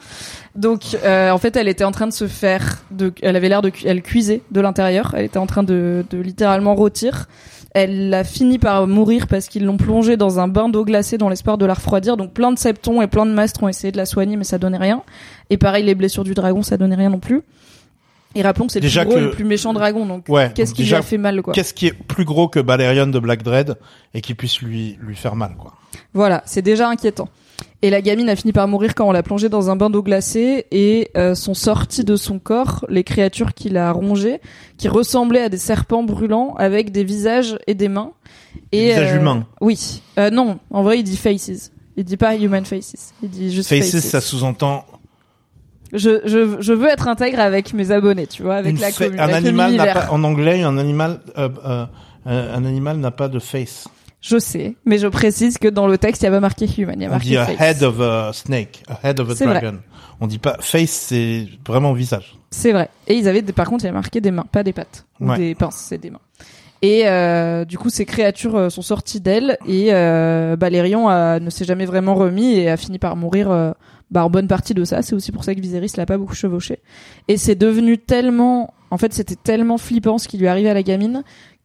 [0.56, 2.82] Donc euh, en fait, elle était en train de se faire.
[2.90, 3.70] De, elle avait l'air de.
[3.84, 5.14] Elle cuisait de l'intérieur.
[5.16, 7.28] Elle était en train de, de littéralement rôtir.
[7.74, 11.28] Elle a fini par mourir parce qu'ils l'ont plongée dans un bain d'eau glacée dans
[11.28, 12.16] l'espoir de la refroidir.
[12.16, 14.58] Donc plein de septons et plein de mastres ont essayé de la soigner, mais ça
[14.58, 15.02] donnait rien.
[15.50, 17.42] Et pareil, les blessures du dragon, ça donnait rien non plus.
[18.36, 20.06] Et rappelons que c'est le Déjà plus gros et le plus méchant dragon.
[20.06, 20.52] Donc Ouais.
[20.54, 23.18] qu'est-ce qui lui a fait mal, quoi Qu'est-ce qui est plus gros que Balerion de
[23.18, 23.76] Black Dread
[24.12, 25.74] et qui puisse lui lui faire mal, quoi.
[26.12, 27.28] Voilà, c'est déjà inquiétant.
[27.84, 30.02] Et la gamine a fini par mourir quand on l'a plongée dans un bain d'eau
[30.02, 34.40] glacée et euh, sont sorties de son corps les créatures qu'il a rongées,
[34.78, 38.12] qui ressemblaient à des serpents brûlants avec des visages et des mains.
[38.72, 39.46] Des Et, visages euh, humains.
[39.60, 40.00] Oui.
[40.18, 41.72] Euh, non, en vrai, il dit faces.
[41.98, 43.12] Il dit pas human faces.
[43.22, 43.90] Il dit juste faces.
[43.90, 44.86] Faces, ça sous-entend
[45.92, 49.20] Je, je, je veux être intègre avec mes abonnés, tu vois, avec une la commune,
[49.20, 51.50] un avec animal n'a pas en anglais un animal euh,
[52.26, 53.88] euh, un animal n'a pas de face.
[54.26, 56.94] Je sais, mais je précise que dans le texte, il y a pas marqué human,
[56.98, 59.34] il y a On marqué dit a head of a snake, a head of a
[59.34, 59.46] vrai.
[59.60, 59.78] dragon.
[60.20, 62.34] On dit pas face, c'est vraiment visage.
[62.50, 62.88] C'est vrai.
[63.06, 65.04] Et ils avaient, des, par contre, il y a marqué des mains, pas des pattes.
[65.20, 65.36] Ou Ouais.
[65.36, 66.20] des pinces, c'est des mains.
[66.80, 71.50] Et euh, du coup, ces créatures euh, sont sorties d'elle et euh, Balérion a- ne
[71.50, 73.72] s'est jamais vraiment remis et a fini par mourir euh,
[74.10, 75.02] bah, en bonne partie de ça.
[75.02, 76.78] C'est aussi pour ça que Viserys l'a pas beaucoup chevauché.
[77.28, 78.72] Et c'est devenu tellement...
[78.90, 81.24] En fait, c'était tellement flippant ce qui lui arrivait à la gamine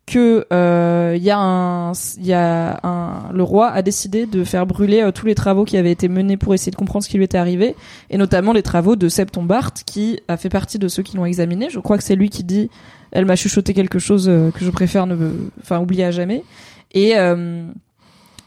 [0.09, 4.65] que euh, il y un il y a un le roi a décidé de faire
[4.65, 7.17] brûler euh, tous les travaux qui avaient été menés pour essayer de comprendre ce qui
[7.17, 7.75] lui était arrivé
[8.09, 11.25] et notamment les travaux de Septon Bart qui a fait partie de ceux qui l'ont
[11.25, 11.69] examiné.
[11.69, 12.71] Je crois que c'est lui qui dit
[13.11, 15.15] elle m'a chuchoté quelque chose euh, que je préfère ne
[15.61, 16.43] enfin oublier à jamais
[16.91, 17.67] et euh,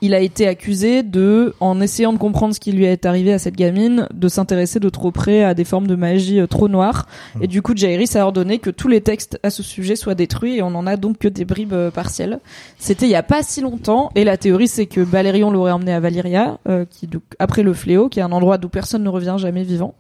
[0.02, 3.38] il a été accusé de, en essayant de comprendre ce qui lui est arrivé à
[3.38, 7.06] cette gamine, de s'intéresser de trop près à des formes de magie euh, trop noires.
[7.40, 10.56] Et du coup, Jaehaerys a ordonné que tous les textes à ce sujet soient détruits
[10.56, 12.40] et on en a donc que des bribes euh, partielles.
[12.78, 15.93] C'était il y a pas si longtemps et la théorie c'est que Balérion l'aurait emmené
[15.93, 19.36] à Valyria, euh, qui après le fléau, qui est un endroit d'où personne ne revient
[19.38, 19.94] jamais vivant,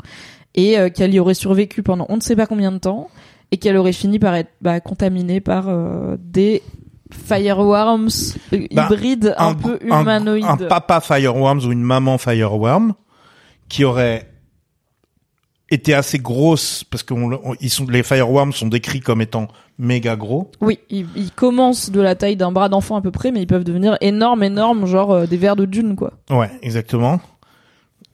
[0.56, 3.08] et euh, qu'elle y aurait survécu pendant on ne sait pas combien de temps
[3.52, 5.70] et qu'elle aurait fini par être bah, contaminée par
[6.18, 6.62] des
[7.12, 8.08] fireworms
[8.52, 10.44] euh, Bah, hybrides un, peu humanoïdes.
[10.46, 12.94] Un, papa fireworms ou une maman fireworm
[13.68, 14.28] qui aurait
[15.70, 17.14] été assez grosse parce que
[17.60, 20.50] ils sont les fireworms sont décrits comme étant méga gros.
[20.60, 23.46] Oui, ils, ils commencent de la taille d'un bras d'enfant à peu près, mais ils
[23.46, 26.12] peuvent devenir énormes, énormes, genre euh, des vers de dune, quoi.
[26.30, 27.20] Ouais, exactement.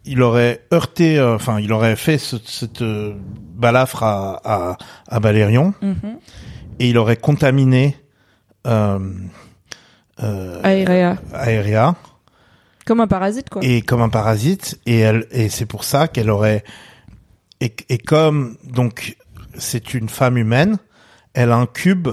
[0.05, 3.15] Il aurait heurté, euh, enfin, il aurait fait ce- cette euh,
[3.57, 4.77] balafre à, à,
[5.09, 6.19] à Balérion Mhm.
[6.79, 7.97] et il aurait contaminé
[10.63, 11.17] Aérea.
[11.33, 11.95] Aérea
[12.87, 13.63] Comme un parasite, quoi.
[13.65, 16.65] et comme un parasite et elle et c'est pour ça qu'elle aurait
[17.61, 19.17] et, et comme donc
[19.57, 20.79] c'est une femme humaine,
[21.35, 22.09] elle incube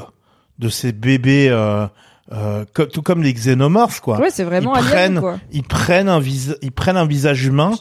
[0.60, 1.88] de ces bébés euh,
[2.32, 4.20] euh, co- tout comme les xénomorphes quoi.
[4.20, 5.40] Ouais, c'est vraiment ils alien, prennent, quoi.
[5.52, 7.72] ils prennent un vis, ils prennent un visage humain,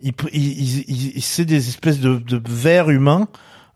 [0.00, 3.28] ils, pr- ils, ils, ils- ils- c'est des espèces de, de vers humains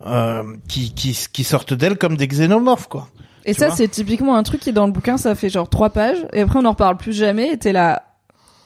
[0.07, 3.09] euh, qui, qui, qui sortent d'elle comme des xénomorphes quoi.
[3.45, 5.91] Et ça, c'est typiquement un truc qui est dans le bouquin, ça fait genre trois
[5.91, 8.03] pages, et après on en reparle plus jamais, et t'es là...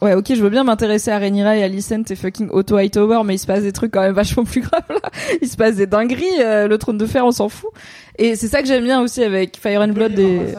[0.02, 3.22] Ouais, ok, je veux bien m'intéresser à Rhaenyra et à Alicent et fucking Otto Hightower,
[3.24, 5.10] mais il se passe des trucs quand même vachement plus graves là.
[5.40, 7.70] Il se passe des dingueries, euh, le trône de fer, on s'en fout.
[8.18, 10.54] Et c'est ça que j'aime bien aussi avec Fire and Blood et...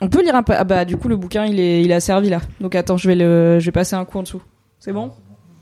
[0.00, 0.54] On peut lire un peu.
[0.56, 2.40] Ah bah du coup le bouquin il est il est asservi là.
[2.60, 4.42] Donc attends je vais le je vais passer un coup en dessous.
[4.78, 5.10] C'est bon?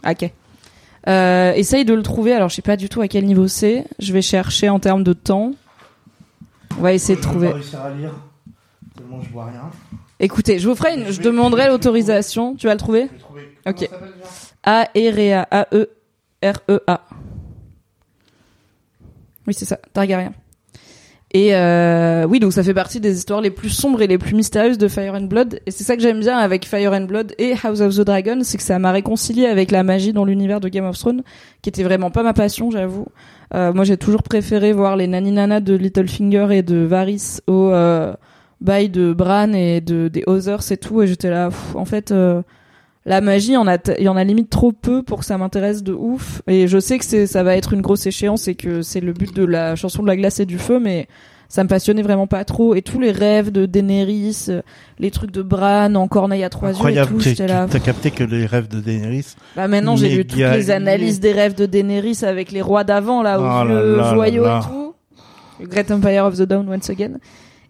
[0.06, 0.30] Ok.
[1.08, 2.32] Euh, essaye de le trouver.
[2.34, 3.84] Alors je sais pas du tout à quel niveau c'est.
[3.98, 5.52] Je vais chercher en termes de temps.
[6.78, 7.48] On va essayer de trouver.
[7.48, 8.12] à lire
[8.96, 9.70] tellement je vois rien.
[10.18, 11.10] Écoutez, je vous ferai une.
[11.10, 12.56] Je demanderai l'autorisation.
[12.56, 13.08] Tu vas le trouver
[13.66, 13.88] Ok.
[14.64, 15.88] A E R A A E
[16.42, 17.02] R E A.
[19.46, 20.32] Oui, c'est ça, Targaryen.
[21.32, 24.34] Et euh, oui, donc ça fait partie des histoires les plus sombres et les plus
[24.34, 25.60] mystérieuses de Fire and Blood.
[25.66, 28.38] Et c'est ça que j'aime bien avec Fire and Blood et House of the Dragon,
[28.42, 31.22] c'est que ça m'a réconcilié avec la magie dans l'univers de Game of Thrones,
[31.62, 33.06] qui était vraiment pas ma passion, j'avoue.
[33.54, 38.14] Euh, moi, j'ai toujours préféré voir les naninana de Littlefinger et de Varys au euh,
[38.60, 41.02] bail de Bran et de des Others et tout.
[41.02, 42.42] Et j'étais là, en fait, euh,
[43.04, 46.42] la magie, il y en a, limite trop peu pour que ça m'intéresse de ouf.
[46.48, 49.34] Et je sais que ça va être une grosse échéance et que c'est le but
[49.34, 51.06] de la chanson de la glace et du feu, mais
[51.48, 52.74] ça me passionnait vraiment pas trop.
[52.74, 54.62] Et tous les rêves de Daenerys, euh,
[54.98, 57.66] les trucs de Bran en corneille à trois yeux et tout, j'étais là.
[57.70, 59.34] t'as capté que les rêves de Daenerys.
[59.56, 63.22] Bah maintenant j'ai lu toutes les analyses des rêves de Daenerys avec les rois d'avant
[63.22, 64.60] là, là joyaux là là.
[64.60, 64.94] et tout.
[65.60, 67.12] Le Great Empire of the Dawn once again.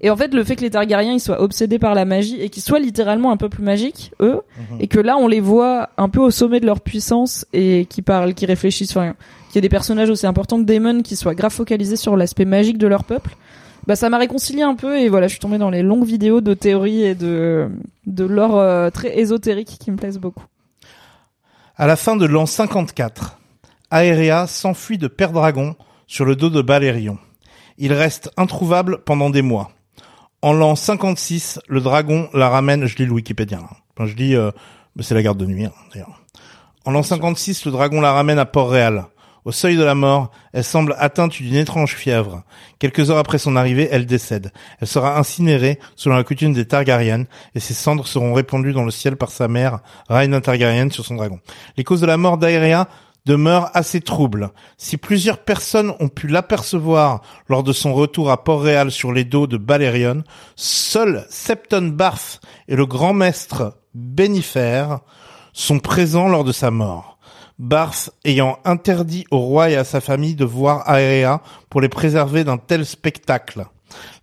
[0.02, 2.50] Et en fait, le fait que les Targaryens ils soient obsédés par la magie et
[2.50, 4.40] qu'ils soient littéralement un peu plus magiques, eux,
[4.72, 4.76] Mhm.
[4.80, 8.02] et que là on les voit un peu au sommet de leur puissance et qui
[8.02, 9.14] parlent, qui réfléchissent, enfin,
[9.48, 12.44] qu'il y ait des personnages aussi importants que Daemon qui soient grave focalisés sur l'aspect
[12.44, 13.36] magique de leur peuple,
[13.86, 16.40] bah ça m'a réconcilié un peu et voilà, je suis tombée dans les longues vidéos
[16.40, 17.68] de théories et de
[18.06, 20.44] de lore euh, très ésotérique qui me plaisent beaucoup.
[21.76, 23.38] À la fin de l'an 54,
[23.90, 27.18] Aérea s'enfuit de Père Dragon sur le dos de Balérion.
[27.78, 29.70] Il reste introuvable pendant des mois.
[30.42, 33.76] En l'an 56, le dragon la ramène, je lis le Wikipédia, hein.
[33.96, 34.50] Enfin, je lis, euh,
[35.00, 36.22] c'est la garde de nuit, hein, d'ailleurs.
[36.84, 39.06] En l'an 56, le dragon la ramène à Port-Réal.
[39.46, 42.42] Au seuil de la mort, elle semble atteinte d'une étrange fièvre.
[42.80, 44.50] Quelques heures après son arrivée, elle décède.
[44.80, 48.90] Elle sera incinérée selon la coutume des Targaryen et ses cendres seront répandues dans le
[48.90, 51.38] ciel par sa mère, Rhaena Targaryen, sur son dragon.
[51.76, 52.88] Les causes de la mort d'Aerea
[53.24, 54.50] demeurent assez troubles.
[54.78, 59.46] Si plusieurs personnes ont pu l'apercevoir lors de son retour à Port-Réal sur les dos
[59.46, 60.24] de Balerion,
[60.56, 64.98] seul Septon Barth et le grand maître Bénifère
[65.52, 67.15] sont présents lors de sa mort.
[67.58, 72.44] Barth ayant interdit au roi et à sa famille de voir Aérea pour les préserver
[72.44, 73.66] d'un tel spectacle.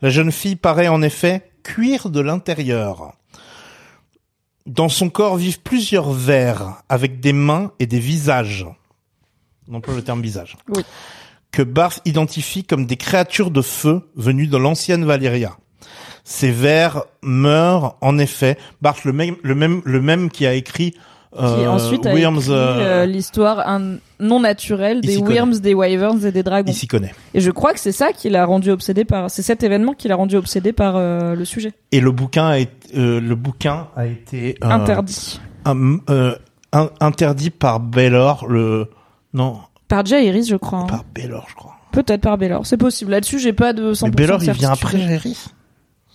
[0.02, 3.14] La jeune fille paraît en effet cuire de l'intérieur.
[4.66, 8.66] Dans son corps vivent plusieurs vers avec des mains et des visages.
[9.68, 10.56] On emploie le terme visage.
[10.70, 10.84] Oui.
[11.52, 15.58] Que Barth identifie comme des créatures de feu venues de l'ancienne Valyria.
[16.24, 18.58] Ces vers meurent en effet.
[18.82, 20.96] Barth, le même, le même, le même qui a écrit
[21.36, 23.80] qui euh, ensuite a Worms, écrit euh, euh, l'histoire
[24.20, 25.40] non naturelle des connaît.
[25.40, 26.72] Worms, des Wyverns et des dragons.
[26.72, 27.14] il s'y connaît.
[27.34, 29.30] Et je crois que c'est ça qui l'a rendu obsédé par.
[29.32, 32.78] C'est cet événement qui l'a rendu obsédé par le sujet Et le bouquin a été,
[32.96, 36.00] le bouquin a été interdit un-
[36.74, 38.90] un- interdit par Baylor, le
[39.34, 40.80] non, par Jaehaerys, je crois.
[40.80, 40.88] hein.
[40.88, 41.76] par Baylor, je crois.
[41.92, 43.12] Peut-être par Baylor, c'est possible.
[43.12, 45.46] Là-dessus, j'ai pas de 100% Mais Baylor, de il vient après Jaehaerys?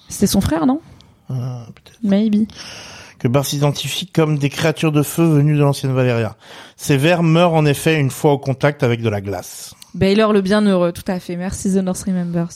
[0.08, 0.80] C'était son frère, non?
[1.28, 1.98] Peut-être.
[2.02, 2.46] Maybe.
[3.18, 6.36] Que Barth s'identifie comme des créatures de feu venues de l'ancienne Valyria.
[6.76, 9.74] Ces vers meurent en effet une fois au contact avec de la glace.
[9.94, 11.36] Baylor le bienheureux, tout à fait.
[11.36, 12.48] Merci The North Remembers.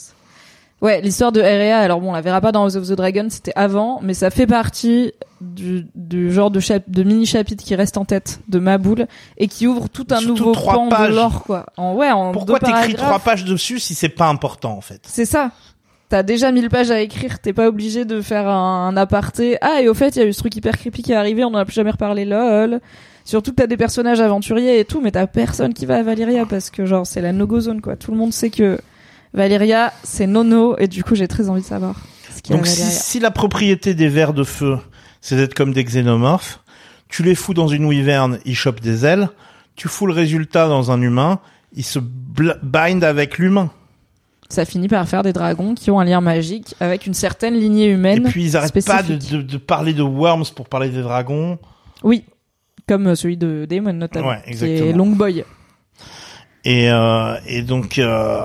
[0.81, 3.27] Ouais, l'histoire de Area, alors bon, on la verra pas dans House of the Dragon,
[3.29, 7.95] c'était avant, mais ça fait partie du, du genre de, chap- de mini-chapitre qui reste
[7.97, 11.09] en tête de Maboul et qui ouvre tout un Surtout nouveau pan pages.
[11.11, 11.67] de l'or, quoi.
[11.77, 14.99] En, ouais, en Pourquoi t'écris trois pages dessus si c'est pas important en fait?
[15.07, 15.51] C'est ça.
[16.13, 19.57] T'as déjà 1000 pages à écrire, t'es pas obligé de faire un, un aparté.
[19.61, 21.43] Ah, et au fait, il y a eu ce truc hyper creepy qui est arrivé,
[21.43, 22.81] on en a plus jamais reparlé, lol.
[23.25, 26.45] Surtout que t'as des personnages aventuriers et tout, mais t'as personne qui va à Valyria
[26.45, 27.95] parce que genre, c'est la no-go zone, quoi.
[27.95, 28.77] Tout le monde sait que
[29.33, 32.59] Valyria, c'est nono, et du coup, j'ai très envie de savoir ce qu'il y a
[32.59, 32.99] à Donc si, Valyria.
[32.99, 34.77] si la propriété des vers de feu,
[35.19, 36.59] c'est d'être comme des xénomorphes,
[37.09, 39.29] tu les fous dans une wyvern, ils chopent des ailes,
[39.75, 41.39] tu fous le résultat dans un humain,
[41.75, 43.71] ils se bind avec l'humain.
[44.53, 47.85] Ça finit par faire des dragons qui ont un lien magique avec une certaine lignée
[47.87, 48.23] Et humaine.
[48.29, 49.31] puis ils arrêtent pas de, spécifique.
[49.31, 51.57] de, de parler de worms pour parler des dragons.
[52.03, 52.23] Oui.
[52.87, 54.27] Comme euh, celui de Daemon, notamment.
[54.29, 54.97] Ouais, Qui est exactement.
[54.97, 55.43] Longboy.
[56.65, 58.39] Et, euh, et donc, euh,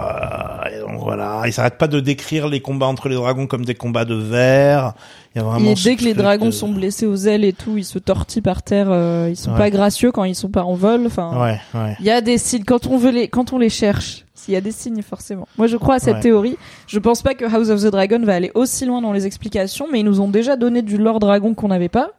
[0.75, 3.77] et donc voilà, ils s'arrêtent pas de décrire les combats entre les dragons comme des
[3.77, 4.95] combats de vers.
[5.35, 7.53] Il y a vraiment Et dès que les dragons de- sont blessés aux ailes et
[7.53, 8.89] tout, ils se tortillent par terre.
[8.91, 9.59] euh, ils sont Ouais.
[9.59, 11.03] pas gracieux quand ils sont pas en vol.
[11.07, 11.97] Enfin, Ouais, ouais.
[12.01, 14.25] il y a des signes quand on veut les, quand on les cherche.
[14.49, 15.47] S'il y a des signes forcément.
[15.59, 16.21] Moi, je crois à cette Ouais.
[16.23, 16.57] théorie.
[16.87, 19.87] Je pense pas que House of the Dragon va aller aussi loin dans les explications,
[19.93, 22.13] mais ils nous ont déjà donné du lore dragon qu'on n'avait pas,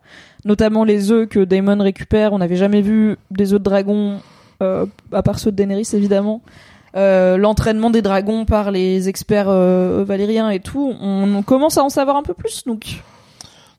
[0.46, 2.32] notamment les œufs que Daemon récupère.
[2.34, 4.20] On n'avait jamais vu des œufs de dragon
[4.62, 6.42] euh, à part ceux de Daenerys évidemment.
[6.96, 11.84] Euh, l'entraînement des dragons par les experts euh, valériens et tout, on, on commence à
[11.84, 12.64] en savoir un peu plus.
[12.68, 13.02] Donc,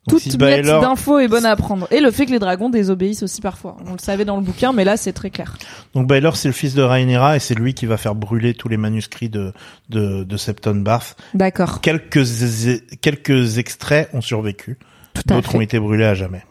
[0.08, 1.86] toute si miette Baelor- d'infos est bonne à apprendre.
[1.90, 3.76] Et le fait que les dragons désobéissent aussi parfois.
[3.86, 5.56] On le savait dans le bouquin, mais là c'est très clair.
[5.94, 8.68] Donc Baylor, c'est le fils de Rhaenyra et c'est lui qui va faire brûler tous
[8.68, 9.52] les manuscrits de
[9.90, 11.16] de, de Septon Barth.
[11.34, 11.80] D'accord.
[11.80, 12.24] Quelques
[13.00, 14.78] quelques extraits ont survécu,
[15.26, 16.42] d'autres ont été brûlés à jamais.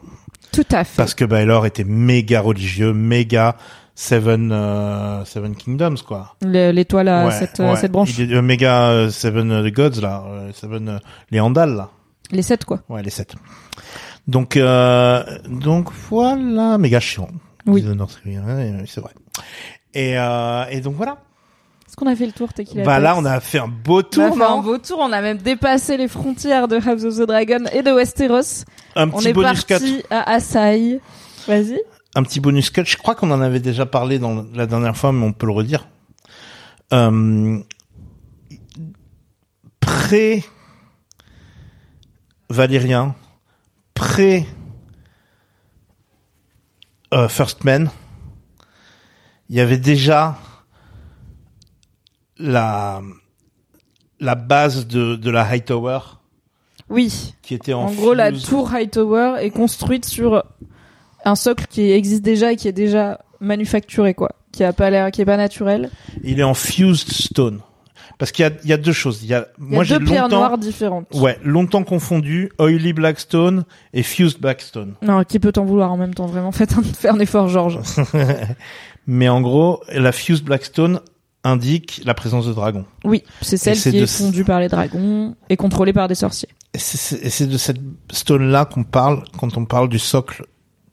[0.52, 0.96] Tout à fait.
[0.96, 3.56] Parce que Baylor était méga religieux, méga
[3.94, 6.34] Seven euh, Seven Kingdoms quoi.
[6.42, 7.76] Le- L'étoile à Ouais, cette, euh, ouais.
[7.76, 8.16] cette branche.
[8.18, 10.98] Il est Omega euh, Seven euh, Gods là, euh, Seven euh,
[11.30, 11.90] les Andals là.
[12.32, 12.80] Les sept, quoi.
[12.88, 13.34] Ouais, les sept.
[14.28, 17.28] Donc euh, donc voilà, méga chiant.
[17.66, 17.82] Oui.
[17.82, 19.12] Korea, ouais, c'est vrai.
[19.94, 21.18] Et euh, et donc voilà.
[21.86, 24.02] Est-ce qu'on a fait le tour, Tequila Bah là, on a fait un beau On
[24.02, 27.02] tour, a fait un non beau tour, on a même dépassé les frontières de House
[27.04, 28.64] of the Dragon et de Westeros.
[28.94, 29.74] Un On petit est bonus cut.
[29.74, 31.00] parti à Asai.
[31.48, 31.80] Vas-y.
[32.14, 32.84] un petit bonus cut.
[32.86, 35.52] Je crois qu'on en avait déjà parlé dans la dernière fois, mais on peut le
[35.52, 35.88] redire.
[36.92, 37.58] Euh,
[39.80, 40.44] pré
[42.50, 43.14] Valérien,
[43.94, 44.44] pré
[47.14, 47.90] euh, First Man,
[49.48, 50.36] il y avait déjà
[52.38, 53.00] la
[54.18, 56.00] la base de, de la Hightower
[56.90, 57.34] Oui.
[57.42, 60.44] qui était en, En gros, la tour Hightower est construite sur
[61.24, 64.32] un socle qui existe déjà et qui est déjà manufacturé, quoi.
[64.52, 65.90] Qui a pas l'air, qui est pas naturel.
[66.22, 67.60] Il est en fused stone.
[68.20, 69.20] Parce qu'il y a, il y a deux choses.
[69.24, 71.08] Il y a, Il y moi a deux pierres noires différentes.
[71.14, 74.94] ouais, longtemps confondu oily blackstone et fused blackstone.
[75.02, 76.52] Non, qui peut t'en vouloir en même temps, vraiment?
[76.60, 77.78] Faites un, faire un effort, Georges.
[79.06, 81.00] Mais en gros, la fused blackstone
[81.44, 82.84] indique la présence de dragons.
[83.04, 86.50] Oui, c'est celle qui de est fondue par les dragons et contrôlée par des sorciers.
[86.74, 87.80] Et c'est- c'est et c'est de cette
[88.12, 90.44] stone-là qu'on parle quand on parle du socle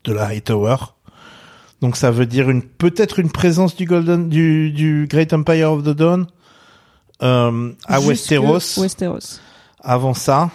[0.05, 0.77] de la Hightower.
[1.81, 5.83] Donc ça veut dire une peut-être une présence du Golden du, du Great Empire of
[5.83, 6.25] the Dawn
[7.23, 8.79] euh, à Westeros.
[8.79, 9.39] Westeros.
[9.81, 10.49] Avant ça,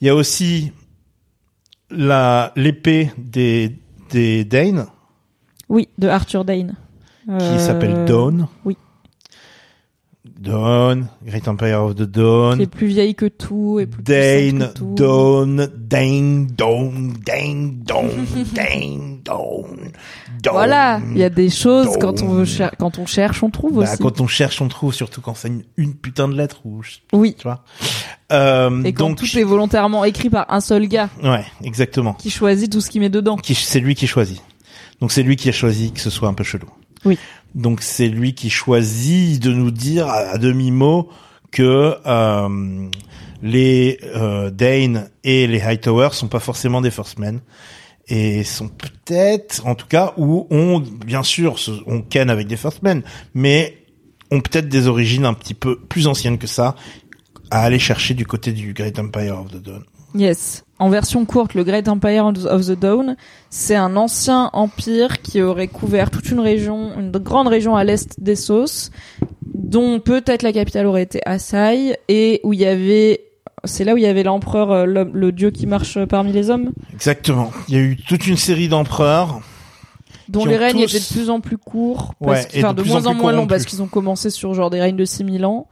[0.00, 0.72] il y a aussi
[1.90, 3.76] la l'épée des
[4.10, 4.86] des Dane
[5.68, 6.74] Oui, de Arthur Dane.
[7.26, 8.46] qui Euh, s'appelle Dawn.
[8.64, 8.76] oui.
[10.40, 12.56] Dawn, Great Empire of the Dawn.
[12.56, 14.94] Qui est plus vieille que tout et plus Dane, que tout.
[14.96, 18.08] Dawn, Dane, Dawn, Dane, Dawn,
[18.54, 19.66] Dane, Dawn,
[20.42, 20.52] Dawn.
[20.54, 21.98] Voilà, il y a des choses Dawn.
[22.00, 23.98] quand on veut cher- quand on cherche, on trouve Bah, aussi.
[24.02, 27.34] quand on cherche, on trouve, surtout quand c'est une, une putain de lettre rouge, Oui.
[27.36, 27.62] tu vois.
[28.32, 32.14] Euh, Et quand donc, tout est volontairement écrit par un seul gars ouais, exactement.
[32.14, 33.36] qui choisit tout ce qu'il met dedans.
[33.44, 34.40] C'est lui qui choisit.
[35.02, 36.68] Donc c'est lui qui a choisi que ce soit un peu chelou.
[37.54, 41.08] Donc c'est lui qui choisit de nous dire à, à demi-mot
[41.50, 42.88] que euh,
[43.42, 47.40] les euh, Dane et les Hightower sont pas forcément des First Men
[48.08, 51.56] et sont peut-être, en tout cas, où on, bien sûr,
[51.86, 53.02] on ken avec des First Men,
[53.34, 53.78] mais
[54.30, 56.74] ont peut-être des origines un petit peu plus anciennes que ça
[57.50, 59.84] à aller chercher du côté du Great Empire of the Dawn.
[60.14, 60.64] Yes.
[60.78, 63.16] En version courte, le Great Empire of the Dawn,
[63.50, 68.18] c'est un ancien empire qui aurait couvert toute une région, une grande région à l'est
[68.18, 68.90] d'Essos,
[69.54, 73.20] dont peut-être la capitale aurait été Asai, et où il y avait,
[73.64, 76.48] c'est là où il y avait l'empereur, euh, l'homme- le dieu qui marche parmi les
[76.50, 77.52] hommes, Exactement.
[77.68, 79.40] Il y a eu toute une série d'empereurs.
[80.28, 82.86] dont les règnes tous- étaient de plus en plus courts, parce de enfin de, en
[82.86, 85.44] moins en plus moins longs, parce qu'ils ont commencé sur genre des règnes de 6000
[85.44, 85.66] ans.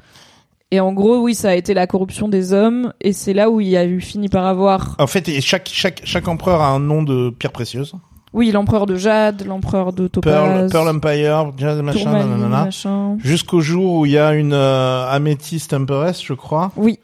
[0.70, 3.60] Et en gros, oui, ça a été la corruption des hommes, et c'est là où
[3.60, 6.78] il a eu fini par avoir, En fait, et chaque chaque chaque empereur a un
[6.80, 7.94] nom de pierre précieuse.
[8.34, 12.64] oui, l'empereur de Jade, l'empereur de Pearl, Topaz, Pearl Empire, jazz machin, nanana.
[12.66, 13.16] machin.
[13.18, 16.98] Jusqu'au jour où il y a une euh, améthyste empress, je crois, Oui,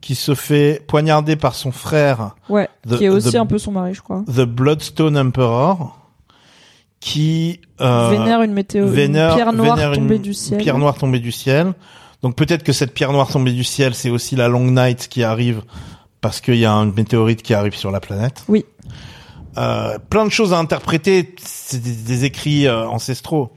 [0.00, 3.58] qui se fait poignarder par son frère, ouais, The- qui est aussi the- un peu
[3.58, 4.22] son mari, je crois.
[4.28, 5.98] The Bloodstone Emperor,
[7.00, 10.60] qui euh, vénère une météo, une vénère- pierre noire vénère une tombée du ciel.
[10.60, 11.72] pierre noire tombée du ciel.
[12.22, 15.22] Donc peut-être que cette pierre noire tombée du ciel, c'est aussi la Long Night qui
[15.22, 15.62] arrive
[16.20, 18.44] parce qu'il y a une météorite qui arrive sur la planète.
[18.48, 18.64] Oui.
[19.56, 21.34] Euh, plein de choses à interpréter.
[21.38, 23.52] C'est des, des écrits euh, ancestraux.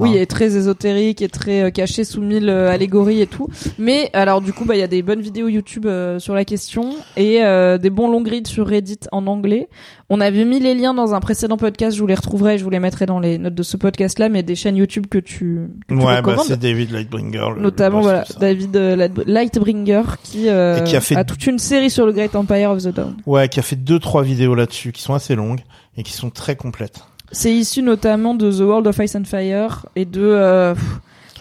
[0.00, 3.48] Oui, et très ésotérique et très euh, caché sous mille euh, allégories et tout.
[3.78, 6.44] Mais alors du coup, bah il y a des bonnes vidéos YouTube euh, sur la
[6.44, 9.68] question et euh, des bons long grids sur Reddit en anglais.
[10.12, 12.70] On avait mis les liens dans un précédent podcast, je vous les retrouverai, je vous
[12.70, 15.94] les mettrai dans les notes de ce podcast-là, mais des chaînes YouTube que tu, que
[15.94, 17.54] tu Ouais, bah, c'est David Lightbringer.
[17.54, 18.24] le- Notamment le voilà.
[18.40, 22.82] David euh, Light- Lightbringer qui, a fait- toute une série sur le Great Empire of
[22.82, 23.16] the Dawn.
[23.26, 25.60] Ouais, qui a fait deux trois vidéos là-dessus qui sont assez longues
[25.96, 27.04] et qui sont très complètes.
[27.32, 30.74] C'est issu notamment de The World of Ice and Fire et de euh,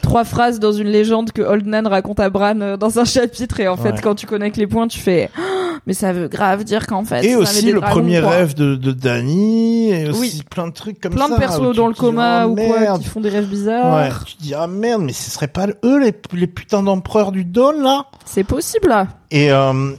[0.01, 3.59] trois phrases dans une légende que Old Nan raconte à Bran euh, dans un chapitre
[3.59, 4.01] et en fait Ouais.
[4.01, 5.41] quand tu connectes les points tu fais Ah,
[5.87, 8.29] mais ça veut grave dire qu'en fait Et aussi des le dragons, premier quoi.
[8.31, 10.43] rêve de, de Danny, et aussi Oui.
[10.49, 11.33] plein de trucs comme plein ça.
[11.35, 14.25] de persos dans le dis, coma oh, ou quoi qui font des rêves Ouais, bizarres
[14.25, 17.45] tu te dis ah merde, mais ce serait pas eux les, les putains d'empereurs du
[17.45, 18.05] Dawn là?
[18.25, 19.91] C'est possible là Et euh,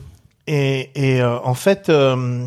[0.46, 2.44] et et euh, en fait euh,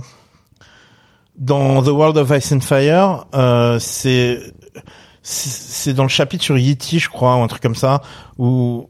[1.43, 4.39] dans The World of Ice and Fire, euh, c'est
[5.21, 8.01] c'est dans le chapitre sur Yeti, je crois, ou un truc comme ça,
[8.37, 8.89] où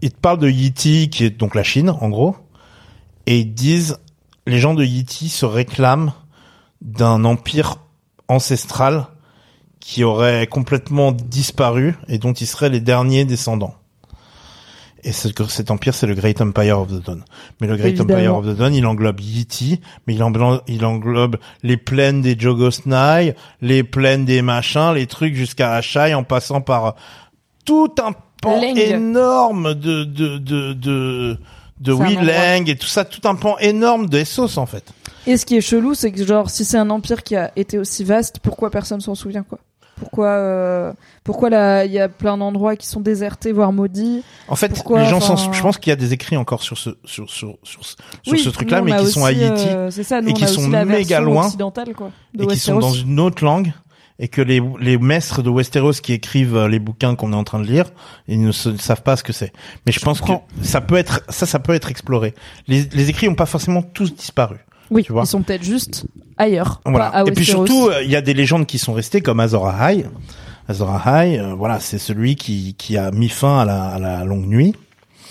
[0.00, 2.36] ils te parlent de Yeti, qui est donc la Chine, en gros,
[3.26, 3.98] et ils disent
[4.46, 6.12] les gens de Yeti se réclament
[6.80, 7.76] d'un empire
[8.26, 9.06] ancestral
[9.78, 13.74] qui auraient complètement disparu et dont ils seraient les derniers descendants.
[15.04, 17.24] Et ce- cet empire, c'est le Great Empire of the Dawn.
[17.60, 18.14] Mais le Great Évidemment.
[18.14, 22.36] Empire of the Dawn, il englobe Yiti, mais il englobe, il englobe les plaines des
[22.38, 26.94] Jogosnai, les plaines des machins, les trucs jusqu'à Ashai, en passant par
[27.64, 28.76] tout un pan Leng.
[28.78, 31.38] énorme de de de de
[31.80, 34.84] de Wheeling et tout ça, tout un pan énorme de Essos en fait.
[35.26, 37.76] Et ce qui est chelou, c'est que genre si c'est un empire qui a été
[37.78, 39.58] aussi vaste, pourquoi personne s'en souvient quoi?
[40.02, 40.92] Pourquoi euh,
[41.24, 45.02] pourquoi là il y a plein d'endroits qui sont désertés voire maudits En fait, Pourquoi,
[45.02, 47.30] les gens enfin- s'en- je pense qu'il y a des écrits encore sur ce sur
[47.30, 49.90] sur sur, ce- sur Oui, ce truc-là, mais a qui aussi, sont à Haïti euh,
[49.90, 51.48] ça, nous, et qui sont méga loin
[51.96, 52.10] quoi.
[52.38, 52.80] Et qui sont Westeros.
[52.80, 53.72] dans une autre langue
[54.18, 57.44] et que les les maîtres de Westeros qui écrivent euh, les bouquins qu'on est en
[57.44, 57.86] train de lire,
[58.28, 59.52] ils ne se- savent pas ce que c'est.
[59.86, 60.46] Mais je, pense comprends.
[60.60, 62.34] que ça peut être ça ça peut être exploré.
[62.68, 64.56] Les les écrits ont pas forcément tous disparu.
[64.92, 65.22] Oui, tu vois.
[65.22, 66.04] ils sont peut-être juste
[66.36, 67.10] ailleurs, Voilà.
[67.10, 69.40] pas à et puis surtout, euh, il y a des légendes qui sont restées comme
[69.40, 70.04] Azor Ahai.
[70.68, 74.24] Azor Ahai, euh, voilà, c'est celui qui qui a mis fin à la à la
[74.24, 74.74] longue nuit.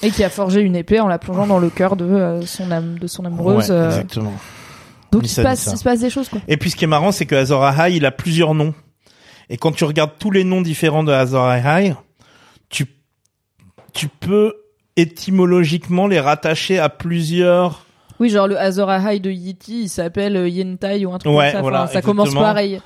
[0.04, 2.72] et qui a forgé une épée en la plongeant dans le cœur de euh, son
[2.72, 3.70] âme, de son amoureuse.
[3.72, 4.34] Ouais, exactement.
[5.12, 6.42] donc il se passe, il se passe des choses quoi.
[6.48, 8.74] Et puis ce qui est marrant, c'est que Azor Ahai, il a plusieurs noms.
[9.50, 11.94] Et quand tu regardes tous les noms différents de Azor Ahai,
[12.70, 12.86] tu,
[13.94, 14.54] tu peux
[14.96, 17.86] étymologiquement les rattacher à plusieurs...
[18.22, 21.48] Oui, genre le Azor Ahai de Yiti, il s'appelle euh, Yentai ou un truc Ouais,
[21.48, 21.61] comme ça.
[21.61, 22.80] voilà, Enfin, ça commence pareil.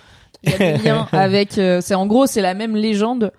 [0.43, 1.57] Il y a des liens avec.
[1.57, 3.31] euh, c'est en gros, c'est la même légende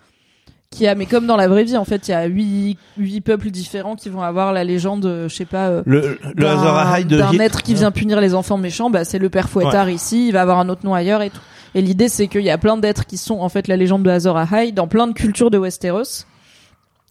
[0.69, 3.21] qui a, mais comme dans la vraie vie, en fait, il y a huit, huit
[3.21, 5.69] peuples différents qui vont avoir la légende, euh, je sais pas.
[5.69, 7.17] euh, Le, le d'un- de...
[7.17, 10.27] d'un Hi- maître qui vient punir les enfants méchants, bah c'est le père Fouettard ici,
[10.27, 11.39] il va avoir un autre nom ailleurs et tout.
[11.73, 14.09] Et l'idée c'est qu'il y a plein d'êtres qui sont en fait la légende de
[14.09, 16.25] Azor Ahai dans plein de cultures de Westeros.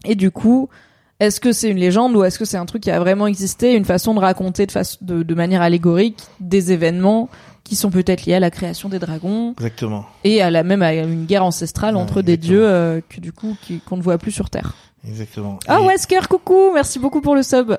[0.04, 0.68] Et du coup,
[1.20, 3.74] est-ce que c'est une légende ou est-ce que c'est un truc qui a vraiment existé,
[3.74, 7.28] une façon de raconter de, façon, de, de manière allégorique des événements
[7.64, 10.04] qui sont peut-être liés à la création des dragons Exactement.
[10.24, 13.32] et à la même à une guerre ancestrale Ouais, entre des dieux euh, que du
[13.32, 14.74] coup qui- qu'on ne voit plus sur Terre.
[15.08, 15.58] Exactement.
[15.66, 17.76] Ah Et- Wesker, coucou, merci beaucoup pour le sub.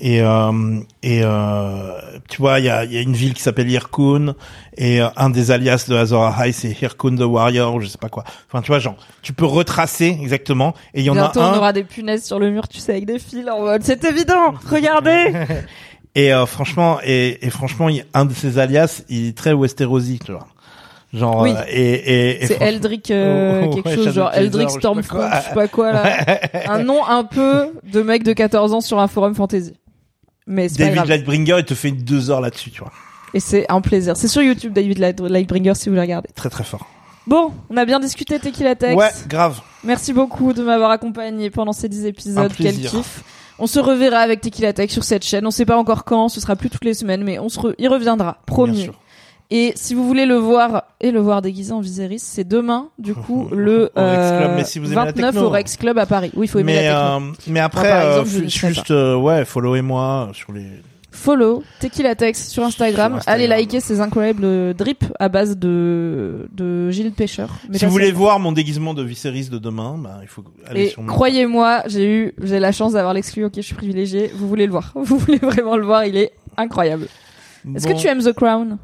[0.00, 1.92] Et, euh, et euh,
[2.28, 4.34] tu vois, il y a, il y a une ville qui s'appelle Hirkun,
[4.76, 7.98] et euh, un des alias de Azor Ahai, c'est Hirkun the Warrior, ou je sais
[7.98, 8.24] pas quoi.
[8.50, 11.52] Enfin, tu vois, genre, tu peux retracer exactement, et il y en Bientôt, a on
[11.54, 11.58] un...
[11.58, 14.54] aura des punaises sur le mur, tu sais, avec des fils en mode, c'est évident,
[14.68, 15.32] regardez!
[16.16, 19.52] Et euh, franchement, et, et franchement, y a un de ces alias, il est très
[19.52, 20.46] Westerosi, tu vois.
[21.12, 21.50] Genre, Oui.
[21.50, 24.68] euh, et, et, et c'est Eldrick euh, Oh, quelque ouais, chose, genre Eldrick Chaser, je
[24.68, 25.40] sais pas Stormfront, quoi.
[25.40, 26.16] je sais pas quoi, là.
[26.68, 29.74] un nom un peu de mec de 14 ans sur un forum fantasy.
[30.46, 31.08] Mais c'est pas David.
[31.08, 32.92] Lightbringer, il te fait deux heures là-dessus, tu vois.
[33.32, 34.16] Et c'est un plaisir.
[34.16, 36.28] C'est sur YouTube, David Light- Lightbringer, si vous le regardez.
[36.34, 36.86] Très très fort.
[37.26, 38.94] Bon, on a bien discuté Tequila Tex.
[38.94, 39.60] Ouais, grave.
[39.82, 42.52] Merci beaucoup de m'avoir accompagné pendant ces 10 Un épisodes.
[42.56, 43.22] Quel kiff.
[43.58, 45.46] On se reverra avec Tequila Tech sur cette chaîne.
[45.46, 47.74] On sait pas encore quand, ce sera plus toutes les semaines, mais on se re-
[47.78, 48.82] y reviendra, Bien promis.
[48.82, 48.94] sûr.
[49.56, 53.14] Et si vous voulez le voir et le voir déguisé en Viserys, c'est demain, du
[53.26, 55.46] coup, le euh, si vous aimez la 29 techno.
[55.46, 56.32] au Rex Club à Paris.
[56.34, 57.28] Oui, il faut aimer mais, la techno.
[57.28, 60.66] euh, mais après, par euh, exemple, juste, euh, ouais, followez-moi sur les...
[61.12, 63.20] Follow Tequila Tex sur Instagram.
[63.26, 67.50] Allez liker ces incroyables drips à base de, de Gilles Pêcheur.
[67.70, 70.86] Mais Si vous voulez voir mon déguisement de Viserys de demain, bah, il faut aller
[70.86, 71.06] Et sur mon...
[71.06, 73.44] croyez-moi, j'ai eu, j'ai la chance d'avoir l'exclu.
[73.44, 74.32] Ok, je suis privilégié.
[74.34, 74.90] Vous voulez le voir.
[74.96, 76.04] Vous voulez vraiment le voir.
[76.04, 77.06] Il est incroyable.
[77.76, 78.78] Est-ce que tu aimes The Crown?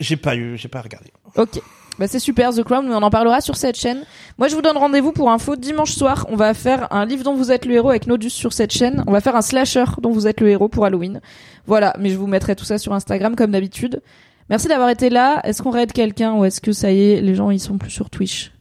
[0.00, 1.12] J'ai pas eu, j'ai pas regardé.
[1.36, 1.60] Ok.
[1.98, 4.04] Bah c'est super The Crown, on en parlera sur cette chaîne.
[4.38, 6.26] Moi je vous donne rendez-vous pour info dimanche soir.
[6.28, 9.02] On va faire un livre dont vous êtes le héros avec Nodus sur cette chaîne.
[9.08, 11.20] On va faire un slasher dont vous êtes le héros pour Halloween.
[11.66, 14.00] Voilà, mais je vous mettrai tout ça sur Instagram comme d'habitude.
[14.48, 15.40] Merci d'avoir été là.
[15.42, 17.90] Est-ce qu'on raid quelqu'un ou est-ce que ça y est, les gens ils sont plus
[17.90, 18.52] sur Twitch?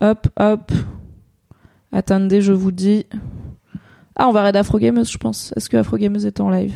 [0.00, 0.72] Hop, hop.
[1.92, 3.06] Attendez, je vous dis.
[4.16, 5.54] Ah, on va raid Afro Gameuse, je pense.
[5.56, 6.74] Est-ce que Afro Gameuse est en live?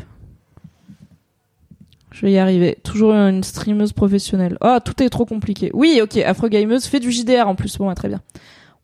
[2.15, 2.79] Je vais y arriver.
[2.85, 4.57] Toujours une streameuse professionnelle.
[4.61, 5.71] Oh, tout est trop compliqué.
[5.75, 7.77] Oui, ok, Afro Gameuse fait du JDR en plus.
[7.77, 8.21] Bon, ouais, très bien.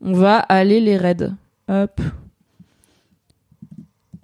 [0.01, 1.31] On va aller les raids.
[1.69, 2.01] Hop.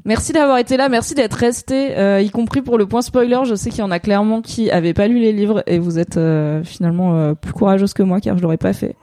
[0.03, 3.39] Merci d'avoir été là, merci d'être resté, euh, y compris pour le point spoiler.
[3.45, 5.99] Je sais qu'il y en a clairement qui avaient pas lu les livres et vous
[5.99, 8.95] êtes euh, finalement euh, plus courageuse que moi car je l'aurais pas fait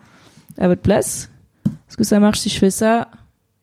[0.58, 1.30] à votre place.
[1.88, 3.08] Est-ce que ça marche si je fais ça?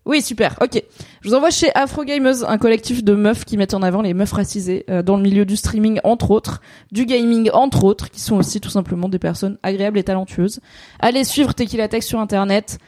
[0.06, 0.58] Oui, super.
[0.62, 0.82] Ok.
[1.22, 4.14] Je vous envoie chez Afro Gameuse, un collectif de meufs qui mettent en avant les
[4.14, 8.20] meufs racisées euh, dans le milieu du streaming entre autres, du gaming entre autres, qui
[8.20, 10.60] sont aussi tout simplement des personnes agréables et talentueuses.
[11.00, 12.80] Allez suivre Tequila sur internet.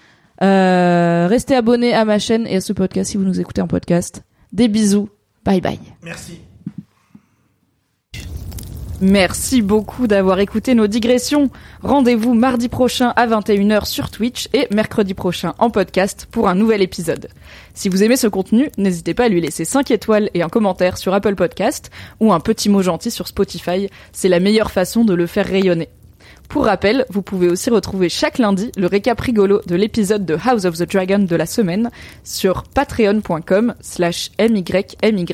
[0.41, 3.67] Euh, restez abonnés à ma chaîne et à ce podcast si vous nous écoutez en
[3.67, 4.23] podcast.
[4.51, 5.09] Des bisous.
[5.45, 5.79] Bye bye.
[6.01, 6.39] Merci.
[9.01, 11.49] Merci beaucoup d'avoir écouté nos digressions.
[11.81, 16.81] Rendez-vous mardi prochain à 21h sur Twitch et mercredi prochain en podcast pour un nouvel
[16.81, 17.27] épisode.
[17.73, 20.97] Si vous aimez ce contenu, n'hésitez pas à lui laisser 5 étoiles et un commentaire
[20.97, 25.13] sur Apple Podcast ou un petit mot gentil sur Spotify, c'est la meilleure façon de
[25.13, 25.89] le faire rayonner.
[26.47, 30.65] Pour rappel, vous pouvez aussi retrouver chaque lundi le récap rigolo de l'épisode de House
[30.65, 31.89] of the Dragon de la semaine
[32.23, 35.33] sur patreon.com slash mymyhgl.